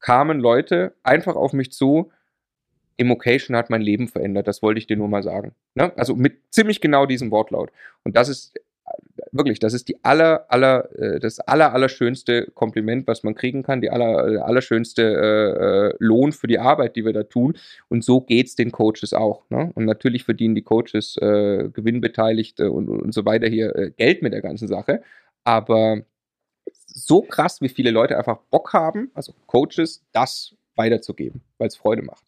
kamen 0.00 0.40
Leute 0.40 0.94
einfach 1.02 1.36
auf 1.36 1.52
mich 1.52 1.72
zu, 1.72 2.10
Immocation 2.96 3.56
hat 3.56 3.70
mein 3.70 3.80
Leben 3.80 4.08
verändert, 4.08 4.48
das 4.48 4.60
wollte 4.60 4.78
ich 4.78 4.86
dir 4.86 4.96
nur 4.96 5.08
mal 5.08 5.22
sagen. 5.22 5.52
Ne? 5.74 5.92
Also 5.96 6.14
mit 6.16 6.38
ziemlich 6.50 6.80
genau 6.80 7.06
diesem 7.06 7.30
Wortlaut. 7.30 7.70
Und 8.04 8.16
das 8.16 8.28
ist 8.28 8.54
wirklich, 9.32 9.58
das 9.58 9.74
ist 9.74 9.88
die 9.88 10.02
aller, 10.04 10.46
aller, 10.48 10.90
äh, 10.98 11.20
das 11.20 11.38
aller, 11.40 11.72
allerschönste 11.72 12.50
Kompliment, 12.54 13.06
was 13.06 13.22
man 13.22 13.34
kriegen 13.34 13.62
kann, 13.62 13.80
die 13.80 13.90
aller, 13.90 14.28
äh, 14.28 14.36
allerschönste 14.38 15.02
äh, 15.02 15.88
äh, 15.90 15.94
Lohn 15.98 16.32
für 16.32 16.46
die 16.46 16.58
Arbeit, 16.58 16.96
die 16.96 17.04
wir 17.04 17.12
da 17.12 17.22
tun. 17.22 17.56
Und 17.88 18.04
so 18.04 18.20
geht 18.20 18.46
es 18.46 18.56
den 18.56 18.72
Coaches 18.72 19.12
auch. 19.12 19.48
Ne? 19.50 19.70
Und 19.74 19.84
natürlich 19.84 20.24
verdienen 20.24 20.54
die 20.54 20.62
Coaches 20.62 21.16
äh, 21.18 21.68
Gewinnbeteiligte 21.72 22.70
und, 22.70 22.88
und 22.88 23.12
so 23.12 23.24
weiter 23.24 23.48
hier 23.48 23.74
äh, 23.76 23.90
Geld 23.96 24.22
mit 24.22 24.32
der 24.32 24.42
ganzen 24.42 24.68
Sache. 24.68 25.02
Aber 25.44 26.02
so 26.86 27.22
krass, 27.22 27.60
wie 27.60 27.68
viele 27.68 27.90
Leute 27.90 28.16
einfach 28.16 28.38
Bock 28.50 28.72
haben, 28.72 29.10
also 29.14 29.32
Coaches, 29.46 30.04
das 30.12 30.54
weiterzugeben, 30.74 31.42
weil 31.58 31.68
es 31.68 31.76
Freude 31.76 32.02
macht. 32.02 32.24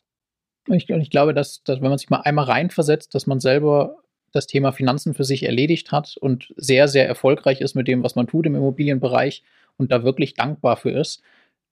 Ich, 0.69 0.89
ich 0.89 1.11
glaube, 1.11 1.35
dass, 1.35 1.63
dass, 1.63 1.81
wenn 1.81 1.89
man 1.89 1.99
sich 1.99 2.11
mal 2.11 2.21
einmal 2.21 2.45
reinversetzt, 2.45 3.15
dass 3.15 3.27
man 3.27 3.41
selber 3.41 3.97
das 4.33 4.47
Thema 4.47 4.73
Finanzen 4.73 5.15
für 5.15 5.25
sich 5.25 5.45
erledigt 5.45 5.91
hat 5.91 6.17
und 6.17 6.53
sehr, 6.57 6.89
sehr 6.89 7.09
erfolgreich 7.09 7.61
ist 7.61 7.75
mit 7.75 7.89
dem, 7.89 8.03
was 8.03 8.15
man 8.15 8.27
tut 8.27 8.47
im 8.47 8.55
Immobilienbereich 8.55 9.43
und 9.77 9.91
da 9.91 10.05
wirklich 10.05 10.35
dankbar 10.35 10.77
für 10.77 10.91
ist, 10.91 11.23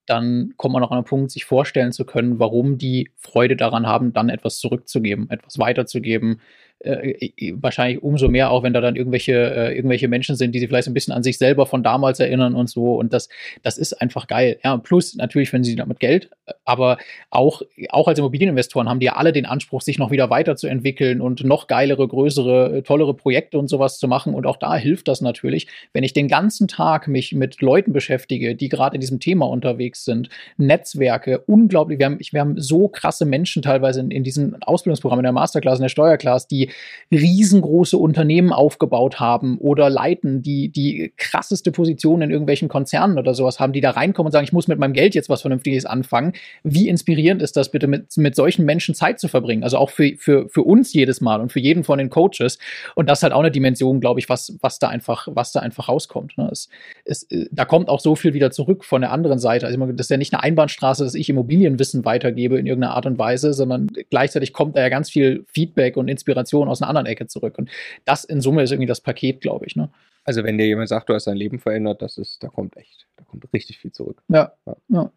dann 0.07 0.55
kommt 0.57 0.73
man 0.73 0.83
auch 0.83 0.91
an 0.91 1.01
den 1.01 1.05
Punkt, 1.05 1.31
sich 1.31 1.45
vorstellen 1.45 1.93
zu 1.93 2.05
können, 2.05 2.39
warum 2.39 2.79
die 2.79 3.11
Freude 3.17 3.57
daran 3.57 3.87
haben, 3.87 4.13
dann 4.13 4.31
etwas 4.31 4.59
zurückzugeben, 4.59 5.29
etwas 5.31 5.59
weiterzugeben, 5.59 6.41
äh, 6.81 7.55
wahrscheinlich 7.61 8.03
umso 8.03 8.29
mehr, 8.29 8.51
auch 8.51 8.63
wenn 8.63 8.73
da 8.73 8.81
dann 8.81 8.97
irgendwelche, 8.97 9.33
äh, 9.33 9.75
irgendwelche 9.75 10.09
Menschen 10.09 10.37
sind, 10.37 10.55
die 10.55 10.61
sich 10.61 10.69
vielleicht 10.69 10.89
ein 10.89 10.95
bisschen 10.95 11.13
an 11.13 11.23
sich 11.23 11.39
selber 11.39 11.67
von 11.67 11.83
damals 11.83 12.21
erinnern 12.21 12.55
und 12.55 12.71
so. 12.71 12.95
Und 12.95 13.13
das, 13.13 13.29
das 13.63 13.79
ist 13.79 13.95
einfach 13.95 14.27
geil. 14.29 14.59
Ja, 14.63 14.77
plus 14.77 15.17
natürlich, 15.17 15.53
wenn 15.53 15.65
sie 15.65 15.75
damit 15.75 15.99
Geld, 15.99 16.31
aber 16.65 16.99
auch, 17.31 17.63
auch 17.89 18.07
als 18.07 18.19
Immobilieninvestoren 18.19 18.89
haben 18.89 19.01
die 19.01 19.07
ja 19.07 19.17
alle 19.17 19.33
den 19.33 19.47
Anspruch, 19.47 19.83
sich 19.83 19.99
noch 19.99 20.11
wieder 20.11 20.31
weiterzuentwickeln 20.31 21.21
und 21.21 21.45
noch 21.45 21.67
geilere, 21.67 22.07
größere, 22.07 22.83
tollere 22.85 23.15
Projekte 23.15 23.59
und 23.59 23.69
sowas 23.69 23.99
zu 23.99 24.07
machen. 24.07 24.35
Und 24.35 24.47
auch 24.47 24.57
da 24.57 24.77
hilft 24.77 25.09
das 25.09 25.21
natürlich, 25.21 25.67
wenn 25.93 26.05
ich 26.05 26.13
den 26.13 26.29
ganzen 26.29 26.69
Tag 26.69 27.09
mich 27.09 27.33
mit 27.33 27.61
Leuten 27.61 27.93
beschäftige, 27.93 28.55
die 28.55 28.69
gerade 28.69 28.95
in 28.95 29.01
diesem 29.01 29.19
Thema 29.19 29.47
unterwegs 29.49 30.05
sind, 30.05 30.29
Netzwerke, 30.57 31.41
unglaublich. 31.47 31.99
Wir 31.99 32.07
haben, 32.07 32.19
wir 32.21 32.41
haben 32.41 32.61
so 32.61 32.89
krasse 32.89 33.25
Menschen 33.25 33.63
teilweise 33.63 34.01
in, 34.01 34.11
in 34.11 34.23
diesen 34.23 34.63
Ausbildungsprogrammen, 34.63 35.25
in 35.25 35.29
der 35.29 35.33
Masterclass, 35.33 35.79
in 35.79 35.83
der 35.83 35.89
Steuerklasse, 35.89 36.47
die 36.49 36.68
riesengroße 37.11 37.97
Unternehmen 37.97 38.53
aufgebaut 38.53 39.21
haben 39.21 39.59
oder 39.59 39.89
leiten, 39.89 40.43
die 40.43 40.69
die 40.69 41.13
krasseste 41.17 41.73
Position 41.73 42.23
in 42.23 42.31
irgendwelchen 42.31 42.69
Konzernen 42.69 43.19
oder 43.19 43.35
sowas 43.35 43.61
haben, 43.61 43.73
die 43.73 43.81
da 43.81 43.91
reinkommen 43.91 44.29
und 44.29 44.33
sagen, 44.33 44.45
ich 44.45 44.53
muss 44.53 44.69
mit 44.69 44.79
meinem 44.79 44.93
Geld 44.93 45.15
jetzt 45.15 45.29
was 45.29 45.43
Vernünftiges 45.43 45.87
anfangen. 45.87 46.33
Wie 46.63 46.89
inspirierend 46.89 47.43
ist 47.43 47.57
das 47.57 47.71
bitte, 47.71 47.87
mit, 47.87 48.17
mit 48.17 48.35
solchen 48.35 48.65
Menschen 48.65 48.95
Zeit 48.95 49.21
zu 49.21 49.29
verbringen? 49.29 49.65
Also 49.65 49.79
auch 49.79 49.91
für, 49.91 50.17
für, 50.19 50.49
für 50.49 50.63
uns 50.63 50.93
jedes 50.93 51.21
Mal 51.21 51.41
und 51.41 51.53
für 51.53 51.61
jeden 51.61 51.85
von 51.85 51.99
den 51.99 52.11
Coaches. 52.11 52.59
Und 52.95 53.09
das 53.09 53.21
ist 53.21 53.23
halt 53.23 53.33
auch 53.33 53.41
eine 53.41 53.51
Dimension, 53.51 54.01
glaube 54.01 54.21
ich, 54.21 54.29
was, 54.29 54.57
was 54.61 54.79
da 54.79 54.89
einfach, 54.89 55.29
was 55.31 55.53
da 55.53 55.61
einfach 55.61 55.89
rauskommt. 55.89 56.37
Ne? 56.37 56.49
Es, 56.51 56.69
es, 57.05 57.27
da 57.51 57.65
kommt 57.65 57.89
auch 57.89 58.01
so 58.01 58.17
viel 58.17 58.35
wieder 58.35 58.51
zurück 58.51 58.85
von 58.85 59.01
der 59.01 59.13
anderen 59.13 59.39
Seite. 59.39 59.67
Also 59.67 59.79
das 59.87 60.07
ist 60.07 60.11
ja 60.11 60.17
nicht 60.17 60.35
eine 60.35 60.43
Einbahnstraße, 60.43 61.05
dass 61.05 61.15
ich 61.15 61.29
Immobilienwissen 61.29 62.05
weitergebe 62.05 62.59
in 62.59 62.67
irgendeiner 62.67 62.95
Art 62.95 63.07
und 63.07 63.19
Weise, 63.19 63.53
sondern 63.53 63.89
gleichzeitig 64.11 64.53
kommt 64.53 64.77
da 64.77 64.81
ja 64.81 64.89
ganz 64.89 65.11
viel 65.11 65.45
Feedback 65.47 65.97
und 65.97 66.09
Inspiration 66.09 66.58
Informationen 66.59 66.71
aus 66.71 66.83
einer 66.83 66.89
anderen 66.89 67.07
Ecke 67.07 67.27
zurück. 67.27 67.59
Und 67.59 67.71
das 68.05 68.25
in 68.25 68.41
Summe 68.41 68.63
ist 68.63 68.71
irgendwie 68.71 68.87
das 68.87 69.01
Paket, 69.01 69.41
glaube 69.41 69.67
ich. 69.67 69.77
Ne? 69.77 69.91
Also 70.25 70.45
wenn 70.45 70.59
dir 70.59 70.67
jemand 70.67 70.89
sagt, 70.89 71.09
du 71.09 71.15
hast 71.15 71.27
dein 71.27 71.37
Leben 71.37 71.59
verändert, 71.59 72.03
das 72.03 72.19
ist, 72.19 72.43
da 72.43 72.49
kommt 72.49 72.77
echt, 72.77 73.07
da 73.17 73.25
kommt 73.25 73.47
richtig 73.53 73.79
viel 73.79 73.93
zurück. 73.93 74.23
Ja. 74.29 74.53
ja. 74.67 74.77
ja. 74.89 75.13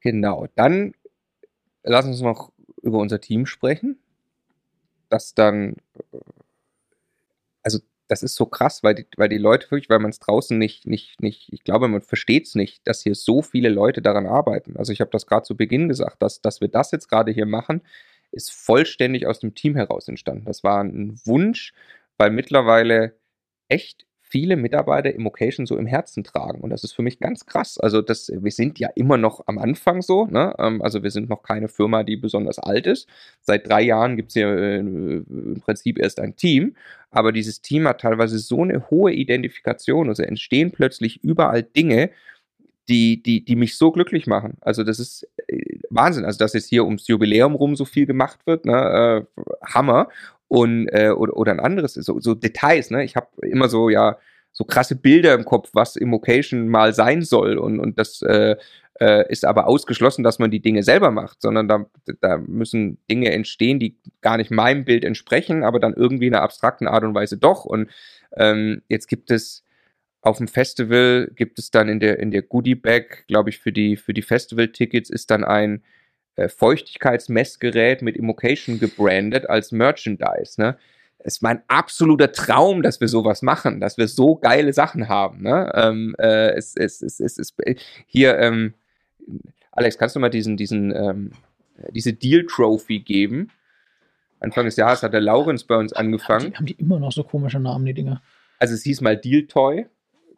Genau. 0.00 0.46
Dann 0.54 0.94
lass 1.82 2.06
uns 2.06 2.20
noch 2.20 2.52
über 2.82 2.98
unser 2.98 3.20
Team 3.20 3.46
sprechen. 3.46 3.98
Das 5.08 5.34
dann, 5.34 5.76
also 7.62 7.78
das 8.08 8.22
ist 8.22 8.34
so 8.34 8.46
krass, 8.46 8.82
weil 8.82 8.94
die, 8.94 9.06
weil 9.16 9.28
die 9.28 9.38
Leute 9.38 9.70
wirklich, 9.70 9.88
weil 9.88 9.98
man 9.98 10.10
es 10.10 10.18
draußen 10.18 10.58
nicht, 10.58 10.86
nicht, 10.86 11.22
nicht, 11.22 11.52
ich 11.52 11.64
glaube, 11.64 11.88
man 11.88 12.02
versteht 12.02 12.46
es 12.46 12.54
nicht, 12.54 12.86
dass 12.86 13.02
hier 13.02 13.14
so 13.14 13.40
viele 13.40 13.70
Leute 13.70 14.02
daran 14.02 14.26
arbeiten. 14.26 14.76
Also 14.76 14.92
ich 14.92 15.00
habe 15.00 15.10
das 15.10 15.26
gerade 15.26 15.44
zu 15.44 15.56
Beginn 15.56 15.88
gesagt, 15.88 16.20
dass, 16.20 16.42
dass 16.42 16.60
wir 16.60 16.68
das 16.68 16.90
jetzt 16.90 17.08
gerade 17.08 17.32
hier 17.32 17.46
machen, 17.46 17.80
ist 18.34 18.52
vollständig 18.52 19.26
aus 19.26 19.40
dem 19.40 19.54
Team 19.54 19.76
heraus 19.76 20.08
entstanden. 20.08 20.44
Das 20.44 20.64
war 20.64 20.82
ein 20.82 21.20
Wunsch, 21.24 21.72
weil 22.18 22.30
mittlerweile 22.30 23.16
echt 23.68 24.06
viele 24.34 24.56
Mitarbeiter 24.56 25.14
Immocation 25.14 25.64
so 25.64 25.76
im 25.76 25.86
Herzen 25.86 26.24
tragen. 26.24 26.60
Und 26.60 26.70
das 26.70 26.82
ist 26.82 26.92
für 26.92 27.02
mich 27.02 27.20
ganz 27.20 27.46
krass. 27.46 27.78
Also 27.78 28.02
das, 28.02 28.32
wir 28.34 28.50
sind 28.50 28.80
ja 28.80 28.88
immer 28.96 29.16
noch 29.16 29.46
am 29.46 29.58
Anfang 29.58 30.02
so. 30.02 30.26
Ne? 30.26 30.52
Ähm, 30.58 30.82
also 30.82 31.04
wir 31.04 31.12
sind 31.12 31.28
noch 31.28 31.44
keine 31.44 31.68
Firma, 31.68 32.02
die 32.02 32.16
besonders 32.16 32.58
alt 32.58 32.88
ist. 32.88 33.08
Seit 33.42 33.68
drei 33.68 33.82
Jahren 33.82 34.16
gibt 34.16 34.30
es 34.30 34.34
ja 34.34 34.52
äh, 34.52 34.78
im 34.78 35.60
Prinzip 35.64 36.00
erst 36.00 36.18
ein 36.18 36.34
Team. 36.34 36.74
Aber 37.12 37.30
dieses 37.30 37.60
Team 37.60 37.86
hat 37.86 38.00
teilweise 38.00 38.38
so 38.40 38.62
eine 38.62 38.90
hohe 38.90 39.12
Identifikation. 39.12 40.08
Also 40.08 40.24
entstehen 40.24 40.72
plötzlich 40.72 41.22
überall 41.22 41.62
Dinge, 41.62 42.10
die, 42.88 43.22
die, 43.22 43.44
die 43.44 43.56
mich 43.56 43.76
so 43.76 43.92
glücklich 43.92 44.26
machen. 44.26 44.58
Also 44.60 44.84
das 44.84 44.98
ist 44.98 45.26
äh, 45.48 45.78
Wahnsinn. 45.90 46.24
Also 46.24 46.38
dass 46.38 46.52
jetzt 46.52 46.68
hier 46.68 46.84
ums 46.84 47.06
Jubiläum 47.08 47.54
rum 47.54 47.76
so 47.76 47.84
viel 47.84 48.06
gemacht 48.06 48.40
wird, 48.46 48.66
ne, 48.66 49.26
äh, 49.36 49.42
Hammer. 49.64 50.08
Und 50.48 50.88
äh, 50.88 51.10
oder, 51.10 51.36
oder 51.36 51.52
ein 51.52 51.60
anderes, 51.60 51.94
so, 51.94 52.20
so 52.20 52.34
Details, 52.34 52.90
ne? 52.90 53.02
Ich 53.02 53.16
habe 53.16 53.26
immer 53.42 53.68
so, 53.68 53.88
ja, 53.88 54.18
so 54.52 54.64
krasse 54.64 54.94
Bilder 54.94 55.34
im 55.34 55.44
Kopf, 55.44 55.70
was 55.72 55.96
Immocation 55.96 56.68
mal 56.68 56.94
sein 56.94 57.22
soll. 57.22 57.58
Und, 57.58 57.80
und 57.80 57.98
das 57.98 58.22
äh, 58.22 58.56
äh, 59.00 59.30
ist 59.30 59.44
aber 59.44 59.66
ausgeschlossen, 59.66 60.22
dass 60.22 60.38
man 60.38 60.50
die 60.50 60.60
Dinge 60.60 60.82
selber 60.82 61.10
macht, 61.10 61.42
sondern 61.42 61.66
da, 61.66 61.86
da 62.20 62.38
müssen 62.38 62.98
Dinge 63.10 63.32
entstehen, 63.32 63.80
die 63.80 63.96
gar 64.20 64.36
nicht 64.36 64.52
meinem 64.52 64.84
Bild 64.84 65.04
entsprechen, 65.04 65.64
aber 65.64 65.80
dann 65.80 65.94
irgendwie 65.94 66.28
in 66.28 66.34
einer 66.34 66.44
abstrakten 66.44 66.86
Art 66.86 67.02
und 67.02 67.14
Weise 67.14 67.36
doch. 67.36 67.64
Und 67.64 67.90
ähm, 68.36 68.82
jetzt 68.88 69.08
gibt 69.08 69.30
es 69.32 69.63
auf 70.24 70.38
dem 70.38 70.48
Festival 70.48 71.30
gibt 71.34 71.58
es 71.58 71.70
dann 71.70 71.88
in 71.88 72.00
der, 72.00 72.18
in 72.18 72.30
der 72.30 72.42
Goodie 72.42 72.74
Bag, 72.74 73.26
glaube 73.28 73.50
ich, 73.50 73.58
für 73.58 73.72
die, 73.72 73.96
für 73.96 74.14
die 74.14 74.22
Festival-Tickets 74.22 75.10
ist 75.10 75.30
dann 75.30 75.44
ein 75.44 75.82
äh, 76.36 76.48
Feuchtigkeitsmessgerät 76.48 78.02
mit 78.02 78.16
Immocation 78.16 78.78
gebrandet 78.78 79.48
als 79.48 79.70
Merchandise. 79.70 80.60
Ne? 80.60 80.76
es 81.24 81.36
ist 81.36 81.42
mein 81.42 81.62
absoluter 81.68 82.32
Traum, 82.32 82.82
dass 82.82 83.00
wir 83.00 83.08
sowas 83.08 83.40
machen, 83.40 83.80
dass 83.80 83.96
wir 83.96 84.08
so 84.08 84.36
geile 84.36 84.74
Sachen 84.74 85.08
haben. 85.08 85.42
Ne? 85.42 85.72
Ähm, 85.74 86.14
äh, 86.18 86.50
es, 86.50 86.76
es, 86.76 87.00
es, 87.00 87.18
es, 87.18 87.38
es, 87.38 87.54
hier, 88.06 88.38
ähm, 88.38 88.74
Alex, 89.72 89.96
kannst 89.96 90.16
du 90.16 90.20
mal 90.20 90.28
diesen, 90.28 90.58
diesen, 90.58 90.94
ähm, 90.94 91.32
diese 91.90 92.12
Deal-Trophy 92.12 93.00
geben? 93.00 93.50
Anfang 94.40 94.66
des 94.66 94.76
Jahres 94.76 95.02
hat 95.02 95.14
der 95.14 95.22
Laurenz 95.22 95.64
bei 95.64 95.76
uns 95.76 95.94
angefangen. 95.94 96.44
Haben 96.44 96.50
die, 96.50 96.56
haben 96.56 96.66
die 96.66 96.72
immer 96.74 97.00
noch 97.00 97.12
so 97.12 97.24
komische 97.24 97.58
Namen, 97.58 97.86
die 97.86 97.94
Dinger? 97.94 98.20
Also 98.58 98.74
es 98.74 98.82
hieß 98.82 99.00
mal 99.00 99.16
Deal 99.16 99.46
Toy. 99.46 99.86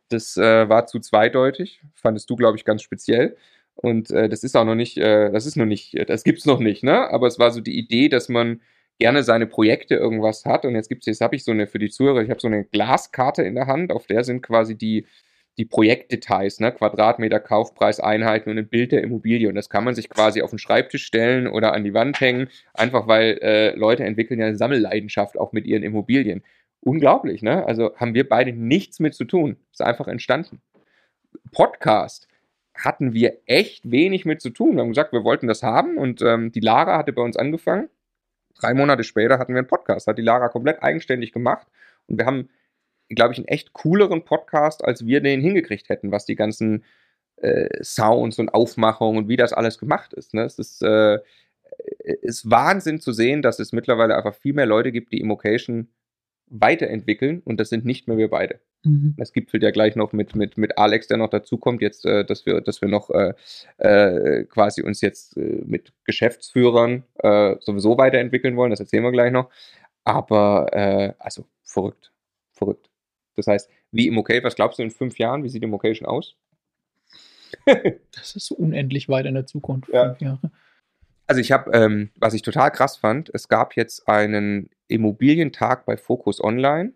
Das 0.09 0.37
äh, 0.37 0.69
war 0.69 0.87
zu 0.87 1.01
zweideutig. 1.01 1.81
Fandest 1.95 2.31
du, 2.31 2.37
glaube 2.37 2.57
ich, 2.57 2.65
ganz 2.65 2.83
speziell. 2.83 3.37
Und 3.75 4.11
äh, 4.11 4.29
das 4.29 4.43
ist 4.43 4.57
auch 4.57 4.65
noch 4.65 4.75
nicht, 4.75 4.97
äh, 4.99 5.31
das 5.31 5.47
ist 5.47 5.57
noch 5.57 5.67
nicht, 5.67 5.97
das 6.09 6.25
gibt's 6.25 6.47
noch 6.47 6.61
nicht, 6.61 6.83
ne? 6.83 7.11
Aber 7.11 7.27
es 7.27 7.39
war 7.39 7.51
so 7.51 7.61
die 7.61 7.79
Idee, 7.79 8.09
dass 8.09 8.29
man 8.29 8.61
gerne 8.99 9.23
seine 9.23 9.47
Projekte 9.47 9.95
irgendwas 9.95 10.45
hat. 10.47 10.65
Und 10.65 10.75
jetzt 10.75 10.89
gibt's, 10.89 11.07
jetzt 11.07 11.21
habe 11.21 11.37
ich 11.37 11.45
so 11.45 11.53
eine 11.53 11.67
für 11.67 11.79
die 11.79 11.91
Zuhörer, 11.91 12.23
ich 12.23 12.31
habe 12.31 12.41
so 12.41 12.47
eine 12.49 12.65
Glaskarte 12.65 13.43
in 13.43 13.55
der 13.55 13.67
Hand, 13.67 13.93
auf 13.93 14.07
der 14.07 14.25
sind 14.25 14.43
quasi 14.43 14.77
die, 14.77 15.07
die 15.59 15.67
Projektdetails, 15.67 16.61
ne? 16.61 16.73
Quadratmeter, 16.73 17.41
Kaufpreis, 17.41 18.01
Einheiten 18.01 18.51
und 18.51 18.59
ein 18.59 18.69
Bild 18.69 18.93
der 18.93 19.03
Immobilie. 19.03 19.49
Und 19.49 19.57
das 19.57 19.69
kann 19.69 19.85
man 19.85 19.95
sich 19.95 20.09
quasi 20.09 20.41
auf 20.43 20.51
den 20.51 20.59
Schreibtisch 20.59 21.05
stellen 21.05 21.47
oder 21.47 21.75
an 21.75 21.85
die 21.85 21.95
Wand 21.95 22.21
hängen, 22.21 22.49
einfach 22.75 23.07
weil 23.09 23.39
äh, 23.43 23.75
Leute 23.75 24.05
entwickeln 24.05 24.41
ja 24.41 24.47
eine 24.47 24.57
Sammelleidenschaft 24.57 25.39
auch 25.39 25.53
mit 25.53 25.67
ihren 25.67 25.83
Immobilien. 25.83 26.43
Unglaublich, 26.87 27.43
ne? 27.43 27.67
Also 27.67 27.97
haben 27.97 28.15
wir 28.15 28.29
beide 28.29 28.53
nichts 28.53 29.01
mit 29.01 29.15
zu 29.15 29.25
tun. 29.25 29.57
Ist 29.73 29.83
einfach 29.83 30.09
entstanden. 30.09 30.61
Podcast 31.53 32.29
hatten 32.75 33.13
wir 33.13 33.39
echt 33.47 33.91
wenig 33.91 34.25
mit 34.25 34.41
zu 34.41 34.51
tun. 34.51 34.77
Wir 34.77 34.83
haben 34.83 34.91
gesagt, 34.91 35.13
wir 35.13 35.25
wollten 35.25 35.49
das 35.49 35.63
haben 35.63 35.97
und 35.97 36.23
ähm, 36.23 36.53
die 36.53 36.61
Lara 36.61 36.99
hatte 36.99 37.13
bei 37.13 37.23
uns 37.23 37.37
angefangen 37.37 37.89
Drei 38.59 38.75
Monate 38.75 39.05
später 39.05 39.39
hatten 39.39 39.53
wir 39.53 39.59
einen 39.59 39.69
Podcast, 39.69 40.07
hat 40.07 40.19
die 40.19 40.23
Lara 40.23 40.49
komplett 40.49 40.83
eigenständig 40.83 41.33
gemacht 41.33 41.67
und 42.07 42.19
wir 42.19 42.27
haben, 42.27 42.49
glaube 43.09 43.33
ich, 43.33 43.39
einen 43.39 43.49
echt 43.49 43.73
cooleren 43.73 44.25
Podcast, 44.25 44.85
als 44.85 45.07
wir 45.07 45.21
den 45.21 45.41
hingekriegt 45.41 45.89
hätten, 45.89 46.11
was 46.11 46.25
die 46.25 46.37
ganzen 46.37 46.85
äh, 47.37 47.69
Sounds 47.83 48.39
und 48.39 48.55
Aufmachungen 48.55 49.19
und 49.19 49.29
wie 49.29 49.37
das 49.37 49.53
alles 49.53 49.79
gemacht 49.79 50.15
ist. 50.15 50.33
Ne? 50.33 50.45
Es 50.45 50.59
ist, 50.59 50.83
äh, 50.83 51.19
ist 52.23 52.51
Wahnsinn 52.51 53.01
zu 53.01 53.13
sehen, 53.13 53.43
dass 53.43 53.59
es 53.59 53.73
mittlerweile 53.73 54.17
einfach 54.17 54.35
viel 54.35 54.55
mehr 54.55 54.67
Leute 54.67 54.91
gibt, 54.91 55.13
die 55.13 55.21
Immocation 55.21 55.89
weiterentwickeln 56.49 57.43
und 57.45 57.59
das 57.59 57.69
sind 57.69 57.85
nicht 57.85 58.09
mehr 58.09 58.17
wir 58.17 58.31
beide. 58.31 58.61
Mhm. 58.85 59.15
Das 59.17 59.33
gipfelt 59.33 59.63
ja 59.63 59.71
gleich 59.71 59.97
noch 59.97 60.13
mit, 60.13 60.37
mit, 60.37 60.57
mit 60.59 60.79
Alex, 60.79 61.09
der 61.09 61.17
noch 61.17 61.31
dazukommt, 61.31 61.83
jetzt, 61.83 62.07
äh, 62.07 62.25
dass 62.25 62.47
wir, 62.47 62.61
dass 62.61 62.81
wir 62.81 62.89
noch 62.89 63.11
äh, 63.11 63.35
äh, 63.79 64.45
quasi 64.45 64.83
uns 64.83 65.01
jetzt 65.01 65.37
äh, 65.37 65.63
mit 65.65 65.93
Geschäftsführern 66.05 67.05
äh, 67.19 67.57
sowieso 67.61 67.99
weiterentwickeln 67.99 68.57
wollen. 68.57 68.71
Das 68.71 68.81
erzählen 68.81 69.03
wir 69.03 69.13
gleich 69.13 69.33
noch. 69.33 69.51
Aber 70.05 70.69
äh, 70.73 71.15
also 71.19 71.47
verrückt. 71.65 72.13
Verrückt. 72.53 72.89
Das 73.35 73.49
heißt, 73.49 73.69
wie 73.91 74.07
Immokate, 74.07 74.45
was 74.45 74.55
glaubst 74.55 74.79
du 74.79 74.83
in 74.83 74.91
fünf 74.91 75.19
Jahren? 75.19 75.43
Wie 75.43 75.49
sieht 75.49 75.63
Immocation 75.63 76.09
aus? 76.09 76.37
das 78.13 78.37
ist 78.37 78.51
unendlich 78.53 79.09
weit 79.09 79.27
in 79.27 79.35
der 79.35 79.47
Zukunft. 79.47 79.93
Ja. 79.93 80.07
Fünf 80.11 80.21
Jahre. 80.21 80.51
Also 81.27 81.41
ich 81.41 81.53
habe, 81.53 81.71
ähm, 81.73 82.11
was 82.17 82.35
ich 82.35 82.43
total 82.43 82.71
krass 82.71 82.97
fand, 82.97 83.31
es 83.35 83.49
gab 83.49 83.75
jetzt 83.75 84.09
einen 84.09 84.71
Immobilientag 84.89 85.85
bei 85.85 85.97
Focus 85.97 86.43
Online. 86.43 86.93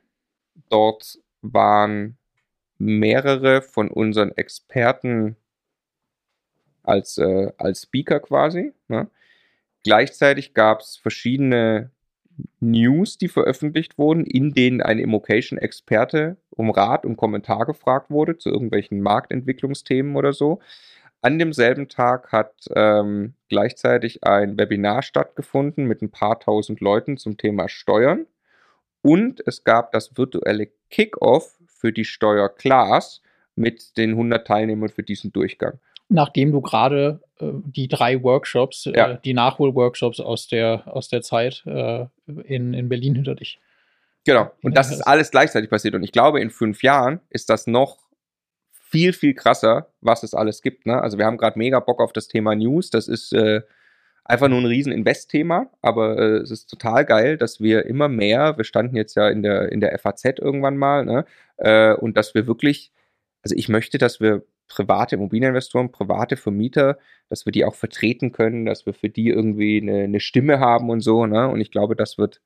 Dort 0.68 1.18
waren 1.42 2.16
mehrere 2.78 3.62
von 3.62 3.90
unseren 3.90 4.32
Experten 4.36 5.36
als, 6.82 7.18
äh, 7.18 7.52
als 7.58 7.82
Speaker 7.82 8.20
quasi. 8.20 8.72
Ne? 8.88 9.10
Gleichzeitig 9.82 10.54
gab 10.54 10.80
es 10.80 10.96
verschiedene 10.96 11.90
News, 12.60 13.18
die 13.18 13.28
veröffentlicht 13.28 13.98
wurden, 13.98 14.24
in 14.24 14.52
denen 14.52 14.80
ein 14.80 14.98
Immocation-Experte 14.98 16.36
um 16.50 16.70
Rat 16.70 17.04
und 17.04 17.16
Kommentar 17.16 17.66
gefragt 17.66 18.10
wurde 18.10 18.38
zu 18.38 18.48
irgendwelchen 18.50 19.00
Marktentwicklungsthemen 19.00 20.16
oder 20.16 20.32
so. 20.32 20.60
An 21.22 21.38
demselben 21.38 21.88
Tag 21.88 22.32
hat 22.32 22.52
ähm, 22.74 23.34
gleichzeitig 23.48 24.24
ein 24.24 24.58
Webinar 24.58 25.02
stattgefunden 25.02 25.84
mit 25.84 26.00
ein 26.00 26.10
paar 26.10 26.40
tausend 26.40 26.80
Leuten 26.80 27.18
zum 27.18 27.36
Thema 27.36 27.68
Steuern. 27.68 28.26
Und 29.02 29.42
es 29.46 29.64
gab 29.64 29.92
das 29.92 30.16
virtuelle 30.16 30.68
Kickoff 30.90 31.58
für 31.66 31.92
die 31.92 32.04
Steuerclass 32.04 33.22
mit 33.54 33.96
den 33.96 34.10
100 34.10 34.46
Teilnehmern 34.46 34.88
für 34.88 35.02
diesen 35.02 35.32
Durchgang. 35.32 35.78
Nachdem 36.08 36.52
du 36.52 36.60
gerade 36.60 37.20
äh, 37.38 37.50
die 37.52 37.88
drei 37.88 38.22
Workshops, 38.22 38.86
äh, 38.86 38.92
ja. 38.96 39.10
äh, 39.12 39.18
die 39.22 39.34
Nachholworkshops 39.34 40.20
aus 40.20 40.48
der, 40.48 40.82
aus 40.86 41.08
der 41.08 41.22
Zeit 41.22 41.62
äh, 41.66 42.06
in, 42.26 42.74
in 42.74 42.88
Berlin 42.88 43.14
hinter 43.14 43.34
dich. 43.34 43.60
Genau. 44.24 44.50
Und 44.62 44.76
das 44.76 44.90
ist 44.90 45.02
alles 45.02 45.30
gleichzeitig 45.30 45.70
passiert. 45.70 45.94
Und 45.94 46.02
ich 46.02 46.12
glaube, 46.12 46.40
in 46.40 46.50
fünf 46.50 46.82
Jahren 46.82 47.20
ist 47.30 47.48
das 47.48 47.66
noch 47.66 47.98
viel, 48.90 49.12
viel 49.12 49.34
krasser, 49.34 49.92
was 50.00 50.22
es 50.22 50.34
alles 50.34 50.62
gibt. 50.62 50.86
Ne? 50.86 51.00
Also 51.00 51.16
wir 51.16 51.24
haben 51.24 51.38
gerade 51.38 51.58
mega 51.58 51.78
Bock 51.80 52.00
auf 52.00 52.12
das 52.12 52.28
Thema 52.28 52.54
News. 52.56 52.90
Das 52.90 53.06
ist 53.06 53.32
äh, 53.32 53.62
einfach 54.24 54.48
nur 54.48 54.58
ein 54.58 54.66
riesen 54.66 54.92
Invest-Thema, 54.92 55.70
aber 55.80 56.18
äh, 56.18 56.36
es 56.38 56.50
ist 56.50 56.66
total 56.66 57.04
geil, 57.04 57.36
dass 57.36 57.60
wir 57.60 57.86
immer 57.86 58.08
mehr, 58.08 58.56
wir 58.56 58.64
standen 58.64 58.96
jetzt 58.96 59.14
ja 59.14 59.28
in 59.28 59.42
der, 59.42 59.70
in 59.70 59.80
der 59.80 59.96
FAZ 59.98 60.24
irgendwann 60.38 60.76
mal, 60.76 61.04
ne? 61.04 61.24
äh, 61.58 61.94
und 61.94 62.16
dass 62.16 62.34
wir 62.34 62.46
wirklich, 62.46 62.92
also 63.42 63.54
ich 63.56 63.68
möchte, 63.68 63.98
dass 63.98 64.20
wir 64.20 64.42
private 64.68 65.16
Immobilieninvestoren, 65.16 65.92
private 65.92 66.36
Vermieter, 66.36 66.98
dass 67.28 67.44
wir 67.44 67.52
die 67.52 67.64
auch 67.64 67.74
vertreten 67.74 68.32
können, 68.32 68.66
dass 68.66 68.86
wir 68.86 68.94
für 68.94 69.08
die 69.08 69.28
irgendwie 69.28 69.80
eine, 69.80 70.04
eine 70.04 70.20
Stimme 70.20 70.60
haben 70.60 70.90
und 70.90 71.00
so, 71.00 71.26
ne? 71.26 71.48
Und 71.48 71.60
ich 71.60 71.72
glaube, 71.72 71.96
das 71.96 72.18
wird 72.18 72.40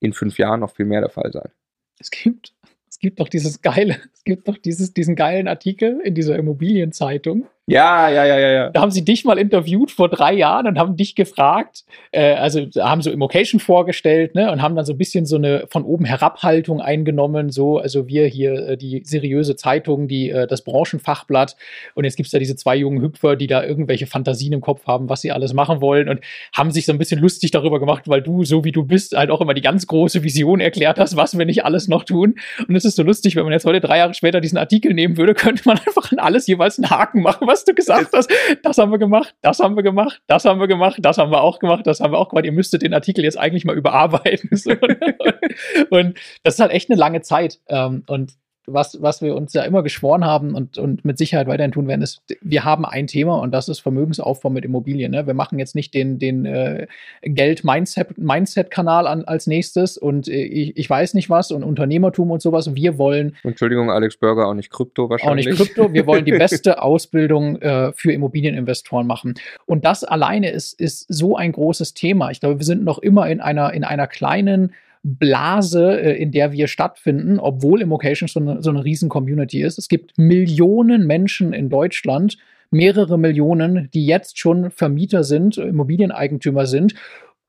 in 0.00 0.12
fünf 0.12 0.38
Jahren 0.38 0.60
noch 0.60 0.74
viel 0.76 0.84
mehr 0.84 1.00
der 1.00 1.10
Fall 1.10 1.32
sein. 1.32 1.50
Es 1.98 2.10
gibt, 2.10 2.54
es 2.94 3.00
gibt 3.00 3.18
doch 3.18 3.28
dieses 3.28 3.60
geile, 3.60 3.96
es 4.14 4.22
gibt 4.22 4.46
doch 4.46 4.56
dieses, 4.56 4.94
diesen 4.94 5.16
geilen 5.16 5.48
Artikel 5.48 6.00
in 6.04 6.14
dieser 6.14 6.36
Immobilienzeitung, 6.36 7.48
ja, 7.66 8.10
ja, 8.10 8.24
ja, 8.24 8.38
ja, 8.38 8.50
ja. 8.50 8.70
Da 8.70 8.82
haben 8.82 8.90
sie 8.90 9.04
dich 9.04 9.24
mal 9.24 9.38
interviewt 9.38 9.90
vor 9.90 10.08
drei 10.10 10.34
Jahren 10.34 10.66
und 10.66 10.78
haben 10.78 10.96
dich 10.96 11.14
gefragt, 11.14 11.84
äh, 12.12 12.34
also 12.34 12.66
haben 12.78 13.00
so 13.00 13.10
Immocation 13.10 13.58
vorgestellt, 13.58 14.34
ne, 14.34 14.52
und 14.52 14.60
haben 14.60 14.76
dann 14.76 14.84
so 14.84 14.92
ein 14.92 14.98
bisschen 14.98 15.24
so 15.24 15.36
eine 15.36 15.66
von 15.70 15.84
oben 15.84 16.04
Herabhaltung 16.04 16.82
eingenommen, 16.82 17.50
so, 17.50 17.78
also 17.78 18.06
wir 18.06 18.26
hier 18.26 18.68
äh, 18.68 18.76
die 18.76 19.02
seriöse 19.04 19.56
Zeitung, 19.56 20.08
die 20.08 20.30
äh, 20.30 20.46
das 20.46 20.62
Branchenfachblatt 20.62 21.56
und 21.94 22.04
jetzt 22.04 22.16
gibt's 22.16 22.32
da 22.32 22.38
diese 22.38 22.54
zwei 22.54 22.76
jungen 22.76 23.00
Hüpfer, 23.00 23.34
die 23.36 23.46
da 23.46 23.64
irgendwelche 23.64 24.06
Fantasien 24.06 24.52
im 24.52 24.60
Kopf 24.60 24.86
haben, 24.86 25.08
was 25.08 25.22
sie 25.22 25.32
alles 25.32 25.54
machen 25.54 25.80
wollen 25.80 26.10
und 26.10 26.20
haben 26.52 26.70
sich 26.70 26.84
so 26.84 26.92
ein 26.92 26.98
bisschen 26.98 27.20
lustig 27.20 27.50
darüber 27.50 27.80
gemacht, 27.80 28.08
weil 28.08 28.20
du, 28.20 28.44
so 28.44 28.64
wie 28.64 28.72
du 28.72 28.84
bist, 28.84 29.16
halt 29.16 29.30
auch 29.30 29.40
immer 29.40 29.54
die 29.54 29.62
ganz 29.62 29.86
große 29.86 30.22
Vision 30.22 30.60
erklärt 30.60 30.98
hast, 30.98 31.16
was 31.16 31.38
wir 31.38 31.46
nicht 31.46 31.64
alles 31.64 31.88
noch 31.88 32.04
tun. 32.04 32.34
Und 32.68 32.76
es 32.76 32.84
ist 32.84 32.96
so 32.96 33.02
lustig, 33.02 33.36
wenn 33.36 33.44
man 33.44 33.52
jetzt 33.52 33.64
heute 33.64 33.80
drei 33.80 33.98
Jahre 33.98 34.12
später 34.12 34.40
diesen 34.40 34.58
Artikel 34.58 34.92
nehmen 34.92 35.16
würde, 35.16 35.34
könnte 35.44 35.62
man 35.64 35.78
einfach 35.78 36.12
an 36.12 36.18
alles 36.18 36.46
jeweils 36.46 36.78
einen 36.78 36.90
Haken 36.90 37.22
machen, 37.22 37.46
was 37.54 37.64
du 37.64 37.74
gesagt 37.74 38.10
hast. 38.12 38.30
Das 38.62 38.78
haben 38.78 38.90
wir 38.90 38.98
gemacht, 38.98 39.34
das 39.42 39.60
haben 39.60 39.76
wir 39.76 39.82
gemacht, 39.82 40.20
das 40.26 40.44
haben 40.44 40.60
wir 40.60 40.66
gemacht, 40.66 40.98
das 41.00 41.18
haben 41.18 41.30
wir 41.30 41.40
auch 41.40 41.58
gemacht, 41.58 41.86
das 41.86 42.00
haben 42.00 42.12
wir 42.12 42.18
auch 42.18 42.28
gemacht. 42.28 42.44
Ihr 42.44 42.52
müsstet 42.52 42.82
den 42.82 42.94
Artikel 42.94 43.24
jetzt 43.24 43.38
eigentlich 43.38 43.64
mal 43.64 43.76
überarbeiten. 43.76 44.50
und 45.90 46.18
das 46.42 46.54
ist 46.54 46.60
halt 46.60 46.72
echt 46.72 46.90
eine 46.90 46.98
lange 46.98 47.22
Zeit. 47.22 47.60
Ähm, 47.68 48.02
und 48.08 48.32
was, 48.66 49.00
was 49.02 49.20
wir 49.22 49.34
uns 49.34 49.52
ja 49.52 49.62
immer 49.62 49.82
geschworen 49.82 50.24
haben 50.24 50.54
und, 50.54 50.78
und 50.78 51.04
mit 51.04 51.18
Sicherheit 51.18 51.46
weiterhin 51.46 51.72
tun 51.72 51.86
werden, 51.86 52.02
ist, 52.02 52.22
wir 52.40 52.64
haben 52.64 52.84
ein 52.84 53.06
Thema 53.06 53.38
und 53.40 53.52
das 53.52 53.68
ist 53.68 53.80
Vermögensaufbau 53.80 54.50
mit 54.50 54.64
Immobilien. 54.64 55.12
Ne? 55.12 55.26
Wir 55.26 55.34
machen 55.34 55.58
jetzt 55.58 55.74
nicht 55.74 55.92
den, 55.94 56.18
den 56.18 56.46
äh, 56.46 56.86
Geld-Mindset-Kanal 57.22 59.06
an 59.06 59.24
als 59.24 59.46
nächstes 59.46 59.98
und 59.98 60.28
äh, 60.28 60.42
ich, 60.42 60.76
ich 60.76 60.88
weiß 60.88 61.14
nicht 61.14 61.28
was 61.30 61.50
und 61.50 61.62
Unternehmertum 61.62 62.30
und 62.30 62.40
sowas. 62.40 62.74
Wir 62.74 62.98
wollen. 62.98 63.36
Entschuldigung, 63.42 63.90
Alex 63.90 64.16
Burger, 64.16 64.46
auch 64.46 64.54
nicht 64.54 64.70
Krypto 64.70 65.10
wahrscheinlich. 65.10 65.46
Auch 65.46 65.50
nicht 65.50 65.74
Krypto. 65.74 65.92
Wir 65.92 66.06
wollen 66.06 66.24
die 66.24 66.32
beste 66.38 66.82
Ausbildung 66.82 67.60
äh, 67.60 67.92
für 67.92 68.12
Immobilieninvestoren 68.12 69.06
machen. 69.06 69.34
Und 69.66 69.84
das 69.84 70.04
alleine 70.04 70.50
ist, 70.50 70.80
ist 70.80 71.06
so 71.08 71.36
ein 71.36 71.52
großes 71.52 71.94
Thema. 71.94 72.30
Ich 72.30 72.40
glaube, 72.40 72.58
wir 72.58 72.66
sind 72.66 72.84
noch 72.84 72.98
immer 72.98 73.28
in 73.28 73.40
einer, 73.40 73.72
in 73.72 73.84
einer 73.84 74.06
kleinen 74.06 74.72
Blase, 75.04 76.00
äh, 76.00 76.16
in 76.16 76.32
der 76.32 76.50
wir 76.50 76.66
stattfinden, 76.66 77.38
obwohl 77.38 77.82
Immocation 77.82 78.26
so 78.26 78.40
eine, 78.40 78.62
so 78.62 78.70
eine 78.70 78.84
riesen 78.84 79.08
Community 79.08 79.62
ist. 79.62 79.78
Es 79.78 79.88
gibt 79.88 80.16
Millionen 80.16 81.06
Menschen 81.06 81.52
in 81.52 81.68
Deutschland, 81.68 82.38
mehrere 82.70 83.18
Millionen, 83.18 83.90
die 83.92 84.06
jetzt 84.06 84.38
schon 84.38 84.70
Vermieter 84.70 85.22
sind, 85.22 85.58
Immobilieneigentümer 85.58 86.66
sind 86.66 86.94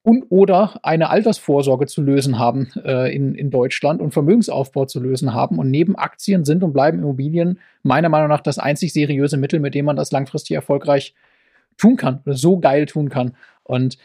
und 0.04 0.26
oder 0.30 0.80
eine 0.84 1.10
Altersvorsorge 1.10 1.88
zu 1.88 2.02
lösen 2.04 2.38
haben 2.38 2.70
äh, 2.84 3.16
in, 3.16 3.34
in 3.34 3.50
Deutschland 3.50 4.02
und 4.02 4.12
Vermögensaufbau 4.12 4.86
zu 4.86 5.00
lösen 5.00 5.34
haben. 5.34 5.58
Und 5.58 5.72
neben 5.72 5.96
Aktien 5.96 6.44
sind 6.44 6.62
und 6.62 6.74
bleiben 6.74 7.00
Immobilien 7.00 7.60
meiner 7.82 8.10
Meinung 8.10 8.28
nach 8.28 8.42
das 8.42 8.60
einzig 8.60 8.94
seriöse 8.94 9.38
Mittel, 9.38 9.60
mit 9.62 9.74
dem 9.74 9.86
man 9.86 9.96
das 9.96 10.12
langfristig 10.12 10.56
erfolgreich 10.56 11.16
tun 11.78 11.96
kann 11.96 12.22
oder 12.26 12.36
so 12.36 12.60
geil 12.60 12.86
tun 12.86 13.10
kann. 13.10 13.36
Und 13.64 13.98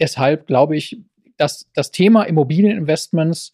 deshalb 0.00 0.46
glaube 0.46 0.76
ich, 0.76 1.00
dass 1.42 1.66
das 1.74 1.90
Thema 1.90 2.22
Immobilieninvestments 2.22 3.52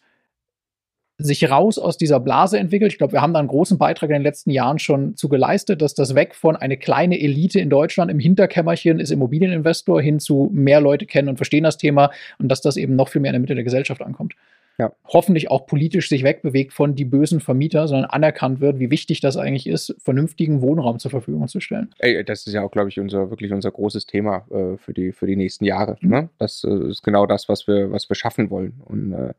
sich 1.17 1.49
raus 1.49 1.79
aus 1.79 1.97
dieser 1.97 2.19
Blase 2.19 2.57
entwickelt. 2.59 2.93
Ich 2.93 2.97
glaube, 2.97 3.13
wir 3.13 3.21
haben 3.21 3.33
da 3.33 3.39
einen 3.39 3.49
großen 3.49 3.77
Beitrag 3.77 4.09
in 4.11 4.17
den 4.17 4.21
letzten 4.21 4.51
Jahren 4.51 4.79
schon 4.79 5.17
zu 5.17 5.27
geleistet, 5.27 5.81
dass 5.81 5.95
das 5.95 6.15
weg 6.15 6.35
von 6.35 6.55
eine 6.55 6.77
kleine 6.77 7.19
Elite 7.19 7.59
in 7.59 7.69
Deutschland 7.69 8.09
im 8.09 8.19
Hinterkämmerchen 8.19 8.99
ist 8.99 9.09
Immobilieninvestor 9.09 10.01
hin 10.01 10.19
zu 10.19 10.49
mehr 10.53 10.79
Leute 10.79 11.07
kennen 11.07 11.27
und 11.27 11.37
verstehen 11.37 11.63
das 11.63 11.77
Thema 11.77 12.11
und 12.37 12.47
dass 12.47 12.61
das 12.61 12.77
eben 12.77 12.95
noch 12.95 13.09
viel 13.09 13.21
mehr 13.21 13.31
in 13.31 13.33
der 13.33 13.41
Mitte 13.41 13.55
der 13.55 13.65
Gesellschaft 13.65 14.01
ankommt. 14.01 14.35
Ja. 14.79 14.93
hoffentlich 15.05 15.51
auch 15.51 15.67
politisch 15.67 16.07
sich 16.07 16.23
wegbewegt 16.23 16.71
von 16.71 16.95
die 16.95 17.03
bösen 17.03 17.41
Vermieter, 17.41 17.87
sondern 17.87 18.09
anerkannt 18.09 18.61
wird, 18.61 18.79
wie 18.79 18.89
wichtig 18.89 19.19
das 19.19 19.35
eigentlich 19.35 19.67
ist, 19.67 19.93
vernünftigen 19.99 20.61
Wohnraum 20.61 20.99
zur 20.99 21.11
Verfügung 21.11 21.47
zu 21.49 21.59
stellen. 21.59 21.93
Ey, 21.99 22.23
das 22.23 22.47
ist 22.47 22.53
ja 22.53 22.63
auch, 22.63 22.71
glaube 22.71 22.87
ich, 22.87 22.99
unser 22.99 23.29
wirklich 23.29 23.51
unser 23.51 23.71
großes 23.71 24.05
Thema 24.05 24.47
äh, 24.49 24.77
für, 24.77 24.93
die, 24.93 25.11
für 25.11 25.27
die 25.27 25.35
nächsten 25.35 25.65
Jahre. 25.65 25.97
Mhm. 25.99 26.09
Ne? 26.09 26.29
Das 26.37 26.63
äh, 26.63 26.89
ist 26.89 27.03
genau 27.03 27.25
das, 27.25 27.49
was 27.49 27.67
wir, 27.67 27.91
was 27.91 28.09
wir 28.09 28.15
schaffen 28.15 28.49
wollen. 28.49 28.81
Und 28.85 29.11
äh, 29.11 29.33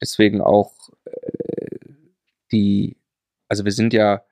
deswegen 0.00 0.40
auch 0.40 0.72
äh, 1.06 1.78
die, 2.52 2.96
also 3.48 3.64
wir 3.64 3.72
sind 3.72 3.92
ja, 3.92 4.22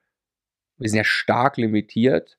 wir 0.79 0.89
sind 0.89 0.99
ja 0.99 1.05
stark 1.05 1.57
limitiert, 1.57 2.39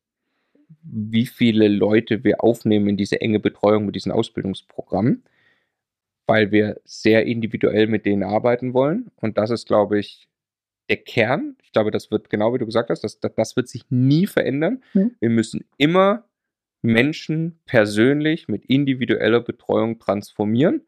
wie 0.82 1.26
viele 1.26 1.68
Leute 1.68 2.24
wir 2.24 2.42
aufnehmen 2.42 2.88
in 2.88 2.98
diese 2.98 3.20
enge 3.20 3.40
Betreuung 3.40 3.86
mit 3.86 3.96
diesen 3.96 4.14
Ausbildungsprogrammen 4.14 5.24
weil 6.28 6.52
wir 6.52 6.80
sehr 6.84 7.26
individuell 7.26 7.88
mit 7.88 8.06
denen 8.06 8.24
arbeiten 8.24 8.74
wollen. 8.74 9.10
Und 9.16 9.38
das 9.38 9.50
ist, 9.50 9.66
glaube 9.66 10.00
ich, 10.00 10.28
der 10.90 10.98
Kern. 10.98 11.56
Ich 11.64 11.72
glaube, 11.72 11.92
das 11.92 12.12
wird 12.12 12.30
genau 12.30 12.54
wie 12.54 12.60
du 12.60 12.66
gesagt 12.66 12.90
hast, 12.90 13.04
das, 13.04 13.20
das, 13.20 13.56
wird 13.56 13.68
sich 13.68 13.84
nie 13.90 14.28
verändern. 14.28 14.84
Mhm. 14.94 15.16
Wir 15.20 15.30
müssen 15.30 15.66
immer 15.78 16.26
Menschen 16.82 17.60
persönlich 17.66 18.48
mit 18.48 18.66
individueller 18.66 19.42
Betreuung 19.42 20.00
transformieren 20.00 20.86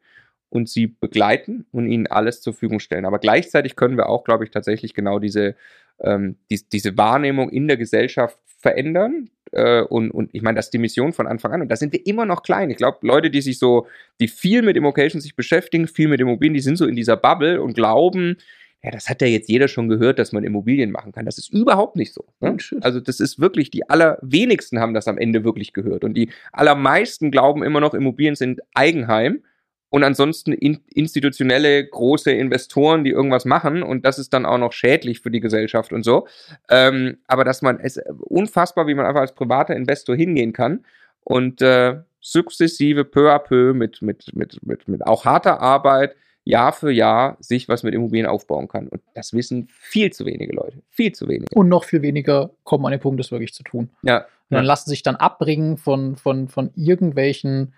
und 0.48 0.68
sie 0.68 0.86
begleiten 0.86 1.66
und 1.72 1.88
ihnen 1.88 2.06
alles 2.06 2.42
zur 2.42 2.52
Verfügung 2.52 2.80
stellen. 2.80 3.04
Aber 3.04 3.18
gleichzeitig 3.18 3.76
können 3.76 3.96
wir 3.96 4.08
auch, 4.08 4.24
glaube 4.24 4.44
ich, 4.44 4.50
tatsächlich 4.50 4.94
genau 4.94 5.18
diese, 5.18 5.56
ähm, 6.00 6.36
die, 6.50 6.60
diese 6.70 6.96
Wahrnehmung 6.96 7.50
in 7.50 7.68
der 7.68 7.76
Gesellschaft 7.76 8.38
verändern. 8.60 9.30
Äh, 9.52 9.82
und, 9.82 10.10
und 10.10 10.30
ich 10.32 10.42
meine, 10.42 10.56
das 10.56 10.66
ist 10.66 10.74
die 10.74 10.78
Mission 10.78 11.12
von 11.12 11.26
Anfang 11.26 11.52
an. 11.52 11.62
Und 11.62 11.68
da 11.68 11.76
sind 11.76 11.92
wir 11.92 12.06
immer 12.06 12.26
noch 12.26 12.42
klein. 12.42 12.70
Ich 12.70 12.76
glaube, 12.76 12.98
Leute, 13.02 13.30
die 13.30 13.40
sich 13.40 13.58
so, 13.58 13.86
die 14.20 14.28
viel 14.28 14.62
mit 14.62 14.76
Immocation 14.76 15.20
sich 15.20 15.34
beschäftigen, 15.34 15.88
viel 15.88 16.08
mit 16.08 16.20
Immobilien, 16.20 16.54
die 16.54 16.60
sind 16.60 16.76
so 16.76 16.86
in 16.86 16.96
dieser 16.96 17.16
Bubble 17.16 17.60
und 17.60 17.74
glauben, 17.74 18.36
ja, 18.82 18.90
das 18.90 19.10
hat 19.10 19.20
ja 19.20 19.26
jetzt 19.26 19.50
jeder 19.50 19.68
schon 19.68 19.88
gehört, 19.88 20.18
dass 20.18 20.32
man 20.32 20.42
Immobilien 20.42 20.90
machen 20.90 21.12
kann. 21.12 21.26
Das 21.26 21.36
ist 21.36 21.52
überhaupt 21.52 21.96
nicht 21.96 22.14
so. 22.14 22.24
Ne? 22.40 22.56
Also 22.80 23.00
das 23.00 23.20
ist 23.20 23.38
wirklich, 23.38 23.70
die 23.70 23.88
allerwenigsten 23.90 24.78
haben 24.78 24.94
das 24.94 25.06
am 25.06 25.18
Ende 25.18 25.44
wirklich 25.44 25.74
gehört. 25.74 26.02
Und 26.02 26.14
die 26.14 26.30
allermeisten 26.52 27.30
glauben 27.30 27.62
immer 27.62 27.80
noch, 27.80 27.92
Immobilien 27.92 28.36
sind 28.36 28.60
Eigenheim 28.72 29.42
und 29.90 30.04
ansonsten 30.04 30.52
in, 30.52 30.80
institutionelle 30.94 31.84
große 31.84 32.30
Investoren, 32.30 33.04
die 33.04 33.10
irgendwas 33.10 33.44
machen 33.44 33.82
und 33.82 34.06
das 34.06 34.18
ist 34.18 34.32
dann 34.32 34.46
auch 34.46 34.58
noch 34.58 34.72
schädlich 34.72 35.20
für 35.20 35.30
die 35.30 35.40
Gesellschaft 35.40 35.92
und 35.92 36.04
so. 36.04 36.26
Ähm, 36.70 37.18
aber 37.26 37.44
dass 37.44 37.60
man 37.60 37.78
es 37.80 38.00
unfassbar, 38.20 38.86
wie 38.86 38.94
man 38.94 39.04
einfach 39.04 39.20
als 39.20 39.34
privater 39.34 39.76
Investor 39.76 40.16
hingehen 40.16 40.52
kann 40.52 40.84
und 41.24 41.60
äh, 41.60 41.98
sukzessive 42.20 43.04
peu 43.04 43.32
à 43.32 43.38
peu 43.38 43.74
mit, 43.74 44.00
mit, 44.00 44.34
mit, 44.34 44.64
mit, 44.64 44.88
mit 44.88 45.06
auch 45.06 45.24
harter 45.24 45.60
Arbeit 45.60 46.14
Jahr 46.44 46.72
für 46.72 46.90
Jahr 46.90 47.36
sich 47.40 47.68
was 47.68 47.82
mit 47.82 47.94
Immobilien 47.94 48.26
aufbauen 48.26 48.68
kann. 48.68 48.88
Und 48.88 49.02
das 49.14 49.32
wissen 49.32 49.68
viel 49.70 50.12
zu 50.12 50.24
wenige 50.24 50.54
Leute. 50.54 50.82
Viel 50.88 51.12
zu 51.12 51.28
wenige. 51.28 51.54
Und 51.54 51.68
noch 51.68 51.84
viel 51.84 52.02
weniger 52.02 52.50
kommen 52.64 52.86
an 52.86 52.92
den 52.92 53.00
Punkt, 53.00 53.20
das 53.20 53.30
wirklich 53.30 53.52
zu 53.52 53.62
tun. 53.62 53.90
Ja. 54.02 54.18
Und 54.18 54.56
dann 54.56 54.64
ja. 54.64 54.68
lassen 54.68 54.90
sich 54.90 55.02
dann 55.02 55.16
abbringen 55.16 55.76
von, 55.76 56.16
von, 56.16 56.48
von 56.48 56.70
irgendwelchen 56.74 57.74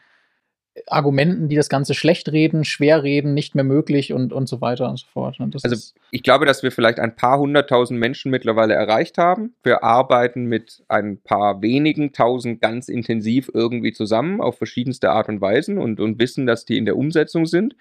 Argumenten, 0.86 1.48
die 1.48 1.56
das 1.56 1.68
Ganze 1.68 1.92
schlecht 1.92 2.32
reden, 2.32 2.64
schwer 2.64 3.02
reden, 3.02 3.34
nicht 3.34 3.54
mehr 3.54 3.64
möglich 3.64 4.12
und, 4.12 4.32
und 4.32 4.48
so 4.48 4.60
weiter 4.62 4.88
und 4.88 4.98
so 4.98 5.06
fort. 5.12 5.38
also 5.38 5.92
ich 6.10 6.22
glaube, 6.22 6.46
dass 6.46 6.62
wir 6.62 6.72
vielleicht 6.72 6.98
ein 6.98 7.14
paar 7.14 7.38
hunderttausend 7.38 8.00
Menschen 8.00 8.30
mittlerweile 8.30 8.74
erreicht 8.74 9.18
haben. 9.18 9.54
Wir 9.62 9.84
arbeiten 9.84 10.46
mit 10.46 10.82
ein 10.88 11.18
paar 11.18 11.60
wenigen 11.60 12.12
tausend 12.12 12.62
ganz 12.62 12.88
intensiv 12.88 13.50
irgendwie 13.52 13.92
zusammen 13.92 14.40
auf 14.40 14.56
verschiedenste 14.56 15.10
Art 15.10 15.28
und 15.28 15.42
Weisen 15.42 15.76
und, 15.76 16.00
und 16.00 16.18
wissen, 16.18 16.46
dass 16.46 16.64
die 16.64 16.78
in 16.78 16.86
der 16.86 16.96
Umsetzung 16.96 17.44
sind. 17.44 17.76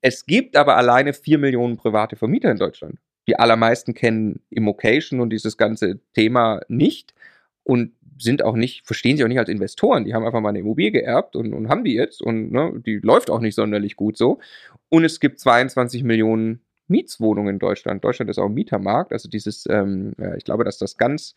Es 0.00 0.24
gibt 0.24 0.56
aber 0.56 0.76
alleine 0.76 1.14
vier 1.14 1.38
Millionen 1.38 1.76
private 1.76 2.14
Vermieter 2.14 2.52
in 2.52 2.58
Deutschland. 2.58 2.98
Die 3.26 3.36
allermeisten 3.36 3.94
kennen 3.94 4.40
Immocation 4.48 5.20
und 5.20 5.30
dieses 5.30 5.56
ganze 5.56 5.98
Thema 6.14 6.60
nicht 6.68 7.14
und 7.64 7.92
sind 8.18 8.42
auch 8.42 8.56
nicht, 8.56 8.86
verstehen 8.86 9.16
sich 9.16 9.24
auch 9.24 9.28
nicht 9.28 9.38
als 9.38 9.48
Investoren. 9.48 10.04
Die 10.04 10.14
haben 10.14 10.24
einfach 10.24 10.40
mal 10.40 10.50
eine 10.50 10.60
Immobilie 10.60 10.90
geerbt 10.90 11.36
und, 11.36 11.52
und 11.52 11.68
haben 11.68 11.84
die 11.84 11.94
jetzt 11.94 12.20
und 12.20 12.52
ne, 12.52 12.72
die 12.84 12.96
läuft 12.96 13.30
auch 13.30 13.40
nicht 13.40 13.54
sonderlich 13.54 13.96
gut 13.96 14.16
so. 14.16 14.38
Und 14.88 15.04
es 15.04 15.20
gibt 15.20 15.38
22 15.38 16.02
Millionen 16.02 16.60
Mietswohnungen 16.88 17.54
in 17.54 17.58
Deutschland. 17.58 18.04
Deutschland 18.04 18.30
ist 18.30 18.38
auch 18.38 18.46
ein 18.46 18.54
Mietermarkt. 18.54 19.12
Also 19.12 19.28
dieses, 19.28 19.66
ähm, 19.70 20.14
ich 20.36 20.44
glaube, 20.44 20.64
dass 20.64 20.78
das 20.78 20.96
ganz, 20.96 21.34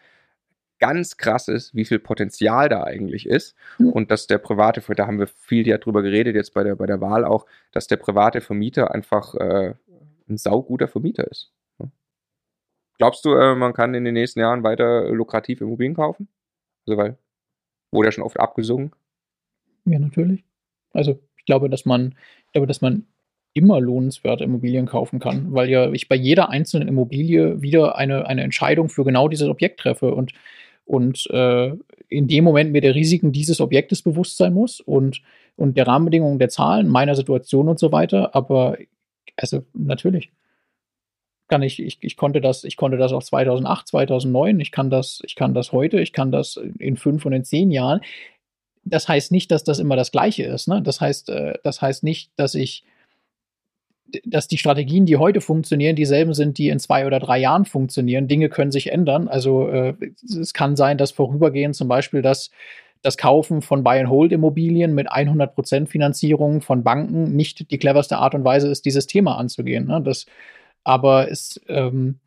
ganz 0.79 1.17
krass 1.17 1.47
ist, 1.47 1.75
wie 1.75 1.85
viel 1.85 1.99
Potenzial 1.99 2.69
da 2.69 2.83
eigentlich 2.83 3.27
ist. 3.27 3.55
Mhm. 3.77 3.89
Und 3.89 4.11
dass 4.11 4.27
der 4.27 4.37
private, 4.37 4.81
da 4.95 5.07
haben 5.07 5.19
wir 5.19 5.27
viel 5.27 5.67
ja 5.67 5.77
drüber 5.77 6.01
geredet, 6.01 6.35
jetzt 6.35 6.53
bei 6.53 6.63
der, 6.63 6.75
bei 6.75 6.85
der 6.85 7.01
Wahl 7.01 7.25
auch, 7.25 7.45
dass 7.71 7.87
der 7.87 7.97
private 7.97 8.41
Vermieter 8.41 8.91
einfach 8.93 9.35
äh, 9.35 9.73
ein 10.29 10.37
sauguter 10.37 10.87
Vermieter 10.87 11.29
ist. 11.29 11.51
Glaubst 13.01 13.25
du, 13.25 13.33
äh, 13.33 13.55
man 13.55 13.73
kann 13.73 13.95
in 13.95 14.05
den 14.05 14.13
nächsten 14.13 14.39
Jahren 14.39 14.61
weiter 14.61 15.09
lukrativ 15.09 15.59
Immobilien 15.61 15.95
kaufen? 15.95 16.27
Also, 16.87 16.97
weil, 16.97 17.17
wurde 17.91 18.07
ja 18.07 18.11
schon 18.11 18.23
oft 18.23 18.39
abgesungen. 18.39 18.91
Ja, 19.85 19.99
natürlich. 19.99 20.43
Also, 20.93 21.19
ich 21.37 21.45
glaube, 21.45 21.69
dass 21.69 21.85
man, 21.85 22.15
ich 22.45 22.51
glaube, 22.53 22.67
dass 22.67 22.81
man 22.81 23.05
immer 23.53 23.81
lohnenswerte 23.81 24.43
Immobilien 24.43 24.85
kaufen 24.85 25.19
kann, 25.19 25.53
weil 25.53 25.69
ja 25.69 25.91
ich 25.91 26.07
bei 26.07 26.15
jeder 26.15 26.49
einzelnen 26.49 26.87
Immobilie 26.87 27.61
wieder 27.61 27.97
eine, 27.97 28.25
eine 28.25 28.43
Entscheidung 28.43 28.87
für 28.89 29.03
genau 29.03 29.27
dieses 29.27 29.49
Objekt 29.49 29.81
treffe 29.81 30.13
und, 30.13 30.31
und 30.85 31.29
äh, 31.31 31.73
in 32.07 32.27
dem 32.27 32.43
Moment 32.43 32.71
mir 32.71 32.81
der 32.81 32.95
Risiken 32.95 33.31
dieses 33.31 33.59
Objektes 33.59 34.01
bewusst 34.01 34.37
sein 34.37 34.53
muss 34.53 34.79
und, 34.79 35.21
und 35.57 35.77
der 35.77 35.87
Rahmenbedingungen 35.87 36.39
der 36.39 36.49
Zahlen, 36.49 36.87
meiner 36.87 37.15
Situation 37.15 37.67
und 37.67 37.79
so 37.79 37.91
weiter. 37.91 38.35
Aber 38.35 38.77
also 39.35 39.63
natürlich 39.73 40.31
kann 41.51 41.63
ich, 41.63 41.83
ich, 41.83 41.97
ich 41.99 42.15
konnte 42.15 42.39
das, 42.39 42.63
ich 42.63 42.77
konnte 42.77 42.95
das 42.95 43.11
auch 43.11 43.21
2008, 43.21 43.89
2009, 43.89 44.61
ich 44.61 44.71
kann 44.71 44.89
das, 44.89 45.21
ich 45.25 45.35
kann 45.35 45.53
das 45.53 45.73
heute, 45.73 45.99
ich 45.99 46.13
kann 46.13 46.31
das 46.31 46.57
in 46.79 46.95
fünf 46.95 47.25
und 47.25 47.33
in 47.33 47.43
zehn 47.43 47.71
Jahren. 47.71 47.99
Das 48.85 49.09
heißt 49.09 49.33
nicht, 49.33 49.51
dass 49.51 49.65
das 49.65 49.79
immer 49.79 49.97
das 49.97 50.13
Gleiche 50.13 50.43
ist. 50.43 50.69
Ne? 50.69 50.81
Das 50.81 51.01
heißt, 51.01 51.27
äh, 51.27 51.55
das 51.61 51.81
heißt 51.81 52.05
nicht, 52.05 52.31
dass 52.37 52.55
ich, 52.55 52.85
dass 54.23 54.47
die 54.47 54.57
Strategien, 54.57 55.05
die 55.05 55.17
heute 55.17 55.41
funktionieren, 55.41 55.97
dieselben 55.97 56.33
sind, 56.33 56.57
die 56.57 56.69
in 56.69 56.79
zwei 56.79 57.05
oder 57.05 57.19
drei 57.19 57.39
Jahren 57.39 57.65
funktionieren. 57.65 58.29
Dinge 58.29 58.47
können 58.47 58.71
sich 58.71 58.89
ändern. 58.89 59.27
Also 59.27 59.67
äh, 59.67 59.93
es 60.23 60.53
kann 60.53 60.77
sein, 60.77 60.97
dass 60.97 61.11
vorübergehend 61.11 61.75
zum 61.75 61.89
Beispiel 61.89 62.21
das 62.21 62.49
das 63.03 63.17
Kaufen 63.17 63.63
von 63.63 63.83
Buy-and-Hold-Immobilien 63.83 64.93
mit 64.93 65.11
100% 65.11 65.87
Finanzierung 65.87 66.61
von 66.61 66.83
Banken 66.83 67.35
nicht 67.35 67.71
die 67.71 67.79
cleverste 67.79 68.19
Art 68.19 68.35
und 68.35 68.43
Weise 68.43 68.69
ist, 68.69 68.85
dieses 68.85 69.07
Thema 69.07 69.37
anzugehen. 69.37 69.87
Ne? 69.87 70.01
Das, 70.03 70.27
aber 70.83 71.29
es, 71.29 71.59
ähm, 71.67 72.19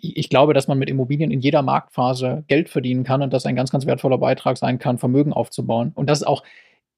ich, 0.00 0.28
glaube, 0.28 0.54
dass 0.54 0.68
man 0.68 0.78
mit 0.78 0.90
Immobilien 0.90 1.30
in 1.30 1.40
jeder 1.40 1.62
Marktphase 1.62 2.44
Geld 2.46 2.68
verdienen 2.68 3.04
kann 3.04 3.22
und 3.22 3.32
das 3.32 3.46
ein 3.46 3.56
ganz, 3.56 3.70
ganz 3.70 3.86
wertvoller 3.86 4.18
Beitrag 4.18 4.56
sein 4.56 4.78
kann, 4.78 4.98
Vermögen 4.98 5.32
aufzubauen. 5.32 5.92
Und 5.94 6.08
dass 6.08 6.20
es 6.20 6.26
auch 6.26 6.44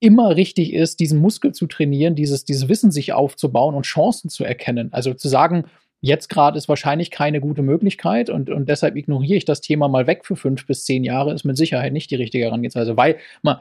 immer 0.01 0.37
richtig 0.37 0.73
ist, 0.73 1.01
diesen 1.01 1.21
Muskel 1.21 1.53
zu 1.53 1.67
trainieren, 1.67 2.15
dieses, 2.15 2.45
dieses 2.45 2.69
Wissen 2.69 2.91
sich 2.91 3.13
aufzubauen 3.13 3.75
und 3.75 3.85
Chancen 3.85 4.31
zu 4.31 4.45
erkennen. 4.45 4.89
Also 4.93 5.15
zu 5.15 5.29
sagen, 5.29 5.65
jetzt 6.01 6.29
gerade 6.29 6.57
ist 6.57 6.69
wahrscheinlich 6.69 7.11
keine 7.11 7.41
gute 7.41 7.63
Möglichkeit 7.63 8.31
und, 8.31 8.49
und 8.49 8.69
deshalb 8.69 8.97
ignoriere 8.97 9.37
ich 9.37 9.45
das 9.45 9.61
Thema 9.61 9.89
mal 9.89 10.07
weg 10.07 10.25
für 10.25 10.37
fünf 10.37 10.67
bis 10.67 10.85
zehn 10.85 11.05
Jahre, 11.05 11.35
ist 11.35 11.45
mit 11.45 11.59
Sicherheit 11.59 11.93
nicht 11.93 12.11
die 12.11 12.17
richtige 12.17 12.45
Herangehensweise, 12.45 12.97
weil 12.97 13.19
man, 13.43 13.59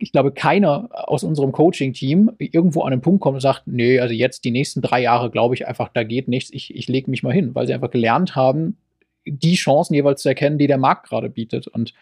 ich 0.00 0.12
glaube, 0.12 0.32
keiner 0.32 0.88
aus 0.92 1.22
unserem 1.22 1.52
Coaching-Team 1.52 2.32
irgendwo 2.38 2.82
an 2.82 2.92
einen 2.92 3.02
Punkt 3.02 3.20
kommt 3.20 3.34
und 3.34 3.40
sagt, 3.40 3.66
nee, 3.66 4.00
also 4.00 4.14
jetzt 4.14 4.44
die 4.44 4.50
nächsten 4.50 4.80
drei 4.80 5.02
Jahre 5.02 5.30
glaube 5.30 5.54
ich 5.54 5.68
einfach, 5.68 5.90
da 5.92 6.04
geht 6.04 6.26
nichts, 6.26 6.50
ich, 6.50 6.74
ich 6.74 6.88
lege 6.88 7.10
mich 7.10 7.22
mal 7.22 7.34
hin, 7.34 7.54
weil 7.54 7.66
sie 7.66 7.74
einfach 7.74 7.90
gelernt 7.90 8.34
haben, 8.34 8.78
die 9.26 9.54
Chancen 9.54 9.94
jeweils 9.94 10.22
zu 10.22 10.30
erkennen, 10.30 10.56
die 10.56 10.66
der 10.66 10.78
Markt 10.78 11.06
gerade 11.06 11.28
bietet. 11.28 11.68
Und 11.68 11.92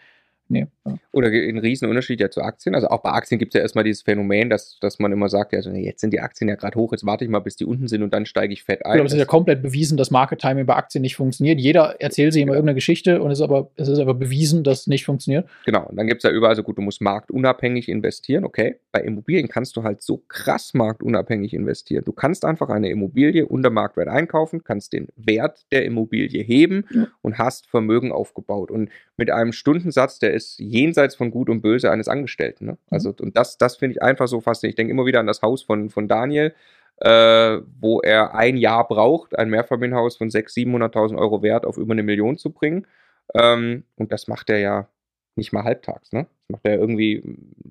Nee, 0.51 0.67
ja. 0.87 0.97
Oder 1.13 1.29
ein 1.29 1.59
Riesenunterschied 1.59 2.21
ja 2.21 2.31
zu 2.31 2.41
Aktien. 2.41 2.75
Also 2.75 2.89
auch 2.89 3.03
bei 3.03 3.11
Aktien 3.11 3.39
gibt 3.39 3.55
es 3.55 3.59
ja 3.59 3.63
erstmal 3.63 3.85
dieses 3.85 4.03
Phänomen, 4.03 4.49
dass, 4.49 4.79
dass 4.81 4.99
man 4.99 5.13
immer 5.13 5.29
sagt, 5.29 5.55
also 5.55 5.71
jetzt 5.71 6.01
sind 6.01 6.13
die 6.13 6.21
Aktien 6.21 6.49
ja 6.49 6.55
gerade 6.55 6.79
hoch, 6.79 6.93
jetzt 6.93 7.05
warte 7.05 7.25
ich 7.25 7.31
mal, 7.31 7.41
bis 7.41 7.57
die 7.57 7.67
unten 7.67 7.87
sind 7.87 8.03
und 8.03 8.15
dann 8.15 8.25
steige 8.25 8.53
ich 8.53 8.65
fett 8.65 8.85
ein. 8.87 8.93
Ich 8.93 8.95
glaube, 8.95 9.07
es 9.09 9.13
ist 9.13 9.19
ja 9.19 9.27
komplett 9.27 9.63
bewiesen, 9.63 9.99
dass 9.99 10.11
Market 10.11 10.41
Timing 10.41 10.65
bei 10.65 10.77
Aktien 10.77 11.03
nicht 11.03 11.17
funktioniert. 11.17 11.61
Jeder 11.61 12.01
erzählt 12.01 12.33
sich 12.33 12.43
immer 12.43 12.55
irgendeine 12.55 12.77
Geschichte 12.77 13.21
und 13.21 13.31
es 13.31 13.39
ist 13.39 13.43
aber, 13.43 13.71
es 13.77 13.89
ist 13.89 13.99
aber 13.99 14.15
bewiesen, 14.15 14.65
dass 14.65 14.81
es 14.81 14.87
nicht 14.87 15.05
funktioniert. 15.05 15.47
Genau, 15.67 15.87
und 15.87 15.97
dann 15.97 16.07
gibt 16.07 16.25
es 16.25 16.31
ja 16.31 16.35
überall 16.35 16.57
so 16.57 16.63
gut, 16.63 16.79
du 16.79 16.83
musst 16.83 17.03
marktunabhängig 17.03 17.89
investieren, 17.89 18.45
okay. 18.45 18.77
Bei 18.91 19.01
Immobilien 19.03 19.49
kannst 19.49 19.77
du 19.77 19.83
halt 19.83 20.03
so 20.03 20.23
krass 20.29 20.73
marktunabhängig 20.73 21.53
investieren. 21.53 22.05
Du 22.05 22.13
kannst 22.13 22.45
einfach 22.45 22.71
eine 22.71 22.89
Immobilie 22.89 23.47
unter 23.47 23.69
Marktwert 23.69 24.09
einkaufen, 24.09 24.65
kannst 24.65 24.95
den 24.95 25.09
Wert 25.17 25.67
der 25.73 25.85
Immobilie 25.85 26.43
heben 26.43 26.87
ja. 26.91 27.07
und 27.21 27.39
hast 27.39 27.67
Vermögen 27.67 28.13
aufgebaut. 28.13 28.71
Und 28.71 28.89
mit 29.19 29.31
einem 29.31 29.53
Stundensatz, 29.53 30.19
der 30.19 30.33
ist 30.33 30.38
jenseits 30.59 31.15
von 31.15 31.31
Gut 31.31 31.49
und 31.49 31.61
Böse 31.61 31.91
eines 31.91 32.09
Angestellten. 32.09 32.67
Ne? 32.67 32.73
Mhm. 32.73 32.79
Also, 32.91 33.15
und 33.21 33.37
das, 33.37 33.59
das 33.59 33.77
finde 33.77 33.95
ich 33.95 34.03
einfach 34.03 34.29
so 34.29 34.41
faszinierend. 34.41 34.73
Ich 34.73 34.77
denke 34.77 34.93
immer 34.93 35.07
wieder 35.07 35.21
an 35.21 35.27
das 35.27 35.43
Haus 35.43 35.63
von, 35.63 35.91
von 35.91 36.09
Daniel, 36.09 36.55
äh, 37.01 37.59
wo 37.81 38.01
er 38.01 38.35
ein 38.35 38.57
Jahr 38.57 38.87
braucht, 38.87 39.39
ein 39.39 39.51
Mehrfamilienhaus 39.51 40.17
von 40.17 40.29
600.000, 40.29 40.93
700.000 40.93 41.19
Euro 41.19 41.43
wert 41.43 41.65
auf 41.65 41.77
über 41.77 41.93
eine 41.93 42.03
Million 42.03 42.39
zu 42.39 42.51
bringen. 42.51 42.87
Ähm, 43.35 43.85
und 43.97 44.13
das 44.13 44.29
macht 44.29 44.51
er 44.51 44.59
ja 44.59 44.89
nicht 45.37 45.53
mal 45.53 45.65
halbtags. 45.65 46.13
Ne? 46.13 46.27
Das 46.49 46.49
macht 46.49 46.67
er 46.67 46.79
irgendwie 46.79 47.23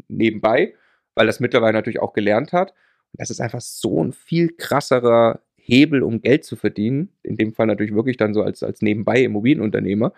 nebenbei, 0.07 0.73
weil 1.15 1.27
er 1.27 1.29
es 1.29 1.39
mittlerweile 1.39 1.73
natürlich 1.73 1.99
auch 1.99 2.13
gelernt 2.13 2.53
hat. 2.53 2.71
Und 2.71 3.21
das 3.21 3.29
ist 3.29 3.41
einfach 3.41 3.61
so 3.61 4.03
ein 4.03 4.13
viel 4.13 4.53
krasserer 4.55 5.41
Hebel, 5.55 6.01
um 6.01 6.21
Geld 6.21 6.45
zu 6.45 6.55
verdienen, 6.55 7.09
in 7.23 7.35
dem 7.35 7.53
Fall 7.53 7.67
natürlich 7.67 7.93
wirklich 7.93 8.15
dann 8.17 8.33
so 8.33 8.41
als, 8.41 8.63
als 8.63 8.81
nebenbei 8.81 9.21
Immobilienunternehmer, 9.23 10.13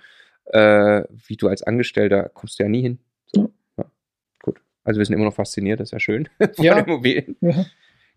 äh, 0.50 1.04
wie 1.10 1.38
du 1.38 1.48
als 1.48 1.64
Angestellter 1.64 2.30
kommst 2.30 2.60
du 2.60 2.64
ja 2.64 2.70
nie 2.70 2.82
hin. 2.82 3.00
So, 3.28 3.52
ja. 3.78 3.86
Gut. 4.42 4.62
Also 4.84 5.00
wir 5.00 5.06
sind 5.06 5.16
immer 5.16 5.26
noch 5.26 5.34
fasziniert, 5.34 5.80
das 5.80 5.90
ist 5.90 5.94
ja 5.94 6.00
schön. 6.00 6.30
von 6.56 6.66
ja. 6.66 6.80
Immobilien. 6.80 7.36
Ja. 7.42 7.66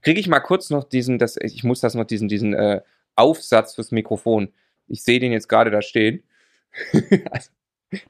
Kriege 0.02 0.20
ich 0.20 0.28
mal 0.28 0.40
kurz 0.40 0.70
noch 0.70 0.84
diesen, 0.84 1.18
das, 1.18 1.36
ich 1.36 1.62
muss 1.64 1.80
das 1.80 1.94
noch, 1.94 2.04
diesen, 2.04 2.28
diesen 2.28 2.54
äh, 2.54 2.80
Aufsatz 3.14 3.74
fürs 3.74 3.92
Mikrofon. 3.92 4.52
Ich 4.88 5.04
sehe 5.04 5.20
den 5.20 5.32
jetzt 5.32 5.48
gerade 5.48 5.70
da 5.70 5.82
stehen. 5.82 6.24
also, 7.30 7.50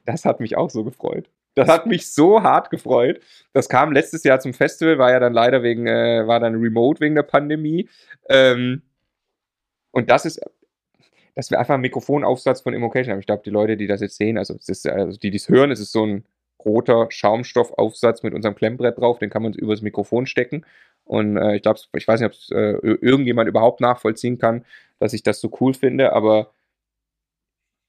das 0.05 0.25
hat 0.25 0.39
mich 0.39 0.57
auch 0.57 0.69
so 0.69 0.83
gefreut. 0.83 1.29
Das 1.55 1.69
hat 1.69 1.85
mich 1.85 2.11
so 2.11 2.41
hart 2.41 2.71
gefreut. 2.71 3.21
Das 3.51 3.69
kam 3.69 3.91
letztes 3.91 4.23
Jahr 4.23 4.39
zum 4.39 4.53
Festival, 4.53 4.97
war 4.97 5.11
ja 5.11 5.19
dann 5.19 5.33
leider 5.33 5.61
wegen, 5.61 5.85
äh, 5.85 6.25
war 6.25 6.39
dann 6.39 6.55
remote 6.55 6.99
wegen 6.99 7.13
der 7.13 7.23
Pandemie. 7.23 7.89
Ähm, 8.27 8.81
und 9.91 10.09
das 10.09 10.25
ist, 10.25 10.41
dass 11.35 11.49
wir 11.49 11.59
einfach 11.59 11.73
einen 11.73 11.81
Mikrofonaufsatz 11.81 12.61
von 12.61 12.73
Immocation 12.73 13.11
haben. 13.11 13.19
Ich 13.19 13.25
glaube, 13.25 13.43
die 13.43 13.49
Leute, 13.49 13.77
die 13.77 13.87
das 13.87 14.01
jetzt 14.01 14.17
sehen, 14.17 14.37
also, 14.37 14.55
ist, 14.55 14.87
also 14.87 15.17
die 15.17 15.31
dies 15.31 15.49
hören, 15.49 15.71
es 15.71 15.79
ist 15.79 15.91
so 15.91 16.05
ein 16.05 16.25
roter 16.63 17.07
Schaumstoffaufsatz 17.09 18.23
mit 18.23 18.33
unserem 18.33 18.55
Klemmbrett 18.55 18.97
drauf, 18.97 19.19
den 19.19 19.29
kann 19.29 19.43
man 19.43 19.53
übers 19.53 19.81
Mikrofon 19.81 20.25
stecken. 20.25 20.65
Und 21.05 21.37
äh, 21.37 21.55
ich 21.55 21.61
glaube, 21.61 21.79
ich 21.95 22.07
weiß 22.07 22.21
nicht, 22.21 22.29
ob 22.29 22.57
äh, 22.57 22.77
irgendjemand 23.01 23.49
überhaupt 23.49 23.81
nachvollziehen 23.81 24.37
kann, 24.37 24.63
dass 24.99 25.13
ich 25.13 25.23
das 25.23 25.41
so 25.41 25.51
cool 25.59 25.73
finde, 25.73 26.13
aber 26.13 26.51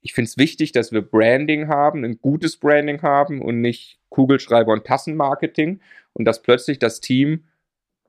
ich 0.00 0.12
finde 0.12 0.28
es 0.28 0.36
wichtig, 0.36 0.72
dass 0.72 0.92
wir 0.92 1.00
Branding 1.00 1.68
haben, 1.68 2.04
ein 2.04 2.18
gutes 2.20 2.56
Branding 2.56 3.00
haben 3.02 3.40
und 3.40 3.60
nicht 3.60 3.98
Kugelschreiber 4.10 4.72
und 4.72 4.84
Tassenmarketing 4.84 5.80
und 6.12 6.24
dass 6.24 6.42
plötzlich 6.42 6.78
das 6.78 7.00
Team 7.00 7.44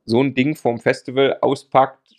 so 0.05 0.21
ein 0.21 0.35
Ding 0.35 0.55
vom 0.55 0.79
Festival 0.79 1.37
auspackt, 1.41 2.14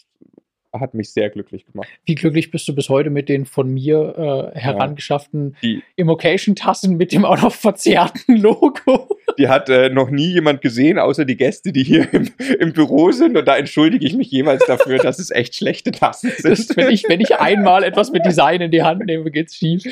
hat 0.81 0.95
mich 0.95 1.13
sehr 1.13 1.31
glücklich 1.31 1.67
gemacht. 1.67 1.89
Wie 2.05 2.15
glücklich 2.15 2.51
bist 2.51 2.67
du 2.69 2.75
bis 2.75 2.89
heute 2.89 3.11
mit 3.11 3.29
den 3.29 3.47
von 3.47 3.69
mir 3.69 4.53
äh, 4.55 4.59
herangeschafften 4.59 5.57
ja. 5.61 5.79
Immocation-Tassen 5.97 6.97
mit 6.97 7.13
dem 7.13 7.25
auch 7.25 7.41
noch 7.41 7.53
verzerrten 7.53 8.37
Logo? 8.37 9.09
Die 9.39 9.49
hat 9.49 9.69
äh, 9.69 9.91
noch 9.91 10.11
nie 10.11 10.33
jemand 10.33 10.63
gesehen, 10.63 10.99
außer 10.99 11.25
die 11.25 11.37
Gäste, 11.37 11.73
die 11.73 11.85
hier 11.85 12.13
im, 12.13 12.29
im, 12.59 12.73
Büro 12.73 13.11
sind. 13.13 13.37
Und 13.37 13.47
da 13.47 13.57
entschuldige 13.57 14.07
ich 14.07 14.15
mich 14.15 14.31
jeweils 14.31 14.65
dafür, 14.67 14.99
dass 14.99 15.19
es 15.19 15.31
echt 15.31 15.55
schlechte 15.55 15.91
Tassen 15.91 16.31
sind. 16.37 16.59
Das, 16.59 16.77
wenn, 16.77 16.91
ich, 16.91 17.05
wenn 17.09 17.21
ich 17.21 17.37
einmal 17.37 17.85
etwas 17.85 18.13
mit 18.13 18.25
Design 18.25 18.61
in 18.61 18.71
die 18.71 18.83
Hand 18.83 19.05
nehme, 19.05 19.31
geht's 19.31 19.57
schief. 19.57 19.85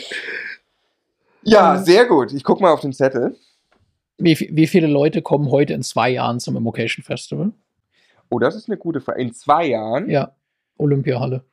Ja, 1.42 1.76
sehr 1.78 2.06
gut. 2.06 2.32
Ich 2.32 2.42
gucke 2.42 2.62
mal 2.62 2.72
auf 2.72 2.80
den 2.80 2.92
Zettel. 2.92 3.36
Wie, 4.18 4.48
wie 4.50 4.66
viele 4.66 4.86
Leute 4.86 5.22
kommen 5.22 5.50
heute 5.50 5.74
in 5.74 5.82
zwei 5.82 6.10
Jahren 6.10 6.40
zum 6.40 6.56
Immocation 6.56 7.04
Festival? 7.04 7.52
Oh, 8.30 8.38
das 8.38 8.54
ist 8.54 8.68
eine 8.68 8.78
gute 8.78 9.00
Frage. 9.00 9.20
In 9.20 9.34
zwei 9.34 9.66
Jahren? 9.66 10.08
Ja. 10.08 10.34
Olympiahalle. 10.76 11.44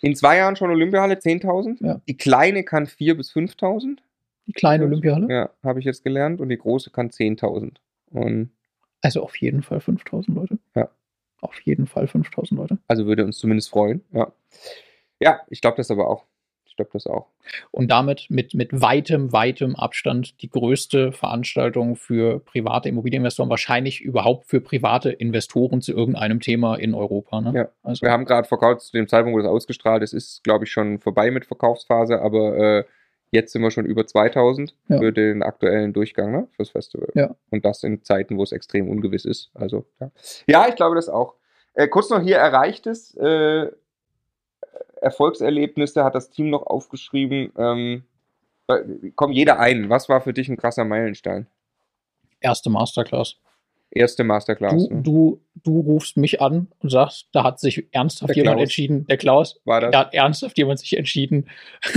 In 0.00 0.14
zwei 0.14 0.36
Jahren 0.36 0.56
schon 0.56 0.70
Olympiahalle, 0.70 1.14
10.000. 1.14 1.84
Ja. 1.84 2.00
Die 2.06 2.16
kleine 2.16 2.62
kann 2.62 2.86
4.000 2.86 3.14
bis 3.14 3.32
5.000. 3.32 3.98
Die 4.46 4.52
kleine 4.52 4.84
Olympiahalle? 4.84 5.26
Ja, 5.28 5.50
habe 5.62 5.80
ich 5.80 5.84
jetzt 5.84 6.04
gelernt. 6.04 6.40
Und 6.40 6.48
die 6.48 6.58
große 6.58 6.90
kann 6.90 7.10
10.000. 7.10 7.76
Und 8.10 8.50
also 9.02 9.22
auf 9.22 9.36
jeden 9.36 9.62
Fall 9.62 9.78
5.000 9.78 10.34
Leute. 10.34 10.58
Ja. 10.74 10.88
Auf 11.40 11.60
jeden 11.60 11.86
Fall 11.86 12.06
5.000 12.06 12.54
Leute. 12.54 12.78
Also 12.88 13.06
würde 13.06 13.24
uns 13.24 13.38
zumindest 13.38 13.70
freuen. 13.70 14.04
Ja, 14.12 14.32
ja 15.20 15.40
ich 15.48 15.60
glaube 15.60 15.76
das 15.76 15.90
aber 15.90 16.08
auch 16.08 16.24
glaube 16.78 16.90
das 16.92 17.06
auch. 17.06 17.26
Und 17.70 17.90
damit 17.90 18.26
mit, 18.30 18.54
mit 18.54 18.80
weitem, 18.80 19.32
weitem 19.32 19.76
Abstand 19.76 20.40
die 20.42 20.48
größte 20.48 21.12
Veranstaltung 21.12 21.96
für 21.96 22.40
private 22.40 22.88
Immobilieninvestoren, 22.88 23.50
wahrscheinlich 23.50 24.00
überhaupt 24.00 24.46
für 24.46 24.60
private 24.60 25.10
Investoren 25.10 25.82
zu 25.82 25.92
irgendeinem 25.92 26.40
Thema 26.40 26.76
in 26.76 26.94
Europa. 26.94 27.40
Ne? 27.40 27.52
Ja, 27.54 27.68
also. 27.82 28.02
wir 28.02 28.12
haben 28.12 28.24
gerade 28.24 28.46
verkauft, 28.46 28.82
zu 28.82 28.92
dem 28.92 29.08
Zeitpunkt, 29.08 29.36
wo 29.36 29.42
das 29.42 29.50
ausgestrahlt 29.50 30.02
ist, 30.02 30.12
ist, 30.12 30.44
glaube 30.44 30.64
ich, 30.64 30.72
schon 30.72 30.98
vorbei 30.98 31.30
mit 31.30 31.44
Verkaufsphase, 31.44 32.20
aber 32.20 32.56
äh, 32.56 32.84
jetzt 33.30 33.52
sind 33.52 33.62
wir 33.62 33.70
schon 33.70 33.86
über 33.86 34.06
2000 34.06 34.74
ja. 34.88 34.98
für 34.98 35.12
den 35.12 35.42
aktuellen 35.42 35.92
Durchgang 35.92 36.32
ne, 36.32 36.48
fürs 36.52 36.70
Festival. 36.70 37.08
Ja. 37.14 37.34
Und 37.50 37.64
das 37.64 37.82
in 37.82 38.02
Zeiten, 38.04 38.38
wo 38.38 38.42
es 38.42 38.52
extrem 38.52 38.88
ungewiss 38.88 39.24
ist. 39.24 39.50
Also, 39.54 39.84
ja, 40.00 40.10
ja 40.46 40.68
ich 40.68 40.76
glaube 40.76 40.94
das 40.94 41.08
auch. 41.08 41.34
Äh, 41.74 41.88
kurz 41.88 42.08
noch 42.10 42.22
hier 42.22 42.36
erreicht 42.36 42.86
es. 42.86 43.14
Äh, 43.16 43.70
Erfolgserlebnisse 45.00 46.04
hat 46.04 46.14
das 46.14 46.30
Team 46.30 46.50
noch 46.50 46.66
aufgeschrieben. 46.66 47.52
Ähm, 47.56 48.04
komm, 49.14 49.32
jeder 49.32 49.58
ein. 49.58 49.90
Was 49.90 50.08
war 50.08 50.20
für 50.20 50.32
dich 50.32 50.48
ein 50.48 50.56
krasser 50.56 50.84
Meilenstein? 50.84 51.46
Erste 52.40 52.70
Masterclass. 52.70 53.36
Erste 53.90 54.22
Masterclass. 54.22 54.86
Du, 54.88 54.94
ne? 54.94 55.02
du, 55.02 55.40
du 55.64 55.80
rufst 55.80 56.18
mich 56.18 56.42
an 56.42 56.68
und 56.80 56.90
sagst, 56.90 57.28
da 57.32 57.42
hat 57.42 57.58
sich 57.58 57.86
ernsthaft 57.90 58.36
jemand 58.36 58.60
entschieden, 58.60 59.06
der 59.06 59.16
Klaus, 59.16 59.60
war 59.64 59.80
das? 59.80 59.92
da 59.92 60.00
hat 60.00 60.14
ernsthaft 60.14 60.58
jemand 60.58 60.78
sich 60.78 60.96
entschieden, 60.96 61.48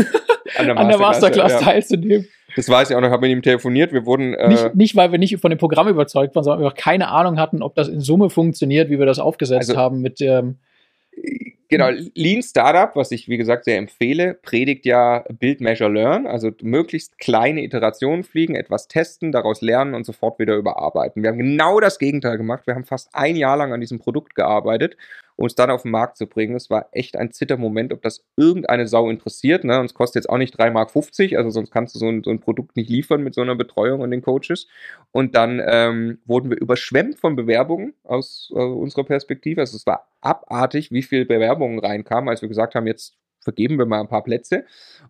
an 0.58 0.68
der 0.68 0.76
Masterclass, 0.76 0.78
an 0.78 0.88
der 0.88 0.98
Masterclass 1.00 1.52
ja. 1.52 1.60
teilzunehmen. 1.60 2.28
Das 2.56 2.70
weiß 2.70 2.90
ich 2.90 2.96
auch 2.96 3.02
noch, 3.02 3.10
habe 3.10 3.22
mit 3.28 3.32
ihm 3.32 3.42
telefoniert. 3.42 3.94
Wir 3.94 4.06
wurden. 4.06 4.34
Äh 4.34 4.48
nicht, 4.50 4.76
nicht, 4.76 4.96
weil 4.96 5.12
wir 5.12 5.20
nicht 5.20 5.38
von 5.40 5.50
dem 5.50 5.58
Programm 5.58 5.88
überzeugt 5.88 6.36
waren, 6.36 6.44
sondern 6.44 6.64
wir 6.64 6.72
keine 6.72 7.10
Ahnung 7.10 7.40
hatten, 7.40 7.62
ob 7.62 7.76
das 7.76 7.88
in 7.88 8.00
Summe 8.00 8.30
funktioniert, 8.30 8.90
wie 8.90 9.00
wir 9.00 9.06
das 9.06 9.20
aufgesetzt 9.20 9.70
also, 9.70 9.80
haben 9.80 10.02
mit 10.02 10.22
ähm, 10.22 10.60
Genau, 11.72 11.90
Lean 12.16 12.44
Startup, 12.44 12.94
was 12.98 13.12
ich 13.12 13.30
wie 13.30 13.38
gesagt 13.38 13.64
sehr 13.64 13.78
empfehle, 13.78 14.34
predigt 14.34 14.86
ja 14.86 15.24
Build, 15.40 15.62
Measure, 15.62 15.90
Learn, 15.90 16.28
also 16.28 16.52
möglichst 16.62 17.18
kleine 17.18 17.64
Iterationen 17.64 18.26
fliegen, 18.26 18.56
etwas 18.56 18.90
testen, 18.90 19.32
daraus 19.32 19.62
lernen 19.62 19.94
und 19.94 20.06
sofort 20.06 20.38
wieder 20.38 20.58
überarbeiten. 20.58 21.24
Wir 21.24 21.30
haben 21.30 21.38
genau 21.38 21.80
das 21.80 21.98
Gegenteil 21.98 22.38
gemacht. 22.38 22.68
Wir 22.68 22.76
haben 22.76 22.84
fast 22.84 23.08
ein 23.14 23.38
Jahr 23.38 23.56
lang 23.56 23.72
an 23.72 23.80
diesem 23.80 24.00
Produkt 24.00 24.36
gearbeitet 24.36 24.98
es 25.46 25.56
dann 25.56 25.70
auf 25.70 25.84
den 25.84 25.92
Markt 25.92 26.18
zu 26.18 26.28
bringen. 26.28 26.54
Das 26.54 26.70
war 26.70 26.90
echt 26.92 27.18
ein 27.18 27.32
Zittermoment, 27.32 27.94
ob 27.94 28.02
das 28.02 28.26
irgendeine 28.36 28.88
Sau 28.88 29.10
interessiert. 29.10 29.64
Ne? 29.64 29.80
Und 29.80 29.86
es 29.86 29.94
kostet 29.94 30.24
jetzt 30.24 30.30
auch 30.30 30.38
nicht 30.38 30.60
3,50 30.60 30.72
Mark, 30.72 31.38
also 31.38 31.50
sonst 31.50 31.72
kannst 31.72 31.96
du 31.96 32.00
so 32.00 32.10
ein, 32.10 32.24
so 32.24 32.30
ein, 32.30 32.40
Produkt 32.40 32.76
nicht 32.76 32.90
liefern 32.90 33.24
mit 33.24 33.34
so 33.34 33.42
einer 33.42 33.56
Betreuung 33.56 34.02
und 34.02 34.12
den 34.12 34.22
Coaches. 34.22 34.68
Und 35.12 35.36
dann 35.36 35.62
ähm, 35.66 36.20
wurden 36.26 36.50
wir 36.50 36.60
überschwemmt 36.60 37.20
von 37.20 37.36
Bewerbungen 37.36 37.94
aus 38.04 38.52
äh, 38.54 38.60
unserer 38.60 39.04
Perspektive. 39.04 39.62
Also 39.62 39.78
es 39.78 39.86
war 39.86 40.08
abartig, 40.22 40.92
wie 40.92 41.04
viele 41.04 41.26
Bewerbungen 41.26 41.80
reinkamen, 41.80 42.30
als 42.30 42.42
wir 42.42 42.50
gesagt 42.50 42.76
haben, 42.76 42.88
jetzt 42.88 43.18
vergeben 43.40 43.78
wir 43.78 43.86
mal 43.86 44.02
ein 44.02 44.08
paar 44.08 44.24
Plätze. 44.24 44.66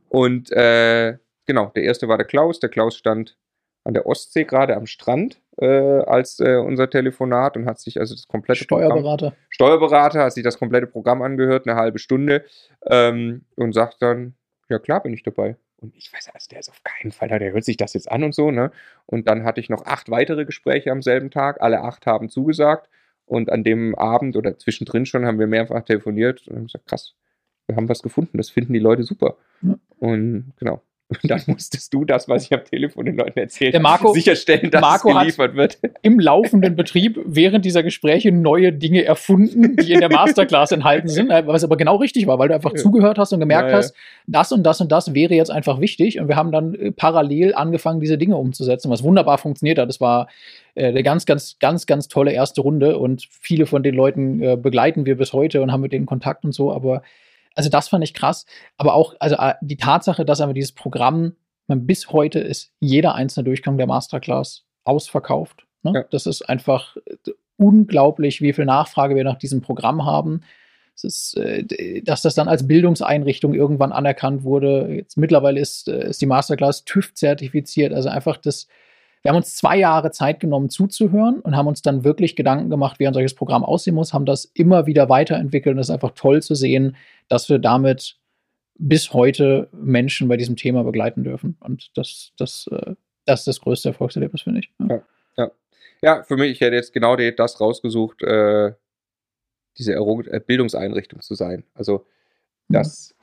Und 0.10 0.52
äh, 0.52 1.18
genau, 1.46 1.72
der 1.76 1.84
erste 1.84 2.08
war 2.08 2.18
der 2.18 2.28
Klaus. 2.28 2.60
Der 2.60 2.70
Klaus 2.70 2.96
stand 2.96 3.38
an 3.84 3.94
der 3.94 4.06
Ostsee 4.06 4.46
gerade 4.46 4.76
am 4.76 4.86
Strand 4.86 5.41
äh, 5.62 6.04
als 6.06 6.40
äh, 6.40 6.56
unser 6.56 6.90
Telefonat 6.90 7.56
und 7.56 7.66
hat 7.66 7.80
sich 7.80 8.00
also 8.00 8.16
das 8.16 8.28
komplette 8.28 8.64
Steuerberater. 8.64 9.30
Programm, 9.30 9.46
Steuerberater 9.50 10.24
hat 10.24 10.34
sich 10.34 10.44
das 10.44 10.58
komplette 10.58 10.88
Programm 10.88 11.22
angehört, 11.22 11.68
eine 11.68 11.78
halbe 11.78 12.00
Stunde 12.00 12.44
ähm, 12.88 13.46
und 13.56 13.74
sagt 13.74 14.02
dann, 14.02 14.34
ja 14.70 14.80
klar 14.80 15.04
bin 15.04 15.14
ich 15.14 15.24
dabei. 15.24 15.56
Und 15.78 15.96
ich 15.96 16.12
weiß, 16.14 16.30
also 16.34 16.48
der 16.50 16.60
ist 16.60 16.70
auf 16.70 16.84
keinen 16.84 17.12
Fall 17.12 17.28
da, 17.28 17.40
der 17.40 17.54
hört 17.54 17.64
sich 17.64 17.78
das 17.78 17.94
jetzt 17.94 18.12
an 18.12 18.24
und 18.24 18.36
so, 18.36 18.52
ne? 18.52 18.72
Und 19.06 19.28
dann 19.28 19.44
hatte 19.44 19.60
ich 19.60 19.70
noch 19.70 19.86
acht 19.86 20.12
weitere 20.12 20.46
Gespräche 20.46 20.92
am 20.92 21.02
selben 21.02 21.32
Tag, 21.32 21.62
alle 21.62 21.82
acht 21.82 22.06
haben 22.06 22.30
zugesagt 22.30 22.88
und 23.26 23.52
an 23.52 23.64
dem 23.64 23.96
Abend 23.96 24.36
oder 24.36 24.58
zwischendrin 24.58 25.06
schon 25.06 25.26
haben 25.26 25.40
wir 25.40 25.48
mehrfach 25.48 25.84
telefoniert 25.84 26.48
und 26.48 26.56
haben 26.56 26.66
gesagt, 26.66 26.88
krass, 26.88 27.16
wir 27.68 27.76
haben 27.76 27.90
was 27.90 28.02
gefunden, 28.02 28.38
das 28.38 28.50
finden 28.50 28.74
die 28.74 28.80
Leute 28.80 29.04
super. 29.04 29.38
Ja. 29.62 29.76
Und 29.98 30.54
genau, 30.58 30.82
und 31.12 31.20
dann 31.30 31.42
musstest 31.48 31.94
du 31.94 32.06
das, 32.06 32.30
was 32.30 32.46
ich 32.46 32.54
am 32.54 32.64
Telefon 32.64 33.06
den 33.06 33.18
Leuten 33.18 33.38
erzählt 33.38 33.78
habe, 33.78 34.14
sicherstellen, 34.14 34.72
dass 34.72 34.82
Marco 34.82 35.10
es 35.10 35.18
geliefert 35.18 35.56
wird. 35.56 35.78
Im 36.02 36.20
laufenden 36.20 36.76
Betrieb 36.76 37.20
während 37.26 37.66
dieser 37.66 37.84
Gespräche 37.84 38.32
neue 38.32 38.72
Dinge 38.72 39.04
erfunden, 39.04 39.76
die 39.76 39.92
in 39.92 40.00
der 40.00 40.10
Masterclass 40.12 40.72
enthalten 40.72 41.10
sind, 41.10 41.30
äh, 41.30 41.46
was 41.46 41.64
aber 41.64 41.78
genau 41.78 41.98
richtig 41.98 42.28
war, 42.28 42.40
weil 42.40 42.48
du 42.48 42.56
einfach 42.56 42.72
ja. 42.72 42.78
zugehört 42.78 43.18
hast 43.18 43.34
und 43.34 43.40
gemerkt 43.40 43.70
ja, 43.70 43.72
ja. 43.72 43.78
hast, 43.78 43.94
das 44.28 44.52
und 44.52 44.64
das 44.64 44.80
und 44.80 44.92
das 44.92 45.14
wäre 45.14 45.34
jetzt 45.34 45.52
einfach 45.52 45.82
wichtig. 45.82 46.20
Und 46.20 46.28
wir 46.28 46.36
haben 46.36 46.52
dann 46.52 46.76
äh, 46.76 46.92
parallel 46.92 47.54
angefangen, 47.54 48.00
diese 48.00 48.18
Dinge 48.18 48.38
umzusetzen, 48.38 48.90
was 48.90 49.04
wunderbar 49.04 49.38
funktioniert 49.38 49.78
hat. 49.78 49.90
Das 49.90 50.00
war 50.00 50.28
äh, 50.76 50.88
eine 50.88 51.04
ganz, 51.04 51.26
ganz, 51.26 51.58
ganz, 51.60 51.86
ganz 51.86 52.08
tolle 52.08 52.32
erste 52.32 52.62
Runde 52.62 52.98
und 52.98 53.28
viele 53.30 53.66
von 53.66 53.84
den 53.84 53.96
Leuten 53.96 54.62
begleiten 54.62 55.06
wir 55.06 55.18
bis 55.18 55.34
heute 55.34 55.62
und 55.62 55.72
haben 55.72 55.82
mit 55.82 55.92
denen 55.92 56.06
Kontakt 56.06 56.46
und 56.46 56.54
so, 56.54 56.72
aber 56.72 57.04
also 57.56 57.70
das 57.70 57.90
fand 57.90 58.04
ich 58.04 58.14
krass. 58.14 58.46
Aber 58.78 58.94
auch, 58.94 59.16
also 59.20 59.36
äh, 59.36 59.54
die 59.62 59.78
Tatsache, 59.78 60.26
dass 60.26 60.42
aber 60.42 60.54
dieses 60.54 60.74
Programm, 60.74 61.34
man, 61.68 61.86
bis 61.86 62.12
heute 62.12 62.40
ist 62.40 62.72
jeder 62.80 63.16
einzelne 63.16 63.46
Durchgang 63.46 63.78
der 63.78 63.88
Masterclass 63.88 64.66
ausverkauft. 64.84 65.66
Ne? 65.84 65.92
Ja. 65.96 66.06
Das 66.12 66.26
ist 66.26 66.44
einfach 66.44 66.98
äh, 67.06 67.32
unglaublich, 67.58 68.42
wie 68.42 68.54
viel 68.54 68.66
Nachfrage 68.66 69.16
wir 69.16 69.24
nach 69.24 69.38
diesem 69.38 69.62
Programm 69.62 70.06
haben. 70.06 70.42
Es 70.96 71.04
ist, 71.04 71.38
äh, 71.38 72.02
dass 72.04 72.22
das 72.22 72.36
dann 72.36 72.48
als 72.48 72.68
Bildungseinrichtung 72.68 73.54
irgendwann 73.54 73.92
anerkannt 73.92 74.44
wurde. 74.44 74.88
Jetzt 74.94 75.18
mittlerweile 75.18 75.60
ist, 75.60 75.88
ist 75.88 76.22
die 76.22 76.26
Masterclass 76.26 76.86
TÜV 76.86 77.14
zertifiziert. 77.14 77.94
Also 77.94 78.10
einfach 78.10 78.38
das, 78.38 78.68
wir 79.22 79.30
haben 79.30 79.38
uns 79.38 79.56
zwei 79.56 79.78
Jahre 79.78 80.12
Zeit 80.12 80.40
genommen 80.40 80.70
zuzuhören 80.70 81.40
und 81.42 81.56
haben 81.56 81.68
uns 81.68 81.82
dann 81.82 82.04
wirklich 82.04 82.36
Gedanken 82.36 82.70
gemacht, 82.70 83.00
wie 83.00 83.08
ein 83.08 83.14
solches 83.14 83.36
Programm 83.36 83.64
aussehen 83.64 83.96
muss, 83.96 84.14
haben 84.14 84.26
das 84.26 84.46
immer 84.46 84.88
wieder 84.88 85.10
weiterentwickelt 85.10 85.76
und 85.76 85.80
es 85.80 85.90
ist 85.90 85.94
einfach 85.94 86.12
toll 86.16 86.42
zu 86.42 86.56
sehen, 86.56 86.96
dass 87.28 87.50
wir 87.50 87.60
damit 87.60 88.18
bis 88.76 89.14
heute 89.14 89.70
Menschen 89.74 90.28
bei 90.28 90.38
diesem 90.38 90.56
Thema 90.56 90.84
begleiten 90.84 91.24
dürfen. 91.24 91.56
Und 91.60 91.96
das, 91.96 92.32
das, 92.38 92.68
äh, 92.72 92.96
das 93.26 93.42
ist 93.42 93.48
das 93.48 93.62
größte 93.62 93.90
Erfolgserlebnis, 93.90 94.42
finde 94.42 94.62
ich. 94.62 94.72
Ja. 94.80 95.04
Ja, 95.38 95.52
ja. 96.02 96.24
für 96.24 96.36
mich, 96.36 96.52
ich 96.54 96.62
hätte 96.62 96.76
jetzt 96.76 96.92
genau 96.92 97.16
das 97.16 97.62
rausgesucht, 97.62 98.24
äh, 98.24 98.74
diese 99.78 99.94
äh, 99.94 100.40
Bildungseinrichtung 100.40 101.22
zu 101.22 101.36
sein. 101.36 101.64
Also 101.76 102.08
das 102.70 103.14
mhm. 103.14 103.21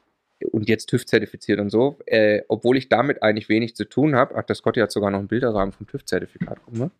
Und 0.52 0.69
jetzt 0.69 0.86
TÜV 0.86 1.06
zertifiziert 1.06 1.60
und 1.60 1.70
so, 1.70 1.98
äh, 2.06 2.43
obwohl 2.48 2.77
ich 2.77 2.89
damit 2.89 3.23
eigentlich 3.23 3.48
wenig 3.48 3.74
zu 3.74 3.85
tun 3.85 4.15
habe. 4.15 4.35
Ach, 4.36 4.44
das 4.44 4.59
Scotty 4.59 4.81
hat 4.81 4.93
sogar 4.93 5.10
noch 5.10 5.19
einen 5.19 5.28
Bilderrahmen 5.28 5.73
vom 5.73 5.86
TÜV-Zertifikat. 5.86 6.59
Ne? 6.73 6.90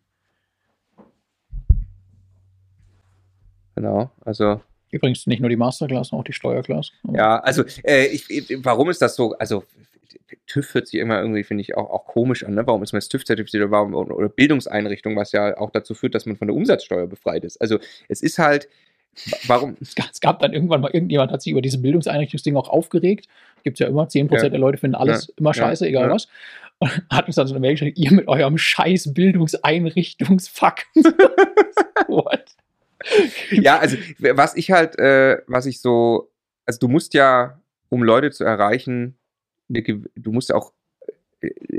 Genau, 3.75 4.11
also 4.21 4.61
Übrigens 4.91 5.27
nicht 5.27 5.39
nur 5.39 5.49
die 5.49 5.55
Masterclass, 5.55 6.13
auch 6.13 6.23
die 6.23 6.33
Steuerclass. 6.33 6.91
Ja, 7.13 7.39
also 7.39 7.63
äh, 7.83 8.07
ich, 8.07 8.27
warum 8.63 8.89
ist 8.89 9.01
das 9.01 9.15
so? 9.15 9.33
Also 9.37 9.63
TÜV 10.47 10.73
hört 10.73 10.87
sich 10.87 10.99
immer 10.99 11.21
irgendwie, 11.21 11.43
finde 11.43 11.61
ich, 11.61 11.77
auch, 11.77 11.89
auch 11.91 12.05
komisch 12.05 12.43
an. 12.43 12.55
Ne? 12.55 12.65
Warum 12.65 12.81
ist 12.81 12.91
man 12.91 12.99
jetzt 12.99 13.09
TÜV-zertifiziert 13.09 13.63
oder, 13.63 13.71
warum, 13.71 13.93
oder 13.93 14.29
Bildungseinrichtung, 14.29 15.15
was 15.15 15.31
ja 15.31 15.55
auch 15.57 15.69
dazu 15.69 15.93
führt, 15.93 16.15
dass 16.15 16.25
man 16.25 16.37
von 16.37 16.47
der 16.47 16.55
Umsatzsteuer 16.55 17.05
befreit 17.05 17.45
ist. 17.45 17.61
Also 17.61 17.77
es 18.07 18.21
ist 18.21 18.39
halt, 18.39 18.67
warum? 19.47 19.77
Es 19.81 20.19
gab 20.21 20.39
dann 20.39 20.53
irgendwann 20.53 20.81
mal, 20.81 20.91
irgendjemand 20.91 21.31
hat 21.31 21.41
sich 21.41 21.51
über 21.51 21.61
diese 21.61 21.79
Bildungseinrichtungsding 21.79 22.55
auch 22.55 22.69
aufgeregt. 22.69 23.27
Gibt 23.63 23.75
es 23.75 23.79
ja 23.79 23.87
immer, 23.87 24.03
10% 24.03 24.33
ja. 24.33 24.49
der 24.49 24.59
Leute 24.59 24.77
finden 24.77 24.95
alles 24.95 25.27
ja. 25.27 25.33
immer 25.37 25.53
scheiße, 25.53 25.85
ja. 25.85 25.89
egal 25.89 26.09
was. 26.09 26.27
Und 26.79 27.03
hat 27.09 27.27
uns 27.27 27.35
dann 27.35 27.47
so 27.47 27.53
eine 27.53 27.59
Mail 27.59 27.73
geschrieben, 27.73 27.95
ihr 27.97 28.13
mit 28.13 28.27
eurem 28.27 28.57
scheiß 28.57 29.13
Bildungseinrichtungsfuck. 29.13 30.85
What? 32.07 32.45
ja, 33.51 33.79
also 33.79 33.97
was 34.33 34.55
ich 34.55 34.71
halt, 34.71 34.97
äh, 34.97 35.39
was 35.47 35.65
ich 35.65 35.81
so, 35.81 36.31
also 36.65 36.79
du 36.79 36.87
musst 36.87 37.13
ja, 37.13 37.59
um 37.89 38.03
Leute 38.03 38.31
zu 38.31 38.43
erreichen, 38.43 39.17
eine, 39.69 39.81
du 39.81 40.31
musst 40.31 40.49
ja 40.49 40.55
auch 40.55 40.73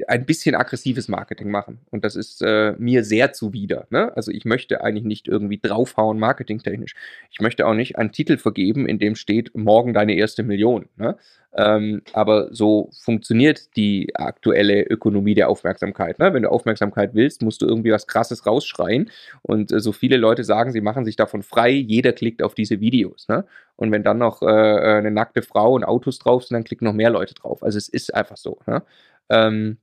ein 0.08 0.24
bisschen 0.24 0.54
aggressives 0.54 1.08
Marketing 1.08 1.50
machen. 1.50 1.80
Und 1.90 2.04
das 2.04 2.16
ist 2.16 2.42
äh, 2.42 2.72
mir 2.78 3.04
sehr 3.04 3.32
zuwider. 3.32 3.86
Ne? 3.90 4.14
Also 4.16 4.30
ich 4.30 4.44
möchte 4.44 4.82
eigentlich 4.82 5.04
nicht 5.04 5.28
irgendwie 5.28 5.58
draufhauen, 5.58 6.18
marketingtechnisch. 6.18 6.94
Ich 7.30 7.40
möchte 7.40 7.66
auch 7.66 7.74
nicht 7.74 7.98
einen 7.98 8.12
Titel 8.12 8.38
vergeben, 8.38 8.86
in 8.86 8.98
dem 8.98 9.16
steht, 9.16 9.54
morgen 9.54 9.92
deine 9.92 10.14
erste 10.14 10.42
Million. 10.42 10.86
Ne? 10.96 11.16
Ähm, 11.52 12.02
aber 12.12 12.54
so 12.54 12.90
funktioniert 13.02 13.76
die 13.76 14.14
aktuelle 14.14 14.82
Ökonomie 14.84 15.34
der 15.34 15.48
Aufmerksamkeit. 15.48 16.18
Ne? 16.18 16.32
Wenn 16.32 16.44
du 16.44 16.50
Aufmerksamkeit 16.50 17.14
willst, 17.14 17.42
musst 17.42 17.60
du 17.60 17.66
irgendwie 17.66 17.90
was 17.90 18.06
Krasses 18.06 18.46
rausschreien. 18.46 19.10
Und 19.42 19.72
äh, 19.72 19.80
so 19.80 19.92
viele 19.92 20.16
Leute 20.16 20.44
sagen, 20.44 20.72
sie 20.72 20.80
machen 20.80 21.04
sich 21.04 21.16
davon 21.16 21.42
frei, 21.42 21.70
jeder 21.70 22.12
klickt 22.12 22.42
auf 22.42 22.54
diese 22.54 22.80
Videos. 22.80 23.28
Ne? 23.28 23.44
Und 23.76 23.90
wenn 23.92 24.04
dann 24.04 24.18
noch 24.18 24.42
äh, 24.42 24.46
äh 24.46 24.98
eine 24.98 25.10
nackte 25.10 25.42
Frau 25.42 25.74
und 25.74 25.84
Autos 25.84 26.18
drauf 26.18 26.44
sind, 26.44 26.54
dann 26.54 26.64
klicken 26.64 26.84
noch 26.86 26.94
mehr 26.94 27.10
Leute 27.10 27.34
drauf. 27.34 27.62
Also 27.62 27.78
es 27.78 27.88
ist 27.88 28.14
einfach 28.14 28.36
so. 28.36 28.58
Ne? 28.66 28.82
Ähm, 29.30 29.78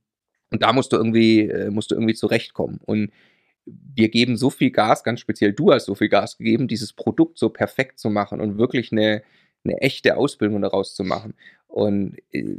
und 0.50 0.62
da 0.62 0.72
musst 0.72 0.92
du 0.92 0.96
irgendwie, 0.96 1.48
äh, 1.48 1.70
musst 1.70 1.90
du 1.90 1.94
irgendwie 1.94 2.14
zurechtkommen. 2.14 2.80
Und 2.84 3.10
wir 3.66 4.08
geben 4.08 4.36
so 4.36 4.50
viel 4.50 4.70
Gas, 4.70 5.04
ganz 5.04 5.20
speziell 5.20 5.52
du 5.52 5.72
hast 5.72 5.86
so 5.86 5.94
viel 5.94 6.08
Gas 6.08 6.38
gegeben, 6.38 6.68
dieses 6.68 6.92
Produkt 6.92 7.38
so 7.38 7.50
perfekt 7.50 7.98
zu 7.98 8.08
machen 8.10 8.40
und 8.40 8.58
wirklich 8.58 8.92
eine, 8.92 9.22
eine 9.64 9.78
echte 9.80 10.16
Ausbildung 10.16 10.62
daraus 10.62 10.94
zu 10.94 11.04
machen. 11.04 11.34
Und 11.66 12.16
äh, 12.32 12.56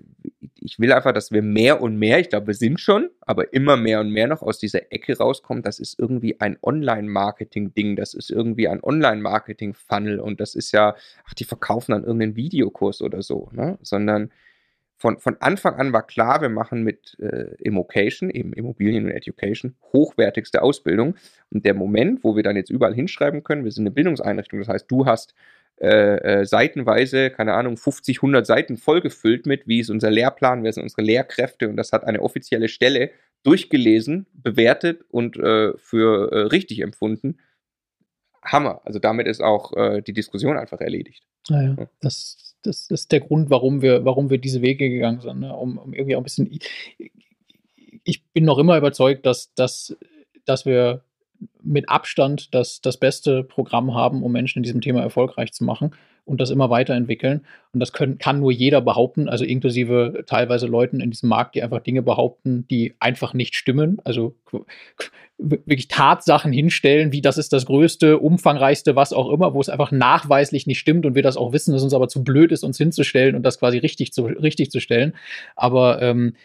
ich 0.56 0.80
will 0.80 0.94
einfach, 0.94 1.14
dass 1.14 1.32
wir 1.32 1.41
mehr 1.41 1.82
und 1.82 1.98
mehr, 1.98 2.20
ich 2.20 2.30
glaube, 2.30 2.48
wir 2.48 2.53
sind 2.53 2.80
schon, 2.80 3.10
aber 3.22 3.53
immer 3.53 3.76
mehr 3.76 4.02
und 4.02 4.11
mehr 4.11 4.28
noch 4.28 4.44
aus 4.44 4.60
dieser 4.60 4.91
Ecke 4.91 5.18
rauskommen. 5.18 5.64
Das 5.64 5.80
ist 5.80 5.98
irgendwie 5.98 6.40
ein 6.40 6.57
Online-Marketing-Ding, 6.61 7.95
das 7.95 8.14
ist 8.14 8.30
irgendwie 8.30 8.68
ein 8.68 8.84
Online-Marketing-Funnel 8.84 10.20
und 10.20 10.40
das 10.40 10.53
ist 10.53 10.72
ja, 10.72 10.95
ach, 11.26 11.34
die 11.34 11.44
verkaufen 11.44 11.94
dann 11.94 12.03
irgendeinen 12.03 12.36
Videokurs 12.36 13.02
oder 13.02 13.24
so, 13.24 13.49
ne? 13.52 13.80
Sondern 13.82 14.32
von, 14.99 15.17
von 15.17 15.38
Anfang 15.39 15.76
an 15.76 15.93
war 15.93 16.05
klar, 16.05 16.41
wir 16.41 16.49
machen 16.49 16.84
mit 16.84 17.17
äh, 17.19 17.55
Immocation, 17.59 18.30
eben 18.30 18.51
Immobilien 18.51 19.05
und 19.05 19.11
Education, 19.11 19.76
hochwertigste 19.93 20.61
Ausbildung. 20.61 21.15
Und 21.51 21.65
der 21.65 21.73
Moment, 21.73 22.23
wo 22.26 22.35
wir 22.35 22.43
dann 22.43 22.57
jetzt 22.57 22.69
überall 22.69 22.93
hinschreiben 22.93 23.43
können, 23.43 23.63
wir 23.63 23.71
sind 23.71 23.84
eine 23.84 23.91
Bildungseinrichtung, 23.91 24.59
das 24.59 24.67
heißt, 24.67 24.91
du 24.91 25.05
hast 25.05 25.34
äh, 25.80 26.41
äh, 26.41 26.45
seitenweise, 26.45 27.30
keine 27.30 27.53
Ahnung, 27.53 27.77
50, 27.77 28.17
100 28.17 28.45
Seiten 28.45 28.76
vollgefüllt 28.76 29.45
mit, 29.45 29.65
wie 29.67 29.80
ist 29.80 29.89
unser 29.89 30.11
Lehrplan, 30.11 30.63
wer 30.63 30.73
sind 30.73 30.84
unsere 30.84 31.03
Lehrkräfte 31.03 31.69
und 31.69 31.77
das 31.77 31.93
hat 31.93 32.03
eine 32.03 32.21
offizielle 32.21 32.67
Stelle 32.67 33.11
durchgelesen, 33.43 34.27
bewertet 34.34 35.05
und 35.07 35.38
äh, 35.38 35.77
für 35.77 36.31
äh, 36.34 36.39
richtig 36.47 36.81
empfunden. 36.81 37.39
Hammer. 38.43 38.81
Also 38.84 38.99
damit 38.99 39.27
ist 39.27 39.41
auch 39.41 39.71
äh, 39.77 40.01
die 40.01 40.11
Diskussion 40.11 40.57
einfach 40.57 40.81
erledigt. 40.81 41.26
Naja, 41.47 41.76
ja. 41.77 41.88
das, 42.01 42.48
das 42.64 42.90
ist 42.90 43.11
der 43.11 43.22
Grund, 43.22 43.49
warum 43.49 43.81
wir, 43.81 44.06
warum 44.06 44.30
wir 44.30 44.38
diese 44.38 44.61
Wege 44.61 44.90
gegangen 44.90 45.22
sind, 45.22 45.40
ne? 45.40 45.56
um, 45.56 45.77
um 45.77 45.94
irgendwie 45.94 46.15
auch 46.15 46.22
ein 46.22 46.23
bisschen. 46.23 46.60
Ich 48.03 48.23
bin 48.34 48.45
noch 48.45 48.57
immer 48.57 48.77
überzeugt, 48.77 49.26
dass, 49.26 49.53
dass, 49.53 49.95
dass 50.45 50.65
wir 50.65 51.03
mit 51.64 51.90
Abstand 51.90 52.53
das, 52.53 52.82
das 52.82 52.98
beste 52.98 53.44
Programm 53.44 53.94
haben, 53.94 54.24
um 54.24 54.32
Menschen 54.32 54.60
in 54.60 54.64
diesem 54.64 54.82
Thema 54.82 55.02
erfolgreich 55.02 55.52
zu 55.53 55.64
machen 55.64 55.91
und 56.30 56.40
das 56.40 56.52
immer 56.52 56.70
weiterentwickeln. 56.70 57.41
Und 57.74 57.80
das 57.80 57.91
können, 57.91 58.18
kann 58.18 58.40
nur 58.40 58.52
jeder 58.52 58.82
behaupten, 58.82 59.28
also 59.28 59.44
inklusive 59.45 60.24
teilweise 60.28 60.68
Leuten 60.68 61.02
in 61.02 61.10
diesem 61.10 61.30
Markt, 61.30 61.56
die 61.56 61.64
einfach 61.64 61.80
Dinge 61.80 62.02
behaupten, 62.02 62.68
die 62.70 62.95
einfach 62.99 63.34
nicht 63.34 63.56
stimmen. 63.56 63.99
Also 64.03 64.36
wirklich 65.38 65.88
Tatsachen 65.88 66.52
hinstellen, 66.52 67.11
wie 67.11 67.22
das 67.22 67.38
ist 67.38 67.52
das 67.52 67.66
größte, 67.66 68.20
umfangreichste, 68.20 68.95
was 68.95 69.11
auch 69.11 69.32
immer, 69.32 69.53
wo 69.53 69.61
es 69.61 69.70
einfach 69.70 69.91
nachweislich 69.91 70.68
nicht 70.68 70.80
stimmt 70.80 71.06
und 71.06 71.16
wir 71.16 71.24
das 71.24 71.38
auch 71.38 71.52
wissen, 71.52 71.74
dass 71.74 71.84
uns 71.84 71.94
aber 71.94 72.07
zu 72.07 72.24
blöd 72.24 72.52
ist, 72.52 72.64
uns 72.64 72.78
hinzustellen 72.78 73.36
und 73.36 73.44
das 73.44 73.60
quasi 73.60 73.80
richtig 73.80 74.14
zu, 74.14 74.26
richtig 74.26 74.70
zu 74.70 74.80
stellen. 74.80 75.16
Aber 75.56 76.02
ähm, 76.02 76.36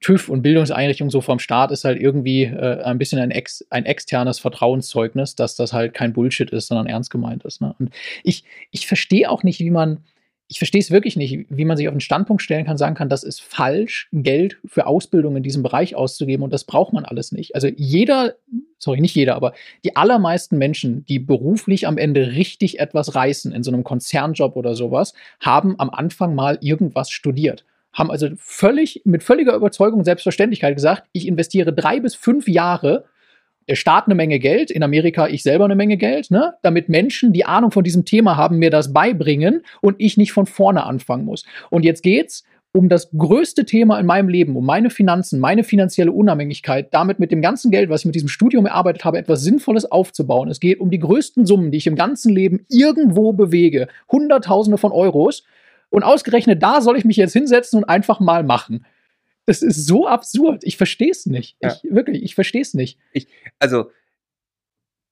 TÜV 0.00 0.28
und 0.28 0.42
Bildungseinrichtung 0.42 1.10
so 1.10 1.20
vom 1.20 1.38
Staat 1.38 1.70
ist 1.70 1.84
halt 1.84 1.98
irgendwie 2.00 2.44
äh, 2.44 2.82
ein 2.82 2.98
bisschen 2.98 3.18
ein, 3.18 3.30
ex, 3.30 3.64
ein 3.70 3.86
externes 3.86 4.38
Vertrauenszeugnis, 4.38 5.34
dass 5.34 5.56
das 5.56 5.72
halt 5.72 5.94
kein 5.94 6.12
Bullshit 6.12 6.50
ist, 6.50 6.68
sondern 6.68 6.86
ernst 6.86 7.10
gemeint 7.10 7.44
ist. 7.44 7.62
Ne? 7.62 7.74
Und 7.78 7.90
ich, 8.22 8.44
ich 8.70 8.86
verstehe 8.86 9.30
auch 9.30 9.42
nicht, 9.44 9.58
wie 9.60 9.70
man, 9.70 10.04
ich 10.48 10.58
verstehe 10.58 10.80
es 10.80 10.90
wirklich 10.90 11.16
nicht, 11.16 11.46
wie 11.48 11.64
man 11.64 11.78
sich 11.78 11.88
auf 11.88 11.94
den 11.94 12.00
Standpunkt 12.00 12.42
stellen 12.42 12.66
kann, 12.66 12.76
sagen 12.76 12.94
kann, 12.94 13.08
das 13.08 13.24
ist 13.24 13.40
falsch, 13.40 14.08
Geld 14.12 14.58
für 14.66 14.86
Ausbildung 14.86 15.36
in 15.36 15.42
diesem 15.42 15.62
Bereich 15.62 15.96
auszugeben 15.96 16.44
und 16.44 16.52
das 16.52 16.64
braucht 16.64 16.92
man 16.92 17.06
alles 17.06 17.32
nicht. 17.32 17.54
Also 17.54 17.68
jeder, 17.68 18.34
sorry, 18.78 19.00
nicht 19.00 19.14
jeder, 19.14 19.36
aber 19.36 19.54
die 19.84 19.96
allermeisten 19.96 20.58
Menschen, 20.58 21.06
die 21.06 21.18
beruflich 21.18 21.86
am 21.86 21.96
Ende 21.96 22.32
richtig 22.32 22.78
etwas 22.78 23.14
reißen 23.14 23.52
in 23.52 23.62
so 23.62 23.72
einem 23.72 23.84
Konzernjob 23.84 24.54
oder 24.54 24.74
sowas, 24.74 25.14
haben 25.40 25.80
am 25.80 25.88
Anfang 25.88 26.34
mal 26.34 26.58
irgendwas 26.60 27.10
studiert 27.10 27.64
haben 27.96 28.10
also 28.10 28.28
völlig, 28.36 29.02
mit 29.04 29.24
völliger 29.24 29.54
Überzeugung 29.54 30.00
und 30.00 30.04
Selbstverständlichkeit 30.04 30.76
gesagt, 30.76 31.08
ich 31.12 31.26
investiere 31.26 31.72
drei 31.72 31.98
bis 31.98 32.14
fünf 32.14 32.46
Jahre, 32.46 33.06
der 33.68 33.74
Staat 33.74 34.06
eine 34.06 34.14
Menge 34.14 34.38
Geld, 34.38 34.70
in 34.70 34.84
Amerika 34.84 35.26
ich 35.26 35.42
selber 35.42 35.64
eine 35.64 35.74
Menge 35.74 35.96
Geld, 35.96 36.30
ne, 36.30 36.54
damit 36.62 36.88
Menschen, 36.88 37.32
die 37.32 37.46
Ahnung 37.46 37.72
von 37.72 37.82
diesem 37.82 38.04
Thema 38.04 38.36
haben, 38.36 38.58
mir 38.58 38.70
das 38.70 38.92
beibringen 38.92 39.62
und 39.80 39.96
ich 39.98 40.16
nicht 40.16 40.32
von 40.32 40.46
vorne 40.46 40.84
anfangen 40.84 41.24
muss. 41.24 41.44
Und 41.70 41.84
jetzt 41.84 42.02
geht's 42.02 42.44
um 42.72 42.90
das 42.90 43.10
größte 43.16 43.64
Thema 43.64 43.98
in 43.98 44.04
meinem 44.04 44.28
Leben, 44.28 44.54
um 44.54 44.66
meine 44.66 44.90
Finanzen, 44.90 45.40
meine 45.40 45.64
finanzielle 45.64 46.12
Unabhängigkeit, 46.12 46.92
damit 46.92 47.18
mit 47.18 47.32
dem 47.32 47.40
ganzen 47.40 47.70
Geld, 47.70 47.88
was 47.88 48.02
ich 48.02 48.06
mit 48.06 48.14
diesem 48.14 48.28
Studium 48.28 48.66
erarbeitet 48.66 49.06
habe, 49.06 49.16
etwas 49.16 49.42
Sinnvolles 49.42 49.90
aufzubauen. 49.90 50.50
Es 50.50 50.60
geht 50.60 50.78
um 50.78 50.90
die 50.90 50.98
größten 50.98 51.46
Summen, 51.46 51.70
die 51.70 51.78
ich 51.78 51.86
im 51.86 51.96
ganzen 51.96 52.34
Leben 52.34 52.66
irgendwo 52.68 53.32
bewege. 53.32 53.88
Hunderttausende 54.12 54.76
von 54.76 54.92
Euros. 54.92 55.44
Und 55.90 56.02
ausgerechnet 56.02 56.62
da 56.62 56.80
soll 56.80 56.96
ich 56.98 57.04
mich 57.04 57.16
jetzt 57.16 57.32
hinsetzen 57.32 57.78
und 57.78 57.88
einfach 57.88 58.20
mal 58.20 58.42
machen. 58.42 58.84
Das 59.46 59.62
ist 59.62 59.86
so 59.86 60.08
absurd. 60.08 60.64
Ich 60.64 60.76
verstehe 60.76 61.10
es 61.10 61.26
nicht. 61.26 61.56
Ja. 61.62 61.72
Ich, 61.72 61.90
wirklich, 61.90 62.22
ich 62.22 62.34
verstehe 62.34 62.62
es 62.62 62.74
nicht. 62.74 62.98
Ich, 63.12 63.28
also, 63.58 63.90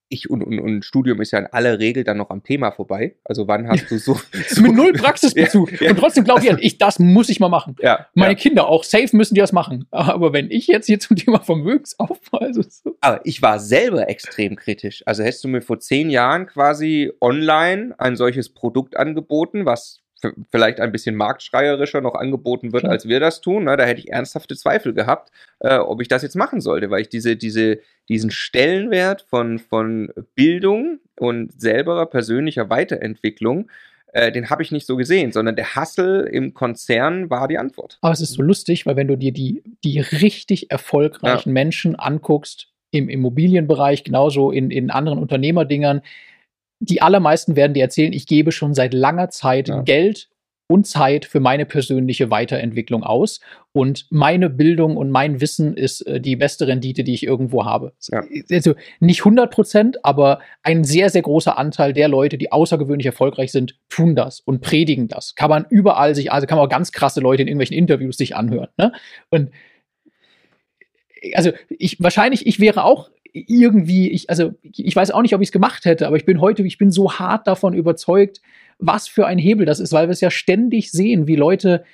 ich 0.09 0.31
und, 0.31 0.43
und, 0.43 0.59
und 0.59 0.85
Studium 0.85 1.21
ist 1.21 1.33
ja 1.33 1.39
in 1.39 1.47
aller 1.47 1.79
Regel 1.79 2.05
dann 2.05 2.19
noch 2.19 2.31
am 2.31 2.43
Thema 2.43 2.71
vorbei. 2.71 3.17
Also 3.25 3.49
wann 3.49 3.69
hast 3.69 3.91
du 3.91 3.99
so, 3.99 4.19
so 4.49 4.63
mit 4.63 4.75
null 4.75 4.93
Praxisbezug 4.93 5.73
ja, 5.81 5.85
ja. 5.85 5.91
und 5.91 5.99
trotzdem 5.99 6.25
glaube 6.25 6.45
ich, 6.45 6.51
ich, 6.59 6.79
das 6.79 6.99
muss 6.99 7.29
ich 7.29 7.41
mal 7.41 7.49
machen. 7.49 7.77
Ja, 7.81 8.07
Meine 8.15 8.37
Kinder 8.37 8.69
auch 8.69 8.85
safe 8.85 9.17
müssen 9.17 9.35
die 9.35 9.41
das 9.41 9.53
machen. 9.53 9.87
Aber 9.91 10.33
wenn 10.33 10.51
ich 10.51 10.67
jetzt 10.67 10.87
hier 10.87 11.01
zum 11.01 11.17
Thema 11.17 11.41
Vermögensaufbau, 11.41 12.39
also 12.39 12.63
so. 12.63 12.97
Aber 13.01 13.21
ich 13.25 13.43
war 13.43 13.59
selber 13.59 14.09
extrem 14.09 14.57
kritisch. 14.57 15.03
Also 15.07 15.23
hättest 15.23 15.45
du 15.45 15.49
mir 15.49 15.63
vor 15.63 15.81
zehn 15.81 16.11
Jahren 16.11 16.47
quasi 16.47 17.13
online 17.21 17.95
ein 17.99 18.17
solches 18.17 18.53
Produkt 18.53 18.97
angeboten, 18.97 19.65
was 19.65 20.04
vielleicht 20.51 20.81
ein 20.81 20.93
bisschen 20.93 21.15
marktschreierischer 21.15 22.01
noch 22.01 22.15
angeboten 22.15 22.73
wird, 22.73 22.85
als 22.85 23.09
wir 23.09 23.21
das 23.21 23.41
tun. 23.41 23.65
Na, 23.65 23.77
da 23.77 23.85
hätte 23.85 24.01
ich 24.01 24.11
ernsthafte 24.11 24.57
Zweifel 24.57 24.95
gehabt, 24.95 25.31
äh, 25.61 25.77
ob 25.77 26.01
ich 26.01 26.09
das 26.09 26.23
jetzt 26.23 26.37
machen 26.37 26.61
sollte, 26.61 26.91
weil 26.91 27.03
ich 27.03 27.09
diese, 27.09 27.37
diese, 27.37 27.79
diesen 28.09 28.31
Stellenwert 28.31 29.23
von, 29.23 29.59
von 29.59 30.11
Bildung 30.35 30.99
und 31.19 31.61
selberer 31.61 32.07
persönlicher 32.07 32.71
Weiterentwicklung, 32.71 33.71
äh, 34.13 34.31
den 34.31 34.49
habe 34.51 34.63
ich 34.63 34.71
nicht 34.71 34.87
so 34.87 34.97
gesehen, 34.97 35.33
sondern 35.33 35.57
der 35.57 35.75
Hassel 35.75 36.29
im 36.31 36.55
Konzern 36.55 37.31
war 37.31 37.49
die 37.49 37.59
Antwort. 37.59 37.99
Aber 38.01 38.13
es 38.13 38.21
ist 38.21 38.35
so 38.35 38.43
lustig, 38.43 38.87
weil 38.87 38.97
wenn 38.97 39.09
du 39.09 39.17
dir 39.17 39.33
die, 39.33 39.63
die 39.83 40.01
richtig 40.01 40.71
erfolgreichen 40.71 41.51
ja. 41.51 41.53
Menschen 41.53 41.97
anguckst, 41.97 42.69
im 42.95 43.09
Immobilienbereich, 43.09 44.05
genauso 44.05 44.53
in, 44.53 44.71
in 44.71 44.91
anderen 44.91 45.19
Unternehmerdingern, 45.19 46.03
die 46.85 47.03
allermeisten 47.03 47.57
werden 47.57 47.75
dir 47.75 47.83
erzählen, 47.83 48.13
ich 48.13 48.27
gebe 48.27 48.53
schon 48.53 48.75
seit 48.75 48.95
langer 48.95 49.31
Zeit 49.31 49.69
ja. 49.69 49.83
Geld 49.83 50.29
und 50.67 50.87
Zeit 50.87 51.27
für 51.27 51.41
meine 51.41 51.67
persönliche 51.67 52.31
Weiterentwicklung 52.31 53.03
aus. 53.03 53.41
Und 53.73 54.07
meine 54.11 54.49
Bildung 54.49 54.97
und 54.97 55.11
mein 55.11 55.41
Wissen 55.41 55.77
ist 55.77 56.03
äh, 56.03 56.21
die 56.21 56.37
beste 56.37 56.67
Rendite, 56.67 57.05
die 57.05 57.13
ich 57.13 57.27
irgendwo 57.27 57.65
habe. 57.65 57.93
Ja. 58.11 58.23
Also 58.51 58.75
nicht 58.99 59.21
100 59.21 59.51
Prozent, 59.51 60.05
aber 60.05 60.39
ein 60.63 60.85
sehr, 60.85 61.11
sehr 61.11 61.23
großer 61.23 61.59
Anteil 61.59 61.93
der 61.93 62.09
Leute, 62.09 62.39
die 62.39 62.51
außergewöhnlich 62.51 63.07
erfolgreich 63.07 63.53
sind, 63.53 63.79
tun 63.89 64.15
das 64.17 64.41
und 64.41 64.63
predigen 64.63 65.09
das. 65.09 65.35
Kann 65.35 65.51
man 65.51 65.67
überall 65.69 66.15
sich, 66.15 66.33
also 66.33 66.47
kann 66.47 66.57
man 66.57 66.67
auch 66.67 66.71
ganz 66.71 66.93
krasse 66.93 67.21
Leute 67.21 67.43
in 67.43 67.49
irgendwelchen 67.49 67.77
Interviews 67.77 68.17
sich 68.17 68.35
anhören. 68.35 68.69
Ne? 68.79 68.93
Und 69.31 69.51
also 71.35 71.53
ich 71.69 72.03
wahrscheinlich, 72.03 72.47
ich 72.47 72.61
wäre 72.61 72.85
auch 72.85 73.11
irgendwie, 73.35 74.11
ich, 74.11 74.31
also 74.31 74.55
ich 74.63 74.95
weiß 74.95 75.11
auch 75.11 75.21
nicht, 75.21 75.35
ob 75.35 75.43
ich 75.43 75.49
es 75.49 75.53
gemacht 75.53 75.85
hätte, 75.85 76.07
aber 76.07 76.17
ich 76.17 76.25
bin 76.25 76.41
heute, 76.41 76.63
ich 76.63 76.79
bin 76.79 76.93
so 76.93 77.13
hart 77.13 77.47
davon 77.49 77.75
überzeugt, 77.75 78.41
was 78.79 79.09
für 79.09 79.27
ein 79.27 79.39
Hebel 79.39 79.67
das 79.67 79.81
ist, 79.81 79.93
weil 79.93 80.07
wir 80.07 80.13
es 80.13 80.21
ja 80.21 80.31
ständig 80.31 80.93
sehen, 80.93 81.27
wie 81.27 81.37
Leute 81.37 81.85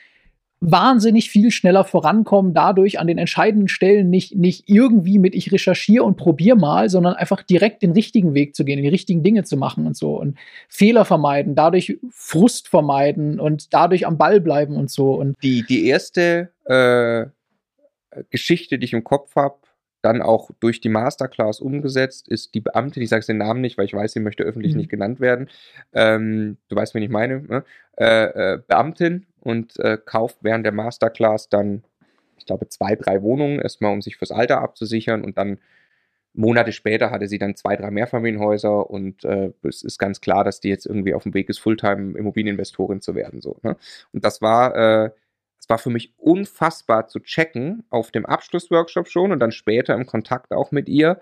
wahnsinnig 0.62 1.30
viel 1.30 1.50
schneller 1.50 1.84
vorankommen, 1.84 2.52
dadurch 2.52 2.98
an 2.98 3.06
den 3.06 3.16
entscheidenden 3.16 3.68
Stellen 3.68 4.10
nicht, 4.10 4.36
nicht 4.36 4.64
irgendwie 4.66 5.18
mit 5.18 5.34
ich 5.34 5.50
recherchiere 5.50 6.04
und 6.04 6.18
probiere 6.18 6.58
mal, 6.58 6.90
sondern 6.90 7.14
einfach 7.14 7.42
direkt 7.42 7.82
den 7.82 7.92
richtigen 7.92 8.34
Weg 8.34 8.54
zu 8.54 8.66
gehen, 8.66 8.82
die 8.82 8.88
richtigen 8.88 9.22
Dinge 9.22 9.44
zu 9.44 9.56
machen 9.56 9.86
und 9.86 9.96
so 9.96 10.20
und 10.20 10.36
Fehler 10.68 11.06
vermeiden, 11.06 11.54
dadurch 11.54 11.98
Frust 12.10 12.68
vermeiden 12.68 13.40
und 13.40 13.72
dadurch 13.72 14.06
am 14.06 14.18
Ball 14.18 14.42
bleiben 14.42 14.76
und 14.76 14.90
so. 14.90 15.14
Und 15.14 15.34
die, 15.42 15.64
die 15.66 15.86
erste 15.86 16.50
äh, 16.66 17.26
Geschichte, 18.28 18.78
die 18.78 18.84
ich 18.84 18.92
im 18.92 19.04
Kopf 19.04 19.36
habe, 19.36 19.60
dann 20.02 20.22
auch 20.22 20.51
durch 20.60 20.81
die 20.81 20.89
Masterclass 20.89 21.60
umgesetzt, 21.60 22.28
ist 22.28 22.55
die 22.55 22.60
Beamtin, 22.60 23.02
ich 23.02 23.10
sage 23.10 23.27
den 23.27 23.39
Namen 23.39 23.60
nicht, 23.60 23.78
weil 23.78 23.85
ich 23.85 23.94
weiß, 23.94 24.12
sie 24.12 24.20
möchte 24.20 24.44
öffentlich 24.44 24.72
mhm. 24.72 24.78
nicht 24.78 24.90
genannt 24.90 25.20
werden. 25.20 25.48
Ähm, 25.93 26.56
du 26.68 26.77
weißt, 26.77 26.94
wen 26.94 27.02
ich 27.02 27.10
meine. 27.10 27.43
Ne? 27.43 27.64
Äh, 27.97 28.55
äh, 28.55 28.59
Beamtin 28.66 29.27
und 29.40 29.78
äh, 29.81 29.98
kauft 30.02 30.39
während 30.43 30.64
der 30.64 30.72
Masterclass 30.72 31.48
dann, 31.48 31.85
ich 32.39 32.47
glaube, 32.47 32.68
zwei, 32.68 32.97
drei 32.97 33.22
Wohnungen, 33.22 33.60
erstmal 33.60 33.93
um 33.93 34.02
sich 34.02 34.16
fürs 34.16 34.31
Alter 34.32 34.60
abzusichern 34.60 35.22
und 35.22 35.36
dann 35.39 35.59
Monate 36.32 36.72
später 36.72 37.10
hatte 37.10 37.27
sie 37.27 37.39
dann 37.39 37.56
zwei, 37.56 37.77
drei 37.77 37.90
Mehrfamilienhäuser 37.90 38.89
und 38.89 39.24
äh, 39.24 39.52
es 39.62 39.82
ist 39.82 39.98
ganz 39.98 40.20
klar, 40.20 40.44
dass 40.44 40.60
die 40.60 40.68
jetzt 40.68 40.86
irgendwie 40.86 41.14
auf 41.14 41.24
dem 41.24 41.35
Weg 41.35 41.48
ist, 41.48 41.59
Fulltime-Immobilieninvestorin 41.59 43.01
zu 43.01 43.14
werden. 43.14 43.40
So, 43.40 43.56
ne? 43.62 43.77
Und 44.12 44.24
das 44.24 44.40
war 44.40 44.77
äh, 44.77 45.10
es 45.61 45.69
war 45.69 45.78
für 45.78 45.91
mich 45.91 46.15
unfassbar 46.16 47.07
zu 47.07 47.20
checken 47.20 47.85
auf 47.91 48.11
dem 48.11 48.27
Abschlussworkshop 48.27 49.09
schon 49.09 49.31
und 49.31 49.39
dann 49.41 49.53
später 49.53 49.95
im 49.95 50.07
Kontakt 50.07 50.53
auch 50.53 50.73
mit 50.73 50.89
ihr. 50.89 51.20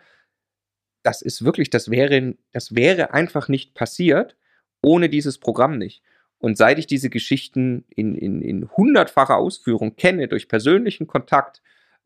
Das 1.02 1.23
ist 1.23 1.44
wirklich, 1.44 1.70
das 1.70 1.90
wäre, 1.90 2.36
das 2.52 2.74
wäre 2.74 3.12
einfach 3.12 3.48
nicht 3.48 3.74
passiert 3.74 4.36
ohne 4.81 5.09
dieses 5.09 5.39
Programm 5.39 5.77
nicht. 5.77 6.02
Und 6.39 6.56
seit 6.56 6.78
ich 6.78 6.86
diese 6.86 7.10
Geschichten 7.10 7.85
in, 7.89 8.15
in, 8.15 8.40
in 8.43 8.70
hundertfacher 8.70 9.36
Ausführung 9.36 9.97
kenne, 9.97 10.28
durch 10.28 10.48
persönlichen 10.48 11.09
Kontakt, 11.09 11.60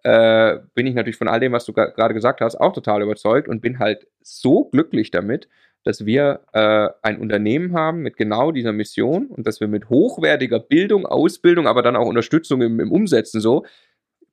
äh, 0.04 0.58
bin 0.74 0.86
ich 0.86 0.94
natürlich 0.94 1.18
von 1.18 1.28
all 1.28 1.38
dem, 1.38 1.52
was 1.52 1.66
du 1.66 1.74
gerade 1.74 2.14
gesagt 2.14 2.40
hast, 2.40 2.56
auch 2.56 2.72
total 2.72 3.02
überzeugt 3.02 3.46
und 3.46 3.60
bin 3.60 3.78
halt 3.78 4.06
so 4.22 4.64
glücklich 4.64 5.10
damit, 5.10 5.48
dass 5.84 6.06
wir 6.06 6.40
äh, 6.52 6.88
ein 7.02 7.18
Unternehmen 7.18 7.74
haben 7.74 8.00
mit 8.00 8.16
genau 8.16 8.52
dieser 8.52 8.72
Mission 8.72 9.26
und 9.26 9.46
dass 9.46 9.60
wir 9.60 9.68
mit 9.68 9.88
hochwertiger 9.88 10.60
Bildung, 10.60 11.06
Ausbildung, 11.06 11.66
aber 11.66 11.82
dann 11.82 11.96
auch 11.96 12.06
Unterstützung 12.06 12.62
im, 12.62 12.78
im 12.80 12.92
Umsetzen 12.92 13.40
so 13.40 13.64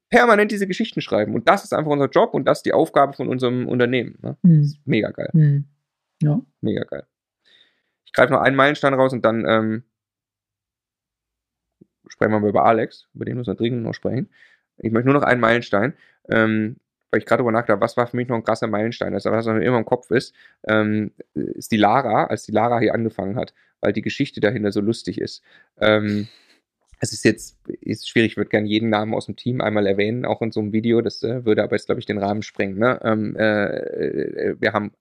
permanent 0.09 0.51
diese 0.51 0.67
Geschichten 0.67 1.01
schreiben. 1.01 1.35
Und 1.35 1.47
das 1.47 1.63
ist 1.63 1.73
einfach 1.73 1.91
unser 1.91 2.09
Job 2.09 2.33
und 2.33 2.45
das 2.45 2.59
ist 2.59 2.65
die 2.65 2.73
Aufgabe 2.73 3.13
von 3.13 3.27
unserem 3.27 3.67
Unternehmen. 3.67 4.17
Ne? 4.21 4.37
Mhm. 4.41 4.73
mega 4.85 5.11
geil. 5.11 5.29
Mhm. 5.33 5.65
Ja. 6.21 6.41
Mega 6.61 6.83
geil. 6.83 7.03
Ich 8.05 8.13
greife 8.13 8.33
noch 8.33 8.41
einen 8.41 8.55
Meilenstein 8.55 8.93
raus 8.93 9.13
und 9.13 9.23
dann 9.23 9.45
ähm, 9.47 9.83
sprechen 12.07 12.31
wir 12.31 12.39
mal 12.39 12.49
über 12.49 12.65
Alex, 12.65 13.07
über 13.13 13.25
den 13.25 13.37
müssen 13.37 13.51
wir 13.51 13.55
dringend 13.55 13.83
noch 13.83 13.93
sprechen. 13.93 14.29
Ich 14.77 14.91
möchte 14.91 15.09
nur 15.09 15.19
noch 15.19 15.27
einen 15.27 15.41
Meilenstein. 15.41 15.93
Ähm, 16.27 16.77
weil 17.11 17.19
ich 17.19 17.25
gerade 17.25 17.39
darüber 17.39 17.51
nachgedacht 17.51 17.81
was 17.81 17.97
war 17.97 18.07
für 18.07 18.17
mich 18.17 18.27
noch 18.27 18.35
ein 18.35 18.43
krasser 18.43 18.67
Meilenstein, 18.67 19.13
also 19.13 19.31
was 19.31 19.45
mir 19.45 19.63
immer 19.63 19.77
im 19.77 19.85
Kopf 19.85 20.11
ist, 20.11 20.33
ähm, 20.67 21.11
ist 21.33 21.71
die 21.71 21.77
Lara, 21.77 22.25
als 22.25 22.43
die 22.43 22.51
Lara 22.51 22.79
hier 22.79 22.93
angefangen 22.93 23.35
hat, 23.35 23.53
weil 23.81 23.93
die 23.93 24.01
Geschichte 24.01 24.39
dahinter 24.39 24.71
so 24.71 24.81
lustig 24.81 25.19
ist. 25.19 25.43
Ähm, 25.79 26.27
es 26.99 27.13
ist 27.13 27.23
jetzt 27.23 27.57
ist 27.81 28.09
schwierig, 28.09 28.33
ich 28.33 28.37
würde 28.37 28.49
gerne 28.49 28.67
jeden 28.67 28.89
Namen 28.89 29.13
aus 29.13 29.27
dem 29.27 29.35
Team 29.35 29.61
einmal 29.61 29.87
erwähnen, 29.87 30.25
auch 30.25 30.41
in 30.41 30.51
so 30.51 30.59
einem 30.59 30.73
Video, 30.73 31.01
das 31.01 31.23
äh, 31.23 31.45
würde 31.45 31.63
aber 31.63 31.75
jetzt, 31.75 31.85
glaube 31.85 31.99
ich, 31.99 32.05
den 32.05 32.17
Rahmen 32.17 32.43
sprengen. 32.43 32.77
Ne? 32.77 32.99
Ähm, 33.03 33.35
äh, 33.37 33.65
äh 33.65 34.55
wir 34.59 34.73
haben 34.73 34.91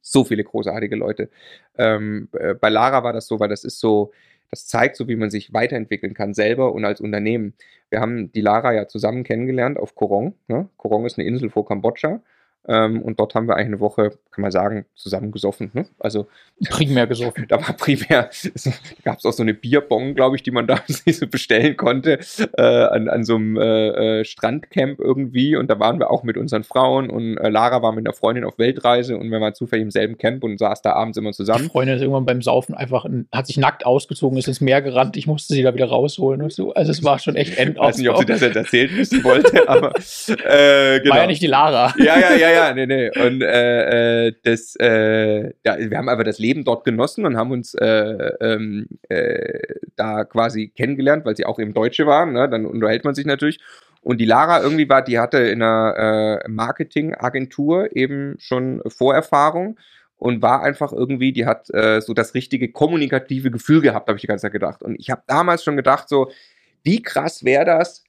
so 0.00 0.24
viele 0.24 0.44
großartige 0.44 0.96
Leute. 0.96 1.28
Ähm, 1.76 2.28
äh, 2.32 2.54
bei 2.54 2.68
Lara 2.68 3.02
war 3.04 3.12
das 3.12 3.26
so, 3.26 3.40
weil 3.40 3.48
das 3.48 3.64
ist 3.64 3.80
so, 3.80 4.12
das 4.50 4.66
zeigt 4.66 4.96
so, 4.96 5.08
wie 5.08 5.16
man 5.16 5.30
sich 5.30 5.52
weiterentwickeln 5.52 6.14
kann, 6.14 6.34
selber 6.34 6.72
und 6.72 6.84
als 6.84 7.00
Unternehmen. 7.00 7.54
Wir 7.90 8.00
haben 8.00 8.32
die 8.32 8.40
Lara 8.40 8.72
ja 8.72 8.88
zusammen 8.88 9.24
kennengelernt 9.24 9.78
auf 9.78 9.94
Korong. 9.94 10.34
Ne? 10.48 10.68
Korong 10.76 11.06
ist 11.06 11.18
eine 11.18 11.26
Insel 11.26 11.50
vor 11.50 11.66
Kambodscha. 11.66 12.20
Ähm, 12.68 13.02
und 13.02 13.20
dort 13.20 13.34
haben 13.34 13.46
wir 13.46 13.54
eigentlich 13.54 13.66
eine 13.66 13.80
Woche, 13.80 14.10
kann 14.30 14.42
man 14.42 14.50
sagen, 14.50 14.86
zusammen 14.94 15.30
gesoffen. 15.30 15.70
Ne? 15.72 15.86
Also 15.98 16.26
primär 16.68 17.06
gesoffen. 17.06 17.46
Da 17.48 17.56
war 17.56 17.74
primär, 17.74 18.30
gab 19.04 19.18
es 19.18 19.24
auch 19.24 19.32
so 19.32 19.42
eine 19.42 19.54
Bierbong, 19.54 20.14
glaube 20.14 20.36
ich, 20.36 20.42
die 20.42 20.50
man 20.50 20.66
da 20.66 20.80
so 20.86 21.26
bestellen 21.26 21.76
konnte, 21.76 22.18
äh, 22.56 22.62
an, 22.62 23.08
an 23.08 23.24
so 23.24 23.36
einem 23.36 23.56
äh, 23.56 24.20
äh, 24.20 24.24
Strandcamp 24.24 24.98
irgendwie. 24.98 25.56
Und 25.56 25.70
da 25.70 25.78
waren 25.78 25.98
wir 25.98 26.10
auch 26.10 26.22
mit 26.22 26.36
unseren 26.36 26.64
Frauen 26.64 27.10
und 27.10 27.36
äh, 27.38 27.48
Lara 27.48 27.82
war 27.82 27.92
mit 27.92 28.06
einer 28.06 28.14
Freundin 28.14 28.44
auf 28.44 28.58
Weltreise 28.58 29.16
und 29.16 29.30
wir 29.30 29.40
waren 29.40 29.54
zufällig 29.54 29.84
im 29.84 29.90
selben 29.90 30.18
Camp 30.18 30.42
und 30.42 30.58
saß 30.58 30.82
da 30.82 30.92
abends 30.92 31.18
immer 31.18 31.32
zusammen. 31.32 31.64
Die 31.64 31.70
Freundin 31.70 31.96
ist 31.96 32.02
irgendwann 32.02 32.26
beim 32.26 32.42
Saufen 32.42 32.74
einfach, 32.74 33.06
hat 33.32 33.46
sich 33.46 33.58
nackt 33.58 33.86
ausgezogen, 33.86 34.38
ist 34.38 34.48
ins 34.48 34.60
Meer 34.60 34.82
gerannt. 34.82 35.16
Ich 35.16 35.26
musste 35.26 35.54
sie 35.54 35.62
da 35.62 35.74
wieder 35.74 35.86
rausholen 35.86 36.42
und 36.42 36.52
so. 36.52 36.74
Also 36.74 36.90
es 36.90 37.04
war 37.04 37.18
schon 37.18 37.36
echt 37.36 37.56
endaus. 37.58 37.76
Ich 37.76 37.88
weiß 37.88 37.98
nicht, 37.98 38.10
ob 38.10 38.18
sie 38.18 38.26
das 38.26 38.40
jetzt 38.40 38.56
erzählt 38.56 38.96
wissen 38.96 39.22
wollte, 39.22 39.68
aber 39.68 39.92
genau. 40.26 41.14
War 41.14 41.20
ja 41.20 41.26
nicht 41.26 41.42
die 41.42 41.46
Lara. 41.46 41.94
Ja, 41.98 42.18
ja, 42.18 42.34
ja, 42.34 42.50
ja, 42.50 42.55
nee, 42.74 42.86
nee. 42.86 43.10
Und 43.20 43.42
äh, 43.42 44.26
äh, 44.26 44.32
das, 44.42 44.76
äh, 44.76 45.52
ja, 45.64 45.78
wir 45.78 45.96
haben 45.96 46.08
aber 46.08 46.24
das 46.24 46.38
Leben 46.38 46.64
dort 46.64 46.84
genossen 46.84 47.24
und 47.24 47.36
haben 47.36 47.50
uns 47.50 47.74
äh, 47.74 48.32
ähm, 48.40 48.86
äh, 49.08 49.60
da 49.96 50.24
quasi 50.24 50.68
kennengelernt, 50.68 51.24
weil 51.24 51.36
sie 51.36 51.46
auch 51.46 51.58
eben 51.58 51.74
Deutsche 51.74 52.06
waren. 52.06 52.32
Ne? 52.32 52.48
Dann 52.48 52.66
unterhält 52.66 53.04
man 53.04 53.14
sich 53.14 53.26
natürlich. 53.26 53.58
Und 54.00 54.18
die 54.18 54.24
Lara 54.24 54.62
irgendwie 54.62 54.88
war, 54.88 55.02
die 55.02 55.18
hatte 55.18 55.38
in 55.38 55.62
einer 55.62 56.42
äh, 56.44 56.48
Marketingagentur 56.48 57.94
eben 57.96 58.36
schon 58.38 58.82
Vorerfahrung 58.86 59.78
und 60.16 60.42
war 60.42 60.62
einfach 60.62 60.92
irgendwie, 60.92 61.32
die 61.32 61.44
hat 61.44 61.66
so 61.66 62.14
das 62.14 62.32
richtige 62.32 62.72
kommunikative 62.72 63.50
Gefühl 63.50 63.82
gehabt, 63.82 64.08
habe 64.08 64.16
ich 64.16 64.22
die 64.22 64.26
ganze 64.28 64.42
Zeit 64.42 64.52
gedacht. 64.52 64.82
Und 64.82 64.98
ich 64.98 65.10
habe 65.10 65.22
damals 65.26 65.62
schon 65.62 65.76
gedacht, 65.76 66.08
so, 66.08 66.30
wie 66.84 67.02
krass 67.02 67.44
wäre 67.44 67.66
das, 67.66 68.05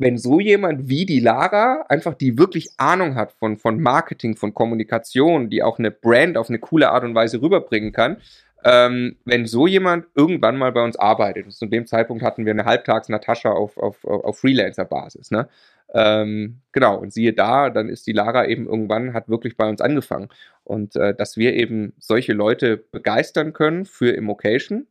wenn 0.00 0.16
so 0.16 0.40
jemand 0.40 0.88
wie 0.88 1.04
die 1.04 1.20
Lara, 1.20 1.84
einfach 1.90 2.14
die 2.14 2.38
wirklich 2.38 2.70
Ahnung 2.78 3.16
hat 3.16 3.32
von, 3.32 3.58
von 3.58 3.78
Marketing, 3.80 4.34
von 4.34 4.54
Kommunikation, 4.54 5.50
die 5.50 5.62
auch 5.62 5.78
eine 5.78 5.90
Brand 5.90 6.38
auf 6.38 6.48
eine 6.48 6.58
coole 6.58 6.90
Art 6.90 7.04
und 7.04 7.14
Weise 7.14 7.42
rüberbringen 7.42 7.92
kann, 7.92 8.16
ähm, 8.64 9.16
wenn 9.26 9.44
so 9.46 9.66
jemand 9.66 10.06
irgendwann 10.14 10.56
mal 10.56 10.72
bei 10.72 10.82
uns 10.82 10.96
arbeitet. 10.96 11.44
Und 11.44 11.52
zu 11.52 11.66
dem 11.66 11.86
Zeitpunkt 11.86 12.22
hatten 12.22 12.46
wir 12.46 12.52
eine 12.52 12.64
Halbtags-Natascha 12.64 13.50
auf, 13.50 13.76
auf, 13.76 14.02
auf 14.06 14.38
Freelancer-Basis. 14.38 15.30
Ne? 15.32 15.48
Ähm, 15.92 16.60
genau, 16.72 16.96
und 16.96 17.12
siehe 17.12 17.34
da, 17.34 17.68
dann 17.68 17.90
ist 17.90 18.06
die 18.06 18.12
Lara 18.12 18.46
eben 18.46 18.66
irgendwann, 18.66 19.12
hat 19.12 19.28
wirklich 19.28 19.58
bei 19.58 19.68
uns 19.68 19.82
angefangen. 19.82 20.28
Und 20.64 20.96
äh, 20.96 21.14
dass 21.14 21.36
wir 21.36 21.52
eben 21.52 21.92
solche 21.98 22.32
Leute 22.32 22.78
begeistern 22.78 23.52
können 23.52 23.84
für 23.84 24.08
Immocation, 24.08 24.86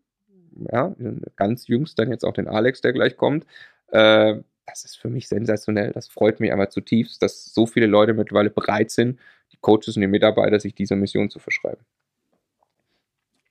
ja, 0.72 0.94
ganz 1.36 1.68
jüngst 1.68 1.98
dann 1.98 2.11
jetzt 2.11 2.26
auch 2.26 2.34
den 2.34 2.48
Alex, 2.48 2.81
der 2.81 2.94
gleich 2.94 3.18
kommt, 3.18 3.45
äh, 3.91 4.36
das 4.70 4.86
ist 4.86 4.96
für 4.98 5.10
mich 5.10 5.28
sensationell. 5.28 5.91
Das 5.91 6.08
freut 6.08 6.40
mich 6.40 6.52
einmal 6.52 6.70
zutiefst, 6.70 7.22
dass 7.22 7.46
so 7.54 7.66
viele 7.66 7.88
Leute 7.88 8.14
mittlerweile 8.14 8.50
bereit 8.50 8.91
sind, 8.91 9.20
die 9.52 9.58
Coaches 9.58 9.96
und 9.96 10.02
die 10.02 10.08
Mitarbeiter, 10.08 10.60
sich 10.60 10.76
dieser 10.76 10.96
Mission 10.96 11.30
zu 11.30 11.40
verschreiben. 11.40 11.84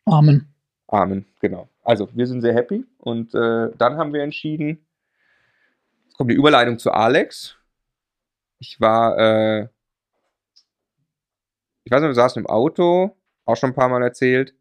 Amen. 0.04 0.48
Amen, 0.86 1.26
genau. 1.40 1.68
Also, 1.82 2.08
wir 2.14 2.26
sind 2.26 2.40
sehr 2.40 2.54
happy 2.54 2.86
und 2.98 3.34
äh, 3.34 3.70
dann 3.76 3.96
haben 3.96 4.12
wir 4.12 4.22
entschieden, 4.22 4.86
jetzt 6.04 6.16
kommt 6.16 6.30
die 6.30 6.34
Überleitung 6.34 6.78
zu 6.78 6.90
Alex. 6.90 7.56
Ich 8.58 8.80
war, 8.80 9.18
äh, 9.18 9.68
ich 11.84 11.92
weiß 11.92 12.00
nicht, 12.00 12.08
wir 12.08 12.14
saßen 12.14 12.42
im 12.42 12.46
Auto, 12.46 13.16
auch 13.44 13.56
schon 13.56 13.70
ein 13.70 13.74
paar 13.74 13.88
Mal 13.88 14.02
erzählt. 14.02 14.54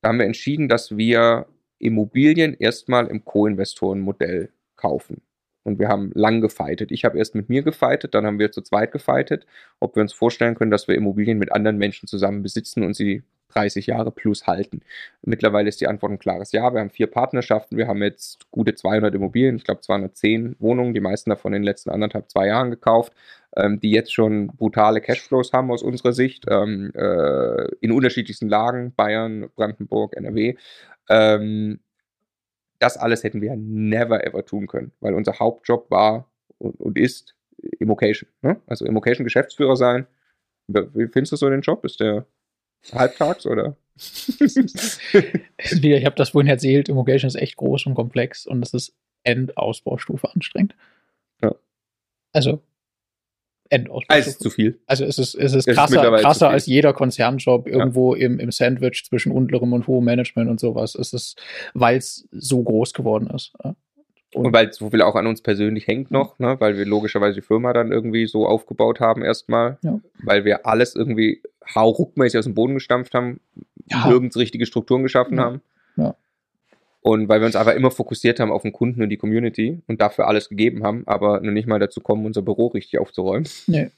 Da 0.00 0.10
haben 0.10 0.18
wir 0.18 0.26
entschieden, 0.26 0.68
dass 0.68 0.96
wir 0.96 1.46
Immobilien 1.78 2.54
erstmal 2.54 3.08
im 3.08 3.24
Co-Investoren-Modell 3.24 4.52
kaufen. 4.76 5.22
Und 5.64 5.80
wir 5.80 5.88
haben 5.88 6.12
lang 6.14 6.40
gefeitet. 6.40 6.92
Ich 6.92 7.04
habe 7.04 7.18
erst 7.18 7.34
mit 7.34 7.48
mir 7.48 7.62
gefeitet, 7.62 8.14
dann 8.14 8.24
haben 8.24 8.38
wir 8.38 8.52
zu 8.52 8.62
zweit 8.62 8.92
gefeitet, 8.92 9.46
ob 9.80 9.96
wir 9.96 10.02
uns 10.02 10.12
vorstellen 10.12 10.54
können, 10.54 10.70
dass 10.70 10.86
wir 10.86 10.94
Immobilien 10.94 11.38
mit 11.38 11.52
anderen 11.52 11.76
Menschen 11.76 12.06
zusammen 12.06 12.42
besitzen 12.42 12.84
und 12.84 12.94
sie 12.94 13.24
30 13.48 13.86
Jahre 13.86 14.10
plus 14.10 14.46
halten. 14.46 14.82
Mittlerweile 15.22 15.68
ist 15.68 15.80
die 15.80 15.88
Antwort 15.88 16.12
ein 16.12 16.18
klares 16.18 16.52
Ja. 16.52 16.72
Wir 16.72 16.80
haben 16.80 16.90
vier 16.90 17.08
Partnerschaften. 17.08 17.76
Wir 17.76 17.88
haben 17.88 18.02
jetzt 18.02 18.50
gute 18.50 18.74
200 18.74 19.14
Immobilien, 19.14 19.56
ich 19.56 19.64
glaube 19.64 19.80
210 19.80 20.56
Wohnungen, 20.58 20.94
die 20.94 21.00
meisten 21.00 21.30
davon 21.30 21.52
in 21.52 21.62
den 21.62 21.66
letzten 21.66 21.90
anderthalb, 21.90 22.30
zwei 22.30 22.46
Jahren 22.46 22.70
gekauft, 22.70 23.12
ähm, 23.56 23.80
die 23.80 23.90
jetzt 23.90 24.12
schon 24.12 24.48
brutale 24.48 25.00
Cashflows 25.00 25.52
haben 25.52 25.70
aus 25.70 25.82
unserer 25.82 26.12
Sicht, 26.12 26.44
ähm, 26.48 26.92
äh, 26.94 27.68
in 27.80 27.92
unterschiedlichsten 27.92 28.48
Lagen, 28.48 28.92
Bayern, 28.94 29.48
Brandenburg, 29.54 30.16
NRW. 30.16 30.56
Ähm, 31.08 31.80
das 32.78 32.96
alles 32.96 33.24
hätten 33.24 33.40
wir 33.40 33.56
never 33.56 34.24
ever 34.24 34.44
tun 34.44 34.66
können, 34.66 34.92
weil 35.00 35.14
unser 35.14 35.38
Hauptjob 35.38 35.90
war 35.90 36.30
und, 36.58 36.78
und 36.80 36.98
ist 36.98 37.36
Immocation. 37.78 38.28
Ne? 38.42 38.60
Also 38.66 38.84
Immocation 38.84 39.24
Geschäftsführer 39.24 39.76
sein. 39.76 40.06
Wie 40.68 41.08
findest 41.08 41.32
du 41.32 41.36
so 41.36 41.48
den 41.48 41.60
Job? 41.60 41.84
Ist 41.84 42.00
der 42.00 42.26
halbtags 42.92 43.46
oder? 43.46 43.76
ich 43.96 46.04
habe 46.04 46.16
das 46.16 46.30
vorhin 46.30 46.50
erzählt, 46.50 46.88
Immokation 46.88 47.28
ist 47.28 47.36
echt 47.36 47.56
groß 47.56 47.86
und 47.86 47.94
komplex 47.94 48.46
und 48.46 48.62
es 48.62 48.74
ist 48.74 48.94
Endausbaustufe 49.24 50.32
anstrengend. 50.34 50.74
Ja. 51.42 51.54
Also 52.32 52.62
Also 54.08 54.30
ist 54.30 54.40
zu 54.40 54.50
viel. 54.50 54.78
Also 54.86 55.04
es 55.04 55.18
ist, 55.18 55.34
es 55.34 55.54
ist 55.54 55.66
krasser, 55.66 56.12
es 56.12 56.22
krasser 56.22 56.50
als 56.50 56.66
jeder 56.66 56.92
Konzernjob 56.92 57.66
irgendwo 57.66 58.14
ja. 58.14 58.26
im, 58.26 58.38
im 58.38 58.50
Sandwich 58.50 59.04
zwischen 59.08 59.32
unterem 59.32 59.72
und 59.72 59.86
hohem 59.86 60.04
Management 60.04 60.50
und 60.50 60.60
sowas. 60.60 60.94
Es 60.94 61.12
ist, 61.12 61.40
weil 61.74 61.98
es 61.98 62.28
so 62.30 62.62
groß 62.62 62.92
geworden 62.92 63.28
ist. 63.34 63.52
Und, 64.34 64.46
und 64.46 64.52
weil 64.52 64.72
so 64.72 64.90
viel 64.90 65.02
auch 65.02 65.14
an 65.14 65.26
uns 65.26 65.40
persönlich 65.40 65.86
hängt 65.86 66.10
noch, 66.10 66.38
ne? 66.38 66.56
weil 66.58 66.76
wir 66.76 66.84
logischerweise 66.84 67.36
die 67.36 67.46
Firma 67.46 67.72
dann 67.72 67.92
irgendwie 67.92 68.26
so 68.26 68.46
aufgebaut 68.46 69.00
haben 69.00 69.22
erstmal, 69.22 69.78
ja. 69.82 69.98
weil 70.22 70.44
wir 70.44 70.66
alles 70.66 70.94
irgendwie 70.94 71.42
hauruckmäßig 71.74 72.38
aus 72.38 72.44
dem 72.44 72.54
Boden 72.54 72.74
gestampft 72.74 73.14
haben, 73.14 73.40
ja. 73.90 74.06
nirgends 74.08 74.36
richtige 74.36 74.66
Strukturen 74.66 75.02
geschaffen 75.02 75.38
ja. 75.38 75.44
haben. 75.44 75.62
Ja. 75.96 76.16
Und 77.00 77.28
weil 77.28 77.40
wir 77.40 77.46
uns 77.46 77.54
einfach 77.54 77.74
immer 77.74 77.92
fokussiert 77.92 78.40
haben 78.40 78.50
auf 78.50 78.62
den 78.62 78.72
Kunden 78.72 79.00
und 79.00 79.10
die 79.10 79.16
Community 79.16 79.80
und 79.86 80.00
dafür 80.00 80.26
alles 80.26 80.48
gegeben 80.48 80.82
haben, 80.82 81.04
aber 81.06 81.40
noch 81.40 81.52
nicht 81.52 81.68
mal 81.68 81.78
dazu 81.78 82.00
kommen, 82.00 82.26
unser 82.26 82.42
Büro 82.42 82.66
richtig 82.66 82.98
aufzuräumen. 82.98 83.48
Nee. 83.68 83.90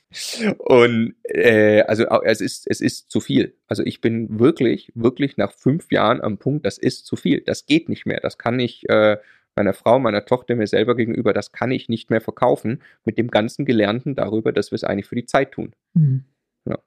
Und 0.58 1.14
äh, 1.24 1.80
also 1.82 2.04
es 2.24 2.42
ist, 2.42 2.66
es 2.68 2.82
ist 2.82 3.10
zu 3.10 3.20
viel. 3.20 3.54
Also 3.66 3.82
ich 3.82 4.02
bin 4.02 4.38
wirklich, 4.38 4.92
wirklich 4.94 5.38
nach 5.38 5.52
fünf 5.52 5.90
Jahren 5.90 6.20
am 6.20 6.36
Punkt, 6.36 6.66
das 6.66 6.76
ist 6.76 7.06
zu 7.06 7.16
viel. 7.16 7.40
Das 7.40 7.64
geht 7.64 7.88
nicht 7.88 8.04
mehr. 8.04 8.20
Das 8.20 8.36
kann 8.36 8.60
ich 8.60 8.86
äh, 8.90 9.16
meiner 9.58 9.74
Frau, 9.74 9.98
meiner 9.98 10.24
Tochter, 10.24 10.54
mir 10.54 10.66
selber 10.68 10.94
gegenüber, 10.94 11.32
das 11.32 11.50
kann 11.50 11.72
ich 11.72 11.88
nicht 11.88 12.10
mehr 12.10 12.20
verkaufen 12.20 12.80
mit 13.04 13.18
dem 13.18 13.28
ganzen 13.28 13.64
Gelernten 13.64 14.14
darüber, 14.14 14.52
dass 14.52 14.70
wir 14.70 14.76
es 14.76 14.84
eigentlich 14.84 15.06
für 15.06 15.16
die 15.16 15.26
Zeit 15.26 15.52
tun. 15.52 15.74
Mhm. 15.94 16.24
Ja. 16.64 16.78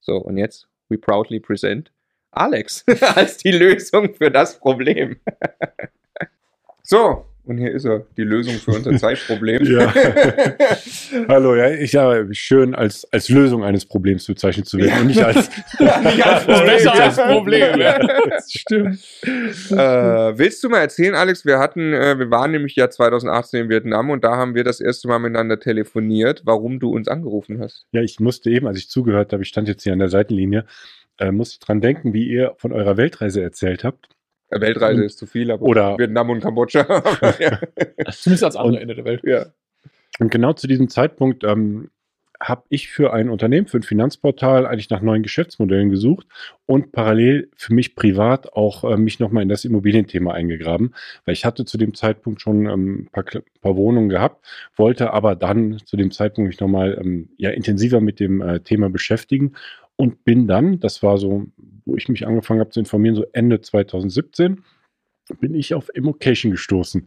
So, 0.00 0.16
und 0.16 0.36
jetzt, 0.36 0.68
we 0.88 0.98
proudly 0.98 1.40
present 1.40 1.92
Alex 2.32 2.84
als 3.14 3.38
die 3.38 3.52
Lösung 3.52 4.14
für 4.14 4.30
das 4.30 4.58
Problem. 4.58 5.16
so, 6.82 7.26
und 7.44 7.58
hier 7.58 7.72
ist 7.72 7.84
er, 7.84 8.06
die 8.16 8.22
Lösung 8.22 8.54
für 8.54 8.72
unser 8.72 8.96
Zeitproblem. 8.96 9.64
ja. 9.64 9.92
Hallo, 11.28 11.56
ja, 11.56 11.70
ich 11.70 11.92
ja 11.92 12.24
schön 12.32 12.76
als, 12.76 13.10
als 13.12 13.28
Lösung 13.28 13.64
eines 13.64 13.86
Problems 13.86 14.26
bezeichnet 14.26 14.68
zu 14.68 14.78
werden 14.78 15.00
und 15.00 15.06
nicht 15.08 15.22
als, 15.22 15.50
nicht 15.78 16.26
als 16.26 16.44
Problem. 16.44 16.66
Besser 16.66 16.94
als 16.94 17.16
Problem. 17.16 17.80
Ja. 17.80 17.98
Das 17.98 18.52
stimmt. 18.52 19.00
Äh, 19.24 20.38
willst 20.38 20.62
du 20.62 20.68
mal 20.68 20.80
erzählen, 20.80 21.14
Alex? 21.14 21.44
Wir 21.44 21.58
hatten, 21.58 21.92
äh, 21.92 22.18
wir 22.18 22.30
waren 22.30 22.52
nämlich 22.52 22.76
ja 22.76 22.88
2018 22.88 23.64
in 23.64 23.68
Vietnam 23.68 24.10
und 24.10 24.22
da 24.22 24.36
haben 24.36 24.54
wir 24.54 24.62
das 24.62 24.80
erste 24.80 25.08
Mal 25.08 25.18
miteinander 25.18 25.58
telefoniert, 25.58 26.42
warum 26.44 26.78
du 26.78 26.94
uns 26.94 27.08
angerufen 27.08 27.58
hast. 27.60 27.86
Ja, 27.90 28.02
ich 28.02 28.20
musste 28.20 28.50
eben, 28.50 28.68
als 28.68 28.78
ich 28.78 28.90
zugehört 28.90 29.32
habe, 29.32 29.42
ich 29.42 29.48
stand 29.48 29.66
jetzt 29.66 29.82
hier 29.82 29.92
an 29.92 29.98
der 29.98 30.10
Seitenlinie, 30.10 30.66
äh, 31.20 31.32
musste 31.32 31.54
ich 31.54 31.60
dran 31.60 31.80
denken, 31.80 32.12
wie 32.12 32.28
ihr 32.28 32.54
von 32.58 32.72
eurer 32.72 32.96
Weltreise 32.96 33.42
erzählt 33.42 33.84
habt. 33.84 34.08
Weltreise 34.50 35.04
ist 35.04 35.18
zu 35.18 35.26
viel, 35.26 35.50
aber 35.50 35.62
oder 35.64 35.96
Vietnam 35.96 36.30
und 36.30 36.40
Kambodscha. 36.40 36.80
ja. 37.38 37.60
Zumindest 38.10 38.44
als 38.44 38.56
andere 38.56 38.80
Ende 38.80 38.96
der 38.96 39.04
Welt. 39.04 39.22
Ja. 39.22 39.46
Und 40.18 40.30
genau 40.30 40.52
zu 40.54 40.66
diesem 40.66 40.88
Zeitpunkt 40.88 41.44
ähm, 41.44 41.90
habe 42.42 42.64
ich 42.70 42.88
für 42.88 43.12
ein 43.12 43.28
Unternehmen, 43.28 43.66
für 43.66 43.78
ein 43.78 43.82
Finanzportal 43.82 44.66
eigentlich 44.66 44.88
nach 44.88 45.02
neuen 45.02 45.22
Geschäftsmodellen 45.22 45.90
gesucht 45.90 46.26
und 46.64 46.90
parallel 46.90 47.50
für 47.54 47.74
mich 47.74 47.94
privat 47.94 48.54
auch 48.54 48.82
äh, 48.84 48.96
mich 48.96 49.20
nochmal 49.20 49.42
in 49.42 49.48
das 49.50 49.64
Immobilienthema 49.64 50.32
eingegraben, 50.32 50.94
weil 51.26 51.34
ich 51.34 51.44
hatte 51.44 51.66
zu 51.66 51.76
dem 51.76 51.94
Zeitpunkt 51.94 52.40
schon 52.40 52.66
ähm, 52.66 53.00
ein 53.00 53.08
paar, 53.12 53.24
paar, 53.60 53.76
Wohnungen 53.76 54.08
gehabt, 54.08 54.44
wollte 54.74 55.12
aber 55.12 55.36
dann 55.36 55.78
zu 55.84 55.96
dem 55.96 56.10
Zeitpunkt 56.10 56.48
mich 56.48 56.60
nochmal 56.60 56.98
ähm, 57.00 57.28
ja, 57.36 57.50
intensiver 57.50 58.00
mit 58.00 58.20
dem 58.20 58.40
äh, 58.40 58.60
Thema 58.60 58.88
beschäftigen 58.88 59.52
und 60.00 60.24
bin 60.24 60.46
dann, 60.46 60.80
das 60.80 61.02
war 61.02 61.18
so, 61.18 61.44
wo 61.84 61.94
ich 61.94 62.08
mich 62.08 62.26
angefangen 62.26 62.60
habe 62.60 62.70
zu 62.70 62.80
informieren, 62.80 63.16
so 63.16 63.26
Ende 63.34 63.60
2017, 63.60 64.64
bin 65.40 65.54
ich 65.54 65.74
auf 65.74 65.94
Immocation 65.94 66.50
gestoßen. 66.52 67.06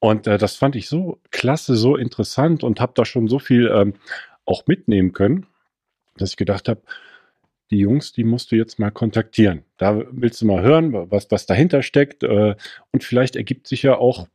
Und 0.00 0.26
äh, 0.26 0.36
das 0.36 0.56
fand 0.56 0.74
ich 0.74 0.88
so 0.88 1.20
klasse, 1.30 1.76
so 1.76 1.96
interessant 1.96 2.64
und 2.64 2.80
habe 2.80 2.92
da 2.96 3.04
schon 3.04 3.28
so 3.28 3.38
viel 3.38 3.70
ähm, 3.72 3.94
auch 4.46 4.66
mitnehmen 4.66 5.12
können, 5.12 5.46
dass 6.16 6.30
ich 6.30 6.36
gedacht 6.36 6.68
habe, 6.68 6.82
die 7.70 7.78
Jungs, 7.78 8.12
die 8.12 8.24
musst 8.24 8.50
du 8.50 8.56
jetzt 8.56 8.80
mal 8.80 8.90
kontaktieren. 8.90 9.62
Da 9.76 10.02
willst 10.10 10.42
du 10.42 10.46
mal 10.46 10.60
hören, 10.60 10.92
was, 10.92 11.30
was 11.30 11.46
dahinter 11.46 11.84
steckt. 11.84 12.24
Äh, 12.24 12.56
und 12.90 13.04
vielleicht 13.04 13.36
ergibt 13.36 13.68
sich 13.68 13.84
ja 13.84 13.96
auch 13.96 14.26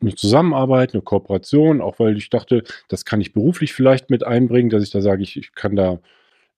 eine 0.00 0.16
Zusammenarbeit, 0.16 0.94
eine 0.94 1.02
Kooperation, 1.02 1.80
auch 1.80 2.00
weil 2.00 2.16
ich 2.16 2.28
dachte, 2.28 2.64
das 2.88 3.04
kann 3.04 3.20
ich 3.20 3.32
beruflich 3.32 3.72
vielleicht 3.72 4.10
mit 4.10 4.26
einbringen, 4.26 4.70
dass 4.70 4.82
ich 4.82 4.90
da 4.90 5.00
sage, 5.00 5.22
ich, 5.22 5.36
ich 5.36 5.54
kann 5.54 5.76
da 5.76 6.00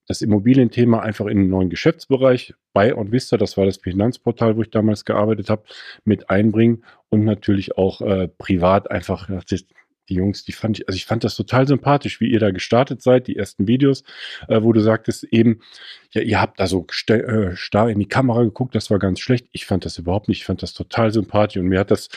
das 0.07 0.21
Immobilienthema 0.21 1.01
einfach 1.01 1.27
in 1.27 1.39
einen 1.39 1.49
neuen 1.49 1.71
Geschäftsbereich 1.71 2.55
bei 2.73 2.95
OnVista, 2.95 3.37
das 3.37 3.57
war 3.57 3.67
das 3.67 3.77
Finanzportal, 3.79 4.57
wo 4.57 4.63
ich 4.63 4.71
damals 4.71 5.05
gearbeitet 5.05 5.51
habe, 5.51 5.65
mit 6.05 6.31
einbringen 6.31 6.85
und 7.09 7.25
natürlich 7.25 7.77
auch 7.77 8.01
äh, 8.01 8.29
privat 8.29 8.91
einfach, 8.91 9.29
die 10.09 10.15
Jungs, 10.15 10.45
die 10.45 10.53
fand 10.53 10.79
ich, 10.79 10.89
also 10.89 10.97
ich 10.97 11.07
fand 11.07 11.25
das 11.25 11.37
total 11.37 11.67
sympathisch, 11.67 12.21
wie 12.21 12.31
ihr 12.31 12.41
da 12.41 12.51
gestartet 12.51 13.03
seid, 13.03 13.27
die 13.27 13.37
ersten 13.37 13.67
Videos, 13.69 14.03
äh, 14.49 14.63
wo 14.63 14.73
du 14.73 14.81
sagtest 14.81 15.25
eben, 15.25 15.61
ja, 16.13 16.23
ihr 16.23 16.41
habt 16.41 16.59
da 16.61 16.67
so 16.67 16.87
äh, 17.09 17.57
starr 17.57 17.91
in 17.91 17.99
die 17.99 18.09
Kamera 18.09 18.43
geguckt, 18.43 18.75
das 18.75 18.91
war 18.91 18.99
ganz 18.99 19.21
schlecht. 19.21 19.49
Ich 19.53 19.67
fand 19.67 19.85
das 19.85 19.99
überhaupt 19.99 20.29
nicht, 20.29 20.39
ich 20.39 20.45
fand 20.45 20.63
das 20.63 20.75
total 20.75 21.13
sympathisch 21.13 21.61
und 21.61 21.69
mir 21.69 21.81
hat 21.81 21.91
das, 21.91 22.09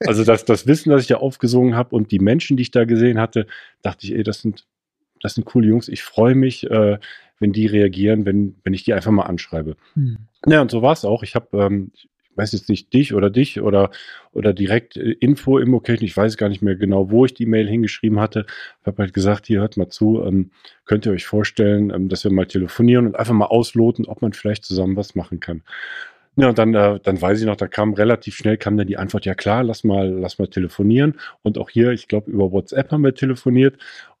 also 0.00 0.24
das, 0.24 0.44
das 0.44 0.66
Wissen, 0.66 0.90
das 0.90 1.02
ich 1.02 1.08
da 1.08 1.16
aufgesungen 1.16 1.74
habe 1.74 1.94
und 1.94 2.12
die 2.12 2.18
Menschen, 2.18 2.56
die 2.56 2.62
ich 2.62 2.70
da 2.70 2.84
gesehen 2.84 3.18
hatte, 3.18 3.46
dachte 3.82 4.06
ich, 4.06 4.14
ey, 4.14 4.22
das 4.22 4.40
sind, 4.40 4.66
das 5.20 5.34
sind 5.34 5.44
coole 5.44 5.68
Jungs. 5.68 5.88
Ich 5.88 6.02
freue 6.02 6.34
mich, 6.34 6.70
äh, 6.70 6.98
wenn 7.44 7.52
die 7.52 7.66
reagieren, 7.66 8.24
wenn, 8.24 8.56
wenn 8.64 8.72
ich 8.72 8.84
die 8.84 8.94
einfach 8.94 9.10
mal 9.10 9.24
anschreibe. 9.24 9.76
Hm. 9.92 10.16
Ja, 10.46 10.62
und 10.62 10.70
so 10.70 10.80
war 10.80 10.94
es 10.94 11.04
auch. 11.04 11.22
Ich 11.22 11.34
habe, 11.34 11.48
ähm, 11.58 11.90
ich 11.92 12.08
weiß 12.36 12.52
jetzt 12.52 12.70
nicht 12.70 12.90
dich 12.94 13.12
oder 13.12 13.28
dich 13.28 13.60
oder, 13.60 13.90
oder 14.32 14.54
direkt 14.54 14.96
äh, 14.96 15.10
Info 15.20 15.58
im 15.58 15.68
Immocation, 15.68 16.06
ich 16.06 16.16
weiß 16.16 16.38
gar 16.38 16.48
nicht 16.48 16.62
mehr 16.62 16.74
genau, 16.74 17.10
wo 17.10 17.26
ich 17.26 17.34
die 17.34 17.44
Mail 17.44 17.68
hingeschrieben 17.68 18.18
hatte. 18.18 18.46
Ich 18.80 18.86
habe 18.86 19.02
halt 19.02 19.12
gesagt, 19.12 19.46
hier 19.46 19.60
hört 19.60 19.76
mal 19.76 19.90
zu, 19.90 20.22
ähm, 20.24 20.52
könnt 20.86 21.04
ihr 21.04 21.12
euch 21.12 21.26
vorstellen, 21.26 21.90
ähm, 21.90 22.08
dass 22.08 22.24
wir 22.24 22.32
mal 22.32 22.46
telefonieren 22.46 23.06
und 23.06 23.14
einfach 23.14 23.34
mal 23.34 23.44
ausloten, 23.44 24.06
ob 24.06 24.22
man 24.22 24.32
vielleicht 24.32 24.64
zusammen 24.64 24.96
was 24.96 25.14
machen 25.14 25.38
kann. 25.38 25.62
Ja, 26.36 26.48
und 26.48 26.58
dann, 26.58 26.74
äh, 26.74 26.98
dann 27.00 27.20
weiß 27.20 27.40
ich 27.40 27.46
noch, 27.46 27.56
da 27.56 27.68
kam 27.68 27.92
relativ 27.92 28.36
schnell 28.36 28.56
kam 28.56 28.78
dann 28.78 28.88
die 28.88 28.96
Antwort, 28.96 29.26
ja 29.26 29.34
klar, 29.34 29.62
lass 29.62 29.84
mal, 29.84 30.08
lass 30.08 30.38
mal 30.38 30.48
telefonieren. 30.48 31.20
Und 31.42 31.58
auch 31.58 31.68
hier, 31.68 31.92
ich 31.92 32.08
glaube, 32.08 32.30
über 32.30 32.50
WhatsApp 32.50 32.90
haben 32.90 33.04
wir 33.04 33.14
telefoniert. 33.14 33.76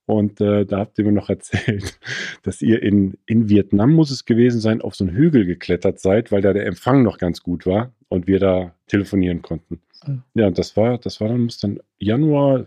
Und 0.06 0.40
äh, 0.40 0.66
da 0.66 0.78
habt 0.78 0.98
ihr 0.98 1.04
mir 1.04 1.12
noch 1.12 1.28
erzählt, 1.30 1.98
dass 2.42 2.60
ihr 2.62 2.82
in, 2.82 3.16
in 3.26 3.48
Vietnam, 3.48 3.92
muss 3.92 4.10
es 4.10 4.24
gewesen 4.24 4.60
sein, 4.60 4.82
auf 4.82 4.94
so 4.94 5.04
einen 5.04 5.16
Hügel 5.16 5.46
geklettert 5.46 6.00
seid, 6.00 6.30
weil 6.32 6.42
da 6.42 6.52
der 6.52 6.66
Empfang 6.66 7.02
noch 7.02 7.18
ganz 7.18 7.42
gut 7.42 7.66
war 7.66 7.92
und 8.08 8.26
wir 8.26 8.38
da 8.38 8.74
telefonieren 8.86 9.42
konnten. 9.42 9.80
Mhm. 10.06 10.22
Ja, 10.34 10.50
das 10.50 10.76
war, 10.76 10.98
das 10.98 11.20
war 11.20 11.28
dann, 11.28 11.40
muss 11.40 11.58
dann 11.58 11.80
Januar 11.98 12.66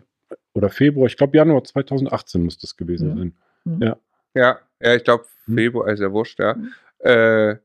oder 0.54 0.70
Februar, 0.70 1.08
ich 1.08 1.18
glaube 1.18 1.38
Januar 1.38 1.64
2018 1.64 2.44
muss 2.44 2.58
das 2.58 2.76
gewesen 2.76 3.10
ja. 3.10 3.16
sein. 3.16 3.34
Mhm. 3.66 3.82
Ja. 3.84 3.98
Ja, 4.34 4.60
ja, 4.82 4.96
ich 4.96 5.04
glaube 5.04 5.26
Februar, 5.46 5.88
ist 5.90 6.00
ja 6.00 6.12
wurscht, 6.12 6.40
ja. 6.40 6.56
Mhm. 6.56 6.72
Äh, 7.00 7.56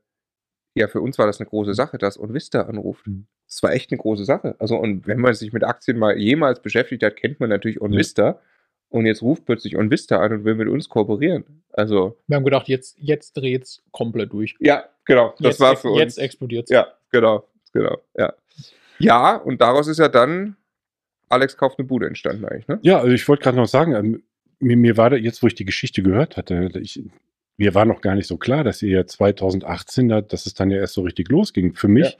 ja, 0.75 0.87
für 0.87 1.01
uns 1.01 1.17
war 1.19 1.27
das 1.27 1.39
eine 1.39 1.49
große 1.49 1.73
Sache, 1.73 1.97
dass 1.97 2.19
Onvista 2.19 2.63
anruft. 2.63 3.05
Mhm. 3.07 3.27
Das 3.47 3.61
war 3.61 3.73
echt 3.73 3.91
eine 3.91 3.99
große 3.99 4.25
Sache. 4.25 4.55
Also, 4.57 4.77
und 4.77 5.05
wenn 5.05 5.19
man 5.19 5.33
sich 5.35 5.53
mit 5.53 5.63
Aktien 5.63 5.99
mal 5.99 6.17
jemals 6.17 6.61
beschäftigt 6.61 7.03
hat, 7.03 7.15
kennt 7.15 7.39
man 7.39 7.49
natürlich 7.49 7.81
Onvista. 7.81 8.23
Ja. 8.23 8.39
Und 8.93 9.07
jetzt 9.07 9.23
ruft 9.23 9.45
plötzlich 9.45 9.75
OnVista 9.75 10.19
an 10.19 10.33
und 10.33 10.45
will 10.45 10.53
mit 10.53 10.67
uns 10.67 10.87
kooperieren. 10.87 11.63
Also. 11.71 12.15
Wir 12.27 12.37
haben 12.37 12.43
gedacht, 12.43 12.67
jetzt, 12.67 12.95
jetzt 12.99 13.35
es 13.37 13.81
komplett 13.91 14.31
durch. 14.31 14.55
Ja, 14.59 14.85
genau. 15.05 15.33
Das 15.39 15.53
jetzt, 15.53 15.59
war 15.59 15.75
für 15.75 15.89
uns. 15.89 15.99
Jetzt 15.99 16.19
explodiert 16.19 16.65
es. 16.65 16.69
Ja, 16.69 16.87
genau. 17.09 17.47
Genau. 17.71 17.97
Ja. 18.15 18.33
Ja, 18.99 19.35
und 19.37 19.61
daraus 19.61 19.87
ist 19.87 19.97
ja 19.97 20.09
dann 20.09 20.57
Alex 21.27 21.57
kauft 21.57 21.79
eine 21.79 21.87
Bude 21.87 22.05
entstanden 22.05 22.45
eigentlich, 22.45 22.67
ne? 22.67 22.77
Ja, 22.83 22.99
also 22.99 23.11
ich 23.11 23.27
wollte 23.27 23.41
gerade 23.41 23.57
noch 23.57 23.67
sagen, 23.67 23.95
ähm, 23.95 24.23
mir, 24.59 24.77
mir 24.77 24.95
war 24.95 25.09
da 25.09 25.15
jetzt, 25.15 25.41
wo 25.41 25.47
ich 25.47 25.55
die 25.55 25.65
Geschichte 25.65 26.03
gehört 26.03 26.37
hatte, 26.37 26.69
ich, 26.79 27.01
mir 27.57 27.75
war 27.75 27.85
noch 27.85 28.01
gar 28.01 28.15
nicht 28.15 28.27
so 28.27 28.37
klar, 28.37 28.63
dass 28.63 28.81
ihr 28.81 29.05
2018, 29.05 30.09
da, 30.09 30.21
dass 30.21 30.45
es 30.45 30.53
dann 30.53 30.71
ja 30.71 30.77
erst 30.77 30.95
so 30.95 31.01
richtig 31.01 31.29
losging. 31.29 31.75
Für 31.75 31.87
mich 31.87 32.17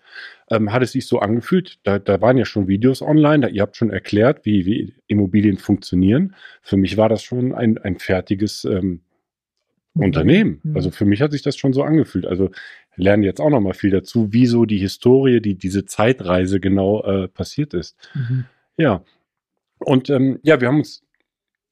ja. 0.49 0.57
ähm, 0.57 0.71
hat 0.71 0.83
es 0.83 0.91
sich 0.91 1.07
so 1.07 1.19
angefühlt, 1.19 1.79
da, 1.83 1.97
da 1.99 2.21
waren 2.21 2.37
ja 2.37 2.45
schon 2.45 2.67
Videos 2.67 3.01
online, 3.01 3.39
da, 3.41 3.47
ihr 3.47 3.61
habt 3.61 3.75
schon 3.75 3.89
erklärt, 3.89 4.45
wie, 4.45 4.65
wie 4.65 4.93
Immobilien 5.07 5.57
funktionieren. 5.57 6.35
Für 6.61 6.77
mich 6.77 6.97
war 6.97 7.09
das 7.09 7.23
schon 7.23 7.53
ein, 7.53 7.77
ein 7.79 7.97
fertiges 7.97 8.63
ähm, 8.65 9.01
Unternehmen. 9.95 10.59
Mhm. 10.63 10.75
Also 10.75 10.91
für 10.91 11.05
mich 11.05 11.21
hat 11.21 11.31
sich 11.31 11.41
das 11.41 11.55
schon 11.55 11.73
so 11.73 11.83
angefühlt. 11.83 12.25
Also 12.25 12.51
lernen 12.95 13.23
jetzt 13.23 13.41
auch 13.41 13.49
noch 13.49 13.61
mal 13.61 13.73
viel 13.73 13.91
dazu, 13.91 14.29
wieso 14.31 14.65
die 14.65 14.77
Historie, 14.77 15.41
die 15.41 15.55
diese 15.55 15.85
Zeitreise 15.85 16.59
genau 16.59 17.03
äh, 17.03 17.27
passiert 17.27 17.73
ist. 17.73 17.95
Mhm. 18.13 18.45
Ja. 18.77 19.03
Und 19.79 20.09
ähm, 20.09 20.39
ja, 20.43 20.61
wir 20.61 20.67
haben 20.67 20.79
uns 20.79 21.03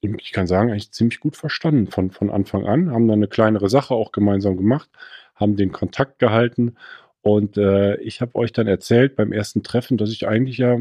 ich 0.01 0.31
kann 0.31 0.47
sagen, 0.47 0.71
eigentlich 0.71 0.91
ziemlich 0.91 1.19
gut 1.19 1.35
verstanden 1.37 1.87
von, 1.87 2.11
von 2.11 2.29
Anfang 2.29 2.65
an, 2.65 2.91
haben 2.91 3.07
dann 3.07 3.19
eine 3.19 3.27
kleinere 3.27 3.69
Sache 3.69 3.93
auch 3.93 4.11
gemeinsam 4.11 4.57
gemacht, 4.57 4.89
haben 5.35 5.55
den 5.55 5.71
Kontakt 5.71 6.19
gehalten 6.19 6.75
Und 7.21 7.57
äh, 7.57 7.97
ich 8.01 8.21
habe 8.21 8.35
euch 8.35 8.51
dann 8.51 8.67
erzählt 8.67 9.15
beim 9.15 9.31
ersten 9.31 9.63
Treffen, 9.63 9.97
dass 9.97 10.11
ich 10.11 10.27
eigentlich 10.27 10.57
ja 10.57 10.79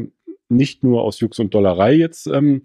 nicht 0.49 0.83
nur 0.83 1.03
aus 1.03 1.19
Jux 1.19 1.39
und 1.39 1.53
Dollerei 1.53 1.93
jetzt 1.93 2.27
ähm, 2.27 2.63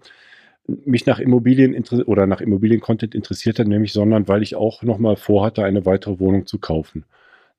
mich 0.67 1.05
nach 1.05 1.19
Immobilien 1.19 1.81
oder 2.05 2.27
nach 2.27 2.41
Immobilien-Content 2.41 3.15
interessiert 3.15 3.59
hat, 3.59 3.67
nämlich, 3.67 3.93
sondern 3.93 4.27
weil 4.27 4.43
ich 4.43 4.55
auch 4.55 4.83
nochmal 4.83 5.15
vorhatte, 5.15 5.63
eine 5.63 5.85
weitere 5.85 6.19
Wohnung 6.19 6.45
zu 6.45 6.59
kaufen. 6.59 7.05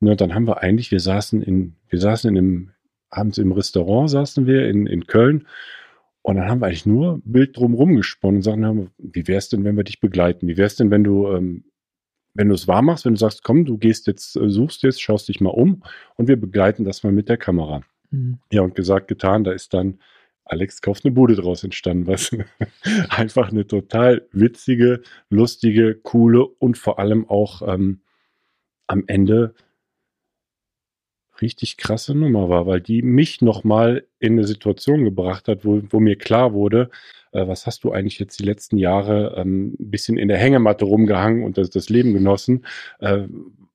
Ne, 0.00 0.14
dann 0.16 0.34
haben 0.34 0.46
wir 0.46 0.58
eigentlich, 0.58 0.90
wir 0.90 1.00
saßen 1.00 1.42
in, 1.42 1.74
wir 1.88 2.00
saßen 2.00 2.30
in 2.30 2.38
einem, 2.38 2.70
abends 3.10 3.38
im 3.38 3.52
Restaurant 3.52 4.10
saßen 4.10 4.46
wir 4.46 4.68
in, 4.68 4.86
in 4.86 5.06
Köln 5.06 5.46
und 6.22 6.36
dann 6.36 6.48
haben 6.48 6.60
wir 6.60 6.66
eigentlich 6.66 6.86
nur 6.86 7.20
Bild 7.24 7.56
drumherum 7.56 7.96
gesponnen 7.96 8.38
und 8.38 8.42
sagen, 8.42 8.90
wie 8.98 9.26
wäre 9.26 9.38
es 9.38 9.48
denn, 9.48 9.64
wenn 9.64 9.76
wir 9.76 9.84
dich 9.84 10.00
begleiten? 10.00 10.46
Wie 10.46 10.56
wäre 10.56 10.66
es 10.66 10.76
denn, 10.76 10.90
wenn 10.90 11.04
du, 11.04 11.28
ähm, 11.28 11.64
wenn 12.34 12.48
du 12.48 12.54
es 12.54 12.68
wahr 12.68 12.82
machst, 12.82 13.04
wenn 13.04 13.14
du 13.14 13.18
sagst, 13.18 13.44
komm, 13.44 13.64
du 13.64 13.78
gehst 13.78 14.06
jetzt, 14.06 14.36
äh, 14.36 14.48
suchst 14.50 14.82
jetzt, 14.82 15.00
schaust 15.00 15.28
dich 15.28 15.40
mal 15.40 15.50
um 15.50 15.82
und 16.16 16.28
wir 16.28 16.36
begleiten 16.36 16.84
das 16.84 17.02
mal 17.02 17.12
mit 17.12 17.28
der 17.28 17.38
Kamera. 17.38 17.82
Mhm. 18.10 18.38
Ja, 18.52 18.62
und 18.62 18.74
gesagt, 18.74 19.08
getan, 19.08 19.44
da 19.44 19.52
ist 19.52 19.74
dann 19.74 19.98
Alex 20.48 20.80
kauft 20.80 21.04
eine 21.04 21.12
Bude 21.12 21.34
draus 21.34 21.62
entstanden, 21.62 22.06
was 22.06 22.30
einfach 23.10 23.50
eine 23.50 23.66
total 23.66 24.26
witzige, 24.32 25.02
lustige, 25.28 25.94
coole 25.94 26.44
und 26.44 26.78
vor 26.78 26.98
allem 26.98 27.28
auch 27.28 27.62
ähm, 27.62 28.00
am 28.86 29.04
Ende 29.06 29.54
richtig 31.40 31.76
krasse 31.76 32.14
Nummer 32.14 32.48
war, 32.48 32.66
weil 32.66 32.80
die 32.80 33.02
mich 33.02 33.42
nochmal 33.42 34.04
in 34.18 34.32
eine 34.32 34.46
Situation 34.46 35.04
gebracht 35.04 35.48
hat, 35.48 35.64
wo, 35.64 35.82
wo 35.90 36.00
mir 36.00 36.16
klar 36.16 36.52
wurde, 36.52 36.90
äh, 37.32 37.46
was 37.46 37.66
hast 37.66 37.84
du 37.84 37.92
eigentlich 37.92 38.18
jetzt 38.18 38.38
die 38.38 38.44
letzten 38.44 38.78
Jahre 38.78 39.34
ähm, 39.36 39.76
ein 39.78 39.90
bisschen 39.90 40.18
in 40.18 40.28
der 40.28 40.38
Hängematte 40.38 40.84
rumgehangen 40.84 41.44
und 41.44 41.58
das, 41.58 41.70
das 41.70 41.88
Leben 41.88 42.14
genossen. 42.14 42.64
Äh, 43.00 43.24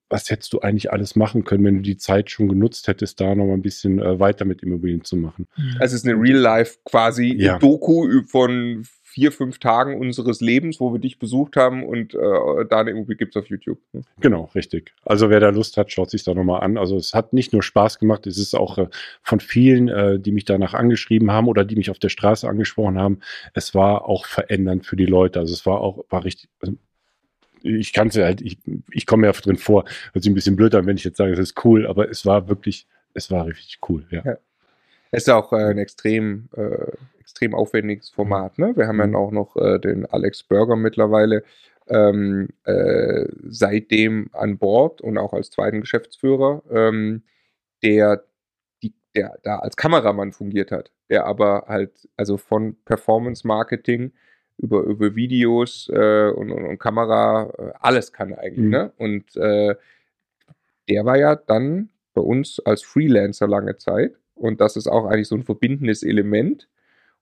was 0.10 0.30
hättest 0.30 0.54
du 0.54 0.60
eigentlich 0.60 0.92
alles 0.92 1.16
machen 1.16 1.44
können, 1.44 1.64
wenn 1.66 1.78
du 1.78 1.82
die 1.82 1.98
Zeit 1.98 2.30
schon 2.30 2.48
genutzt 2.48 2.88
hättest, 2.88 3.20
da 3.20 3.34
noch 3.34 3.48
mal 3.48 3.54
ein 3.54 3.64
bisschen 3.64 4.00
äh, 4.00 4.20
weiter 4.20 4.46
mit 4.46 4.62
Immobilien 4.62 5.04
zu 5.04 5.18
machen. 5.18 5.48
Mhm. 5.58 5.78
Also 5.80 5.96
es 5.96 6.04
ist 6.04 6.08
eine 6.08 6.22
Real-Life 6.22 6.78
quasi 6.86 7.34
ja. 7.36 7.58
Doku 7.58 8.22
von 8.28 8.86
vier, 9.14 9.32
fünf 9.32 9.60
Tagen 9.60 10.00
unseres 10.00 10.42
Lebens, 10.42 10.80
wo 10.80 10.92
wir 10.92 11.00
dich 11.00 11.20
besucht 11.20 11.56
haben 11.56 11.84
und 11.84 12.16
äh, 12.16 12.66
da 12.68 12.80
eine 12.80 12.90
Immobilie 12.90 13.16
gibt 13.16 13.36
es 13.36 13.42
auf 13.42 13.48
YouTube. 13.48 13.78
Ne? 13.92 14.02
Genau, 14.20 14.50
richtig. 14.56 14.92
Also 15.06 15.30
wer 15.30 15.40
da 15.40 15.50
Lust 15.50 15.78
hat, 15.78 15.92
schaut 15.92 16.10
sich 16.10 16.24
da 16.24 16.34
nochmal 16.34 16.62
an. 16.62 16.80
Also 16.80 16.98
es 16.98 17.14
hat 17.14 17.32
nicht 17.32 17.54
nur 17.54 17.62
Spaß 17.62 18.00
gemacht, 18.00 18.26
es 18.26 18.40
ist 18.40 18.56
auch 18.56 18.80
äh, 18.80 18.88
von 19.22 19.40
vielen, 19.40 19.88
äh, 19.88 20.20
die 20.20 20.32
mich 20.32 20.46
danach 20.46 20.74
angeschrieben 20.74 21.32
haben 21.32 21.48
oder 21.48 21.64
die 21.64 21.76
mich 21.76 21.92
auf 21.92 22.00
der 22.00 22.10
Straße 22.10 22.50
angesprochen 22.50 22.98
haben, 22.98 23.20
es 23.54 23.76
war 23.76 24.10
auch 24.10 24.26
verändernd 24.26 24.88
für 24.88 24.96
die 24.96 25.06
Leute. 25.06 25.40
Also 25.40 25.54
es 25.54 25.64
war 25.68 25.80
auch, 25.80 26.04
war 26.10 26.26
richtig, 26.26 26.50
also 26.60 26.74
ich 27.62 27.94
kann 27.94 28.08
es 28.08 28.18
halt, 28.18 28.42
ich, 28.42 28.58
ich 28.92 29.06
komme 29.06 29.28
ja 29.28 29.32
drin 29.34 29.58
vor, 29.58 29.86
hört 30.12 30.24
sich 30.24 30.32
ein 30.32 30.36
bisschen 30.36 30.56
blöd 30.56 30.74
an, 30.74 30.88
wenn 30.88 30.98
ich 30.98 31.04
jetzt 31.04 31.18
sage, 31.18 31.34
es 31.34 31.40
ist 31.40 31.64
cool, 31.64 31.86
aber 31.86 32.10
es 32.10 32.26
war 32.26 32.50
wirklich, 32.50 32.88
es 33.14 33.30
war 33.30 33.46
richtig 33.46 33.78
cool, 33.88 34.08
ja. 34.10 34.24
ja. 34.26 34.38
Es 35.12 35.28
ist 35.28 35.30
auch 35.30 35.54
äh, 35.54 35.58
ein 35.58 35.78
extrem, 35.78 36.50
äh, 36.58 36.88
extrem 37.24 37.56
aufwendiges 37.56 38.10
Format, 38.10 38.60
ne? 38.60 38.74
Wir 38.76 38.88
haben 38.88 38.98
mhm. 38.98 39.14
ja 39.14 39.18
auch 39.18 39.32
noch 39.32 39.56
äh, 39.56 39.80
den 39.80 40.06
Alex 40.06 40.44
Burger 40.44 40.76
mittlerweile 40.76 41.44
ähm, 41.88 42.50
äh, 42.66 43.26
seitdem 43.48 44.30
an 44.34 44.58
Bord 44.58 45.02
und 45.02 45.18
auch 45.18 45.34
als 45.34 45.52
zweiten 45.52 45.82
Geschäftsführer, 45.82 46.62
ähm, 46.70 47.24
der, 47.82 48.24
die, 48.82 48.94
der 49.16 49.38
da 49.44 49.60
als 49.60 49.76
Kameramann 49.76 50.32
fungiert 50.32 50.72
hat, 50.72 50.92
der 51.10 51.26
aber 51.26 51.66
halt, 51.68 52.08
also 52.18 52.38
von 52.38 52.76
Performance 52.86 53.46
Marketing 53.48 54.14
über, 54.58 54.84
über 54.84 55.16
Videos 55.16 55.90
äh, 55.94 56.30
und, 56.30 56.52
und, 56.52 56.66
und, 56.66 56.78
Kamera, 56.78 57.52
äh, 57.58 57.72
alles 57.80 58.14
kann 58.14 58.34
eigentlich. 58.34 58.66
Mhm. 58.66 58.70
Ne? 58.70 58.94
Und 58.98 59.36
äh, 59.36 59.76
der 60.90 61.06
war 61.06 61.18
ja 61.18 61.36
dann 61.36 61.90
bei 62.14 62.22
uns 62.22 62.60
als 62.60 62.84
Freelancer 62.84 63.48
lange 63.48 63.78
Zeit. 63.78 64.16
Und 64.36 64.62
das 64.62 64.76
ist 64.76 64.88
auch 64.88 65.06
eigentlich 65.06 65.28
so 65.28 65.36
ein 65.36 65.44
verbindendes 65.44 66.04
Element. 66.04 66.68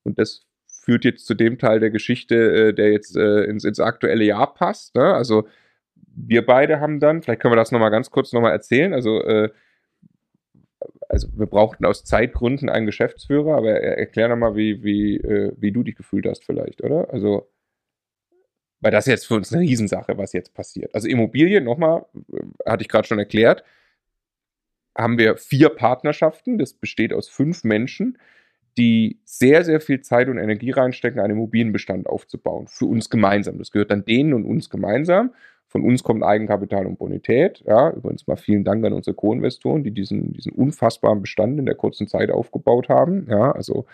Und 0.04 0.20
das 0.20 0.46
führt 0.68 1.06
jetzt 1.06 1.26
zu 1.26 1.34
dem 1.34 1.58
Teil 1.58 1.80
der 1.80 1.92
Geschichte, 1.92 2.36
äh, 2.36 2.74
der 2.74 2.92
jetzt 2.92 3.16
äh, 3.16 3.44
ins, 3.44 3.64
ins 3.64 3.80
aktuelle 3.80 4.24
Jahr 4.24 4.54
passt. 4.54 4.96
Ne? 4.96 5.14
Also 5.14 5.48
wir 5.96 6.46
beide 6.46 6.80
haben 6.80 7.00
dann, 7.00 7.22
vielleicht 7.22 7.42
können 7.42 7.54
wir 7.54 7.58
das 7.58 7.72
nochmal 7.72 7.92
ganz 7.92 8.12
kurz 8.12 8.34
nochmal 8.34 8.52
erzählen. 8.52 8.94
Also 8.94 9.22
äh, 9.24 9.50
also 11.12 11.28
wir 11.34 11.46
brauchten 11.46 11.86
aus 11.86 12.06
Zeitgründen 12.06 12.70
einen 12.70 12.86
Geschäftsführer, 12.86 13.58
aber 13.58 13.72
erklär 13.82 14.30
nochmal, 14.30 14.56
wie, 14.56 14.82
wie, 14.82 15.18
äh, 15.18 15.54
wie 15.58 15.72
du 15.72 15.84
dich 15.84 15.96
gefühlt 15.96 16.26
hast 16.26 16.46
vielleicht, 16.46 16.82
oder? 16.82 17.12
Also, 17.12 17.52
weil 18.80 18.92
das 18.92 19.08
ist 19.08 19.12
jetzt 19.12 19.28
für 19.28 19.36
uns 19.36 19.52
eine 19.52 19.62
Riesensache, 19.62 20.18
was 20.18 20.34
jetzt 20.34 20.54
passiert. 20.54 20.96
Also 20.96 21.10
Immobilien, 21.10 21.66
nochmal, 21.66 22.06
äh, 22.32 22.70
hatte 22.70 22.84
ich 22.84 22.88
gerade 22.88 23.08
schon 23.08 23.20
erklärt, 23.20 23.64
haben 24.98 25.18
wir 25.18 25.36
vier 25.38 25.70
Partnerschaften, 25.70 26.58
das 26.58 26.74
besteht 26.74 27.14
aus 27.14 27.28
fünf 27.28 27.64
Menschen, 27.66 28.18
die 28.78 29.20
sehr, 29.26 29.64
sehr 29.64 29.82
viel 29.82 30.02
Zeit 30.02 30.30
und 30.30 30.38
Energie 30.38 30.72
reinstecken, 30.72 31.20
einen 31.20 31.34
Immobilienbestand 31.34 32.08
aufzubauen. 32.08 32.68
Für 32.68 32.86
uns 32.86 33.10
gemeinsam. 33.10 33.58
Das 33.58 33.72
gehört 33.72 33.92
dann 33.92 34.06
denen 34.06 34.34
und 34.34 34.46
uns 34.46 34.70
gemeinsam. 34.70 35.32
Von 35.68 35.84
uns 35.84 36.04
kommt 36.04 36.24
Eigenkapital 36.24 36.86
und 36.86 37.00
Bonität. 37.00 37.64
Ja, 37.66 37.92
übrigens 37.92 38.28
mal 38.28 38.36
vielen 38.36 38.64
Dank 38.64 38.86
an 38.86 38.94
unsere 38.94 39.16
Co-Investoren, 39.16 39.84
die 39.84 39.92
diesen, 39.92 40.34
diesen 40.34 40.52
unfassbaren 40.52 41.22
Bestand 41.22 41.60
in 41.60 41.66
der 41.66 41.76
kurzen 41.76 42.08
Zeit 42.08 42.30
aufgebaut 42.30 42.90
haben. 42.90 43.28
Ja, 43.30 43.52
also 43.52 43.86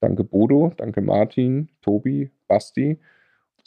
danke 0.00 0.24
Bodo, 0.24 0.72
danke 0.76 1.02
Martin, 1.02 1.68
Tobi, 1.82 2.30
Basti. 2.48 2.98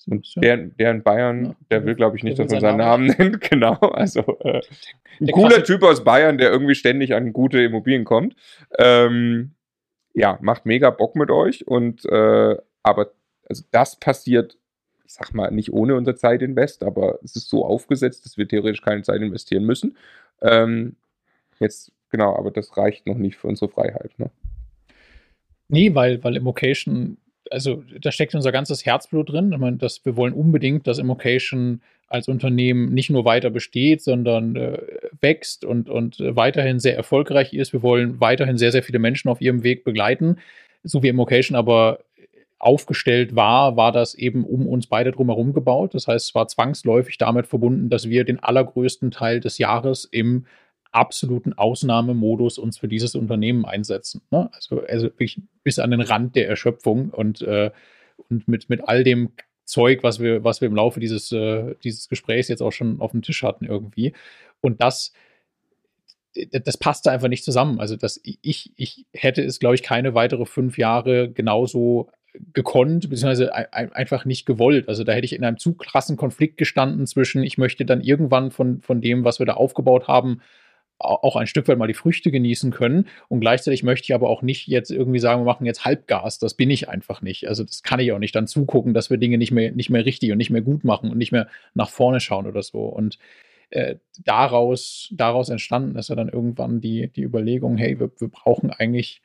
Und 0.08 0.34
der, 0.38 0.58
der 0.58 0.92
in 0.92 1.04
Bayern, 1.04 1.46
ja, 1.46 1.56
der 1.72 1.86
will, 1.86 1.96
glaube 1.96 2.18
ich, 2.18 2.24
nicht, 2.24 2.40
dass 2.40 2.52
man 2.52 2.62
seinen 2.62 2.78
Namen 2.78 3.08
nennt. 3.08 3.42
Genau. 3.50 3.76
Also 3.76 4.22
äh, 4.40 4.62
ein 5.20 5.28
cooler 5.28 5.64
Typ 5.64 5.84
aus 5.84 6.04
Bayern, 6.04 6.38
der 6.38 6.52
irgendwie 6.52 6.76
ständig 6.76 7.14
an 7.14 7.34
gute 7.34 7.62
Immobilien 7.62 8.06
kommt. 8.06 8.36
Ähm, 8.78 9.52
ja, 10.20 10.38
macht 10.42 10.66
mega 10.66 10.90
Bock 10.90 11.16
mit 11.16 11.32
euch. 11.32 11.66
Und 11.68 12.06
äh, 12.06 12.58
aber 12.84 13.12
also 13.48 13.64
das 13.72 13.96
passiert 13.96 14.60
ich 15.10 15.16
sag 15.16 15.34
mal, 15.34 15.50
nicht 15.50 15.74
ohne 15.74 15.96
unser 15.96 16.16
Zeitinvest, 16.16 16.84
aber 16.84 17.18
es 17.24 17.36
ist 17.36 17.50
so 17.50 17.66
aufgesetzt, 17.66 18.26
dass 18.26 18.38
wir 18.38 18.48
theoretisch 18.48 18.84
keine 18.84 19.02
Zeit 19.02 19.20
investieren 19.22 19.66
müssen. 19.66 19.98
Ähm, 20.40 20.98
jetzt, 21.60 21.92
genau, 22.12 22.36
aber 22.36 22.52
das 22.52 22.78
reicht 22.78 23.08
noch 23.08 23.18
nicht 23.18 23.36
für 23.36 23.48
unsere 23.48 23.72
Freiheit. 23.72 24.12
Ne? 24.20 24.30
Nee, 25.68 25.96
weil, 25.96 26.24
weil 26.24 26.36
Immocation, 26.36 27.18
also 27.52 27.84
da 28.00 28.12
steckt 28.12 28.36
unser 28.36 28.52
ganzes 28.52 28.86
Herzblut 28.86 29.32
drin. 29.32 29.52
Ich 29.52 29.60
meine, 29.60 29.78
dass 29.78 30.06
wir 30.06 30.16
wollen 30.16 30.34
unbedingt, 30.34 30.88
dass 30.88 31.00
Immocation 31.00 31.82
als 32.08 32.28
Unternehmen 32.28 32.94
nicht 32.94 33.10
nur 33.10 33.26
weiter 33.26 33.50
besteht, 33.50 34.02
sondern 34.02 34.56
äh, 34.56 34.80
wächst 35.22 35.64
und, 35.64 35.90
und 35.90 36.18
weiterhin 36.20 36.80
sehr 36.80 36.96
erfolgreich 36.96 37.54
ist. 37.54 37.72
Wir 37.72 37.84
wollen 37.84 38.20
weiterhin 38.20 38.58
sehr, 38.58 38.72
sehr 38.72 38.84
viele 38.84 39.00
Menschen 39.00 39.30
auf 39.30 39.42
ihrem 39.42 39.64
Weg 39.64 39.84
begleiten, 39.84 40.38
so 40.84 41.04
wie 41.04 41.10
Immocation 41.10 41.56
aber 41.56 42.00
aufgestellt 42.60 43.36
war, 43.36 43.78
war 43.78 43.92
das 43.94 44.16
eben 44.16 44.44
um 44.44 44.68
uns 44.68 44.88
beide 44.88 45.12
drumherum 45.12 45.54
gebaut. 45.54 45.94
Das 45.94 46.08
heißt, 46.08 46.30
es 46.30 46.36
war 46.36 46.48
zwangsläufig 46.48 47.18
damit 47.18 47.48
verbunden, 47.48 47.90
dass 47.90 48.10
wir 48.10 48.26
den 48.26 48.44
allergrößten 48.44 49.12
Teil 49.12 49.40
des 49.40 49.58
Jahres 49.58 50.04
im 50.04 50.46
absoluten 50.92 51.54
Ausnahmemodus 51.54 52.58
uns 52.58 52.78
für 52.78 52.88
dieses 52.88 53.16
Unternehmen 53.16 53.66
einsetzen. 53.66 54.22
Ne? 54.32 54.50
Also, 54.54 54.82
also 54.82 55.10
bis 55.64 55.80
an 55.80 55.92
den 55.92 56.02
Rand 56.02 56.36
der 56.36 56.48
Erschöpfung 56.48 57.10
und, 57.10 57.42
äh, 57.42 57.72
und 58.30 58.48
mit, 58.48 58.70
mit 58.70 58.88
all 58.88 59.04
dem 59.04 59.32
Zeug, 59.66 60.02
was 60.02 60.20
wir, 60.20 60.44
was 60.44 60.62
wir 60.62 60.68
im 60.68 60.76
Laufe 60.76 61.00
dieses, 61.00 61.32
äh, 61.32 61.76
dieses 61.84 62.10
Gesprächs 62.10 62.48
jetzt 62.48 62.62
auch 62.62 62.72
schon 62.72 63.02
auf 63.02 63.12
dem 63.12 63.22
Tisch 63.22 63.44
hatten 63.44 63.66
irgendwie. 63.66 64.14
Und 64.62 64.82
das, 64.82 65.14
das 66.52 66.78
passte 66.78 67.12
einfach 67.12 67.28
nicht 67.28 67.44
zusammen. 67.44 67.80
Also, 67.80 67.96
dass 67.96 68.20
ich, 68.24 68.72
ich 68.76 69.06
hätte 69.14 69.44
es, 69.44 69.60
glaube 69.60 69.76
ich, 69.76 69.84
keine 69.84 70.16
weitere 70.16 70.46
fünf 70.46 70.78
Jahre 70.78 71.32
genauso 71.32 72.10
gekonnt, 72.54 73.10
beziehungsweise 73.10 73.54
einfach 73.74 74.26
nicht 74.26 74.46
gewollt. 74.46 74.88
Also 74.88 75.04
da 75.04 75.14
hätte 75.14 75.26
ich 75.26 75.34
in 75.34 75.44
einem 75.44 75.58
zu 75.58 75.74
krassen 75.74 76.16
Konflikt 76.16 76.58
gestanden 76.58 77.08
zwischen, 77.08 77.44
ich 77.44 77.58
möchte 77.58 77.86
dann 77.86 78.02
irgendwann 78.02 78.52
von, 78.52 78.82
von 78.82 79.02
dem, 79.02 79.24
was 79.24 79.40
wir 79.40 79.46
da 79.46 79.54
aufgebaut 79.54 80.08
haben, 80.08 80.42
auch 81.00 81.36
ein 81.36 81.48
Stück 81.48 81.68
weit 81.68 81.78
mal 81.78 81.88
die 81.88 81.94
Früchte 81.94 82.30
genießen 82.30 82.72
können. 82.72 83.08
Und 83.30 83.40
gleichzeitig 83.40 83.84
möchte 83.84 84.06
ich 84.06 84.14
aber 84.14 84.30
auch 84.30 84.42
nicht 84.42 84.68
jetzt 84.68 84.92
irgendwie 84.92 85.20
sagen, 85.20 85.42
wir 85.42 85.46
machen 85.46 85.66
jetzt 85.66 85.86
Halbgas. 85.86 86.40
Das 86.40 86.54
bin 86.54 86.70
ich 86.70 86.90
einfach 86.90 87.22
nicht. 87.22 87.48
Also 87.48 87.64
das 87.64 87.84
kann 87.84 88.00
ich 88.00 88.12
auch 88.12 88.20
nicht 88.20 88.36
dann 88.36 88.48
zugucken, 88.48 88.94
dass 88.94 89.10
wir 89.10 89.18
Dinge 89.18 89.38
nicht 89.38 89.52
mehr, 89.52 89.72
nicht 89.72 89.90
mehr 89.90 90.06
richtig 90.06 90.32
und 90.32 90.38
nicht 90.38 90.50
mehr 90.50 90.62
gut 90.62 90.84
machen 90.84 91.10
und 91.10 91.18
nicht 91.18 91.32
mehr 91.32 91.48
nach 91.74 91.90
vorne 91.90 92.20
schauen 92.20 92.48
oder 92.48 92.62
so. 92.62 92.82
Und 92.82 93.18
äh, 93.70 93.96
daraus, 94.24 95.10
daraus 95.14 95.50
entstanden 95.50 95.98
ist 95.98 96.10
ja 96.10 96.16
dann 96.16 96.30
irgendwann 96.30 96.82
die, 96.82 97.08
die 97.08 97.24
Überlegung, 97.24 97.78
hey, 97.78 98.00
wir, 98.00 98.12
wir 98.20 98.28
brauchen 98.28 98.72
eigentlich 98.72 99.22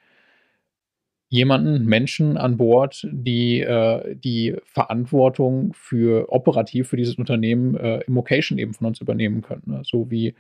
jemanden, 1.29 1.87
Menschen 1.87 2.37
an 2.37 2.57
Bord, 2.57 3.09
die 3.11 3.61
äh, 3.61 4.15
die 4.15 4.57
Verantwortung 4.65 5.73
für 5.75 6.33
operativ 6.33 6.89
für 6.89 6.97
dieses 6.97 7.17
Unternehmen 7.17 7.75
äh, 7.77 8.01
im 8.07 8.15
Location 8.15 8.59
eben 8.59 8.75
von 8.75 8.87
uns 8.87 9.01
übernehmen 9.01 9.43
können. 9.43 9.63
Ne? 9.67 9.83
So 9.85 10.11
wie 10.11 10.35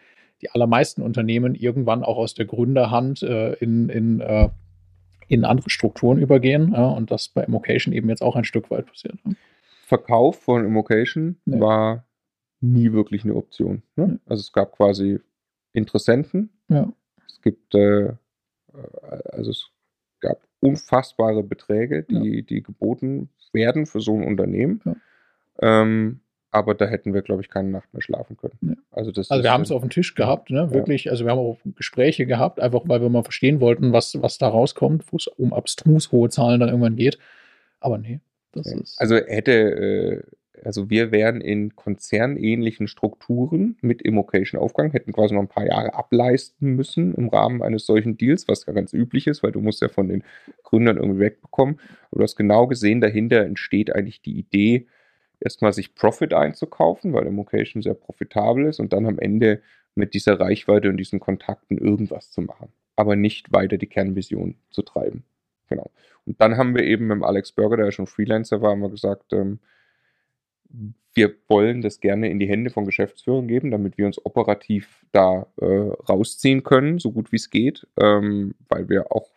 die 0.44 0.50
allermeisten 0.50 1.02
Unternehmen 1.02 1.54
irgendwann 1.54 2.02
auch 2.02 2.18
aus 2.18 2.34
der 2.34 2.44
Gründerhand 2.44 3.22
äh, 3.22 3.54
in, 3.54 3.88
in, 3.88 4.20
äh, 4.20 4.50
in 5.26 5.44
andere 5.44 5.70
Strukturen 5.70 6.18
übergehen 6.18 6.72
ja? 6.72 6.86
und 6.86 7.10
das 7.10 7.28
bei 7.28 7.44
Immocation 7.44 7.94
eben 7.94 8.10
jetzt 8.10 8.22
auch 8.22 8.36
ein 8.36 8.44
Stück 8.44 8.70
weit 8.70 8.86
passiert. 8.86 9.24
Ne? 9.24 9.36
Verkauf 9.86 10.40
von 10.40 10.64
Immocation 10.64 11.36
nee. 11.46 11.60
war 11.60 12.04
nie 12.60 12.92
wirklich 12.92 13.24
eine 13.24 13.34
Option. 13.34 13.82
Ne? 13.96 14.20
Also 14.26 14.40
es 14.42 14.52
gab 14.52 14.72
quasi 14.72 15.18
Interessenten, 15.72 16.50
ja. 16.68 16.92
Es 17.26 17.40
gibt, 17.42 17.74
äh, 17.74 18.12
also 19.32 19.50
es 19.50 19.70
gab 20.20 20.40
unfassbare 20.60 21.42
Beträge, 21.42 22.04
die, 22.04 22.36
ja. 22.36 22.42
die 22.42 22.62
geboten 22.62 23.30
werden 23.52 23.86
für 23.86 24.00
so 24.00 24.14
ein 24.14 24.24
Unternehmen. 24.24 24.80
Ja. 24.84 24.94
Ähm, 25.60 26.20
aber 26.54 26.74
da 26.74 26.86
hätten 26.86 27.14
wir, 27.14 27.22
glaube 27.22 27.42
ich, 27.42 27.50
keine 27.50 27.68
Nacht 27.68 27.92
mehr 27.92 28.00
schlafen 28.00 28.36
können. 28.36 28.56
Ja. 28.60 28.74
Also, 28.92 29.10
das 29.10 29.28
also 29.28 29.42
wir 29.42 29.50
haben 29.50 29.62
es 29.62 29.72
auf 29.72 29.80
dem 29.80 29.90
Tisch 29.90 30.14
gehabt, 30.14 30.50
ne? 30.50 30.70
wirklich. 30.70 31.10
Also 31.10 31.24
wir 31.24 31.32
haben 31.32 31.38
auch 31.38 31.58
Gespräche 31.74 32.26
gehabt, 32.26 32.60
einfach 32.60 32.82
weil 32.84 33.02
wir 33.02 33.08
mal 33.08 33.24
verstehen 33.24 33.60
wollten, 33.60 33.92
was, 33.92 34.22
was 34.22 34.38
da 34.38 34.48
rauskommt, 34.48 35.04
wo 35.10 35.16
es 35.16 35.26
um 35.26 35.52
abstrus 35.52 36.12
hohe 36.12 36.28
Zahlen 36.28 36.60
dann 36.60 36.68
irgendwann 36.68 36.94
geht. 36.94 37.18
Aber 37.80 37.98
nee, 37.98 38.20
das 38.52 38.72
ist. 38.72 39.00
Also 39.00 39.16
hätte, 39.16 39.52
äh, 39.52 40.22
also 40.64 40.90
wir 40.90 41.10
wären 41.10 41.40
in 41.40 41.74
konzernähnlichen 41.74 42.86
Strukturen 42.86 43.76
mit 43.80 44.00
Immocation 44.00 44.60
aufgegangen, 44.60 44.92
hätten 44.92 45.12
quasi 45.12 45.34
noch 45.34 45.42
ein 45.42 45.48
paar 45.48 45.66
Jahre 45.66 45.94
ableisten 45.94 46.76
müssen 46.76 47.14
im 47.14 47.30
Rahmen 47.30 47.64
eines 47.64 47.84
solchen 47.84 48.16
Deals, 48.16 48.46
was 48.46 48.64
ja 48.66 48.72
ganz 48.72 48.92
üblich 48.92 49.26
ist, 49.26 49.42
weil 49.42 49.50
du 49.50 49.60
musst 49.60 49.82
ja 49.82 49.88
von 49.88 50.08
den 50.08 50.22
Gründern 50.62 50.98
irgendwie 50.98 51.20
wegbekommen. 51.20 51.80
Aber 52.12 52.18
du 52.18 52.22
hast 52.22 52.36
genau 52.36 52.68
gesehen, 52.68 53.00
dahinter 53.00 53.44
entsteht 53.44 53.92
eigentlich 53.92 54.22
die 54.22 54.38
Idee, 54.38 54.86
erstmal 55.40 55.72
sich 55.72 55.94
Profit 55.94 56.34
einzukaufen, 56.34 57.12
weil 57.12 57.26
Immocation 57.26 57.82
sehr 57.82 57.94
profitabel 57.94 58.66
ist 58.66 58.80
und 58.80 58.92
dann 58.92 59.06
am 59.06 59.18
Ende 59.18 59.62
mit 59.94 60.14
dieser 60.14 60.40
Reichweite 60.40 60.88
und 60.88 60.96
diesen 60.96 61.20
Kontakten 61.20 61.78
irgendwas 61.78 62.30
zu 62.30 62.40
machen, 62.40 62.68
aber 62.96 63.16
nicht 63.16 63.52
weiter 63.52 63.76
die 63.76 63.86
Kernvision 63.86 64.56
zu 64.70 64.82
treiben. 64.82 65.24
Genau. 65.68 65.90
Und 66.26 66.40
dann 66.40 66.56
haben 66.56 66.74
wir 66.74 66.84
eben 66.84 67.06
mit 67.06 67.22
Alex 67.22 67.52
Burger, 67.52 67.76
der 67.76 67.86
ja 67.86 67.92
schon 67.92 68.06
Freelancer 68.06 68.60
war, 68.60 68.74
mal 68.76 68.90
gesagt, 68.90 69.32
ähm, 69.32 69.60
wir 71.14 71.34
wollen 71.48 71.80
das 71.80 72.00
gerne 72.00 72.28
in 72.28 72.40
die 72.40 72.48
Hände 72.48 72.70
von 72.70 72.84
Geschäftsführern 72.84 73.46
geben, 73.46 73.70
damit 73.70 73.96
wir 73.98 74.06
uns 74.06 74.24
operativ 74.24 75.04
da 75.12 75.46
äh, 75.60 75.66
rausziehen 76.08 76.64
können, 76.64 76.98
so 76.98 77.12
gut 77.12 77.30
wie 77.30 77.36
es 77.36 77.50
geht, 77.50 77.86
ähm, 78.00 78.54
weil 78.68 78.88
wir 78.88 79.12
auch 79.12 79.30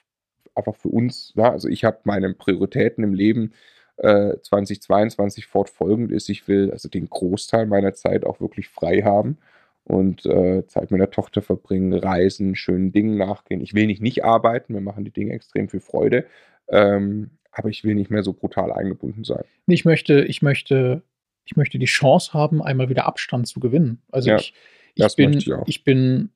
einfach 0.55 0.75
für 0.75 0.89
uns, 0.89 1.33
ja, 1.35 1.51
also 1.51 1.67
ich 1.67 1.83
habe 1.83 1.99
meine 2.03 2.33
Prioritäten 2.33 3.03
im 3.03 3.13
Leben 3.13 3.53
äh, 3.97 4.37
2022 4.41 5.45
fortfolgend 5.47 6.11
ist. 6.11 6.29
Ich 6.29 6.47
will 6.47 6.71
also 6.71 6.89
den 6.89 7.09
Großteil 7.09 7.65
meiner 7.65 7.93
Zeit 7.93 8.25
auch 8.25 8.39
wirklich 8.39 8.67
frei 8.69 9.01
haben 9.01 9.37
und 9.83 10.25
äh, 10.25 10.65
Zeit 10.67 10.91
mit 10.91 10.99
der 10.99 11.11
Tochter 11.11 11.41
verbringen, 11.41 11.93
reisen, 11.93 12.55
schönen 12.55 12.91
Dingen 12.91 13.17
nachgehen. 13.17 13.61
Ich 13.61 13.73
will 13.73 13.87
nicht 13.87 14.01
nicht 14.01 14.23
arbeiten, 14.23 14.73
mir 14.73 14.81
machen 14.81 15.05
die 15.05 15.11
Dinge 15.11 15.33
extrem 15.33 15.69
viel 15.69 15.79
Freude, 15.79 16.25
ähm, 16.69 17.31
aber 17.51 17.69
ich 17.69 17.83
will 17.83 17.95
nicht 17.95 18.11
mehr 18.11 18.23
so 18.23 18.33
brutal 18.33 18.71
eingebunden 18.71 19.23
sein. 19.23 19.43
Ich 19.67 19.85
möchte, 19.85 20.23
ich 20.25 20.41
möchte 20.41 21.01
ich 21.47 21.55
möchte 21.55 21.79
die 21.79 21.85
Chance 21.85 22.33
haben, 22.33 22.61
einmal 22.61 22.89
wieder 22.89 23.05
Abstand 23.05 23.47
zu 23.47 23.59
gewinnen. 23.59 24.01
Also 24.11 24.29
ja, 24.29 24.37
ich, 24.37 24.53
ich 24.95 25.15
bin, 25.15 25.33
ich, 25.33 25.49
ich 25.65 25.83
bin 25.83 26.29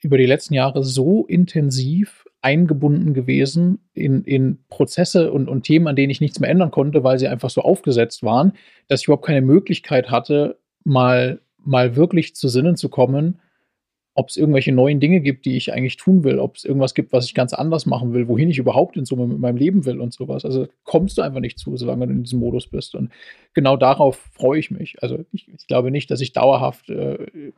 über 0.00 0.16
die 0.16 0.26
letzten 0.26 0.54
Jahre 0.54 0.84
so 0.84 1.26
intensiv 1.26 2.24
eingebunden 2.40 3.14
gewesen 3.14 3.80
in, 3.94 4.22
in 4.24 4.58
Prozesse 4.68 5.32
und, 5.32 5.48
und 5.48 5.64
Themen, 5.64 5.88
an 5.88 5.96
denen 5.96 6.10
ich 6.10 6.20
nichts 6.20 6.38
mehr 6.40 6.50
ändern 6.50 6.70
konnte, 6.70 7.02
weil 7.02 7.18
sie 7.18 7.28
einfach 7.28 7.50
so 7.50 7.62
aufgesetzt 7.62 8.22
waren, 8.22 8.52
dass 8.86 9.00
ich 9.00 9.08
überhaupt 9.08 9.26
keine 9.26 9.42
Möglichkeit 9.42 10.10
hatte, 10.10 10.58
mal, 10.84 11.40
mal 11.64 11.96
wirklich 11.96 12.36
zu 12.36 12.48
Sinnen 12.48 12.76
zu 12.76 12.88
kommen, 12.88 13.40
ob 14.18 14.30
es 14.30 14.36
irgendwelche 14.36 14.72
neuen 14.72 14.98
Dinge 14.98 15.20
gibt, 15.20 15.44
die 15.44 15.56
ich 15.56 15.72
eigentlich 15.72 15.96
tun 15.96 16.24
will, 16.24 16.40
ob 16.40 16.56
es 16.56 16.64
irgendwas 16.64 16.94
gibt, 16.94 17.12
was 17.12 17.26
ich 17.26 17.34
ganz 17.34 17.52
anders 17.52 17.86
machen 17.86 18.12
will, 18.12 18.26
wohin 18.26 18.50
ich 18.50 18.58
überhaupt 18.58 18.96
in 18.96 19.04
Summe 19.04 19.28
mit 19.28 19.38
meinem 19.38 19.56
Leben 19.56 19.84
will 19.84 20.00
und 20.00 20.12
sowas. 20.12 20.44
Also 20.44 20.66
kommst 20.82 21.18
du 21.18 21.22
einfach 21.22 21.38
nicht 21.38 21.56
zu, 21.56 21.76
solange 21.76 22.08
du 22.08 22.12
in 22.12 22.24
diesem 22.24 22.40
Modus 22.40 22.66
bist. 22.66 22.96
Und 22.96 23.12
genau 23.54 23.76
darauf 23.76 24.16
freue 24.32 24.58
ich 24.58 24.72
mich. 24.72 25.00
Also 25.04 25.24
ich, 25.30 25.48
ich 25.48 25.68
glaube 25.68 25.92
nicht, 25.92 26.10
dass 26.10 26.20
ich 26.20 26.32
dauerhaft 26.32 26.90
äh, 26.90 27.52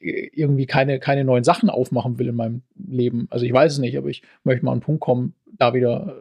irgendwie 0.00 0.66
keine, 0.66 0.98
keine 0.98 1.24
neuen 1.24 1.44
Sachen 1.44 1.70
aufmachen 1.70 2.18
will 2.18 2.28
in 2.28 2.36
meinem 2.36 2.62
Leben. 2.88 3.28
Also 3.30 3.44
ich 3.44 3.52
weiß 3.52 3.72
es 3.72 3.78
nicht, 3.78 3.96
aber 3.96 4.08
ich 4.08 4.22
möchte 4.44 4.64
mal 4.64 4.72
an 4.72 4.76
einen 4.76 4.82
Punkt 4.82 5.00
kommen, 5.00 5.34
da 5.58 5.74
wieder 5.74 6.16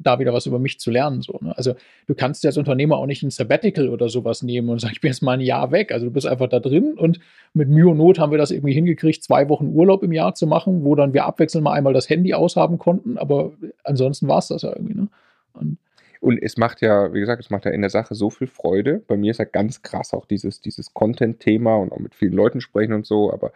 da 0.00 0.18
wieder 0.18 0.32
was 0.32 0.46
über 0.46 0.58
mich 0.58 0.80
zu 0.80 0.90
lernen. 0.90 1.20
So, 1.22 1.38
ne? 1.40 1.56
Also 1.56 1.74
du 2.06 2.14
kannst 2.14 2.42
dir 2.42 2.48
als 2.48 2.56
Unternehmer 2.56 2.96
auch 2.96 3.06
nicht 3.06 3.22
ein 3.22 3.30
Sabbatical 3.30 3.88
oder 3.88 4.08
sowas 4.08 4.42
nehmen 4.42 4.68
und 4.70 4.80
sagen, 4.80 4.94
ich 4.94 5.00
bin 5.00 5.10
jetzt 5.10 5.22
mal 5.22 5.32
ein 5.32 5.40
Jahr 5.40 5.70
weg. 5.70 5.92
Also 5.92 6.06
du 6.06 6.12
bist 6.12 6.26
einfach 6.26 6.48
da 6.48 6.58
drin 6.58 6.94
und 6.94 7.20
mit 7.52 7.68
Mühe 7.68 7.88
und 7.88 7.98
Not 7.98 8.18
haben 8.18 8.30
wir 8.30 8.38
das 8.38 8.50
irgendwie 8.50 8.72
hingekriegt, 8.72 9.22
zwei 9.22 9.48
Wochen 9.48 9.68
Urlaub 9.68 10.02
im 10.02 10.12
Jahr 10.12 10.34
zu 10.34 10.46
machen, 10.46 10.84
wo 10.84 10.94
dann 10.94 11.12
wir 11.12 11.26
abwechselnd 11.26 11.64
mal 11.64 11.72
einmal 11.72 11.92
das 11.92 12.08
Handy 12.08 12.34
aushaben 12.34 12.78
konnten, 12.78 13.18
aber 13.18 13.52
ansonsten 13.84 14.26
war 14.28 14.38
es 14.38 14.48
das 14.48 14.62
ja 14.62 14.70
irgendwie. 14.70 14.94
Ne? 14.94 15.08
Und 15.52 15.78
und 16.20 16.38
es 16.42 16.58
macht 16.58 16.82
ja, 16.82 17.12
wie 17.14 17.20
gesagt, 17.20 17.42
es 17.42 17.50
macht 17.50 17.64
ja 17.64 17.70
in 17.70 17.80
der 17.80 17.90
Sache 17.90 18.14
so 18.14 18.28
viel 18.28 18.46
Freude. 18.46 19.02
Bei 19.06 19.16
mir 19.16 19.30
ist 19.30 19.38
ja 19.38 19.46
ganz 19.46 19.82
krass 19.82 20.12
auch 20.12 20.26
dieses, 20.26 20.60
dieses 20.60 20.92
Content-Thema 20.92 21.76
und 21.76 21.92
auch 21.92 21.98
mit 21.98 22.14
vielen 22.14 22.34
Leuten 22.34 22.60
sprechen 22.60 22.92
und 22.92 23.06
so. 23.06 23.32
Aber 23.32 23.52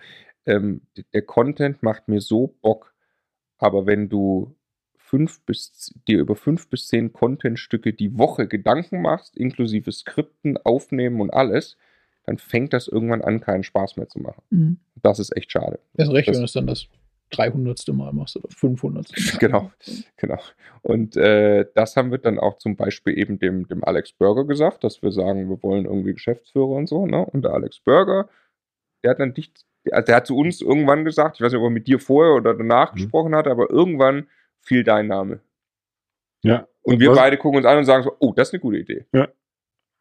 ähm, 0.47 0.81
der 1.13 1.23
Content 1.23 1.83
macht 1.83 2.09
mir 2.09 2.23
so 2.23 2.57
Bock. 2.63 2.95
Aber 3.59 3.87
wenn 3.87 4.09
du 4.09 4.57
fünf 4.97 5.45
bis, 5.45 5.95
dir 6.09 6.19
über 6.19 6.37
fünf 6.37 6.69
bis 6.71 6.89
zehn 6.89 7.13
Contentstücke 7.13 7.93
die 7.93 8.19
Woche 8.19 8.49
Gedanken 8.49 9.03
machst, 9.03 9.37
inklusive 9.37 9.93
Skripten, 9.93 10.57
Aufnehmen 10.57 11.21
und 11.21 11.31
alles, 11.31 11.77
dann 12.25 12.39
fängt 12.39 12.73
das 12.73 12.89
irgendwann 12.89 13.21
an, 13.21 13.41
keinen 13.41 13.63
Spaß 13.63 13.97
mehr 13.97 14.09
zu 14.09 14.21
machen. 14.21 14.43
Mhm. 14.49 14.79
Das 15.03 15.19
ist 15.19 15.37
echt 15.37 15.53
schade. 15.53 15.81
Das 15.93 16.09
ist 16.09 16.15
recht, 16.15 16.29
das, 16.29 16.39
wenn 16.39 16.45
es 16.45 16.53
dann 16.53 16.67
das 16.67 16.89
300. 17.37 17.89
Mal 17.89 18.13
machst 18.13 18.37
oder 18.37 18.49
500. 18.51 19.11
Mal. 19.11 19.39
genau, 19.39 19.71
genau. 20.17 20.39
Und 20.83 21.17
äh, 21.17 21.67
das 21.75 21.97
haben 21.97 22.11
wir 22.11 22.19
dann 22.19 22.39
auch 22.39 22.59
zum 22.59 22.77
Beispiel 22.77 23.19
eben 23.19 23.39
dem, 23.39 23.67
dem 23.69 23.85
Alex 23.85 24.13
Burger 24.13 24.45
gesagt, 24.45 24.85
dass 24.85 25.03
wir 25.03 25.13
sagen, 25.13 25.49
wir 25.49 25.63
wollen 25.63 25.85
irgendwie 25.85 26.13
Geschäftsführer 26.13 26.71
und 26.71 26.89
so. 26.89 27.07
Ne? 27.07 27.25
Und 27.25 27.43
der 27.43 27.53
Alex 27.53 27.81
Burger, 27.81 28.29
der 29.03 29.13
hat 29.13 29.21
dann 29.21 29.35
dicht, 29.35 29.65
also 29.91 30.07
der 30.07 30.17
hat 30.17 30.27
zu 30.27 30.37
uns 30.37 30.61
irgendwann 30.61 31.05
gesagt, 31.05 31.37
ich 31.37 31.43
weiß 31.43 31.53
nicht, 31.53 31.61
ob 31.61 31.67
er 31.67 31.71
mit 31.71 31.87
dir 31.87 31.99
vorher 31.99 32.35
oder 32.35 32.55
danach 32.55 32.93
mhm. 32.93 32.97
gesprochen 32.97 33.35
hat, 33.35 33.47
aber 33.47 33.71
irgendwann 33.71 34.29
fiel 34.61 34.85
dein 34.85 35.07
Name. 35.07 35.41
Ja. 36.43 36.67
Und 36.83 37.01
wir 37.01 37.11
Was? 37.11 37.19
beide 37.19 37.39
gucken 37.39 37.59
uns 37.59 37.67
an 37.67 37.79
und 37.79 37.85
sagen 37.85 38.03
so, 38.03 38.15
oh, 38.19 38.33
das 38.35 38.49
ist 38.49 38.55
eine 38.55 38.61
gute 38.61 38.79
Idee. 38.79 39.07
Ja. 39.13 39.29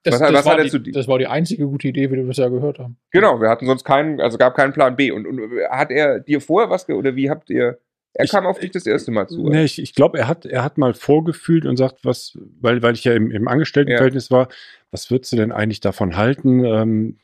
Das, 0.03 0.15
was, 0.15 0.19
das, 0.19 0.33
was 0.33 0.45
war 0.45 0.63
die, 0.63 0.91
das, 0.91 1.07
war 1.07 1.17
die, 1.17 1.27
einzige 1.27 1.65
gute 1.65 1.87
Idee, 1.87 2.11
wie 2.11 2.17
wir 2.17 2.23
bisher 2.25 2.49
gehört 2.49 2.77
haben. 2.77 2.97
Genau, 3.11 3.39
wir 3.39 3.49
hatten 3.49 3.65
sonst 3.65 3.85
keinen, 3.85 4.19
also 4.19 4.37
gab 4.37 4.55
keinen 4.55 4.73
Plan 4.73 4.95
B. 4.97 5.11
Und, 5.11 5.25
und 5.25 5.39
hat 5.69 5.91
er 5.91 6.19
dir 6.19 6.41
vorher 6.41 6.69
was, 6.69 6.89
oder 6.89 7.15
wie 7.15 7.29
habt 7.29 7.49
ihr, 7.49 7.79
er 8.13 8.25
ich, 8.25 8.31
kam 8.31 8.45
auf 8.45 8.59
dich 8.59 8.71
das 8.71 8.85
erste 8.85 9.11
Mal 9.11 9.27
zu. 9.27 9.49
Nee, 9.49 9.63
ich, 9.63 9.81
ich 9.81 9.95
glaube, 9.95 10.19
er 10.19 10.27
hat, 10.27 10.45
er 10.45 10.63
hat 10.63 10.77
mal 10.77 10.93
vorgefühlt 10.93 11.65
und 11.65 11.77
sagt, 11.77 12.03
was, 12.03 12.37
weil, 12.59 12.81
weil 12.83 12.93
ich 12.93 13.05
ja 13.05 13.13
im, 13.13 13.31
im 13.31 13.47
Angestelltenverhältnis 13.47 14.29
ja. 14.29 14.37
war, 14.37 14.49
was 14.91 15.09
würdest 15.09 15.31
du 15.31 15.37
denn 15.37 15.51
eigentlich 15.51 15.79
davon 15.79 16.15
halten? 16.17 16.63
Ähm, 16.65 17.17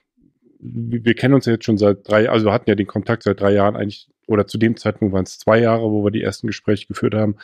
wir 0.60 1.14
kennen 1.15 1.34
uns 1.34 1.45
ja 1.45 1.53
jetzt 1.53 1.65
schon 1.65 1.77
seit 1.77 2.07
drei, 2.07 2.30
also 2.30 2.47
wir 2.47 2.53
hatten 2.53 2.69
ja 2.69 2.76
den 2.76 2.88
Kontakt 2.88 3.23
seit 3.23 3.39
drei 3.39 3.51
Jahren 3.51 3.76
eigentlich, 3.76 4.10
oder 4.30 4.45
zu 4.45 4.60
dem 4.60 4.77
Zeitpunkt 4.77 5.14
waren 5.14 5.23
es 5.23 5.39
zwei 5.39 5.60
Jahre, 5.60 5.91
wo 5.91 6.03
wir 6.03 6.11
die 6.11 6.22
ersten 6.22 6.45
Gespräche 6.45 6.85
geführt 6.85 7.15
haben. 7.15 7.35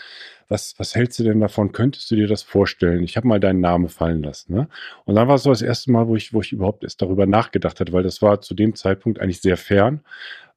Was, 0.48 0.76
was 0.78 0.94
hältst 0.94 1.18
du 1.18 1.24
denn 1.24 1.40
davon? 1.40 1.72
Könntest 1.72 2.12
du 2.12 2.16
dir 2.16 2.28
das 2.28 2.44
vorstellen? 2.44 3.03
Ich 3.03 3.18
habe 3.18 3.28
mal 3.28 3.40
deinen 3.40 3.60
Namen 3.60 3.90
fallen 3.90 4.22
lassen. 4.22 4.53
Ne? 4.53 4.68
Und 5.06 5.16
dann 5.16 5.28
war 5.28 5.36
es 5.36 5.44
so 5.44 5.49
das 5.49 5.64
erste 5.64 5.91
Mal, 5.91 6.07
wo 6.07 6.16
ich, 6.16 6.32
wo 6.32 6.41
ich 6.41 6.52
überhaupt 6.52 6.84
erst 6.84 7.02
darüber 7.02 7.26
nachgedacht 7.26 7.80
hatte, 7.80 7.91
weil 7.91 8.03
das 8.03 8.22
war 8.22 8.40
zu 8.41 8.53
dem 8.53 8.76
Zeitpunkt 8.76 9.20
eigentlich 9.20 9.41
sehr 9.41 9.57
fern. 9.57 10.02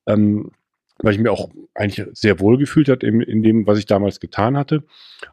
Ähm, 0.07 0.53
weil 0.99 1.15
ich 1.15 1.19
mir 1.19 1.33
auch 1.33 1.49
eigentlich 1.75 2.07
sehr 2.13 2.41
wohl 2.41 2.59
gefühlt 2.59 2.89
hat 2.89 3.03
in, 3.03 3.21
in 3.23 3.43
dem, 3.43 3.67
was 3.67 3.79
ich 3.79 3.87
damals 3.87 4.21
getan 4.21 4.57
hatte. 4.57 4.83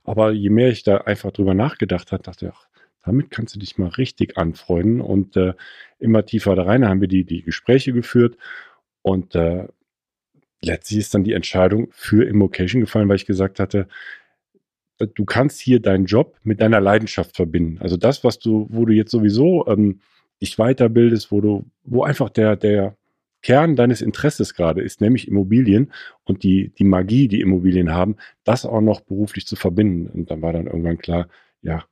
Aber 0.03 0.31
je 0.31 0.49
mehr 0.49 0.69
ich 0.69 0.83
da 0.83 0.97
einfach 0.99 1.31
drüber 1.31 1.53
nachgedacht 1.53 2.13
habe, 2.13 2.23
dachte 2.23 2.45
ich, 2.45 2.51
ach, 2.53 2.67
damit 3.03 3.31
kannst 3.31 3.55
du 3.55 3.59
dich 3.59 3.77
mal 3.77 3.89
richtig 3.89 4.37
anfreunden 4.37 5.01
und 5.01 5.35
äh, 5.35 5.53
immer 5.99 6.25
tiefer 6.25 6.55
da 6.55 6.63
rein 6.63 6.87
haben 6.87 7.01
wir 7.01 7.07
die, 7.07 7.25
die 7.25 7.41
Gespräche 7.41 7.91
geführt 7.91 8.37
und 9.01 9.35
äh, 9.35 9.67
letztlich 10.65 10.99
ist 10.99 11.13
dann 11.13 11.23
die 11.23 11.33
Entscheidung 11.33 11.87
für 11.91 12.25
Immocation 12.25 12.81
gefallen, 12.81 13.07
weil 13.07 13.15
ich 13.15 13.25
gesagt 13.25 13.59
hatte, 13.59 13.87
äh, 14.99 15.07
du 15.13 15.25
kannst 15.25 15.59
hier 15.59 15.79
deinen 15.79 16.05
Job 16.05 16.37
mit 16.43 16.61
deiner 16.61 16.81
Leidenschaft 16.81 17.35
verbinden. 17.35 17.77
Also 17.79 17.97
das, 17.97 18.23
was 18.23 18.39
du, 18.39 18.67
wo 18.69 18.85
du 18.85 18.93
jetzt 18.93 19.11
sowieso 19.11 19.65
ähm, 19.67 19.99
dich 20.41 20.57
weiterbildest, 20.57 21.31
wo 21.31 21.41
du, 21.41 21.65
wo 21.83 22.03
einfach 22.03 22.29
der, 22.29 22.55
der 22.55 22.97
Kern 23.41 23.75
deines 23.75 24.01
Interesses 24.01 24.55
gerade 24.55 24.81
ist, 24.81 25.01
nämlich 25.01 25.27
Immobilien 25.27 25.91
und 26.23 26.43
die, 26.43 26.69
die 26.79 26.83
Magie, 26.83 27.27
die 27.27 27.41
Immobilien 27.41 27.93
haben, 27.93 28.15
das 28.43 28.65
auch 28.65 28.81
noch 28.81 29.01
beruflich 29.01 29.45
zu 29.45 29.55
verbinden. 29.55 30.07
Und 30.07 30.31
dann 30.31 30.41
war 30.41 30.51
dann 30.51 30.65
irgendwann 30.65 30.97
klar, 30.97 31.27
ja, 31.61 31.85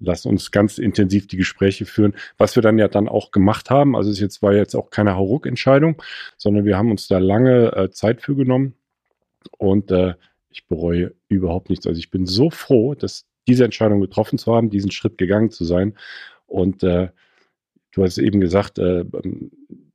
lass 0.00 0.26
uns 0.26 0.50
ganz 0.50 0.78
intensiv 0.78 1.26
die 1.26 1.36
Gespräche 1.36 1.86
führen, 1.86 2.14
was 2.36 2.56
wir 2.56 2.62
dann 2.62 2.78
ja 2.78 2.88
dann 2.88 3.08
auch 3.08 3.30
gemacht 3.30 3.70
haben. 3.70 3.96
Also 3.96 4.10
es 4.10 4.20
jetzt 4.20 4.42
war 4.42 4.54
jetzt 4.54 4.74
auch 4.74 4.90
keine 4.90 5.16
Hauruck-Entscheidung, 5.16 6.00
sondern 6.36 6.64
wir 6.64 6.76
haben 6.76 6.90
uns 6.90 7.08
da 7.08 7.18
lange 7.18 7.72
äh, 7.72 7.90
Zeit 7.90 8.20
für 8.22 8.36
genommen 8.36 8.74
und 9.58 9.90
äh, 9.90 10.14
ich 10.50 10.66
bereue 10.66 11.14
überhaupt 11.28 11.70
nichts. 11.70 11.86
Also 11.86 11.98
ich 11.98 12.10
bin 12.10 12.26
so 12.26 12.50
froh, 12.50 12.94
dass 12.94 13.26
diese 13.46 13.64
Entscheidung 13.64 14.00
getroffen 14.00 14.38
zu 14.38 14.54
haben, 14.54 14.70
diesen 14.70 14.90
Schritt 14.90 15.18
gegangen 15.18 15.50
zu 15.50 15.64
sein. 15.64 15.94
Und 16.46 16.82
äh, 16.82 17.08
du 17.92 18.02
hast 18.02 18.18
eben 18.18 18.40
gesagt, 18.40 18.78
äh, 18.78 19.04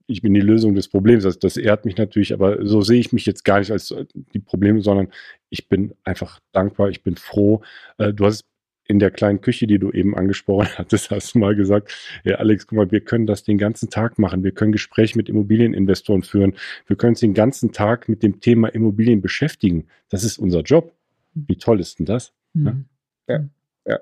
ich 0.07 0.21
bin 0.21 0.33
die 0.33 0.41
Lösung 0.41 0.75
des 0.75 0.87
Problems. 0.87 1.25
Also 1.25 1.39
das 1.39 1.57
ehrt 1.57 1.85
mich 1.85 1.97
natürlich, 1.97 2.33
aber 2.33 2.65
so 2.65 2.81
sehe 2.81 2.99
ich 2.99 3.13
mich 3.13 3.25
jetzt 3.25 3.45
gar 3.45 3.59
nicht 3.59 3.71
als 3.71 3.91
äh, 3.91 4.05
die 4.33 4.39
Probleme, 4.39 4.81
sondern 4.81 5.09
ich 5.49 5.69
bin 5.69 5.93
einfach 6.03 6.39
dankbar, 6.51 6.89
ich 6.89 7.03
bin 7.03 7.15
froh. 7.15 7.61
Äh, 7.97 8.13
du 8.13 8.25
hast 8.25 8.45
in 8.87 8.99
der 8.99 9.11
kleinen 9.11 9.41
Küche, 9.41 9.67
die 9.67 9.79
du 9.79 9.91
eben 9.91 10.15
angesprochen 10.15 10.67
hattest, 10.77 11.11
hast 11.11 11.35
du 11.35 11.39
mal 11.39 11.55
gesagt, 11.55 11.93
ja, 12.23 12.35
Alex, 12.35 12.67
guck 12.67 12.77
mal, 12.77 12.91
wir 12.91 13.01
können 13.01 13.25
das 13.25 13.43
den 13.43 13.57
ganzen 13.57 13.89
Tag 13.89 14.19
machen. 14.19 14.43
Wir 14.43 14.51
können 14.51 14.71
Gespräche 14.71 15.17
mit 15.17 15.29
Immobilieninvestoren 15.29 16.23
führen. 16.23 16.55
Wir 16.87 16.95
können 16.95 17.11
uns 17.11 17.21
den 17.21 17.33
ganzen 17.33 17.71
Tag 17.71 18.09
mit 18.09 18.23
dem 18.23 18.39
Thema 18.39 18.67
Immobilien 18.67 19.21
beschäftigen. 19.21 19.87
Das 20.09 20.23
ist 20.23 20.37
unser 20.37 20.61
Job. 20.61 20.93
Wie 21.33 21.57
toll 21.57 21.79
ist 21.79 21.99
denn 21.99 22.05
das? 22.05 22.33
Mhm. 22.53 22.85
Ja, 23.27 23.45
ja, 23.87 23.99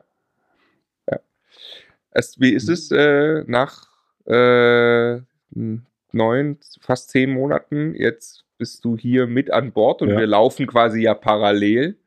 ja. 1.09 1.19
Es, 2.11 2.39
wie 2.39 2.51
ist 2.51 2.67
es 2.67 2.91
äh, 2.91 3.43
nach 3.47 3.87
äh, 4.25 5.21
neun, 6.11 6.57
fast 6.79 7.09
zehn 7.11 7.31
Monaten? 7.31 7.95
Jetzt 7.95 8.45
bist 8.57 8.83
du 8.83 8.97
hier 8.97 9.27
mit 9.27 9.51
an 9.51 9.71
Bord 9.71 10.01
und 10.01 10.09
ja. 10.09 10.17
wir 10.17 10.27
laufen 10.27 10.67
quasi 10.67 11.01
ja 11.01 11.13
parallel 11.13 11.97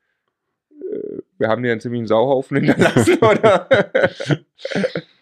wir 1.39 1.49
haben 1.49 1.63
dir 1.63 1.73
einen 1.73 1.81
ziemlichen 1.81 2.07
Sauhaufen 2.07 2.59
hinterlassen, 2.59 3.19
oder? 3.21 3.69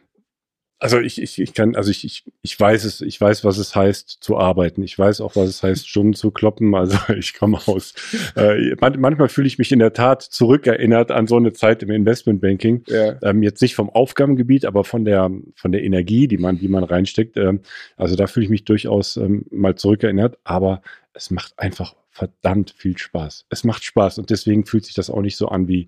Also 0.83 0.99
ich, 0.99 1.23
ich, 1.23 1.41
ich 1.41 1.55
kann, 1.55 1.77
also 1.77 1.93
ich, 1.93 2.05
ich, 2.05 2.25
ich 2.43 2.59
weiß 2.59 2.83
es, 2.83 3.03
ich 3.03 3.21
weiß, 3.21 3.45
was 3.45 3.57
es 3.59 3.77
heißt 3.77 4.19
zu 4.21 4.37
arbeiten. 4.37 4.83
Ich 4.83 4.99
weiß 4.99 5.21
auch, 5.21 5.37
was 5.37 5.49
es 5.49 5.63
heißt, 5.63 5.89
Stunden 5.89 6.13
zu 6.13 6.33
kloppen. 6.33 6.75
Also 6.75 6.99
ich 7.17 7.35
komme 7.35 7.61
aus. 7.67 7.95
Äh, 8.35 8.75
manchmal 8.81 9.29
fühle 9.29 9.47
ich 9.47 9.59
mich 9.59 9.71
in 9.71 9.79
der 9.79 9.93
Tat 9.93 10.23
zurückerinnert 10.23 11.13
an 11.13 11.29
so 11.29 11.37
eine 11.37 11.53
Zeit 11.53 11.85
im 11.85 11.93
Investmentbanking. 11.93 12.83
Ja. 12.89 13.15
Ähm, 13.23 13.45
jetzt 13.45 13.63
nicht 13.63 13.77
vom 13.77 13.91
Aufgabengebiet, 13.91 14.65
aber 14.65 14.83
von 14.83 15.05
der 15.05 15.31
von 15.55 15.71
der 15.71 15.85
Energie, 15.85 16.27
die 16.27 16.39
man, 16.39 16.59
die 16.59 16.67
man 16.67 16.83
reinsteckt. 16.83 17.37
Ähm, 17.37 17.61
also 17.97 18.17
da 18.17 18.27
fühle 18.27 18.47
ich 18.47 18.51
mich 18.51 18.65
durchaus 18.65 19.17
ähm, 19.17 19.47
mal 19.53 19.77
zurückerinnert. 19.77 20.39
Aber 20.43 20.83
es 21.15 21.31
macht 21.31 21.57
einfach 21.61 21.95
verdammt 22.11 22.75
viel 22.77 22.99
Spaß. 22.99 23.47
Es 23.51 23.63
macht 23.63 23.85
Spaß 23.85 24.19
und 24.19 24.31
deswegen 24.31 24.67
fühlt 24.67 24.85
sich 24.85 24.97
das 24.97 25.11
auch 25.11 25.23
nicht 25.23 25.37
so 25.37 25.47
an 25.47 25.69
wie, 25.69 25.87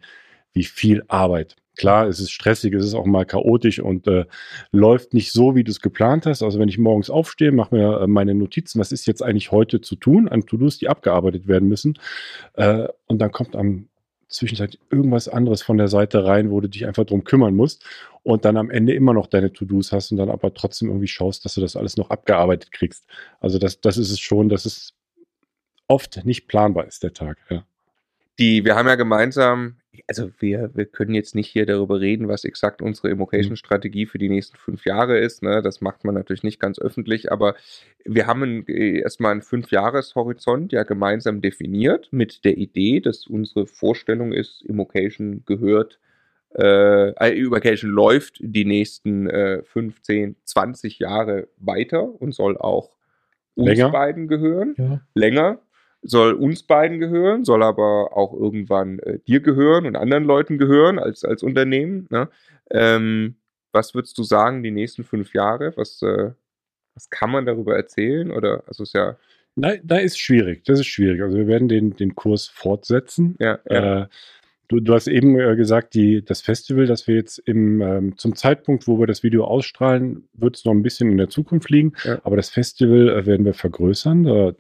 wie 0.53 0.63
viel 0.63 1.03
Arbeit. 1.09 1.57
Klar, 1.77 2.07
es 2.07 2.21
ist 2.21 2.31
stressig, 2.31 2.73
es 2.75 2.85
ist 2.85 2.95
auch 2.95 3.07
mal 3.07 3.25
chaotisch 3.25 3.81
und 3.81 4.07
äh, 4.07 4.27
läuft 4.71 5.13
nicht 5.15 5.33
so, 5.33 5.55
wie 5.55 5.65
du 5.65 5.71
es 5.71 5.81
geplant 5.81 6.27
hast. 6.27 6.43
Also 6.43 6.59
wenn 6.59 6.69
ich 6.69 6.79
morgens 6.79 7.11
aufstehe, 7.11 7.53
mache 7.53 7.75
mir 7.75 8.01
äh, 8.01 8.07
meine 8.07 8.35
Notizen, 8.35 8.79
was 8.79 8.93
ist 8.93 9.07
jetzt 9.07 9.23
eigentlich 9.23 9.51
heute 9.51 9.81
zu 9.81 9.97
tun, 9.97 10.29
an 10.29 10.47
To-Dos, 10.47 10.79
die 10.79 10.89
abgearbeitet 10.89 11.49
werden 11.49 11.69
müssen. 11.69 11.99
Äh, 12.55 12.89
und 13.07 13.19
dann 13.19 13.33
kommt 13.33 13.57
am 13.57 13.89
Zwischenzeit 14.29 14.79
irgendwas 14.91 15.29
anderes 15.29 15.63
von 15.63 15.79
der 15.79 15.89
Seite 15.89 16.25
rein, 16.25 16.51
wo 16.51 16.61
du 16.61 16.69
dich 16.69 16.87
einfach 16.87 17.05
drum 17.05 17.25
kümmern 17.25 17.55
musst 17.55 17.85
und 18.23 18.45
dann 18.45 18.57
am 18.57 18.71
Ende 18.71 18.95
immer 18.95 19.13
noch 19.13 19.27
deine 19.27 19.53
To-Dos 19.53 19.93
hast 19.93 20.11
und 20.11 20.19
dann 20.19 20.31
aber 20.31 20.53
trotzdem 20.55 20.89
irgendwie 20.89 21.09
schaust, 21.09 21.45
dass 21.45 21.55
du 21.55 21.61
das 21.61 21.77
alles 21.77 21.97
noch 21.97 22.11
abgearbeitet 22.11 22.73
kriegst. 22.73 23.07
Also 23.41 23.59
das, 23.59 23.81
das 23.81 23.97
ist 23.97 24.11
es 24.11 24.19
schon, 24.19 24.49
das 24.49 24.67
ist 24.67 24.95
oft 25.87 26.25
nicht 26.25 26.49
planbar 26.49 26.87
ist, 26.87 27.03
der 27.03 27.13
Tag. 27.13 27.39
Ja. 27.49 27.65
Die, 28.39 28.65
wir 28.65 28.75
haben 28.75 28.89
ja 28.89 28.97
gemeinsam, 28.97 29.77
also 30.07 30.31
wir, 30.39 30.71
wir 30.75 30.87
können 30.87 31.15
jetzt 31.15 31.35
nicht 31.35 31.49
hier 31.49 31.67
darüber 31.67 32.01
reden, 32.01 32.29
was 32.29 32.45
exakt 32.45 32.83
unsere 32.83 33.11
Immocation-Strategie 33.11 34.07
für 34.07 34.19
die 34.19 34.29
nächsten 34.29 34.57
fünf 34.57 34.85
Jahre 34.85 35.19
ist. 35.19 35.43
Ne? 35.43 35.63
Das 35.63 35.81
macht 35.81 36.05
man 36.05 36.15
natürlich 36.15 36.43
nicht 36.43 36.61
ganz 36.61 36.79
öffentlich, 36.79 37.33
aber 37.33 37.55
wir 38.05 38.27
haben 38.27 38.67
äh, 38.67 39.01
erstmal 39.01 39.33
einen 39.33 39.43
Fünf-Jahres-Horizont 39.43 40.73
ja 40.73 40.83
gemeinsam 40.83 41.41
definiert 41.41 42.09
mit 42.13 42.45
der 42.45 42.57
Idee, 42.57 43.01
dass 43.01 43.27
unsere 43.27 43.67
Vorstellung 43.67 44.33
ist, 44.33 44.63
Immocation 44.63 45.45
gehört 45.45 45.99
äh, 46.57 47.11
äh 47.11 47.39
Immocation 47.39 47.91
läuft 47.91 48.39
die 48.41 48.65
nächsten 48.65 49.29
äh, 49.29 49.63
15, 49.65 50.37
20 50.45 50.99
Jahre 50.99 51.49
weiter 51.59 52.21
und 52.21 52.33
soll 52.33 52.57
auch 52.57 52.91
uns 53.55 53.69
länger. 53.69 53.91
beiden 53.91 54.29
gehören. 54.29 54.75
Ja. 54.79 55.01
Länger 55.15 55.59
soll 56.05 56.35
uns 56.35 56.63
beiden 56.63 56.99
gehören, 56.99 57.45
soll 57.45 57.63
aber 57.63 58.17
auch 58.17 58.33
irgendwann 58.33 58.99
äh, 59.01 59.19
dir 59.27 59.41
gehören 59.41 59.87
und 59.87 59.97
anderen 59.97 60.25
Leuten 60.25 60.59
gehören 60.59 60.99
als, 60.99 61.25
als 61.25 61.43
Unternehmen. 61.43 62.07
Ne? 62.11 62.29
Ähm, 62.71 63.37
was 63.73 63.95
würdest 63.95 64.17
du 64.19 64.23
sagen, 64.23 64.63
die 64.63 64.71
nächsten 64.71 65.03
fünf 65.03 65.35
Jahre? 65.35 65.73
Was, 65.77 66.01
äh, 66.03 66.31
was 66.95 67.11
kann 67.11 67.31
man 67.31 67.47
darüber 67.47 67.75
erzählen? 67.75 68.31
Oder 68.31 68.63
also 68.67 68.83
ist 68.83 68.95
ja. 68.95 69.17
Nein, 69.57 69.81
da 69.83 69.97
ist 69.97 70.19
schwierig. 70.19 70.65
Das 70.65 70.79
ist 70.79 70.87
schwierig. 70.87 71.23
Also 71.23 71.37
wir 71.37 71.47
werden 71.47 71.69
den, 71.69 71.97
den 71.97 72.15
Kurs 72.15 72.47
fortsetzen. 72.47 73.37
Ja, 73.41 73.59
ja. 73.69 74.03
Äh, 74.03 74.07
du, 74.69 74.81
du 74.81 74.95
hast 74.95 75.07
eben 75.07 75.39
äh, 75.39 75.57
gesagt, 75.57 75.95
die, 75.95 76.25
das 76.25 76.43
Festival, 76.43 76.87
das 76.87 77.07
wir 77.07 77.15
jetzt 77.15 77.39
im, 77.39 77.81
ähm, 77.81 78.19
zum 78.19 78.37
Zeitpunkt, 78.37 78.87
wo 78.87 78.99
wir 78.99 79.07
das 79.07 79.23
Video 79.23 79.45
ausstrahlen, 79.45 80.29
wird 80.35 80.57
es 80.57 80.65
noch 80.65 80.73
ein 80.73 80.83
bisschen 80.83 81.11
in 81.11 81.17
der 81.17 81.29
Zukunft 81.29 81.71
liegen. 81.71 81.95
Ja. 82.05 82.21
Aber 82.25 82.37
das 82.37 82.51
Festival 82.51 83.09
äh, 83.09 83.27
werden 83.27 83.47
wir 83.47 83.55
vergrößern. 83.55 84.25
Da 84.25 84.55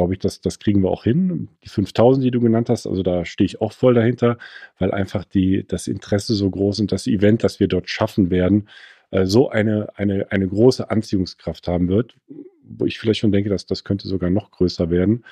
glaube 0.00 0.14
ich, 0.14 0.18
das, 0.18 0.40
das 0.40 0.58
kriegen 0.58 0.82
wir 0.82 0.90
auch 0.90 1.04
hin. 1.04 1.48
Die 1.62 1.68
5000, 1.68 2.24
die 2.24 2.30
du 2.30 2.40
genannt 2.40 2.70
hast, 2.70 2.86
also 2.86 3.02
da 3.02 3.26
stehe 3.26 3.44
ich 3.44 3.60
auch 3.60 3.72
voll 3.72 3.92
dahinter, 3.92 4.38
weil 4.78 4.92
einfach 4.92 5.26
die, 5.26 5.66
das 5.68 5.88
Interesse 5.88 6.32
so 6.32 6.48
groß 6.48 6.80
und 6.80 6.90
das 6.90 7.06
Event, 7.06 7.44
das 7.44 7.60
wir 7.60 7.68
dort 7.68 7.90
schaffen 7.90 8.30
werden, 8.30 8.66
äh, 9.10 9.26
so 9.26 9.50
eine, 9.50 9.90
eine, 9.96 10.32
eine 10.32 10.48
große 10.48 10.90
Anziehungskraft 10.90 11.68
haben 11.68 11.88
wird, 11.88 12.16
wo 12.62 12.86
ich 12.86 12.98
vielleicht 12.98 13.20
schon 13.20 13.30
denke, 13.30 13.50
dass 13.50 13.66
das 13.66 13.84
könnte 13.84 14.08
sogar 14.08 14.30
noch 14.30 14.50
größer 14.52 14.88
werden. 14.88 15.26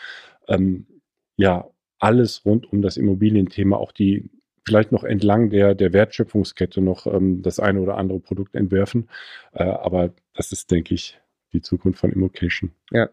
Ähm, 0.49 0.85
ja, 1.39 1.66
alles 1.99 2.45
rund 2.45 2.70
um 2.70 2.82
das 2.82 2.99
Immobilienthema, 2.99 3.78
auch 3.78 3.93
die 3.93 4.28
vielleicht 4.66 4.93
noch 4.93 5.03
entlang 5.03 5.49
der, 5.49 5.74
der 5.74 5.95
Wertschöpfungskette 5.95 6.82
noch 6.82 7.07
ähm, 7.07 7.40
das 7.40 7.59
eine 7.59 7.81
oder 7.81 7.97
andere 7.97 8.20
Produkt 8.20 8.55
entwerfen. 8.55 9.09
Äh, 9.55 9.62
aber 9.65 10.12
das 10.35 10.53
ist, 10.53 10.70
denke 10.70 10.93
ich, 10.93 11.19
die 11.55 11.62
Zukunft 11.62 12.01
von 12.01 12.12
Immocation. 12.12 12.73
Ja, 12.90 13.09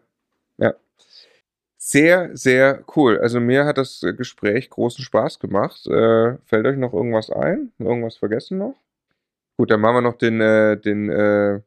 sehr, 1.88 2.36
sehr 2.36 2.84
cool. 2.96 3.20
Also 3.20 3.38
mir 3.38 3.64
hat 3.64 3.78
das 3.78 4.00
Gespräch 4.16 4.70
großen 4.70 5.04
Spaß 5.04 5.38
gemacht. 5.38 5.86
Äh, 5.86 6.36
fällt 6.44 6.66
euch 6.66 6.76
noch 6.76 6.92
irgendwas 6.92 7.30
ein? 7.30 7.70
Irgendwas 7.78 8.16
vergessen 8.16 8.58
noch? 8.58 8.74
Gut, 9.56 9.70
dann 9.70 9.80
machen 9.80 9.94
wir 9.94 10.00
noch 10.00 10.18
den, 10.18 10.40
äh, 10.40 10.76
den, 10.76 11.08
äh, 11.08 11.60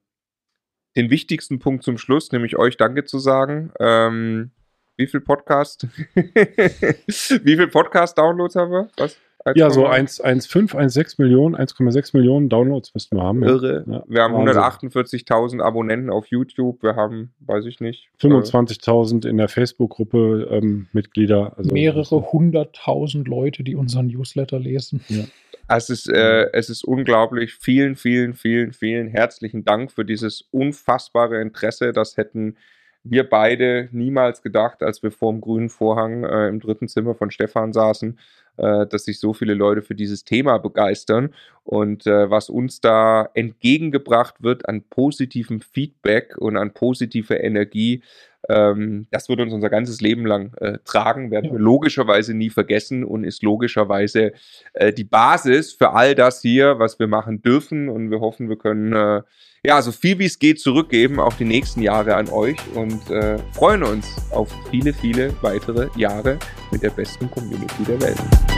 den 0.98 1.10
wichtigsten 1.10 1.60
Punkt 1.60 1.86
zum 1.86 1.98
Schluss, 1.98 2.34
nämlich 2.34 2.58
euch 2.58 2.76
Danke 2.76 3.06
zu 3.06 3.18
sagen. 3.18 3.72
Ähm, 3.80 4.52
wie 4.98 5.08
viel 5.08 5.22
Podcast? 5.22 5.88
wie 6.16 7.56
viel 7.56 7.68
Podcast-Downloads 7.70 8.56
haben 8.58 8.72
wir? 8.72 8.90
Was? 8.98 9.18
Ja, 9.56 9.70
so 9.70 9.88
1,5, 9.88 10.76
1,6 10.76 11.16
Millionen, 11.18 11.56
1,6 11.56 12.16
Millionen 12.16 12.50
Downloads 12.50 12.94
müssten 12.94 13.18
wir 13.18 13.24
haben. 13.24 13.44
Irre. 13.44 13.84
Ja. 13.88 14.04
Wir 14.08 14.24
haben 14.24 14.36
148.000 14.36 15.62
Abonnenten 15.62 16.10
auf 16.10 16.28
YouTube. 16.28 16.84
Wir 16.84 16.96
haben, 16.96 17.34
weiß 17.40 17.66
ich 17.66 17.80
nicht. 17.80 18.10
25.000 18.22 19.28
in 19.28 19.38
der 19.38 19.48
Facebook-Gruppe 19.48 20.48
ähm, 20.52 20.88
Mitglieder. 20.94 21.54
Also 21.58 21.74
Mehrere 21.74 22.32
hunderttausend 22.32 23.28
Leute, 23.28 23.64
die 23.64 23.76
unseren 23.76 24.08
Newsletter 24.08 24.60
lesen. 24.60 25.02
Ja. 25.08 25.24
Es 25.72 25.90
ist, 25.90 26.10
äh, 26.10 26.52
es 26.52 26.70
ist 26.70 26.84
unglaublich. 26.84 27.54
Vielen, 27.54 27.96
vielen, 27.96 28.34
vielen, 28.34 28.74
vielen 28.74 29.08
herzlichen 29.08 29.64
Dank 29.64 29.92
für 29.92 30.04
dieses 30.04 30.48
unfassbare 30.52 31.42
Interesse. 31.42 31.94
Das 31.94 32.18
hätten 32.18 32.56
wir 33.04 33.30
beide 33.30 33.88
niemals 33.92 34.42
gedacht, 34.42 34.82
als 34.84 35.04
wir 35.04 35.12
vor 35.12 35.32
dem 35.32 35.42
grünen 35.42 35.70
Vorhang 35.70 36.24
äh, 36.24 36.48
im 36.48 36.60
dritten 36.60 36.88
Zimmer 36.88 37.16
von 37.16 37.32
Stefan 37.32 37.72
saßen 37.72 38.18
äh, 38.60 38.88
dass 38.88 39.06
sich 39.06 39.20
so 39.20 39.34
viele 39.34 39.54
Leute 39.54 39.82
für 39.82 39.96
dieses 39.96 40.24
Thema 40.24 40.58
begeistern. 40.58 41.34
Und 41.64 42.08
äh, 42.08 42.30
was 42.30 42.50
uns 42.50 42.82
da 42.82 43.30
entgegengebracht 43.34 44.42
wird 44.42 44.68
an 44.68 44.84
positivem 44.90 45.62
Feedback 45.62 46.36
und 46.38 46.58
an 46.58 46.74
positiver 46.74 47.44
Energie, 47.44 48.02
ähm, 48.48 49.08
das 49.12 49.28
wird 49.28 49.42
uns 49.42 49.54
unser 49.54 49.70
ganzes 49.70 50.00
Leben 50.02 50.26
lang 50.26 50.54
äh, 50.58 50.78
tragen, 50.86 51.30
werden 51.30 51.52
wir 51.52 51.60
logischerweise 51.60 52.34
nie 52.34 52.50
vergessen 52.50 53.04
und 53.04 53.24
ist 53.24 53.44
logischerweise 53.44 54.32
äh, 54.74 54.94
die 54.94 55.04
Basis 55.04 55.74
für 55.74 55.92
all 55.92 56.16
das 56.16 56.42
hier, 56.42 56.80
was 56.80 57.00
wir 57.00 57.08
machen 57.08 57.42
dürfen. 57.42 57.90
Und 57.90 58.12
wir 58.12 58.22
hoffen, 58.22 58.50
wir 58.50 58.58
können 58.58 58.94
äh, 58.94 59.22
ja 59.66 59.82
so 59.82 59.92
viel 59.92 60.20
wie 60.20 60.26
es 60.26 60.40
geht 60.40 60.60
zurückgeben, 60.60 61.20
auch 61.20 61.34
die 61.34 61.46
nächsten 61.46 61.82
Jahre 61.82 62.16
an 62.16 62.30
euch. 62.30 62.58
Und 62.76 63.10
äh, 63.12 63.38
freuen 63.54 63.84
uns 63.84 64.08
auf 64.32 64.50
viele, 64.72 64.94
viele 64.94 65.34
weitere 65.42 65.90
Jahre 65.98 66.40
mit 66.72 66.82
der 66.82 66.92
besten 66.92 67.30
Community 67.30 67.84
der 67.84 68.02
Welt. 68.02 68.49